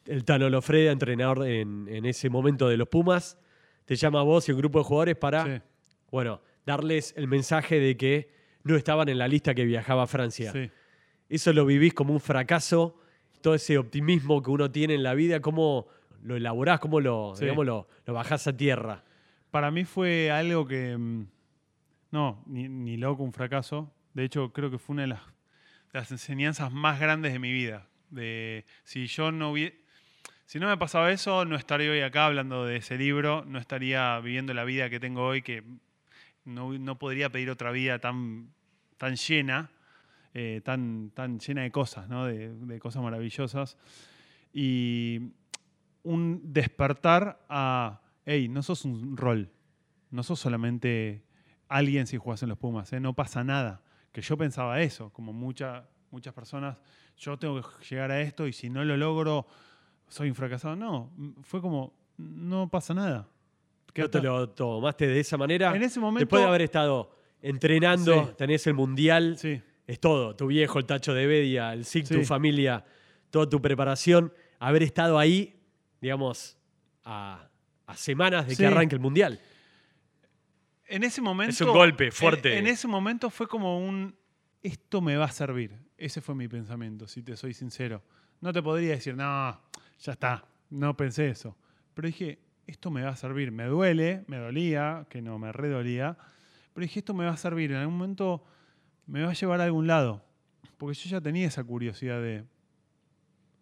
el 0.06 0.26
Tano 0.26 0.50
Lofreda, 0.50 0.92
entrenador 0.92 1.48
en, 1.48 1.88
en 1.88 2.06
ese 2.06 2.30
momento 2.30 2.68
de 2.68 2.76
los 2.76 2.89
Pumas, 2.89 3.38
te 3.86 3.96
llama 3.96 4.20
a 4.20 4.24
vos 4.24 4.50
y 4.50 4.52
un 4.52 4.58
grupo 4.58 4.80
de 4.80 4.84
jugadores 4.84 5.16
para, 5.16 5.46
Sí, 5.46 5.62
bueno, 6.12 6.42
darles 6.66 7.14
el 7.16 7.30
mensaje 7.30 7.80
de 7.80 7.96
que 7.96 8.30
no 8.64 8.76
estaban 8.76 9.08
en 9.08 9.18
la 9.18 9.30
lista 9.30 9.56
que 9.56 9.64
viajaba 9.64 10.04
a 10.04 10.08
Francia. 10.08 10.52
sí. 10.52 10.70
¿Eso 11.30 11.54
lo 11.54 11.66
vivís 11.66 11.94
como 11.94 12.12
un 12.12 12.20
fracaso? 12.20 13.00
Todo 13.39 13.56
ese 13.56 13.78
optimismo 13.78 14.44
que 14.44 14.52
uno 14.52 14.70
tiene 14.70 14.96
en 14.96 15.04
la 15.04 15.14
vida, 15.14 15.39
¿cómo 15.39 15.88
lo 16.22 16.36
elaborás? 16.36 16.82
¿Cómo 16.82 17.00
lo, 17.00 17.32
Sí. 17.38 17.46
digamos, 17.46 17.66
lo, 17.66 17.88
lo 18.06 18.14
bajás 18.14 18.46
a 18.48 18.58
tierra? 18.58 19.06
Para 19.52 19.70
mí 19.70 19.84
fue 19.84 20.32
algo 20.32 20.66
que. 20.66 20.97
mm, 20.97 21.28
No, 22.12 22.43
ni, 22.47 22.97
loco, 22.97 23.24
un 23.24 23.34
fracaso. 23.34 23.93
De 24.14 24.24
hecho, 24.24 24.52
creo 24.52 24.72
que 24.72 24.78
fue 24.78 24.93
una 24.93 25.04
de 25.04 25.08
las, 25.93 26.12
enseñanzas 26.12 26.72
más 26.72 26.99
grandes 26.99 27.34
de 27.34 27.39
mi 27.39 27.52
vida. 27.52 27.88
De 28.10 28.66
si 28.84 29.08
yo 29.08 29.32
no 29.32 29.52
hubiera. 29.52 29.76
Si 30.45 30.60
no 30.60 30.68
me 30.68 30.78
pasaba 30.78 31.12
eso, 31.12 31.45
no 31.45 31.56
estaría 31.56 31.91
hoy 31.91 32.02
acá 32.02 32.26
hablando 32.26 32.66
de 32.66 32.78
ese 32.78 32.97
libro, 32.97 33.45
no 33.45 33.58
estaría 33.58 34.20
viviendo 34.20 34.54
la 34.54 34.66
vida 34.66 34.89
que 34.89 34.99
tengo 34.99 35.26
hoy, 35.26 35.41
que 35.41 35.64
no, 36.43 36.78
no 36.78 36.99
podría 36.99 37.30
pedir 37.30 37.49
otra 37.49 37.72
vida 37.72 37.99
tan, 37.99 38.54
tan 38.97 39.16
llena, 39.16 39.72
eh, 40.34 40.60
tan, 40.66 41.12
tan 41.12 41.39
llena 41.39 41.62
de 41.62 41.72
cosas, 41.72 42.10
¿no? 42.10 42.26
de 42.26 42.80
cosas 42.80 43.02
maravillosas. 43.02 43.78
Y 44.54 45.32
un 46.04 46.41
despertar 46.52 47.39
a, 47.47 48.02
hey, 48.32 48.48
no 48.48 48.62
sos 48.64 48.86
un 48.86 49.18
rol, 49.18 49.52
no 50.10 50.24
sos 50.24 50.40
solamente 50.40 51.24
alguien 51.68 52.08
si 52.08 52.18
jugás 52.18 52.42
en 52.44 52.50
los 52.50 52.58
Pumas, 52.58 52.92
¿eh? 52.94 53.00
no 53.00 53.14
pasa 53.14 53.44
nada. 53.44 53.82
Que 54.12 54.22
yo 54.22 54.38
pensaba 54.38 54.82
eso, 54.82 55.10
como 55.12 55.32
mucha- 55.34 55.88
muchas 56.12 56.34
personas, 56.34 56.78
yo 57.18 57.38
tengo 57.38 57.62
que 57.62 57.86
llegar 57.90 58.12
a 58.12 58.20
esto 58.22 58.46
y 58.48 58.54
si 58.54 58.70
no 58.70 58.84
lo 58.84 58.98
logro, 58.98 59.48
soy 60.08 60.30
un 60.30 60.36
fracasado. 60.36 60.76
No, 60.76 61.12
fue 61.44 61.62
como, 61.62 61.94
no 62.18 62.70
pasa 62.70 62.94
nada. 62.94 63.30
¿No 63.88 63.94
Quédate- 63.94 64.20
te 64.20 64.22
lo 64.28 64.50
tomaste 64.50 65.08
de 65.08 65.20
esa 65.20 65.38
manera? 65.38 65.74
En 65.76 65.84
ese 65.84 66.00
momento- 66.00 66.20
Después 66.26 66.42
de 66.42 66.48
haber 66.48 66.62
estado 66.64 67.16
entrenando, 67.42 68.26
Sí. 68.28 68.32
tenés 68.38 68.68
el 68.68 68.74
mundial, 68.74 69.38
Sí, 69.38 69.62
es 69.88 70.00
todo. 70.00 70.36
Tu 70.36 70.48
viejo, 70.48 70.80
el 70.80 70.86
tacho 70.86 71.14
de 71.14 71.26
Bedia, 71.28 71.74
el 71.74 71.86
SIC, 71.86 72.08
tu 72.08 72.14
Sí. 72.16 72.26
familia, 72.26 72.84
toda 73.30 73.48
tu 73.50 73.62
preparación. 73.62 74.34
Haber 74.60 74.84
estado 74.84 75.18
ahí, 75.20 75.60
digamos, 76.02 76.58
a, 77.04 77.48
a 77.92 77.98
semanas 77.98 78.48
de 78.48 78.56
Sí. 78.56 78.62
que 78.64 78.68
arranque 78.68 78.96
el 78.96 79.02
mundial. 79.02 79.39
En 80.88 81.04
ese 81.04 81.22
momento. 81.22 81.52
Es 81.52 81.62
un 81.62 81.70
golpe 81.72 82.12
fuerte. 82.12 82.54
En, 82.58 82.66
en 82.66 82.74
ese 82.74 82.88
momento 82.88 83.30
fue 83.30 83.48
como 83.48 83.80
un. 83.80 84.16
Esto 84.62 85.02
me 85.02 85.16
va 85.16 85.26
a 85.26 85.32
servir. 85.32 85.76
Ese 85.98 86.22
fue 86.22 86.36
mi 86.36 86.48
pensamiento, 86.48 87.08
si 87.08 87.22
te 87.24 87.36
soy 87.38 87.54
sincero. 87.54 88.04
No 88.42 88.52
te 88.52 88.62
podría 88.62 88.92
decir, 88.92 89.16
no, 89.16 89.62
ya 90.00 90.12
está. 90.14 90.44
No 90.70 90.96
pensé 90.98 91.30
eso. 91.30 91.56
Pero 91.94 92.08
dije, 92.08 92.39
esto 92.68 92.92
me 92.92 93.04
va 93.04 93.10
a 93.10 93.16
servir. 93.16 93.52
Me 93.52 93.66
duele, 93.66 94.24
me 94.28 94.38
dolía, 94.38 95.06
que 95.10 95.22
no 95.22 95.38
me 95.39 95.52
redolía. 95.52 96.18
Pero 96.74 96.84
dije, 96.84 97.00
esto 97.00 97.14
me 97.14 97.26
va 97.26 97.32
a 97.32 97.38
servir. 97.38 97.72
En 97.72 97.78
algún 97.78 97.98
momento 97.98 98.44
me 99.06 99.24
va 99.24 99.32
a 99.32 99.34
llevar 99.34 99.62
a 99.62 99.66
algún 99.66 99.88
lado. 99.88 100.24
Porque 100.78 100.96
yo 100.96 101.10
ya 101.10 101.22
tenía 101.22 101.48
esa 101.48 101.64
curiosidad 101.64 102.22
de. 102.22 102.44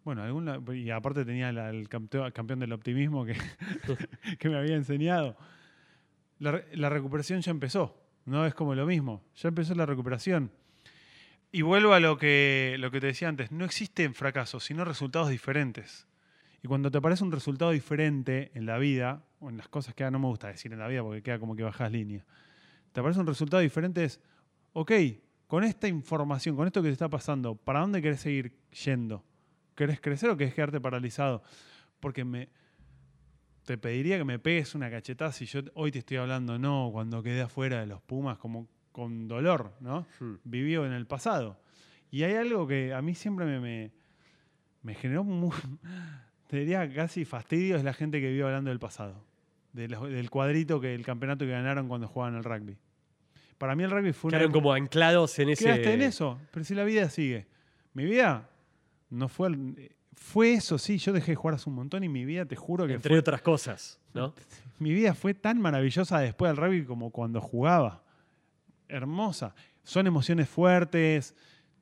Bueno, 0.04 0.22
algún 0.22 0.48
y 0.74 0.90
aparte 0.90 1.24
tenía 1.24 1.52
la- 1.52 1.70
el 1.70 1.88
campeón, 1.88 2.30
campeón 2.32 2.60
del 2.60 2.72
optimismo 2.72 3.24
que, 3.24 3.36
que 4.38 4.48
me 4.48 4.56
había 4.56 4.76
enseñado 4.76 5.36
la, 6.38 6.52
re- 6.52 6.66
la 6.76 6.88
recuperación 6.88 7.40
ya 7.42 7.50
empezó. 7.50 7.96
No 8.24 8.46
es 8.46 8.54
como 8.54 8.74
lo 8.74 8.86
mismo. 8.86 9.22
Ya 9.36 9.48
empezó 9.48 9.74
la 9.74 9.86
recuperación. 9.86 10.50
Y 11.52 11.62
vuelvo 11.62 11.94
a 11.94 12.00
lo 12.00 12.16
que, 12.16 12.76
lo 12.78 12.90
que 12.90 13.00
te 13.00 13.08
decía 13.08 13.28
antes. 13.28 13.50
No 13.50 13.64
existen 13.64 14.14
fracasos, 14.14 14.64
sino 14.64 14.84
resultados 14.84 15.28
diferentes. 15.30 16.06
Y 16.62 16.68
cuando 16.68 16.90
te 16.90 16.98
aparece 16.98 17.24
un 17.24 17.32
resultado 17.32 17.70
diferente 17.72 18.50
en 18.54 18.66
la 18.66 18.78
vida, 18.78 19.24
o 19.40 19.48
en 19.48 19.56
las 19.56 19.68
cosas 19.68 19.94
que 19.94 20.04
ah, 20.04 20.10
no 20.10 20.18
me 20.18 20.26
gusta 20.26 20.48
decir 20.48 20.72
en 20.72 20.78
la 20.78 20.86
vida 20.88 21.02
porque 21.02 21.22
queda 21.22 21.38
como 21.38 21.56
que 21.56 21.62
bajas 21.62 21.90
línea. 21.90 22.24
Te 22.92 23.00
aparece 23.00 23.20
un 23.20 23.26
resultado 23.26 23.62
diferente 23.62 24.04
es, 24.04 24.20
ok, 24.74 24.92
con 25.46 25.64
esta 25.64 25.88
información, 25.88 26.54
con 26.56 26.66
esto 26.66 26.82
que 26.82 26.88
te 26.88 26.92
está 26.92 27.08
pasando, 27.08 27.54
¿para 27.56 27.80
dónde 27.80 28.02
querés 28.02 28.20
seguir 28.20 28.52
yendo? 28.84 29.24
¿Querés 29.80 29.98
crecer 29.98 30.28
o 30.28 30.36
querés 30.36 30.52
quedarte 30.52 30.78
paralizado? 30.78 31.42
Porque 32.00 32.22
me, 32.22 32.50
te 33.64 33.78
pediría 33.78 34.18
que 34.18 34.24
me 34.24 34.38
pegues 34.38 34.74
una 34.74 34.90
cachetada 34.90 35.32
si 35.32 35.46
yo 35.46 35.60
hoy 35.72 35.90
te 35.90 36.00
estoy 36.00 36.18
hablando, 36.18 36.58
no, 36.58 36.90
cuando 36.92 37.22
quedé 37.22 37.40
afuera 37.40 37.80
de 37.80 37.86
los 37.86 38.02
Pumas, 38.02 38.36
como 38.36 38.68
con 38.92 39.26
dolor, 39.26 39.72
¿no? 39.80 40.06
Hmm. 40.18 40.34
Vivió 40.44 40.84
en 40.84 40.92
el 40.92 41.06
pasado. 41.06 41.58
Y 42.10 42.24
hay 42.24 42.34
algo 42.34 42.66
que 42.66 42.92
a 42.92 43.00
mí 43.00 43.14
siempre 43.14 43.46
me, 43.46 43.58
me, 43.58 43.90
me 44.82 44.94
generó, 44.94 45.24
mu- 45.24 45.50
te 46.48 46.58
diría 46.58 46.92
casi 46.92 47.24
fastidio, 47.24 47.76
es 47.76 47.82
la 47.82 47.94
gente 47.94 48.20
que 48.20 48.28
vive 48.28 48.42
hablando 48.44 48.68
del 48.68 48.80
pasado. 48.80 49.24
de 49.72 49.88
los- 49.88 50.10
del 50.10 50.28
cuadrito, 50.28 50.78
que 50.78 50.94
el 50.94 51.06
campeonato 51.06 51.46
que 51.46 51.52
ganaron 51.52 51.88
cuando 51.88 52.06
jugaban 52.06 52.34
al 52.34 52.44
rugby. 52.44 52.76
Para 53.56 53.74
mí 53.74 53.82
el 53.84 53.90
rugby 53.90 54.12
fue 54.12 54.28
una... 54.28 54.36
Quedaron 54.38 54.52
como 54.52 54.74
anclados 54.74 55.38
en 55.38 55.48
ese. 55.48 55.64
Quedaste 55.64 55.94
en 55.94 56.02
eso, 56.02 56.38
pero 56.50 56.64
si 56.66 56.74
la 56.74 56.84
vida 56.84 57.08
sigue. 57.08 57.46
Mi 57.94 58.04
vida 58.04 58.49
no 59.10 59.28
fue... 59.28 59.48
el- 59.48 59.92
Fue 60.14 60.52
eso, 60.52 60.76
sí, 60.78 60.98
yo 60.98 61.12
dejé 61.12 61.32
de 61.32 61.36
jugar 61.36 61.54
hace 61.54 61.68
un 61.70 61.76
montón 61.76 62.04
y 62.04 62.08
mi 62.08 62.24
vida, 62.24 62.44
te 62.44 62.54
juro 62.56 62.86
que 62.86 62.94
Entre 62.94 63.08
fue 63.10 63.18
otras 63.18 63.40
cosas, 63.42 63.98
¿no? 64.14 64.34
mi 64.78 64.92
vida 64.92 65.14
fue 65.14 65.34
tan 65.34 65.60
maravillosa 65.60 66.18
después 66.20 66.50
del 66.50 66.56
rugby 66.56 66.84
como 66.84 67.10
cuando 67.10 67.40
jugaba. 67.40 68.02
Hermosa. 68.88 69.54
Son 69.84 70.06
emociones 70.06 70.48
fuertes 70.48 71.34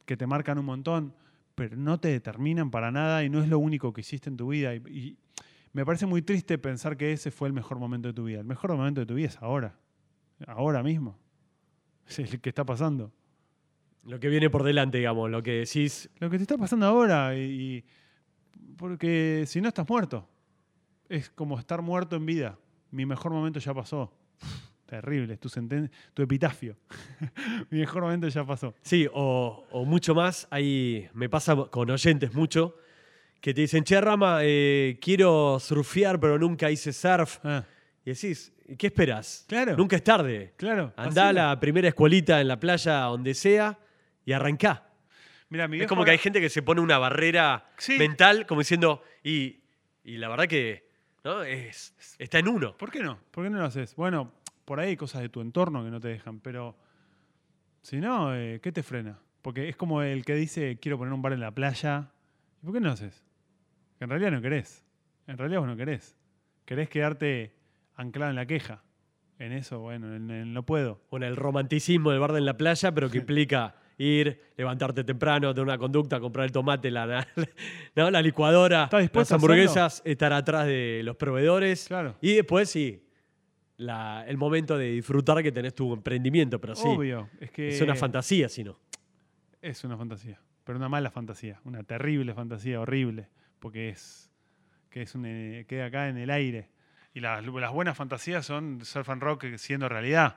que 0.04 0.16
te 0.16 0.26
marcan 0.26 0.58
un 0.58 0.64
montón, 0.66 1.14
pero 1.54 1.76
no 1.76 1.98
te 1.98 2.08
determinan 2.08 2.70
para 2.70 2.90
nada 2.92 3.24
y 3.24 3.28
no 3.30 3.42
es 3.42 3.48
lo 3.48 3.58
único 3.58 3.92
que 3.92 4.02
hiciste 4.02 4.30
en 4.30 4.36
tu 4.36 4.48
vida. 4.48 4.74
Y, 4.74 4.78
y 4.88 5.18
me 5.72 5.84
parece 5.84 6.06
muy 6.06 6.22
triste 6.22 6.58
pensar 6.58 6.96
que 6.96 7.12
ese 7.12 7.30
fue 7.30 7.48
el 7.48 7.54
mejor 7.54 7.78
momento 7.78 8.08
de 8.08 8.14
tu 8.14 8.24
vida. 8.24 8.38
El 8.40 8.46
mejor 8.46 8.74
momento 8.76 9.00
de 9.00 9.06
tu 9.06 9.14
vida 9.14 9.28
es 9.28 9.36
ahora. 9.42 9.74
Ahora 10.46 10.82
mismo. 10.82 11.18
Es 12.08 12.18
el 12.20 12.40
que 12.40 12.48
está 12.48 12.64
pasando. 12.64 13.12
Lo 14.04 14.18
que 14.20 14.28
viene 14.28 14.48
por 14.50 14.62
delante, 14.62 14.98
digamos, 14.98 15.30
lo 15.30 15.42
que 15.42 15.52
decís. 15.60 16.08
Lo 16.18 16.30
que 16.30 16.36
te 16.38 16.42
está 16.44 16.56
pasando 16.56 16.86
ahora 16.86 17.36
y, 17.36 17.40
y- 17.40 17.84
porque 18.76 19.44
si 19.46 19.60
no 19.60 19.68
estás 19.68 19.88
muerto. 19.88 20.28
Es 21.08 21.30
como 21.30 21.58
estar 21.58 21.80
muerto 21.82 22.16
en 22.16 22.26
vida. 22.26 22.58
Mi 22.90 23.06
mejor 23.06 23.32
momento 23.32 23.58
ya 23.60 23.72
pasó. 23.74 24.12
Terrible, 24.86 25.36
tu, 25.36 25.48
senten- 25.48 25.90
tu 26.14 26.22
epitafio. 26.22 26.76
Mi 27.70 27.80
mejor 27.80 28.02
momento 28.02 28.28
ya 28.28 28.44
pasó. 28.44 28.74
Sí, 28.82 29.06
o, 29.12 29.66
o 29.70 29.84
mucho 29.84 30.14
más. 30.14 30.46
Ahí 30.50 31.08
me 31.14 31.28
pasa 31.28 31.56
con 31.70 31.90
oyentes 31.90 32.32
mucho 32.34 32.76
que 33.40 33.54
te 33.54 33.60
dicen, 33.62 33.84
che, 33.84 34.00
Rama, 34.00 34.38
eh, 34.42 34.98
quiero 35.00 35.58
surfear, 35.60 36.18
pero 36.18 36.38
nunca 36.38 36.70
hice 36.70 36.92
surf. 36.92 37.38
Ah, 37.44 37.64
Y 38.04 38.10
decís, 38.10 38.52
¿qué 38.78 38.86
esperas? 38.88 39.44
Claro. 39.48 39.76
Nunca 39.76 39.96
es 39.96 40.02
tarde. 40.04 40.52
claro. 40.56 40.92
Andá 40.96 41.28
a 41.28 41.32
la 41.32 41.60
primera 41.60 41.88
escuelita 41.88 42.40
en 42.40 42.48
la 42.48 42.58
playa, 42.58 43.00
donde 43.02 43.34
sea, 43.34 43.78
y 44.28 44.32
arrancá. 44.34 44.84
Mira, 45.48 45.66
mi 45.68 45.80
Es 45.80 45.86
como 45.86 46.04
que 46.04 46.10
hay 46.10 46.18
gente 46.18 46.38
que 46.42 46.50
se 46.50 46.60
pone 46.62 46.82
una 46.82 46.98
barrera 46.98 47.70
Sí. 47.78 47.96
mental, 47.96 48.46
como 48.46 48.60
diciendo, 48.60 49.02
y, 49.22 49.60
y 50.04 50.18
la 50.18 50.28
verdad 50.28 50.46
que 50.46 50.86
¿no? 51.24 51.42
es, 51.42 51.94
está 52.18 52.38
en 52.38 52.48
uno. 52.48 52.76
¿Por 52.76 52.90
qué 52.90 53.00
no? 53.02 53.18
¿Por 53.30 53.44
qué 53.44 53.48
no 53.50 53.56
lo 53.58 53.64
haces? 53.64 53.96
Bueno, 53.96 54.34
por 54.66 54.80
ahí 54.80 54.90
hay 54.90 54.96
cosas 54.98 55.22
de 55.22 55.30
tu 55.30 55.40
entorno 55.40 55.82
que 55.82 55.90
no 55.90 55.98
te 55.98 56.08
dejan, 56.08 56.40
pero 56.40 56.76
si 57.80 57.96
no, 58.00 58.34
eh, 58.36 58.60
¿qué 58.62 58.70
te 58.70 58.82
frena? 58.82 59.18
Porque 59.40 59.70
es 59.70 59.76
como 59.76 60.02
el 60.02 60.26
que 60.26 60.34
dice, 60.34 60.78
quiero 60.78 60.98
poner 60.98 61.14
un 61.14 61.22
bar 61.22 61.32
en 61.32 61.40
la 61.40 61.52
playa. 61.52 62.10
¿Y 62.60 62.66
por 62.66 62.74
qué 62.74 62.80
no 62.80 62.88
lo 62.88 62.92
haces? 62.92 63.24
Que 63.96 64.04
en 64.04 64.10
realidad 64.10 64.30
no 64.32 64.42
querés. 64.42 64.84
En 65.26 65.38
realidad 65.38 65.60
vos 65.60 65.68
no 65.68 65.76
querés. 65.78 66.18
Querés 66.66 66.90
quedarte 66.90 67.54
anclado 67.94 68.28
en 68.28 68.36
la 68.36 68.44
queja. 68.44 68.82
En 69.38 69.52
eso, 69.52 69.78
bueno, 69.78 70.14
en, 70.14 70.30
en 70.30 70.52
no 70.52 70.64
puedo. 70.66 71.00
Bueno, 71.10 71.24
el 71.26 71.36
romanticismo 71.36 72.10
del 72.10 72.20
bar 72.20 72.36
en 72.36 72.44
la 72.44 72.58
playa, 72.58 72.92
pero 72.92 73.08
que 73.08 73.16
implica 73.24 73.76
ir, 73.98 74.40
levantarte 74.56 75.04
temprano, 75.04 75.52
tener 75.52 75.64
una 75.66 75.76
conducta, 75.78 76.18
comprar 76.20 76.46
el 76.46 76.52
tomate, 76.52 76.90
la, 76.90 77.04
la- 77.06 77.26
¿no? 77.96 78.10
la 78.10 78.22
licuadora, 78.22 78.84
¿Estás 78.84 79.10
las 79.12 79.32
hamburguesas, 79.32 80.02
estar 80.04 80.32
atrás 80.32 80.66
de 80.66 81.02
los 81.04 81.16
proveedores. 81.16 81.86
Claro. 81.88 82.16
Y 82.20 82.34
después 82.34 82.70
sí, 82.70 83.04
la- 83.76 84.24
el 84.26 84.36
momento 84.36 84.78
de 84.78 84.92
disfrutar 84.92 85.42
que 85.42 85.52
tenés 85.52 85.74
tu 85.74 85.92
emprendimiento, 85.92 86.60
pero 86.60 86.74
sí, 86.74 86.86
Obvio. 86.88 87.28
Es 87.40 87.50
que 87.50 87.68
es 87.68 87.80
una 87.80 87.94
fantasía, 87.96 88.48
si 88.48 88.64
no. 88.64 88.78
Es 89.60 89.82
una 89.84 89.96
fantasía, 89.96 90.40
pero 90.64 90.78
una 90.78 90.88
mala 90.88 91.10
fantasía, 91.10 91.60
una 91.64 91.82
terrible 91.82 92.32
fantasía, 92.34 92.80
horrible, 92.80 93.28
porque 93.58 93.88
es 93.90 94.30
que 94.90 95.02
es 95.02 95.14
un, 95.14 95.26
eh, 95.26 95.64
queda 95.68 95.86
acá 95.86 96.08
en 96.08 96.16
el 96.16 96.30
aire. 96.30 96.70
Y 97.14 97.20
las, 97.20 97.44
las 97.44 97.72
buenas 97.72 97.96
fantasías 97.96 98.46
son 98.46 98.84
surf 98.84 99.08
and 99.10 99.20
rock 99.22 99.44
siendo 99.56 99.88
realidad, 99.88 100.36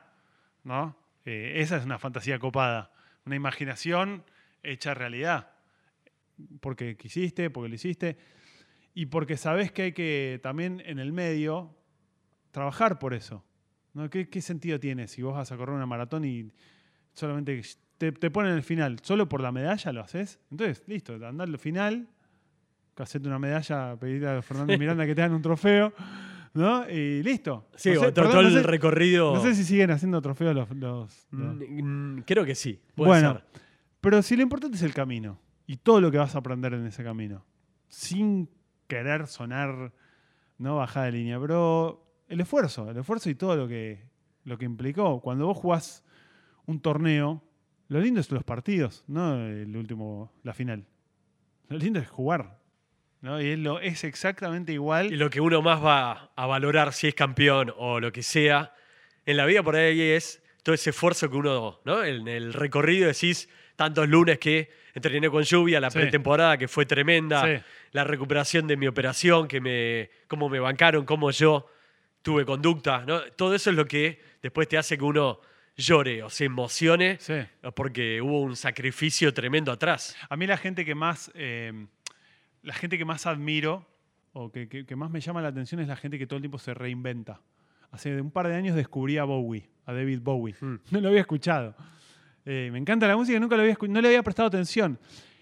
¿no? 0.63 0.95
Eh, 1.25 1.53
esa 1.57 1.77
es 1.77 1.85
una 1.85 1.99
fantasía 1.99 2.39
copada, 2.39 2.91
una 3.25 3.35
imaginación 3.35 4.23
hecha 4.63 4.93
realidad, 4.93 5.51
porque 6.59 6.95
quisiste, 6.97 7.49
porque 7.49 7.69
lo 7.69 7.75
hiciste, 7.75 8.17
y 8.93 9.07
porque 9.07 9.37
sabes 9.37 9.71
que 9.71 9.83
hay 9.83 9.91
que 9.93 10.39
también 10.43 10.81
en 10.85 10.99
el 10.99 11.13
medio 11.13 11.75
trabajar 12.51 12.99
por 12.99 13.13
eso. 13.13 13.43
¿no? 13.93 14.09
¿Qué, 14.09 14.29
qué 14.29 14.41
sentido 14.41 14.79
tiene 14.79 15.07
si 15.07 15.21
vos 15.21 15.35
vas 15.35 15.51
a 15.51 15.57
correr 15.57 15.75
una 15.75 15.85
maratón 15.85 16.25
y 16.25 16.51
solamente 17.13 17.61
te, 17.97 18.11
te 18.11 18.31
ponen 18.31 18.53
el 18.53 18.63
final, 18.63 18.99
solo 19.01 19.29
por 19.29 19.41
la 19.41 19.51
medalla 19.51 19.91
lo 19.91 20.01
haces? 20.01 20.39
Entonces, 20.49 20.83
listo, 20.87 21.13
andar 21.13 21.47
al 21.47 21.59
final, 21.59 22.07
hacete 22.97 23.27
una 23.27 23.39
medalla, 23.39 23.95
pedirle 23.97 24.29
a 24.29 24.41
Fernando 24.41 24.77
Miranda 24.77 25.05
que 25.05 25.15
te 25.15 25.21
hagan 25.21 25.35
un 25.35 25.41
trofeo, 25.41 25.93
¿no? 26.53 26.89
Y 26.89 27.23
listo. 27.23 27.67
Sí, 27.75 27.89
No 27.91 28.01
sé, 28.01 28.07
o 28.07 28.13
todo, 28.13 28.25
perdón, 28.25 28.43
no 28.45 28.49
sé- 28.51 28.63
recorrido. 28.63 29.33
no 29.33 29.41
sé 29.41 29.55
si 29.55 29.63
siguen 29.63 29.91
haciendo 29.91 30.21
trofeos 30.21 30.53
los... 30.55 30.69
los- 30.75 31.27
los- 31.31 31.55
Mm, 31.55 32.17
mm, 32.17 32.23
Creo 32.25 32.45
que 32.45 32.55
sí. 32.55 32.81
puede 32.95 33.09
Bueno, 33.09 33.33
ser. 33.33 33.43
pero 34.01 34.21
si 34.21 34.35
lo 34.35 34.41
importante 34.43 34.77
es 34.77 34.83
el 34.83 34.93
camino 34.93 35.39
y 35.67 35.77
todo 35.77 36.01
lo 36.01 36.11
que 36.11 36.17
vas 36.17 36.35
a 36.35 36.39
aprender 36.39 36.73
en 36.73 36.85
ese 36.85 37.03
camino, 37.03 37.45
sin 37.87 38.49
querer 38.87 39.27
sonar 39.27 39.93
no 40.57 40.75
bajada 40.77 41.07
de 41.07 41.13
línea, 41.13 41.39
pero 41.39 42.05
el 42.27 42.39
esfuerzo, 42.41 42.89
el 42.89 42.97
esfuerzo 42.97 43.29
y 43.29 43.35
todo 43.35 43.55
lo 43.55 43.67
que, 43.67 44.03
lo 44.43 44.57
que 44.57 44.65
implicó. 44.65 45.21
Cuando 45.21 45.47
vos 45.47 45.57
jugás 45.57 46.03
un 46.65 46.79
torneo, 46.81 47.43
lo 47.87 47.99
lindo 47.99 48.19
es 48.21 48.31
los 48.31 48.43
partidos, 48.43 49.03
no 49.07 49.35
el 49.47 49.75
último, 49.75 50.31
la 50.43 50.53
final. 50.53 50.85
Lo 51.67 51.77
lindo 51.77 51.99
es 51.99 52.09
jugar. 52.09 52.59
¿No? 53.21 53.41
Y 53.41 53.51
es, 53.51 53.59
lo, 53.59 53.79
es 53.79 54.03
exactamente 54.03 54.73
igual. 54.73 55.11
Y 55.11 55.15
lo 55.15 55.29
que 55.29 55.39
uno 55.41 55.61
más 55.61 55.83
va 55.83 56.31
a 56.35 56.45
valorar 56.45 56.93
si 56.93 57.07
es 57.07 57.15
campeón 57.15 57.73
o 57.77 57.99
lo 57.99 58.11
que 58.11 58.23
sea, 58.23 58.73
en 59.25 59.37
la 59.37 59.45
vida 59.45 59.63
por 59.63 59.75
ahí 59.75 60.01
es 60.01 60.41
todo 60.63 60.75
ese 60.75 60.89
esfuerzo 60.91 61.29
que 61.29 61.37
uno, 61.37 61.79
¿no? 61.85 62.03
En 62.03 62.27
el 62.27 62.53
recorrido 62.53 63.07
decís 63.07 63.49
tantos 63.75 64.07
lunes 64.07 64.37
que 64.39 64.69
entrené 64.93 65.29
con 65.29 65.43
lluvia, 65.43 65.79
la 65.79 65.89
Sí. 65.89 65.99
pretemporada 65.99 66.57
que 66.57 66.67
fue 66.67 66.85
tremenda, 66.85 67.45
Sí. 67.45 67.63
la 67.93 68.03
recuperación 68.03 68.67
de 68.67 68.77
mi 68.77 68.87
operación, 68.87 69.47
que 69.47 69.59
me, 69.61 70.09
cómo 70.27 70.49
me 70.49 70.59
bancaron, 70.59 71.05
cómo 71.05 71.31
yo 71.31 71.65
tuve 72.21 72.45
conducta, 72.45 73.03
¿no? 73.07 73.21
Todo 73.35 73.55
eso 73.55 73.69
es 73.71 73.75
lo 73.75 73.85
que 73.85 74.21
después 74.41 74.67
te 74.67 74.77
hace 74.77 74.97
que 74.97 75.03
uno 75.03 75.39
llore 75.77 76.21
o 76.21 76.29
se 76.29 76.45
emocione 76.45 77.17
Sí. 77.19 77.35
porque 77.73 78.21
hubo 78.21 78.41
un 78.41 78.55
sacrificio 78.55 79.33
tremendo 79.33 79.71
atrás. 79.71 80.15
A 80.29 80.35
mí 80.35 80.45
la 80.45 80.57
gente 80.57 80.85
que 80.85 80.93
más, 80.93 81.31
eh, 81.33 81.71
la 82.63 82.73
gente 82.73 82.97
que 82.97 83.05
más 83.05 83.25
admiro 83.25 83.87
o 84.33 84.51
que, 84.51 84.67
que- 84.69 84.85
que 84.85 84.95
más 84.95 85.09
me 85.11 85.19
llama 85.19 85.41
la 85.41 85.49
atención 85.49 85.81
es 85.81 85.87
la 85.87 85.95
gente 85.95 86.17
que 86.17 86.27
todo 86.27 86.37
el 86.37 86.41
tiempo 86.41 86.57
se 86.59 86.73
reinventa. 86.73 87.41
Hace 87.91 88.21
un 88.21 88.31
par 88.31 88.47
de 88.47 88.55
años 88.55 88.75
descubrí 88.75 89.17
a 89.17 89.23
Bowie, 89.25 89.69
a 89.85 89.93
David 89.93 90.19
Bowie. 90.21 90.55
Hmm. 90.59 90.75
No 90.91 91.01
lo 91.01 91.09
había 91.09 91.21
escuchado. 91.21 91.75
Eh, 92.45 92.69
me 92.71 92.77
encanta 92.79 93.07
la 93.07 93.17
música, 93.17 93.39
nunca 93.39 93.55
lo 93.55 93.63
había 93.63 93.77
no 93.87 94.01
le 94.01 94.07
había 94.07 94.23
prestado 94.23 94.47
atención. 94.47 94.97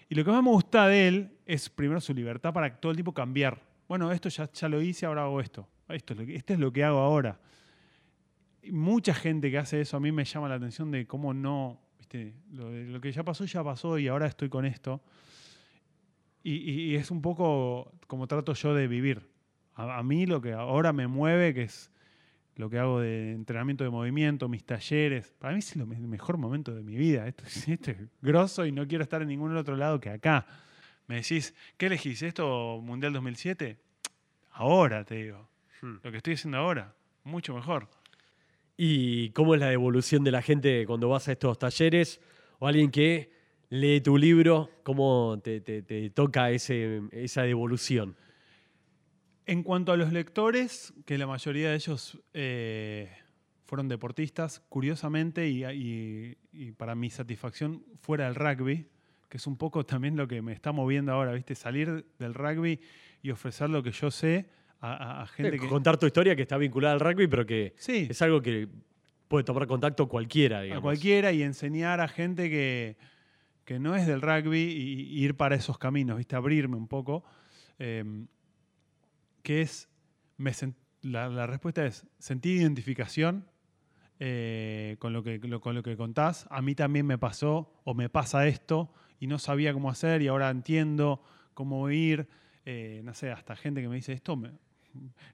Y 0.08 0.14
lo 0.16 0.24
que 0.24 0.30
más 0.32 0.42
me 0.42 0.50
gusta 0.50 0.88
de 0.88 1.08
él 1.08 1.30
es 1.46 1.68
primero 1.70 2.00
su 2.00 2.12
libertad 2.12 2.52
para 2.52 2.74
todo 2.80 2.90
el 2.90 2.96
tiempo 2.96 3.14
cambiar. 3.14 3.62
Bueno, 3.88 4.10
esto 4.12 4.28
ya, 4.28 4.50
ya 4.52 4.68
lo 4.68 4.82
hice, 4.82 5.06
ahora 5.06 5.22
hago 5.22 5.40
esto. 5.40 5.68
Esto 5.88 6.12
es, 6.14 6.20
lo 6.20 6.26
que, 6.26 6.34
esto 6.36 6.52
es 6.52 6.58
lo 6.58 6.72
que 6.72 6.82
hago 6.84 6.98
ahora. 6.98 7.38
Y 8.62 8.72
mucha 8.72 9.14
gente 9.14 9.50
que 9.50 9.58
hace 9.58 9.80
eso 9.80 9.96
a 9.96 10.00
mí 10.00 10.12
me 10.12 10.24
llama 10.24 10.48
la 10.48 10.56
atención 10.56 10.90
de 10.90 11.06
cómo 11.06 11.32
no, 11.32 11.80
¿viste? 11.98 12.34
Lo, 12.52 12.70
de- 12.70 12.84
lo 12.86 13.00
que 13.00 13.10
ya 13.12 13.22
pasó, 13.24 13.44
ya 13.44 13.64
pasó 13.64 13.98
y 13.98 14.08
ahora 14.08 14.26
estoy 14.26 14.48
con 14.48 14.64
esto. 14.66 15.00
Y, 16.42 16.52
y- 16.54 16.92
y 16.92 16.94
es 16.96 17.10
un 17.10 17.20
poco 17.22 17.92
como 18.06 18.26
trato 18.26 18.54
yo 18.54 18.74
de 18.74 18.88
vivir. 18.88 19.28
A, 19.74 19.98
a 19.98 20.02
mí 20.02 20.26
lo 20.26 20.40
que 20.40 20.52
ahora 20.52 20.92
me 20.92 21.06
mueve, 21.06 21.52
que 21.54 21.62
es 21.62 21.90
lo 22.56 22.68
que 22.68 22.78
hago 22.78 23.00
de 23.00 23.32
entrenamiento 23.32 23.84
de 23.84 23.90
movimiento, 23.90 24.48
mis 24.48 24.64
talleres, 24.64 25.34
para 25.38 25.52
mí 25.54 25.60
es 25.60 25.74
el 25.76 25.86
mejor 25.86 26.36
momento 26.36 26.74
de 26.74 26.82
mi 26.82 26.96
vida. 26.96 27.26
Esto, 27.26 27.44
es- 27.44 27.68
esto 27.68 27.90
es 27.92 27.98
grosso 28.22 28.66
y 28.66 28.72
no 28.72 28.86
quiero 28.86 29.02
estar 29.04 29.22
en 29.22 29.28
ningún 29.28 29.56
otro 29.56 29.76
lado 29.76 30.00
que 30.00 30.10
acá. 30.10 30.46
Me 31.06 31.16
decís, 31.16 31.54
¿qué 31.76 31.86
elegís? 31.86 32.22
¿Esto 32.22 32.80
Mundial 32.82 33.12
2007? 33.12 33.76
Ahora, 34.52 35.04
te 35.04 35.16
digo. 35.16 35.48
Hmm. 35.82 35.96
Lo 36.02 36.10
que 36.10 36.18
estoy 36.18 36.34
haciendo 36.34 36.58
ahora, 36.58 36.94
mucho 37.24 37.54
mejor. 37.54 37.88
¿Y 38.76 39.30
cómo 39.30 39.54
es 39.54 39.60
la 39.60 39.68
devolución 39.68 40.24
de 40.24 40.30
la 40.30 40.40
gente 40.42 40.86
cuando 40.86 41.08
vas 41.08 41.28
a 41.28 41.32
estos 41.32 41.58
talleres? 41.58 42.20
O 42.58 42.66
alguien 42.66 42.90
que 42.90 43.30
lee 43.70 44.00
tu 44.00 44.18
libro, 44.18 44.68
¿cómo 44.82 45.40
te, 45.42 45.60
te- 45.60 45.82
te 45.82 46.10
toca 46.10 46.50
ese, 46.50 47.02
esa 47.12 47.42
devolución? 47.42 48.16
En 49.46 49.62
cuanto 49.62 49.92
a 49.92 49.96
los 49.96 50.12
lectores, 50.12 50.92
que 51.06 51.18
la 51.18 51.26
mayoría 51.26 51.70
de 51.70 51.76
ellos 51.76 52.20
eh, 52.34 53.08
fueron 53.66 53.88
deportistas, 53.88 54.60
curiosamente, 54.68 55.48
y, 55.48 55.64
y- 55.64 56.36
y 56.52 56.72
para 56.72 56.94
mi 56.94 57.10
satisfacción, 57.10 57.84
fuera 58.00 58.26
del 58.26 58.34
rugby, 58.34 58.86
que 59.28 59.36
es 59.36 59.46
un 59.46 59.56
poco 59.56 59.84
también 59.86 60.16
lo 60.16 60.26
que 60.28 60.42
me 60.42 60.52
está 60.52 60.72
moviendo 60.72 61.12
ahora, 61.12 61.32
¿viste? 61.32 61.54
Salir 61.54 62.04
del 62.18 62.34
rugby 62.34 62.80
y 63.22 63.30
ofrecer 63.30 63.70
lo 63.70 63.82
que 63.82 63.92
yo 63.92 64.10
sé 64.10 64.46
a, 64.80 65.26
gente 65.36 65.58
que... 65.58 65.68
Contar 65.68 65.98
tu 65.98 66.06
historia 66.06 66.34
que 66.34 66.42
está 66.42 66.56
vinculada 66.56 66.94
al 66.94 67.00
rugby, 67.00 67.26
pero 67.28 67.44
que 67.46 67.74
Sí, 67.76 68.06
es 68.10 68.22
algo 68.22 68.40
que 68.40 68.66
puede 69.28 69.44
tomar 69.44 69.66
contacto 69.66 70.08
cualquiera, 70.08 70.62
digamos. 70.62 70.80
a 70.80 70.82
cualquiera 70.82 71.32
y 71.32 71.42
enseñar 71.42 72.00
a 72.00 72.08
gente 72.08 72.48
que, 72.50 72.96
que 73.70 73.78
no 73.78 73.94
es 73.94 74.04
del 74.04 74.20
rugby 74.20 74.58
y, 74.58 75.00
y 75.16 75.24
ir 75.24 75.36
para 75.36 75.54
esos 75.54 75.78
caminos, 75.78 76.18
¿viste? 76.18 76.34
Abrirme 76.34 76.74
un 76.74 76.88
poco. 76.88 77.22
Eh, 77.78 78.04
que 79.44 79.60
es, 79.62 79.88
me 80.38 80.50
la, 81.02 81.28
la 81.28 81.46
respuesta 81.46 81.86
es, 81.86 82.04
sentí 82.18 82.50
identificación 82.50 83.46
eh, 84.18 84.96
con, 84.98 85.12
lo 85.12 85.22
que, 85.22 85.38
lo- 85.38 85.60
con 85.60 85.76
lo 85.76 85.84
que 85.84 85.96
contás. 85.96 86.48
A 86.50 86.62
mí 86.62 86.74
también 86.74 87.06
me 87.06 87.16
pasó 87.16 87.80
o 87.84 87.94
me 87.94 88.08
pasa 88.08 88.44
esto 88.48 88.92
y 89.20 89.28
no 89.28 89.38
sabía 89.38 89.72
cómo 89.72 89.88
hacer 89.88 90.20
y 90.20 90.26
ahora 90.26 90.50
entiendo 90.50 91.22
cómo 91.54 91.88
ir. 91.90 92.26
Eh, 92.64 93.02
no 93.04 93.14
sé, 93.14 93.30
hasta 93.30 93.54
gente 93.54 93.80
que 93.82 93.88
me 93.88 93.94
dice 93.94 94.12
esto, 94.14 94.34
me- 94.34 94.50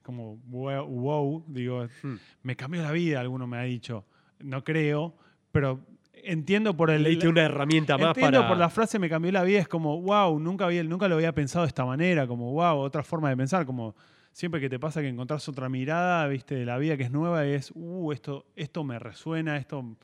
como 0.03 0.37
wow, 0.49 0.85
wow, 0.87 1.43
digo, 1.49 1.87
Hmm. 2.03 2.17
me 2.43 2.55
cambió 2.55 2.83
la 2.83 2.93
vida, 2.93 3.19
alguno 3.21 3.47
me 3.47 3.57
ha 3.57 3.63
dicho. 3.63 4.05
No 4.41 4.63
creo, 4.63 5.17
pero 5.53 5.81
entiendo 6.25 6.77
por 6.77 6.91
el... 6.91 7.03
Leíste 7.03 7.29
una 7.29 7.43
herramienta 7.43 7.97
más 7.99 8.09
Entiendo 8.09 8.39
para... 8.39 8.49
por 8.49 8.57
la 8.59 8.69
frase 8.71 8.99
me 8.99 9.09
cambió 9.09 9.33
la 9.33 9.43
vida, 9.43 9.61
es 9.61 9.69
como, 9.69 10.01
wow, 10.01 10.39
nunca, 10.39 10.67
había, 10.67 10.83
nunca 10.85 11.09
lo 11.09 11.17
había 11.17 11.33
pensado 11.33 11.65
de 11.65 11.69
esta 11.69 11.85
manera, 11.85 12.27
como, 12.27 12.53
wow, 12.53 12.79
otra 12.79 13.03
forma 13.03 13.29
de 13.29 13.37
pensar, 13.37 13.67
como 13.67 13.95
siempre 14.33 14.61
que 14.61 14.69
te 14.69 14.79
pasa 14.79 15.01
que 15.01 15.09
encontrás 15.09 15.49
otra 15.49 15.69
mirada, 15.69 16.27
viste, 16.29 16.55
de 16.55 16.67
la 16.67 16.79
vida 16.79 16.97
que 16.97 17.05
es 17.05 17.11
nueva, 17.11 17.47
es, 17.47 17.73
uh, 17.75 18.13
esto, 18.13 18.47
esto 18.55 18.85
me 18.85 18.99
resuena, 18.99 19.57
esto, 19.57 19.97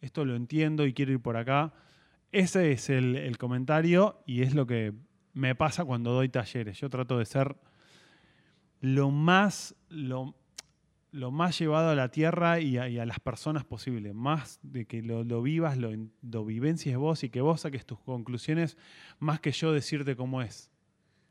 esto 0.00 0.24
lo 0.24 0.36
entiendo 0.36 0.86
y 0.86 0.92
quiero 0.92 1.12
ir 1.12 1.20
por 1.20 1.36
acá. 1.36 1.72
Ese 2.32 2.70
es 2.72 2.88
el, 2.90 3.16
el 3.16 3.36
comentario 3.38 4.22
y 4.26 4.42
es 4.42 4.54
lo 4.54 4.66
que 4.66 4.92
me 5.32 5.54
pasa 5.54 5.84
cuando 5.84 6.12
doy 6.12 6.28
talleres. 6.28 6.78
Yo 6.78 6.88
trato 6.88 7.18
de 7.18 7.24
ser 7.24 7.56
lo 8.80 9.10
más, 9.10 9.74
lo, 9.88 10.34
lo 11.12 11.30
más 11.30 11.58
llevado 11.58 11.90
a 11.90 11.94
la 11.94 12.10
tierra 12.10 12.60
y 12.60 12.78
a, 12.78 12.88
y 12.88 12.98
a 12.98 13.06
las 13.06 13.18
personas 13.20 13.64
posible. 13.64 14.12
Más 14.12 14.58
de 14.62 14.86
que 14.86 15.02
lo, 15.02 15.24
lo 15.24 15.42
vivas, 15.42 15.76
lo, 15.76 15.90
lo 16.22 16.44
vivencies 16.44 16.96
vos 16.96 17.24
y 17.24 17.30
que 17.30 17.40
vos 17.40 17.62
saques 17.62 17.84
tus 17.86 17.98
conclusiones, 18.00 18.76
más 19.18 19.40
que 19.40 19.50
yo 19.52 19.72
decirte 19.72 20.14
cómo 20.16 20.42
es. 20.42 20.70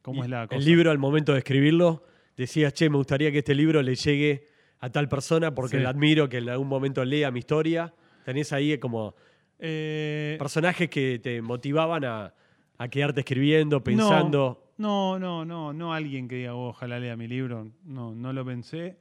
Cómo 0.02 0.22
Y 0.22 0.26
es 0.26 0.30
la 0.30 0.48
cosa. 0.48 0.58
El 0.60 0.66
libro, 0.66 0.92
al 0.92 0.98
momento 0.98 1.32
de 1.34 1.40
escribirlo, 1.40 2.04
decías, 2.36 2.74
che, 2.74 2.90
me 2.90 2.98
gustaría 2.98 3.32
que 3.32 3.40
este 3.40 3.56
libro 3.56 3.82
le 3.82 3.96
llegue 3.96 4.46
a 4.80 4.90
tal 4.90 5.08
persona 5.10 5.54
porque 5.54 5.78
Sí. 5.78 5.84
la 5.84 5.90
admiro, 5.90 6.30
que 6.30 6.38
en 6.38 6.50
algún 6.50 6.68
momento 6.68 7.04
lea 7.06 7.32
mi 7.32 7.40
historia. 7.40 7.94
Tenés 8.26 8.52
ahí 8.54 8.78
como 8.80 9.16
Eh, 9.62 10.38
personajes 10.40 10.90
que 10.90 11.20
te 11.20 11.42
motivaban 11.42 12.06
a, 12.06 12.34
a 12.78 12.88
quedarte 12.88 13.20
escribiendo, 13.22 13.84
pensando. 13.84 14.72
No, 14.78 15.20
no, 15.20 15.44
no, 15.44 15.74
no 15.74 15.94
alguien 15.94 16.30
que 16.30 16.36
diga, 16.38 16.56
"Oh, 16.56 16.70
ojalá 16.70 16.98
lea 16.98 17.18
mi 17.18 17.28
libro. 17.28 17.70
No, 17.84 18.16
no 18.16 18.32
lo 18.32 18.46
pensé. 18.46 18.98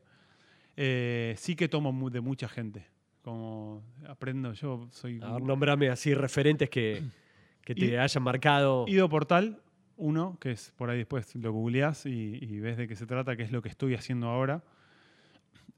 Eh, 0.80 1.34
sí 1.36 1.56
que 1.56 1.68
tomo 1.68 2.08
de 2.08 2.20
mucha 2.20 2.48
gente. 2.48 2.86
Como 3.22 3.82
aprendo, 4.06 4.52
yo 4.52 4.88
soy... 4.92 5.18
A 5.20 5.32
ver, 5.32 5.42
nombrame 5.42 5.88
así 5.88 6.14
referentes 6.14 6.70
que, 6.70 7.02
que 7.62 7.74
te 7.74 7.98
hayan 7.98 8.22
marcado. 8.22 8.84
Ido 8.86 9.08
Portal, 9.08 9.60
uno, 9.96 10.38
que 10.40 10.52
es 10.52 10.72
por 10.76 10.88
ahí 10.88 10.98
después 10.98 11.34
lo 11.34 11.52
googleás 11.52 12.06
y, 12.06 12.38
y 12.40 12.60
ves 12.60 12.76
de 12.76 12.86
qué 12.86 12.94
se 12.94 13.06
trata, 13.06 13.36
que 13.36 13.42
es 13.42 13.50
lo 13.50 13.60
que 13.60 13.68
estoy 13.68 13.94
haciendo 13.96 14.28
ahora. 14.28 14.62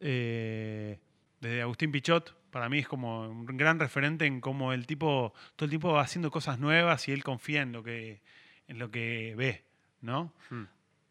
Eh, 0.01 0.99
desde 1.41 1.63
Agustín 1.63 1.93
Pichot, 1.93 2.37
para 2.51 2.69
mí 2.69 2.81
es 2.81 2.87
como 2.87 3.27
un 3.27 3.47
gran 3.57 3.79
referente 3.79 4.27
en 4.27 4.43
cómo 4.43 4.75
el 4.75 4.87
tipo 4.87 5.33
todo 5.57 5.65
el 5.65 5.71
tiempo 5.71 5.93
va 5.93 6.03
haciendo 6.03 6.31
cosas 6.31 6.59
nuevas 6.59 7.09
y 7.09 7.13
él 7.13 7.25
confía 7.25 7.63
en 7.63 7.73
lo 7.73 7.83
que, 7.83 8.21
en 8.69 8.79
lo 8.79 8.91
que 8.91 9.35
ve, 9.35 9.65
¿no? 10.03 10.35
Hmm. 10.51 10.65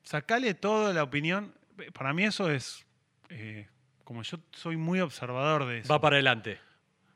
Sacale 0.03 0.53
toda 0.53 0.93
la 0.93 1.01
opinión. 1.01 1.55
Para 1.93 2.13
mí 2.13 2.23
eso 2.23 2.51
es, 2.51 2.85
eh, 3.29 3.67
como 4.09 4.23
yo 4.23 4.39
soy 4.53 4.75
muy 4.75 4.99
observador 5.01 5.65
de 5.67 5.77
eso 5.77 5.93
Va 5.93 6.01
para 6.01 6.15
adelante. 6.15 6.57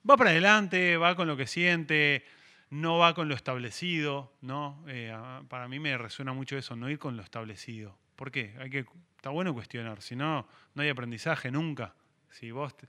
va 0.08 0.16
para 0.16 0.30
adelante, 0.30 0.96
va 0.96 1.16
con 1.16 1.28
lo 1.28 1.36
que 1.36 1.48
siente, 1.48 2.24
no 2.70 3.00
va 3.00 3.16
con 3.16 3.28
lo 3.28 3.34
establecido, 3.34 4.32
¿no? 4.42 4.86
Eh, 4.88 5.12
para 5.50 5.68
mí 5.68 5.80
me 5.80 5.98
resuena 5.98 6.34
mucho 6.34 6.56
eso, 6.56 6.76
no 6.76 6.92
ir 6.92 7.00
con 7.00 7.18
lo 7.18 7.24
establecido. 7.24 7.98
¿Por 8.16 8.30
qué? 8.30 8.54
Hay 8.60 8.70
que, 8.70 8.86
está 9.16 9.32
bueno 9.32 9.56
cuestionar, 9.56 10.04
si 10.04 10.16
no, 10.16 10.48
no 10.76 10.84
hay 10.84 10.90
aprendizaje 10.90 11.50
nunca. 11.50 11.96
Si 12.30 12.52
vos 12.52 12.78
te- 12.78 12.86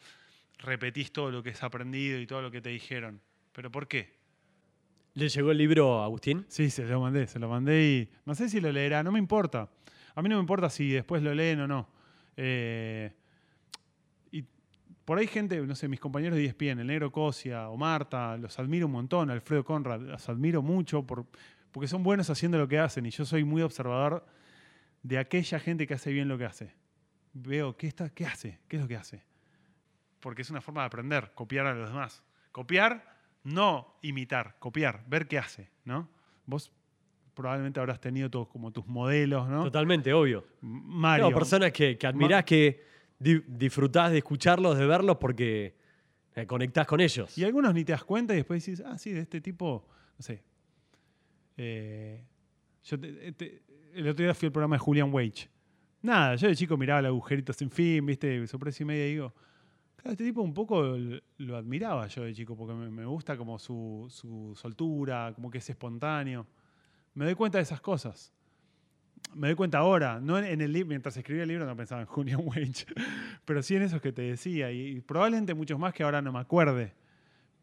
repetís 0.59 1.11
todo 1.11 1.31
lo 1.31 1.43
que 1.43 1.51
has 1.51 1.63
aprendido 1.63 2.21
y 2.21 2.27
todo 2.27 2.43
lo 2.43 2.51
que 2.51 2.61
te 2.61 2.69
dijeron. 2.69 3.23
¿Pero 3.53 3.71
por 3.71 3.89
qué? 3.89 4.13
¿Le 5.15 5.31
llegó 5.31 5.51
el 5.51 5.57
libro 5.57 6.03
a 6.03 6.05
Agustín? 6.05 6.45
Sí, 6.51 6.69
se 6.69 6.85
lo 6.85 7.01
mandé, 7.01 7.27
se 7.27 7.39
lo 7.39 7.49
mandé 7.49 7.83
y 7.87 8.11
no 8.27 8.35
sé 8.35 8.51
si 8.51 8.61
lo 8.61 8.71
leerá, 8.71 9.03
no 9.03 9.13
me 9.13 9.19
importa. 9.19 9.71
A 10.15 10.21
mí 10.21 10.29
no 10.29 10.35
me 10.37 10.41
importa 10.43 10.69
si 10.69 10.91
después 10.91 11.23
lo 11.23 11.33
leen 11.33 11.61
o 11.63 11.67
no. 11.67 11.89
Eh, 12.37 13.11
por 15.05 15.19
ahí 15.19 15.27
gente, 15.27 15.61
no 15.61 15.75
sé, 15.75 15.89
mis 15.89 16.01
compañeros 16.01 16.37
de 16.37 16.47
ESPN, 16.47 16.81
el 16.81 16.87
Negro 16.87 17.13
Cosia 17.13 17.69
o 17.69 17.77
Marta, 17.77 18.37
los 18.39 18.59
admiro 18.59 18.87
un 18.87 18.93
montón, 18.93 19.31
Alfredo 19.31 19.65
Conrad, 19.65 20.01
los 20.01 20.29
admiro 20.29 20.63
mucho 20.63 21.07
por, 21.07 21.27
porque 21.73 21.89
son 21.89 22.03
buenos 22.03 22.31
haciendo 22.31 22.57
lo 22.57 22.69
que 22.69 22.79
hacen 22.79 23.05
y 23.05 23.11
yo 23.11 23.25
soy 23.25 23.45
muy 23.45 23.63
observador 23.63 24.25
de 25.03 25.19
aquella 25.19 25.59
gente 25.61 25.87
que 25.87 25.95
hace 25.95 26.11
bien 26.11 26.29
lo 26.29 26.39
que 26.39 26.47
hace. 26.47 26.75
Veo, 27.35 27.77
¿qué, 27.77 27.87
está, 27.87 28.09
qué 28.11 28.25
hace? 28.25 28.61
¿Qué 28.69 28.77
es 28.77 28.83
lo 28.83 28.89
que 28.89 28.97
hace? 28.97 29.23
Porque 30.21 30.43
es 30.43 30.51
una 30.51 30.63
forma 30.63 30.83
de 30.83 30.87
aprender, 30.87 31.33
copiar 31.35 31.67
a 31.67 31.75
los 31.75 31.91
demás. 31.91 32.23
Copiar, 32.53 33.19
no 33.43 33.99
imitar, 34.01 34.57
copiar, 34.59 35.05
ver 35.07 35.29
qué 35.29 35.39
hace, 35.39 35.69
¿no? 35.85 36.09
Vos 36.47 36.73
probablemente 37.35 37.81
habrás 37.81 38.01
tenido 38.01 38.31
todos 38.31 38.49
como 38.49 38.71
tus 38.71 38.87
modelos, 38.87 39.49
¿no? 39.49 39.65
Totalmente, 39.65 40.15
obvio. 40.15 40.47
Mario. 40.61 41.29
No, 41.29 41.35
personas 41.35 41.73
que, 41.73 41.99
que 41.99 42.07
admirás, 42.07 42.45
que 42.45 42.94
di- 43.19 43.43
disfrutás 43.47 44.11
de 44.13 44.19
escucharlos, 44.19 44.77
de 44.79 44.87
verlos, 44.87 45.17
porque 45.19 45.75
eh, 46.35 46.47
conectás 46.47 46.87
con 46.87 47.01
ellos. 47.01 47.37
Y 47.39 47.45
algunos 47.45 47.73
ni 47.75 47.85
te 47.85 47.93
das 47.93 48.05
cuenta 48.05 48.35
y 48.35 48.39
después 48.39 48.65
dices, 48.65 48.85
ah, 48.87 48.99
sí, 48.99 49.13
de 49.13 49.21
este 49.21 49.41
tipo, 49.41 49.87
no 50.19 50.23
sé. 50.23 50.43
Eh, 51.57 52.25
yo 52.85 52.99
te- 52.99 53.33
te- 53.33 53.63
el 53.95 54.09
otro 54.09 54.25
día 54.25 54.35
fui 54.35 54.47
al 54.47 54.53
programa 54.53 54.77
de 54.77 54.81
Julian 54.81 55.13
Wage. 55.13 55.49
Nada, 56.03 56.35
yo 56.37 56.49
de 56.49 56.57
chico 56.57 56.77
miraba 56.77 57.01
el 57.01 57.07
agujerito 57.07 57.53
sin 57.53 57.71
fin, 57.71 58.05
viste, 58.05 58.47
sorpresa 58.47 58.83
y 58.83 58.87
media 58.87 59.07
y 59.07 59.11
digo, 59.13 59.33
claro, 59.97 60.11
este 60.13 60.25
tipo 60.25 60.43
un 60.43 60.53
poco 60.53 60.97
lo 61.39 61.57
admiraba 61.57 62.07
yo 62.09 62.25
de 62.25 62.35
chico, 62.35 62.57
porque 62.57 62.75
me, 62.75 62.91
me 62.91 63.07
gusta 63.07 63.37
como 63.39 63.59
su, 63.59 64.07
su 64.11 64.53
soltura, 64.55 65.33
como 65.35 65.51
que 65.51 65.59
es 65.59 65.71
espontáneo. 65.71 66.47
Me 67.15 67.25
doy 67.25 67.35
cuenta 67.35 67.59
de 67.59 67.63
esas 67.63 67.81
cosas. 67.81 68.34
Me 69.35 69.49
doy 69.49 69.57
cuenta 69.57 69.79
ahora, 69.79 70.21
no 70.21 70.39
en, 70.39 70.45
en 70.45 70.61
el 70.61 70.85
mientras 70.87 71.17
escribía 71.17 71.43
el 71.43 71.49
libro 71.49 71.67
no 71.67 71.77
pensaba 71.77 72.01
en 72.01 72.07
Julian 72.07 72.41
Wage, 72.45 72.87
pero 73.45 73.63
sí 73.63 73.77
en 73.77 73.83
esos 73.83 74.01
que 74.01 74.13
te 74.13 74.23
decía, 74.23 74.71
y, 74.73 75.01
probablemente 75.01 75.55
muchos 75.55 75.79
más 75.79 75.93
que 75.95 76.03
ahora 76.03 76.23
no 76.23 76.33
me 76.33 76.39
acuerde, 76.41 76.93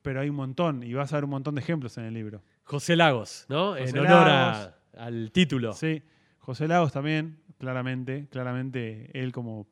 pero 0.01 0.21
hay 0.21 0.29
un 0.29 0.35
montón, 0.35 0.83
y 0.83 0.93
vas 0.93 1.11
a 1.13 1.17
ver 1.17 1.23
un 1.25 1.31
montón 1.31 1.55
de 1.55 1.61
ejemplos 1.61 1.97
en 1.97 2.05
el 2.05 2.13
libro. 2.13 2.41
José 2.63 2.95
Lagos, 2.95 3.45
¿no? 3.49 3.75
en 3.75 3.85
José 3.85 3.99
honor 3.99 4.27
a- 4.27 4.51
Lagos. 4.51 4.73
al 4.97 5.31
título. 5.31 5.73
Sí, 5.73 6.03
José 6.39 6.67
Lagos 6.67 6.91
también, 6.93 7.39
claramente, 7.57 8.27
claramente 8.31 9.09
él 9.13 9.31
como 9.31 9.67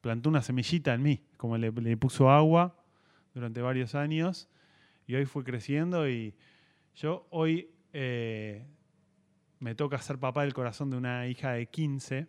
plantó 0.00 0.28
una 0.28 0.42
semillita 0.42 0.94
en 0.94 1.02
mí, 1.02 1.24
como 1.36 1.58
le, 1.58 1.70
le 1.72 1.96
puso 1.96 2.30
agua 2.30 2.76
durante 3.34 3.60
varios 3.60 3.94
años 3.94 4.48
y 5.06 5.14
hoy 5.14 5.26
fue 5.26 5.44
creciendo 5.44 6.08
y 6.08 6.34
yo 6.94 7.26
hoy 7.30 7.70
eh, 7.92 8.64
me 9.58 9.74
toca 9.74 9.98
ser 9.98 10.18
papá 10.18 10.42
del 10.42 10.54
corazón 10.54 10.90
de 10.90 10.96
una 10.96 11.26
hija 11.26 11.52
de 11.52 11.66
15, 11.66 12.26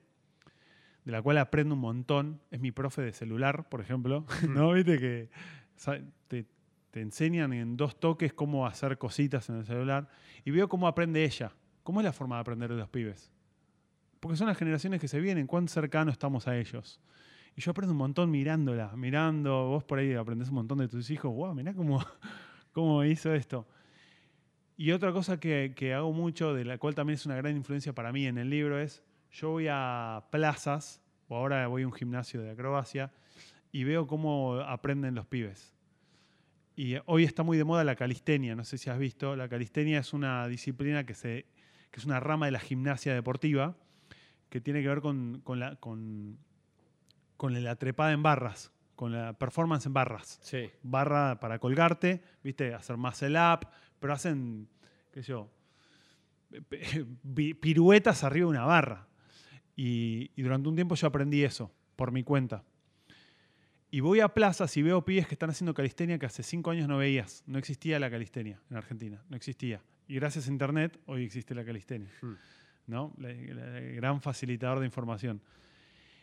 de 1.06 1.12
la 1.12 1.22
cual 1.22 1.38
aprendo 1.38 1.76
un 1.76 1.82
montón, 1.82 2.42
es 2.52 2.60
mi 2.60 2.72
profe 2.72 3.02
de 3.02 3.14
celular, 3.14 3.70
por 3.70 3.82
ejemplo, 3.82 4.26
¿no? 4.50 4.74
Viste 4.74 4.98
que 4.98 5.30
te, 6.28 6.46
enseñan 7.02 7.54
en 7.54 7.78
dos 7.78 8.00
toques 8.00 8.34
cómo 8.34 8.66
hacer 8.66 8.98
cositas 8.98 9.50
en 9.50 9.58
el 9.58 9.66
celular 9.66 10.10
y 10.44 10.50
veo 10.50 10.68
cómo 10.68 10.88
aprende 10.88 11.24
ella. 11.24 11.52
¿Cómo 11.84 12.02
es 12.02 12.04
la 12.04 12.12
forma 12.12 12.38
de 12.38 12.42
aprender 12.42 12.72
de 12.72 12.78
los 12.78 12.90
pibes? 12.90 13.32
Porque 14.20 14.36
son 14.36 14.48
las 14.48 14.58
generaciones 14.58 15.00
que 15.00 15.08
se 15.08 15.20
vienen, 15.20 15.46
cuán 15.46 15.68
cercano 15.68 16.12
estamos 16.12 16.48
a 16.48 16.58
ellos. 16.58 17.00
Y 17.56 17.62
yo 17.62 17.72
aprendo 17.72 17.92
un 17.92 18.00
montón 18.00 18.32
mirándola, 18.32 18.96
mirando, 18.96 19.68
vos 19.68 19.84
por 19.84 20.00
ahí 20.00 20.14
aprendés 20.14 20.50
un 20.50 20.56
montón 20.56 20.80
de 20.80 20.88
tus 20.88 21.10
hijos, 21.12 21.32
wow, 21.34 21.54
mirá 21.54 21.74
cómo, 21.76 22.04
cómo 22.74 23.04
hizo 23.04 23.32
esto. 23.34 23.68
Y 24.78 24.92
otra 24.92 25.12
cosa 25.12 25.40
que, 25.40 25.74
que 25.76 25.94
hago 25.94 26.14
mucho, 26.14 26.54
de 26.54 26.64
la 26.64 26.78
cual 26.78 26.94
también 26.94 27.16
es 27.16 27.26
una 27.26 27.36
gran 27.36 27.58
influencia 27.58 27.94
para 27.94 28.12
mí 28.12 28.28
en 28.28 28.38
el 28.38 28.50
libro, 28.50 28.80
es 28.80 29.04
yo 29.32 29.50
voy 29.50 29.68
a 29.70 30.26
plazas, 30.32 31.02
o 31.28 31.36
ahora 31.36 31.68
voy 31.68 31.82
a 31.82 31.88
un 31.88 31.94
gimnasio 31.94 32.42
de 32.42 32.52
acrobacia, 32.52 33.12
y 33.72 33.84
veo 33.84 34.08
cómo 34.08 34.56
aprenden 34.56 35.16
los 35.16 35.26
pibes. 35.26 35.76
Y 36.76 36.96
hoy 37.06 37.24
está 37.24 37.42
muy 37.42 37.58
de 37.58 37.64
moda 37.64 37.84
la 37.84 37.96
calistenia, 37.96 38.56
no 38.56 38.64
sé 38.64 38.78
si 38.78 38.90
has 38.90 39.00
visto. 39.00 39.36
La 39.36 39.50
calistenia 39.50 40.00
es 40.00 40.14
una 40.14 40.48
disciplina 40.48 41.06
que, 41.08 41.16
se, 41.16 41.48
que 41.90 42.00
es 42.00 42.06
una 42.06 42.20
rama 42.20 42.46
de 42.46 42.52
la 42.52 42.60
gimnasia 42.60 43.16
deportiva 43.16 43.76
que 44.50 44.62
tiene 44.62 44.84
que 44.84 44.88
ver 44.88 45.02
con, 45.02 45.42
con 45.44 45.60
la, 45.60 45.76
con, 45.78 46.38
con 47.36 47.64
la 47.64 47.76
trepada 47.76 48.12
en 48.12 48.22
barras, 48.22 48.72
con 48.96 49.12
la 49.12 49.34
performance 49.34 49.88
en 49.88 49.94
barras. 49.94 50.40
Sí. 50.44 50.70
Barra 50.84 51.40
para 51.40 51.58
colgarte, 51.58 52.22
¿viste? 52.44 52.74
Hacer 52.76 52.96
muscle 52.96 53.38
up, 53.40 53.68
pero 54.00 54.14
hacen, 54.14 54.68
qué 55.12 55.22
sé 55.24 55.30
yo, 55.30 55.50
pi- 57.36 57.54
piruetas 57.54 58.24
arriba 58.24 58.46
de 58.46 58.50
una 58.52 58.66
barra. 58.66 59.08
Y, 59.76 60.32
y 60.36 60.42
durante 60.42 60.70
un 60.70 60.76
tiempo 60.76 60.96
yo 60.96 61.08
aprendí 61.08 61.44
eso, 61.44 61.72
por 61.96 62.12
mi 62.12 62.24
cuenta. 62.24 62.64
Y 63.90 64.00
voy 64.02 64.20
a 64.20 64.28
plazas 64.30 64.76
y 64.76 64.82
veo 64.82 65.06
pibes 65.06 65.28
que 65.28 65.36
están 65.36 65.50
haciendo 65.50 65.74
calistenia 65.74 66.18
que 66.20 66.26
hace 66.26 66.44
cinco 66.44 66.72
años 66.72 66.88
no 66.88 66.98
veías. 66.98 67.44
No 67.48 67.58
existía 67.58 68.00
la 68.00 68.10
calistenia 68.10 68.60
en 68.70 68.78
Argentina, 68.78 69.24
no 69.30 69.38
existía. 69.38 69.82
Y 70.08 70.16
gracias 70.16 70.48
a 70.48 70.52
Internet 70.52 71.00
hoy 71.06 71.24
existe 71.24 71.54
la 71.56 71.64
calistenia. 71.64 72.12
Hmm. 72.22 72.34
¿no? 72.88 73.14
La- 73.18 73.30
la- 73.34 73.80
el 73.80 73.96
gran 73.96 74.22
facilitador 74.22 74.80
de 74.80 74.86
información. 74.86 75.42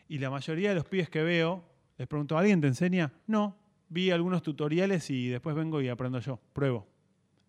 Y 0.07 0.17
la 0.19 0.29
mayoría 0.29 0.69
de 0.69 0.75
los 0.75 0.85
pibes 0.85 1.09
que 1.09 1.23
veo, 1.23 1.63
les 1.97 2.07
pregunto, 2.07 2.37
¿alguien 2.37 2.59
te 2.61 2.67
enseña? 2.67 3.11
No, 3.27 3.57
vi 3.89 4.11
algunos 4.11 4.43
tutoriales 4.43 5.09
y 5.09 5.29
después 5.29 5.55
vengo 5.55 5.81
y 5.81 5.87
aprendo 5.89 6.19
yo, 6.19 6.39
pruebo. 6.53 6.87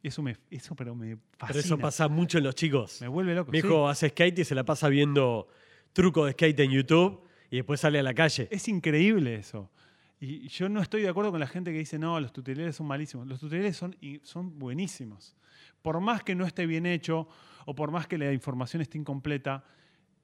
Eso 0.02 0.22
me, 0.22 0.36
eso 0.50 0.74
pero 0.74 0.94
me 0.94 1.16
fascina. 1.16 1.48
Pero 1.48 1.58
eso 1.60 1.78
pasa 1.78 2.08
mucho 2.08 2.38
en 2.38 2.44
los 2.44 2.54
chicos. 2.54 3.00
Me 3.00 3.08
vuelve 3.08 3.34
loco. 3.34 3.50
Mi 3.50 3.60
sí. 3.60 3.66
hijo 3.66 3.88
hace 3.88 4.10
skate 4.10 4.40
y 4.40 4.44
se 4.44 4.54
la 4.54 4.64
pasa 4.64 4.88
viendo 4.88 5.48
trucos 5.92 6.26
de 6.26 6.32
skate 6.32 6.60
en 6.60 6.70
YouTube 6.70 7.22
y 7.50 7.56
después 7.56 7.80
sale 7.80 7.98
a 7.98 8.02
la 8.02 8.14
calle. 8.14 8.48
Es 8.50 8.68
increíble 8.68 9.34
eso. 9.34 9.70
Y 10.18 10.48
yo 10.48 10.68
no 10.68 10.80
estoy 10.80 11.02
de 11.02 11.08
acuerdo 11.08 11.30
con 11.30 11.40
la 11.40 11.46
gente 11.46 11.72
que 11.72 11.78
dice, 11.78 11.98
no, 11.98 12.18
los 12.20 12.32
tutoriales 12.32 12.76
son 12.76 12.86
malísimos. 12.86 13.26
Los 13.26 13.40
tutoriales 13.40 13.76
son, 13.76 13.96
son 14.22 14.58
buenísimos. 14.58 15.36
Por 15.82 16.00
más 16.00 16.22
que 16.22 16.34
no 16.34 16.46
esté 16.46 16.66
bien 16.66 16.86
hecho 16.86 17.28
o 17.66 17.74
por 17.74 17.90
más 17.90 18.06
que 18.06 18.16
la 18.16 18.32
información 18.32 18.80
esté 18.80 18.98
incompleta, 18.98 19.64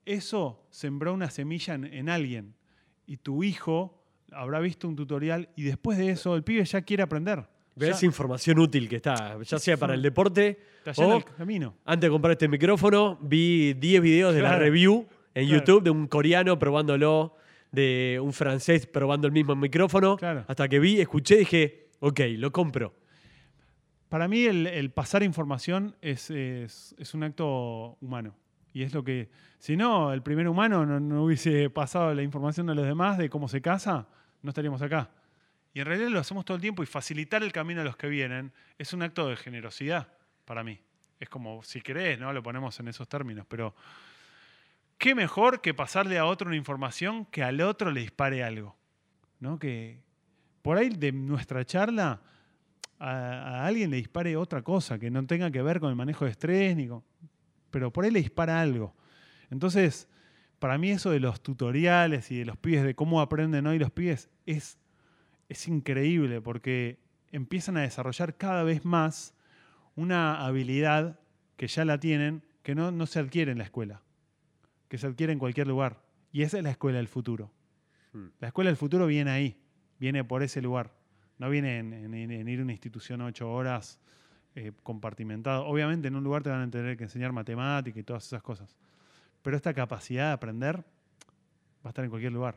eso 0.05 0.67
sembró 0.71 1.13
una 1.13 1.31
semilla 1.31 1.75
en, 1.75 1.85
en 1.85 2.09
alguien. 2.09 2.55
Y 3.07 3.19
tu 3.19 3.45
hijo 3.45 4.03
habrá 4.33 4.61
visto 4.61 4.89
un 4.89 4.97
tutorial 4.97 5.51
y 5.57 5.65
después 5.65 5.99
de 5.99 6.11
eso 6.11 6.35
el 6.37 6.43
pibe 6.43 6.65
ya 6.65 6.83
quiere 6.83 7.03
aprender. 7.03 7.47
¿Ves 7.75 8.01
Ya 8.01 8.07
información 8.07 8.59
útil 8.59 8.89
que 8.89 8.97
está? 8.97 9.39
Ya 9.43 9.59
sea 9.59 9.77
para 9.77 9.95
el 9.95 10.03
deporte 10.03 10.59
o 10.97 11.17
el 11.17 11.25
camino. 11.25 11.75
antes 11.85 12.09
de 12.09 12.11
comprar 12.11 12.33
este 12.33 12.49
micrófono 12.49 13.19
vi 13.23 13.73
10 13.75 14.03
videos 14.03 14.35
de 14.35 14.43
la 14.43 14.57
review 14.59 15.07
en 15.35 15.47
Claro. 15.49 15.59
YouTube 15.61 15.83
de 15.83 15.91
un 15.91 16.07
coreano 16.07 16.59
probándolo, 16.59 17.35
de 17.71 18.21
un 18.23 18.33
francés 18.35 18.87
probando 18.87 19.27
el 19.27 19.33
mismo 19.33 19.57
micrófono. 19.57 20.17
Claro. 20.19 20.45
Hasta 20.49 20.69
que 20.69 20.79
vi, 20.79 21.01
escuché 21.01 21.37
y 21.37 21.39
dije, 21.39 21.89
ok, 22.01 22.21
lo 22.37 22.53
compro. 22.53 22.95
Para 24.11 24.29
mí 24.29 24.45
el, 24.45 24.67
el 24.67 24.91
pasar 24.91 25.23
información 25.23 25.97
es, 26.03 26.31
es- 26.31 26.95
es 26.99 27.15
un 27.15 27.23
acto 27.23 27.97
humano. 28.03 28.35
Y 28.75 28.83
es 28.83 28.93
lo 28.95 29.03
que, 29.05 29.31
si 29.59 29.77
no, 29.77 30.13
el 30.13 30.23
primer 30.23 30.49
humano 30.49 30.85
no, 30.85 31.01
no 31.01 31.25
hubiese 31.25 31.71
pasado 31.71 32.15
la 32.15 32.23
información 32.23 32.69
a 32.71 32.75
los 32.75 32.87
demás 32.87 33.17
de 33.19 33.29
cómo 33.31 33.49
se 33.49 33.61
casa, 33.63 34.09
no 34.43 34.51
estaríamos 34.51 34.81
acá. 34.83 35.11
Y 35.75 35.81
en 35.81 35.87
realidad 35.87 36.11
lo 36.11 36.19
hacemos 36.21 36.45
todo 36.45 36.57
el 36.57 36.61
tiempo 36.61 36.83
y 36.83 36.87
facilitar 36.87 37.43
el 37.43 37.53
camino 37.53 37.81
a 37.81 37.85
los 37.85 37.97
que 37.97 38.09
vienen 38.09 38.53
es 38.79 38.93
un 38.93 39.03
acto 39.03 39.29
de 39.29 39.37
generosidad 39.37 40.09
para 40.45 40.63
mí. 40.63 40.81
Es 41.19 41.29
como, 41.29 41.63
si 41.63 41.81
querés, 41.81 42.19
¿no? 42.19 42.33
Lo 42.33 42.43
ponemos 42.43 42.79
en 42.81 42.89
esos 42.89 43.09
términos, 43.09 43.47
pero 43.49 43.75
qué 44.99 45.15
mejor 45.15 45.61
que 45.61 45.73
pasarle 45.73 46.19
a 46.19 46.27
otro 46.27 46.49
una 46.49 46.57
información 46.57 47.25
que 47.27 47.43
al 47.43 47.61
otro 47.61 47.91
le 47.91 48.01
dispare 48.01 48.45
algo. 48.45 48.77
¿No? 49.41 49.59
Que 49.59 50.01
por 50.63 50.79
ahí 50.79 50.91
de 50.91 51.11
nuestra 51.11 51.65
charla 51.65 52.21
a, 52.99 53.11
a 53.11 53.67
alguien 53.67 53.91
le 53.91 53.97
dispare 53.97 54.37
otra 54.37 54.63
cosa 54.63 54.99
que 54.99 55.11
no 55.11 55.27
tenga 55.27 55.51
que 55.51 55.63
ver 55.63 55.81
con 55.81 55.91
el 55.91 55.97
manejo 55.97 56.25
de 56.25 56.31
estrés, 56.31 56.77
ni 56.77 56.87
con- 56.87 57.03
pero 57.71 57.93
por 57.93 58.05
ahí 58.05 58.11
le 58.11 58.21
dispara 58.21 58.61
algo. 58.61 58.95
Entonces, 59.51 60.07
para 60.59 60.79
mí 60.79 60.91
eso 60.91 61.11
de 61.11 61.19
los 61.19 61.43
tutoriales 61.43 62.31
y 62.31 62.39
de 62.39 62.45
los 62.45 62.57
pibes, 62.57 62.85
de 62.85 62.95
cómo 62.95 63.21
aprenden 63.21 63.67
hoy 63.67 63.79
los 63.81 63.91
pibes, 63.91 64.29
es, 64.47 64.79
es 65.53 65.69
increíble 65.69 66.41
porque 66.41 66.99
empiezan 67.31 67.77
a 67.77 67.83
desarrollar 67.83 68.37
cada 68.37 68.63
vez 68.65 68.85
más 68.85 69.35
una 69.97 70.45
habilidad 70.45 71.19
que 71.57 71.67
ya 71.69 71.85
la 71.85 71.99
tienen, 72.01 72.43
que 72.63 72.75
no, 72.75 72.91
no 72.91 73.07
se 73.07 73.19
adquiere 73.21 73.53
en 73.53 73.59
la 73.59 73.65
escuela, 73.65 74.03
que 74.89 74.99
se 74.99 75.07
adquiere 75.07 75.33
en 75.33 75.39
cualquier 75.39 75.67
lugar. 75.69 76.03
Y 76.33 76.43
esa 76.43 76.59
es 76.59 76.65
la 76.65 76.71
escuela 76.71 76.99
del 76.99 77.09
futuro. 77.09 77.51
Hmm. 78.13 78.27
La 78.41 78.49
escuela 78.49 78.69
del 78.71 78.77
futuro 78.77 79.07
viene 79.07 79.31
ahí, 79.31 79.61
viene 79.99 80.25
por 80.25 80.43
ese 80.43 80.61
lugar. 80.63 80.93
No 81.39 81.49
viene 81.51 81.79
en, 81.79 81.93
en- 81.93 82.31
en 82.31 82.49
ir 82.49 82.61
a 82.61 82.63
una 82.63 82.73
institución 82.73 83.21
ocho 83.21 83.51
horas 83.53 83.99
eh, 84.55 84.73
compartimentado. 84.83 85.67
Obviamente 85.67 86.09
en 86.09 86.17
un 86.17 86.25
lugar 86.25 86.43
te 86.43 86.51
van 86.51 86.63
a 86.63 86.71
tener 86.71 86.97
que 86.97 87.05
enseñar 87.05 87.33
matemática 87.33 87.99
y 87.99 88.03
todas 88.03 88.27
esas 88.27 88.43
cosas. 88.43 88.77
Pero 89.43 89.57
esta 89.57 89.75
capacidad 89.75 90.29
de 90.29 90.33
aprender 90.33 90.77
va 90.79 90.85
a 91.85 91.89
estar 91.89 92.05
en 92.05 92.11
cualquier 92.11 92.33
lugar. 92.33 92.57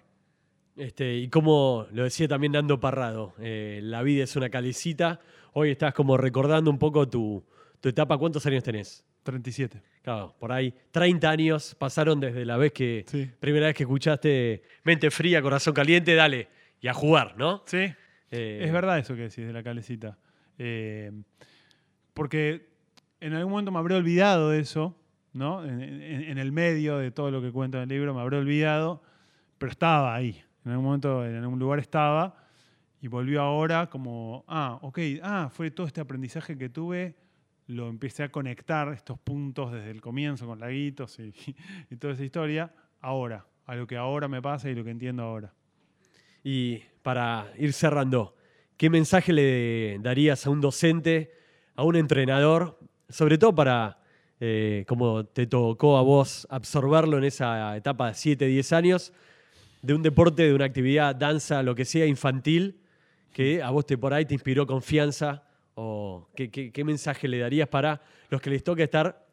Este, 0.76 1.15
y 1.15 1.30
como 1.30 1.88
lo 1.91 2.03
decía 2.03 2.27
también 2.27 2.52
Nando 2.53 2.80
Parrado, 2.80 3.34
eh, 3.39 3.80
la 3.84 4.02
vida 4.03 4.23
es 4.23 4.35
una 4.35 4.49
calicita. 4.49 5.19
Hoy 5.53 5.72
estás 5.72 5.93
como 5.93 6.18
recordando 6.18 6.69
un 6.69 6.77
poco 6.77 7.07
tu, 7.07 7.45
tu 7.80 7.89
etapa. 7.89 8.18
¿Cuántos 8.18 8.45
años 8.45 8.64
tenés? 8.64 9.06
37. 9.23 9.81
Claro, 10.02 10.35
por 10.38 10.52
ahí 10.52 10.73
30 10.91 11.30
años 11.30 11.76
pasaron 11.80 12.19
desde 12.19 12.45
la 12.45 12.57
vez 12.57 12.73
que, 12.73 13.06
Sí. 13.07 13.30
primera 13.39 13.68
vez 13.68 13.76
que 13.76 13.84
escuchaste 13.84 14.64
Mente 14.84 15.10
Fría, 15.10 15.41
Corazón 15.41 15.73
Caliente, 15.73 16.14
dale, 16.14 16.49
y 16.81 16.88
a 16.88 16.93
jugar, 16.93 17.35
¿no? 17.38 17.64
Sí, 17.65 17.91
Eh, 18.31 18.60
es 18.65 18.72
verdad 18.73 18.99
eso 18.99 19.15
que 19.15 19.22
decís 19.22 19.45
de 19.47 19.53
la 19.53 19.64
calecita. 19.64 20.18
Eh, 20.57 21.11
porque 22.14 22.68
en 23.22 23.34
algún 23.34 23.52
momento 23.52 23.72
me 23.72 23.80
habré 23.80 23.95
olvidado 23.95 24.49
de 24.49 24.60
eso, 24.60 24.95
¿no? 25.31 25.64
En, 25.65 25.80
en- 25.81 26.02
en 26.23 26.38
el 26.38 26.52
medio 26.52 26.97
de 26.97 27.11
todo 27.11 27.31
lo 27.31 27.41
que 27.41 27.52
cuento 27.52 27.77
en 27.77 27.84
el 27.84 27.89
libro 27.89 28.14
me 28.14 28.22
habré 28.22 28.38
olvidado, 28.38 29.02
pero 29.57 29.72
estaba 29.72 30.14
ahí. 30.14 30.41
En 30.66 30.72
algún 30.72 30.86
momento, 30.86 31.26
en 31.26 31.36
algún 31.36 31.60
lugar 31.60 31.80
estaba 31.80 32.36
y 33.00 33.08
volvió 33.08 33.42
ahora 33.42 33.88
como, 33.88 34.44
ah, 34.48 34.80
ok, 34.82 35.00
ah, 35.22 35.50
fue 35.52 35.70
todo 35.70 35.86
este 35.86 36.02
aprendizaje 36.02 36.58
que 36.58 36.70
tuve, 36.70 37.16
lo 37.68 37.88
empecé 37.88 38.24
a 38.24 38.32
conectar, 38.32 38.92
estos 38.92 39.20
puntos 39.20 39.72
desde 39.72 39.92
el 39.92 40.02
comienzo 40.02 40.48
con 40.48 40.60
laguitos 40.60 41.20
y, 41.20 41.34
y 41.92 41.96
toda 41.98 42.14
esa 42.14 42.24
historia, 42.24 42.74
ahora, 43.00 43.46
a 43.68 43.76
lo 43.76 43.86
que 43.86 43.96
ahora 43.96 44.28
me 44.28 44.42
pasa 44.42 44.70
y 44.70 44.76
lo 44.76 44.84
que 44.84 44.90
entiendo 44.90 45.22
ahora. 45.22 45.54
Y 46.44 46.82
para 47.04 47.52
ir 47.58 47.74
cerrando, 47.74 48.36
¿qué 48.76 48.90
mensaje 48.90 49.34
le 49.34 50.00
darías 50.00 50.48
a 50.48 50.50
un 50.50 50.62
docente, 50.62 51.32
a 51.76 51.84
un 51.84 51.96
entrenador, 51.96 52.80
sobre 53.08 53.38
todo 53.38 53.54
para, 53.54 54.00
eh, 54.40 54.84
como 54.88 55.26
te 55.26 55.46
tocó 55.46 55.98
a 55.98 56.02
vos, 56.02 56.48
absorberlo 56.50 57.20
en 57.20 57.26
esa 57.26 57.78
etapa 57.78 58.08
de 58.08 58.14
7, 58.16 58.48
10 58.48 58.74
años, 58.74 59.14
de 59.86 59.94
un 59.94 60.02
deporte, 60.02 60.44
de 60.44 60.53
una 60.53 60.66
actividad, 60.66 61.16
danza, 61.16 61.62
lo 61.64 61.76
que 61.76 61.86
sea, 61.86 62.06
infantil, 62.06 62.80
que 63.34 63.62
a 63.62 63.70
vos 63.70 63.86
te 63.86 63.98
por 63.98 64.14
ahí 64.14 64.26
te 64.26 64.34
inspiró 64.34 64.66
confianza? 64.66 65.44
¿O 65.76 66.30
qué, 66.36 66.49
qué- 66.49 66.72
qué 66.72 66.84
mensaje 66.84 67.28
le 67.28 67.40
darías 67.40 67.68
para 67.68 68.02
los 68.30 68.41
que 68.41 68.49
les 68.49 68.64
toca 68.64 68.82
estar 68.84 69.26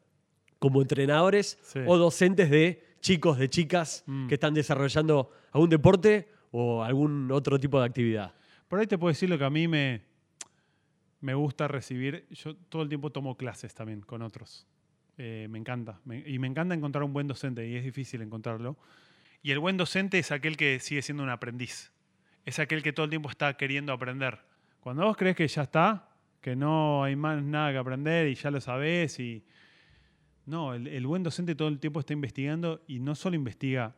como 0.59 0.81
entrenadores 0.81 1.57
Sí. 1.63 1.79
o 1.87 1.97
docentes 1.97 2.49
de 2.49 2.83
chicos, 2.99 3.37
de 3.37 3.49
chicas 3.49 4.03
Mm. 4.05 4.27
que 4.27 4.33
están 4.35 4.53
desarrollando 4.53 5.31
algún 5.51 5.69
deporte 5.69 6.27
o 6.51 6.83
algún 6.83 7.31
otro 7.31 7.57
tipo 7.59 7.79
de 7.79 7.85
actividad? 7.85 8.33
Por 8.67 8.79
ahí 8.79 8.87
te 8.87 8.97
puedo 8.97 9.09
decir 9.09 9.29
lo 9.29 9.37
que 9.37 9.45
a 9.45 9.49
mí 9.49 9.67
me, 9.67 10.01
me 11.21 11.33
gusta 11.33 11.67
recibir. 11.67 12.25
Yo 12.31 12.55
todo 12.55 12.81
el 12.83 12.89
tiempo 12.89 13.09
tomo 13.09 13.35
clases 13.37 13.73
también 13.73 14.01
con 14.01 14.21
otros. 14.21 14.67
Eh, 15.17 15.47
me 15.49 15.59
encanta. 15.59 15.99
Me- 16.05 16.23
y 16.27 16.39
me 16.39 16.47
encanta 16.47 16.73
encontrar 16.75 17.03
un 17.03 17.13
buen 17.13 17.27
docente 17.27 17.67
y 17.67 17.75
es 17.75 17.83
difícil 17.83 18.21
encontrarlo. 18.21 18.77
Y 19.43 19.51
el 19.51 19.59
buen 19.59 19.75
docente 19.75 20.17
es 20.17 20.31
aquel 20.31 20.55
que 20.57 20.79
sigue 20.79 21.01
siendo 21.01 21.21
un 21.21 21.29
aprendiz. 21.29 21.91
Es 22.45 22.59
aquel 22.59 22.81
que 22.81 22.93
todo 22.93 23.03
el 23.03 23.09
tiempo 23.09 23.29
está 23.29 23.55
queriendo 23.55 23.91
aprender. 23.91 24.39
Cuando 24.79 25.03
vos 25.03 25.17
crees 25.17 25.35
que 25.35 25.47
ya 25.47 25.63
está, 25.63 26.09
que 26.41 26.55
no 26.55 27.03
hay 27.03 27.15
más 27.17 27.43
nada 27.43 27.73
que 27.73 27.77
aprender 27.77 28.27
y 28.27 28.35
ya 28.35 28.49
lo 28.49 28.59
sabés 28.59 29.19
y... 29.19 29.45
No, 30.45 30.73
el, 30.73 31.07
buen 31.07 31.23
docente 31.23 31.55
todo 31.55 31.69
el 31.69 31.79
tiempo 31.79 32.01
está 32.01 32.11
investigando 32.11 32.83
y 32.85 32.99
no 32.99 33.15
solo 33.15 33.37
investiga 33.37 33.95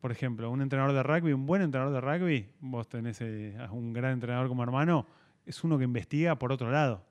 por 0.00 0.12
ejemplo, 0.12 0.48
un 0.52 0.62
entrenador 0.62 0.94
de 0.94 1.02
rugby, 1.02 1.32
un 1.32 1.46
buen 1.46 1.62
entrenador 1.62 1.92
de 1.92 2.00
rugby, 2.00 2.48
vos 2.60 2.88
tenés 2.88 3.20
eh, 3.22 3.56
un 3.72 3.92
gran 3.92 4.12
entrenador 4.12 4.46
como 4.46 4.62
hermano, 4.62 5.04
es 5.44 5.64
uno 5.64 5.78
que 5.78 5.82
investiga 5.82 6.38
por 6.38 6.52
otro 6.52 6.70
lado, 6.70 7.04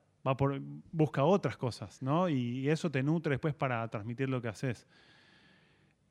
busca 0.92 1.22
otras 1.24 1.58
cosas, 1.58 2.00
¿no? 2.00 2.30
Y 2.30 2.70
eso 2.70 2.90
te 2.90 3.02
nutre 3.02 3.32
después 3.32 3.54
para 3.54 3.86
transmitir 3.88 4.30
lo 4.30 4.40
que 4.40 4.48
haces. 4.48 4.86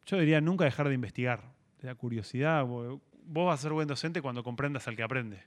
Yo 0.06 0.20
diría 0.20 0.40
nunca 0.42 0.66
dejar 0.66 0.88
de 0.88 0.94
investigar, 0.96 1.42
de 1.82 1.88
la 1.88 1.96
curiosidad. 1.96 2.64
Vos 2.66 3.00
vas 3.26 3.60
a 3.60 3.64
ser 3.64 3.72
buen 3.74 3.88
docente 3.88 4.22
cuando 4.22 4.44
comprendas 4.44 4.88
al 4.88 4.96
que 4.96 5.04
aprende. 5.04 5.44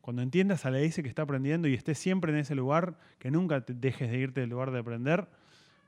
Cuando 0.00 0.20
entiendas 0.22 0.66
a 0.66 0.70
la 0.70 0.78
dice 0.78 1.02
que 1.02 1.08
está 1.08 1.22
aprendiendo 1.22 1.68
y 1.68 1.74
estés 1.74 1.98
siempre 1.98 2.32
en 2.32 2.38
ese 2.38 2.54
lugar, 2.54 2.98
que 3.18 3.30
nunca 3.30 3.64
te 3.64 3.72
dejes 3.72 4.10
de 4.10 4.18
irte 4.18 4.40
del 4.40 4.50
lugar 4.50 4.70
de 4.70 4.80
aprender, 4.80 5.28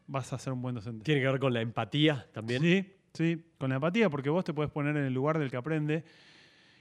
vas 0.07 0.33
a 0.33 0.39
ser 0.39 0.53
un 0.53 0.63
buen 0.63 0.75
docente. 0.75 1.05
Tiene 1.05 1.21
que 1.21 1.27
ver 1.27 1.41
con 1.41 1.53
la 1.53 1.61
empatía 1.61 2.27
también. 2.33 2.63
Sí, 2.63 2.93
sí, 3.13 3.45
con 3.59 3.71
la 3.71 3.77
empatía, 3.77 4.09
porque 4.09 4.31
vos 4.31 4.45
te 4.45 4.55
puedes 4.55 4.71
poner 4.73 4.97
en 4.97 5.05
el 5.05 5.13
lugar 5.13 5.39
del 5.39 5.51
que 5.51 5.57
aprende 5.57 6.05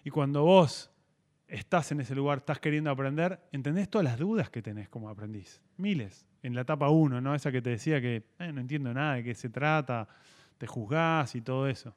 y 0.03 0.11
cuando 0.11 0.43
vos 0.43 0.91
estás 1.47 1.91
en 1.91 1.99
ese 1.99 2.15
lugar, 2.15 2.37
estás 2.39 2.59
queriendo 2.59 2.89
aprender, 2.89 3.39
entendés 3.51 3.89
todas 3.89 4.05
las 4.05 4.17
dudas 4.17 4.49
que 4.49 4.61
tenés 4.61 4.87
como 4.89 5.09
aprendiz. 5.09 5.61
Miles. 5.77 6.25
En 6.41 6.55
la 6.55 6.61
etapa 6.61 6.89
1, 6.89 7.19
¿no? 7.21 7.35
Esa 7.35 7.51
que 7.51 7.61
te 7.61 7.71
decía 7.71 7.99
que 7.99 8.23
"Eh, 8.39 8.51
no 8.53 8.61
entiendo 8.61 8.93
nada 8.93 9.15
de 9.15 9.23
qué 9.23 9.35
se 9.35 9.49
trata, 9.49 10.07
te 10.57 10.67
juzgás 10.67 11.35
y 11.35 11.41
todo 11.41 11.67
eso. 11.67 11.95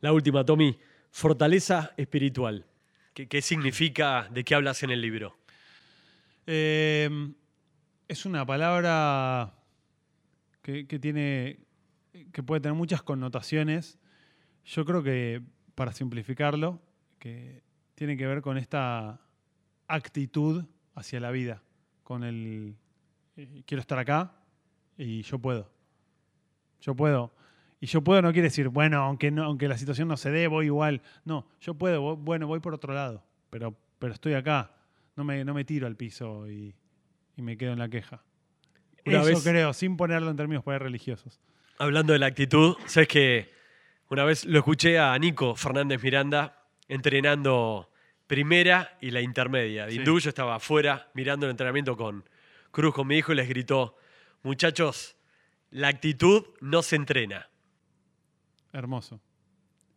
La 0.00 0.12
última, 0.12 0.44
Tommy, 0.44 0.78
fortaleza 1.10 1.92
espiritual. 1.96 2.66
¿Qué, 3.14 3.28
qué 3.28 3.42
significa? 3.42 4.28
¿De 4.30 4.44
qué 4.44 4.54
hablas 4.54 4.82
en 4.82 4.90
el 4.90 5.00
libro? 5.00 5.38
Eh, 6.46 7.10
es 8.06 8.24
una 8.24 8.46
palabra 8.46 9.54
que, 10.62 10.86
que 10.86 10.98
tiene. 10.98 11.58
que 12.32 12.42
puede 12.42 12.60
tener 12.60 12.76
muchas 12.76 13.02
connotaciones. 13.02 13.98
Yo 14.64 14.84
creo 14.84 15.02
que, 15.02 15.42
para 15.74 15.92
simplificarlo, 15.92 16.80
que 17.18 17.62
tiene 17.94 18.16
que 18.16 18.26
ver 18.26 18.42
con 18.42 18.58
esta 18.58 19.20
actitud 19.88 20.64
hacia 20.94 21.20
la 21.20 21.30
vida. 21.30 21.62
Con 22.02 22.24
el 22.24 22.76
eh, 23.36 23.62
quiero 23.66 23.80
estar 23.80 23.98
acá 23.98 24.34
y 24.96 25.22
yo 25.22 25.38
puedo. 25.38 25.70
Yo 26.80 26.94
puedo. 26.94 27.32
Y 27.80 27.86
yo 27.86 28.02
puedo 28.02 28.20
no 28.22 28.32
quiere 28.32 28.48
decir, 28.48 28.68
bueno, 28.68 28.98
aunque, 29.02 29.30
no, 29.30 29.44
aunque 29.44 29.68
la 29.68 29.78
situación 29.78 30.08
no 30.08 30.16
se 30.16 30.30
dé, 30.30 30.48
voy 30.48 30.66
igual. 30.66 31.00
No, 31.24 31.46
yo 31.60 31.74
puedo, 31.74 32.16
bueno, 32.16 32.46
voy 32.46 32.58
por 32.60 32.74
otro 32.74 32.92
lado, 32.92 33.24
pero, 33.50 33.76
pero 33.98 34.12
estoy 34.14 34.34
acá. 34.34 34.72
No 35.16 35.24
me, 35.24 35.44
no 35.44 35.54
me 35.54 35.64
tiro 35.64 35.86
al 35.86 35.96
piso 35.96 36.48
y, 36.48 36.74
y 37.36 37.42
me 37.42 37.56
quedo 37.56 37.72
en 37.72 37.78
la 37.78 37.88
queja. 37.88 38.22
Una 39.06 39.18
Eso 39.18 39.26
vez- 39.26 39.42
creo, 39.44 39.72
sin 39.72 39.96
ponerlo 39.96 40.30
en 40.30 40.36
términos 40.36 40.64
ahí 40.66 40.78
religiosos. 40.78 41.40
Hablando 41.78 42.12
de 42.12 42.18
la 42.18 42.26
actitud, 42.26 42.76
sabes 42.86 43.08
que 43.08 43.52
una 44.10 44.24
vez 44.24 44.44
lo 44.44 44.58
escuché 44.58 44.98
a 44.98 45.16
Nico 45.18 45.54
Fernández 45.54 46.02
Miranda 46.02 46.64
entrenando 46.88 47.90
primera 48.26 48.96
y 49.00 49.10
la 49.12 49.20
intermedia. 49.20 49.86
De 49.86 49.92
Sí. 49.92 49.98
Hindú, 49.98 50.18
yo 50.18 50.28
estaba 50.28 50.56
afuera 50.56 51.08
mirando 51.14 51.46
el 51.46 51.50
entrenamiento 51.50 51.96
con 51.96 52.24
Cruz, 52.70 52.92
con 52.94 53.06
mi 53.06 53.16
hijo, 53.18 53.32
y 53.32 53.36
les 53.36 53.48
gritó: 53.48 53.96
Muchachos, 54.42 55.16
la 55.70 55.88
actitud 55.88 56.44
no 56.60 56.82
se 56.82 56.96
entrena. 56.96 57.48
Hermoso. 58.72 59.20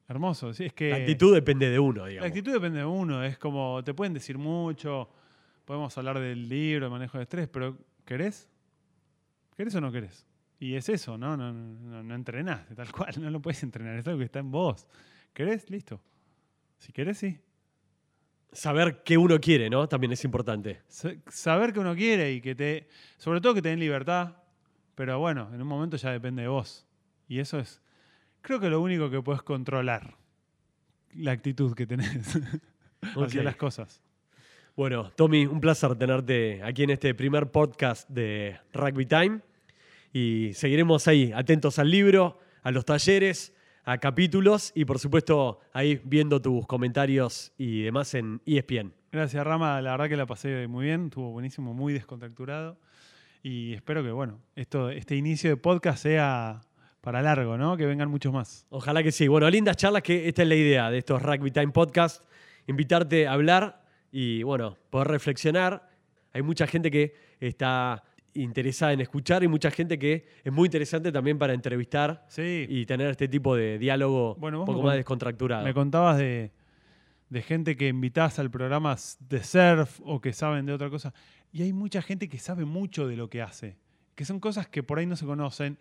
Hermoso. 0.07 0.53
Sí, 0.53 0.65
es 0.65 0.73
que 0.73 0.89
La 0.89 0.97
actitud 0.97 1.33
depende 1.33 1.69
de 1.69 1.79
uno, 1.79 2.05
digamos. 2.05 2.21
La 2.23 2.27
actitud 2.27 2.51
depende 2.53 2.79
de 2.79 2.85
uno, 2.85 3.23
es 3.23 3.37
como, 3.37 3.81
te 3.83 3.93
pueden 3.93 4.13
decir 4.13 4.37
mucho, 4.37 5.09
podemos 5.65 5.97
hablar 5.97 6.19
del 6.19 6.49
libro, 6.49 6.85
de 6.87 6.89
manejo 6.89 7.17
de 7.17 7.23
estrés, 7.23 7.47
pero 7.47 7.77
¿querés? 8.05 8.49
¿Querés 9.55 9.73
o 9.75 9.81
no 9.81 9.91
querés? 9.91 10.25
Y 10.59 10.75
es 10.75 10.89
eso, 10.89 11.17
¿no? 11.17 11.35
No, 11.37 11.51
no, 11.53 12.03
no, 12.03 12.15
entrenás, 12.15 12.67
tal 12.75 12.91
cual, 12.91 13.13
no 13.19 13.29
lo 13.29 13.41
puedes 13.41 13.63
entrenar, 13.63 13.95
es 13.97 14.07
algo 14.07 14.19
que 14.19 14.25
está 14.25 14.39
en 14.39 14.51
vos. 14.51 14.87
¿Querés? 15.33 15.69
Listo. 15.69 16.01
Si 16.77 16.91
querés, 16.91 17.17
sí. 17.17 17.39
Saber 18.51 19.01
qué 19.03 19.17
uno 19.17 19.39
quiere, 19.39 19.69
¿no? 19.69 19.87
También 19.87 20.11
es 20.11 20.23
importante. 20.25 20.81
Sa- 20.87 21.13
Saber 21.29 21.71
que 21.71 21.79
uno 21.79 21.95
quiere 21.95 22.33
y 22.33 22.41
que 22.41 22.53
te, 22.53 22.87
sobre 23.17 23.39
todo 23.39 23.53
que 23.53 23.61
te 23.61 23.69
den 23.69 23.79
libertad, 23.79 24.35
pero 24.93 25.19
bueno, 25.19 25.49
en 25.53 25.61
un 25.61 25.67
momento 25.67 25.95
ya 25.95 26.11
depende 26.11 26.41
de 26.41 26.47
vos. 26.49 26.85
Y 27.29 27.39
eso 27.39 27.59
es, 27.59 27.81
creo 28.41 28.59
que 28.59 28.69
lo 28.69 28.81
único 28.81 29.09
que 29.09 29.21
puedes 29.21 29.41
controlar, 29.41 30.15
la 31.15 31.31
actitud 31.31 31.73
que 31.75 31.85
tenés 31.85 32.39
hacia 33.01 33.43
las 33.43 33.55
cosas. 33.55 34.01
Bueno, 34.75 35.11
Tommy, 35.15 35.45
un 35.45 35.59
placer 35.59 35.95
tenerte 35.95 36.61
aquí 36.63 36.83
en 36.83 36.91
este 36.91 37.13
primer 37.13 37.51
podcast 37.51 38.09
de 38.09 38.57
Rugby 38.73 39.05
Time. 39.05 39.41
Y 40.13 40.51
seguiremos 40.53 41.07
ahí, 41.07 41.31
atentos 41.33 41.79
al 41.79 41.89
libro, 41.89 42.39
a 42.63 42.71
los 42.71 42.85
talleres, 42.85 43.53
a 43.83 43.97
capítulos 43.97 44.71
y 44.75 44.85
por 44.85 44.99
supuesto 44.99 45.59
ahí 45.73 46.01
viendo 46.03 46.41
tus 46.41 46.67
comentarios 46.67 47.53
y 47.57 47.83
demás 47.83 48.13
en 48.13 48.41
ESPN. 48.45 48.93
Gracias, 49.11 49.45
Rama. 49.45 49.81
La 49.81 49.91
verdad 49.91 50.09
que 50.09 50.17
la 50.17 50.25
pasé 50.25 50.67
muy 50.67 50.85
bien, 50.85 51.05
estuvo 51.05 51.31
buenísimo, 51.31 51.73
muy 51.73 51.93
descontracturado. 51.93 52.77
Y 53.43 53.73
espero 53.73 54.03
que, 54.03 54.11
bueno, 54.11 54.39
esto, 54.55 54.89
este 54.89 55.15
inicio 55.15 55.49
de 55.49 55.57
podcast 55.57 56.03
sea 56.03 56.61
para 57.01 57.21
largo, 57.21 57.57
¿no? 57.57 57.75
Que 57.77 57.85
vengan 57.85 58.09
muchos 58.09 58.31
más. 58.31 58.65
Ojalá 58.69 59.01
que 59.03 59.11
sí. 59.11 59.27
Bueno, 59.27 59.49
lindas 59.49 59.75
charlas, 59.77 60.03
que 60.03 60.27
esta 60.27 60.43
es 60.43 60.47
la 60.47 60.55
idea 60.55 60.89
de 60.91 60.99
estos 60.99 61.21
Rugby 61.21 61.51
Time 61.51 61.69
Podcast. 61.69 62.23
Invitarte 62.67 63.27
a 63.27 63.33
hablar 63.33 63.83
y, 64.11 64.43
bueno, 64.43 64.77
poder 64.89 65.07
reflexionar. 65.07 65.89
Hay 66.33 66.41
mucha 66.43 66.67
gente 66.67 66.91
que 66.91 67.13
está 67.39 68.03
interesada 68.33 68.93
en 68.93 69.01
escuchar 69.01 69.43
y 69.43 69.47
mucha 69.47 69.71
gente 69.71 69.99
que 69.99 70.25
es 70.43 70.53
muy 70.53 70.67
interesante 70.67 71.11
también 71.11 71.37
para 71.37 71.53
entrevistar 71.53 72.23
Sí. 72.29 72.65
y 72.69 72.85
tener 72.85 73.09
este 73.09 73.27
tipo 73.27 73.55
de 73.55 73.77
diálogo 73.77 74.35
Bueno, 74.39 74.59
un 74.61 74.65
poco 74.65 74.81
más 74.83 74.91
con- 74.91 74.95
descontracturado. 74.97 75.65
Me 75.65 75.73
contabas 75.73 76.17
de, 76.17 76.51
de 77.29 77.41
gente 77.41 77.75
que 77.75 77.87
invitás 77.89 78.39
al 78.39 78.49
programa 78.49 78.95
de 79.27 79.43
surf 79.43 79.99
o 80.05 80.21
que 80.21 80.31
saben 80.33 80.65
de 80.65 80.71
otra 80.73 80.89
cosa. 80.89 81.13
Y 81.51 81.63
hay 81.63 81.73
mucha 81.73 82.01
gente 82.01 82.29
que 82.29 82.37
sabe 82.37 82.63
mucho 82.63 83.05
de 83.07 83.17
lo 83.17 83.29
que 83.29 83.41
hace, 83.41 83.75
que 84.15 84.23
son 84.23 84.39
cosas 84.39 84.67
que 84.69 84.81
por 84.83 84.99
ahí 84.99 85.05
no 85.05 85.17
se 85.17 85.25
conocen. 85.25 85.77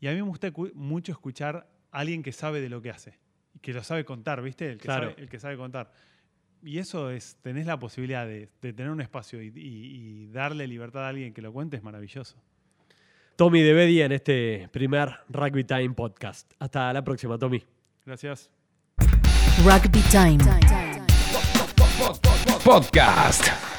Y 0.00 0.06
a 0.08 0.10
mí 0.10 0.16
me 0.16 0.22
gusta 0.22 0.52
mucho 0.74 1.12
escuchar 1.12 1.66
a 1.90 1.98
alguien 1.98 2.22
que 2.22 2.32
sabe 2.32 2.60
de 2.60 2.68
lo 2.68 2.82
que 2.82 2.90
hace, 2.90 3.18
y 3.54 3.58
que 3.60 3.72
lo 3.72 3.82
sabe 3.82 4.04
contar, 4.04 4.42
¿viste? 4.42 4.70
El 4.72 4.78
que, 4.78 4.84
Claro. 4.84 5.10
sabe, 5.10 5.22
el 5.22 5.28
que 5.28 5.38
sabe 5.38 5.56
contar. 5.56 5.90
Y 6.62 6.78
eso 6.78 7.10
es, 7.10 7.36
tenés 7.42 7.66
la 7.66 7.78
posibilidad 7.78 8.26
de, 8.26 8.48
de 8.60 8.72
tener 8.72 8.90
un 8.90 9.00
espacio 9.00 9.40
y, 9.42 9.48
y- 9.54 9.54
y 10.24 10.26
darle 10.28 10.66
libertad 10.66 11.04
a 11.04 11.08
alguien 11.08 11.32
que 11.32 11.40
lo 11.42 11.52
cuente, 11.52 11.76
es 11.76 11.82
maravilloso. 11.82 12.36
Tommy 13.36 13.62
de 13.62 13.72
Bedia 13.74 14.06
en 14.06 14.12
este 14.12 14.68
primer 14.72 15.10
Rugby 15.28 15.64
Time 15.64 15.90
Podcast. 15.90 16.50
Hasta 16.58 16.92
la 16.92 17.04
próxima, 17.04 17.38
Tommy. 17.38 17.62
Gracias. 18.04 18.50
Rugby 19.64 20.00
Time. 20.10 20.38
Podcast. 22.64 23.75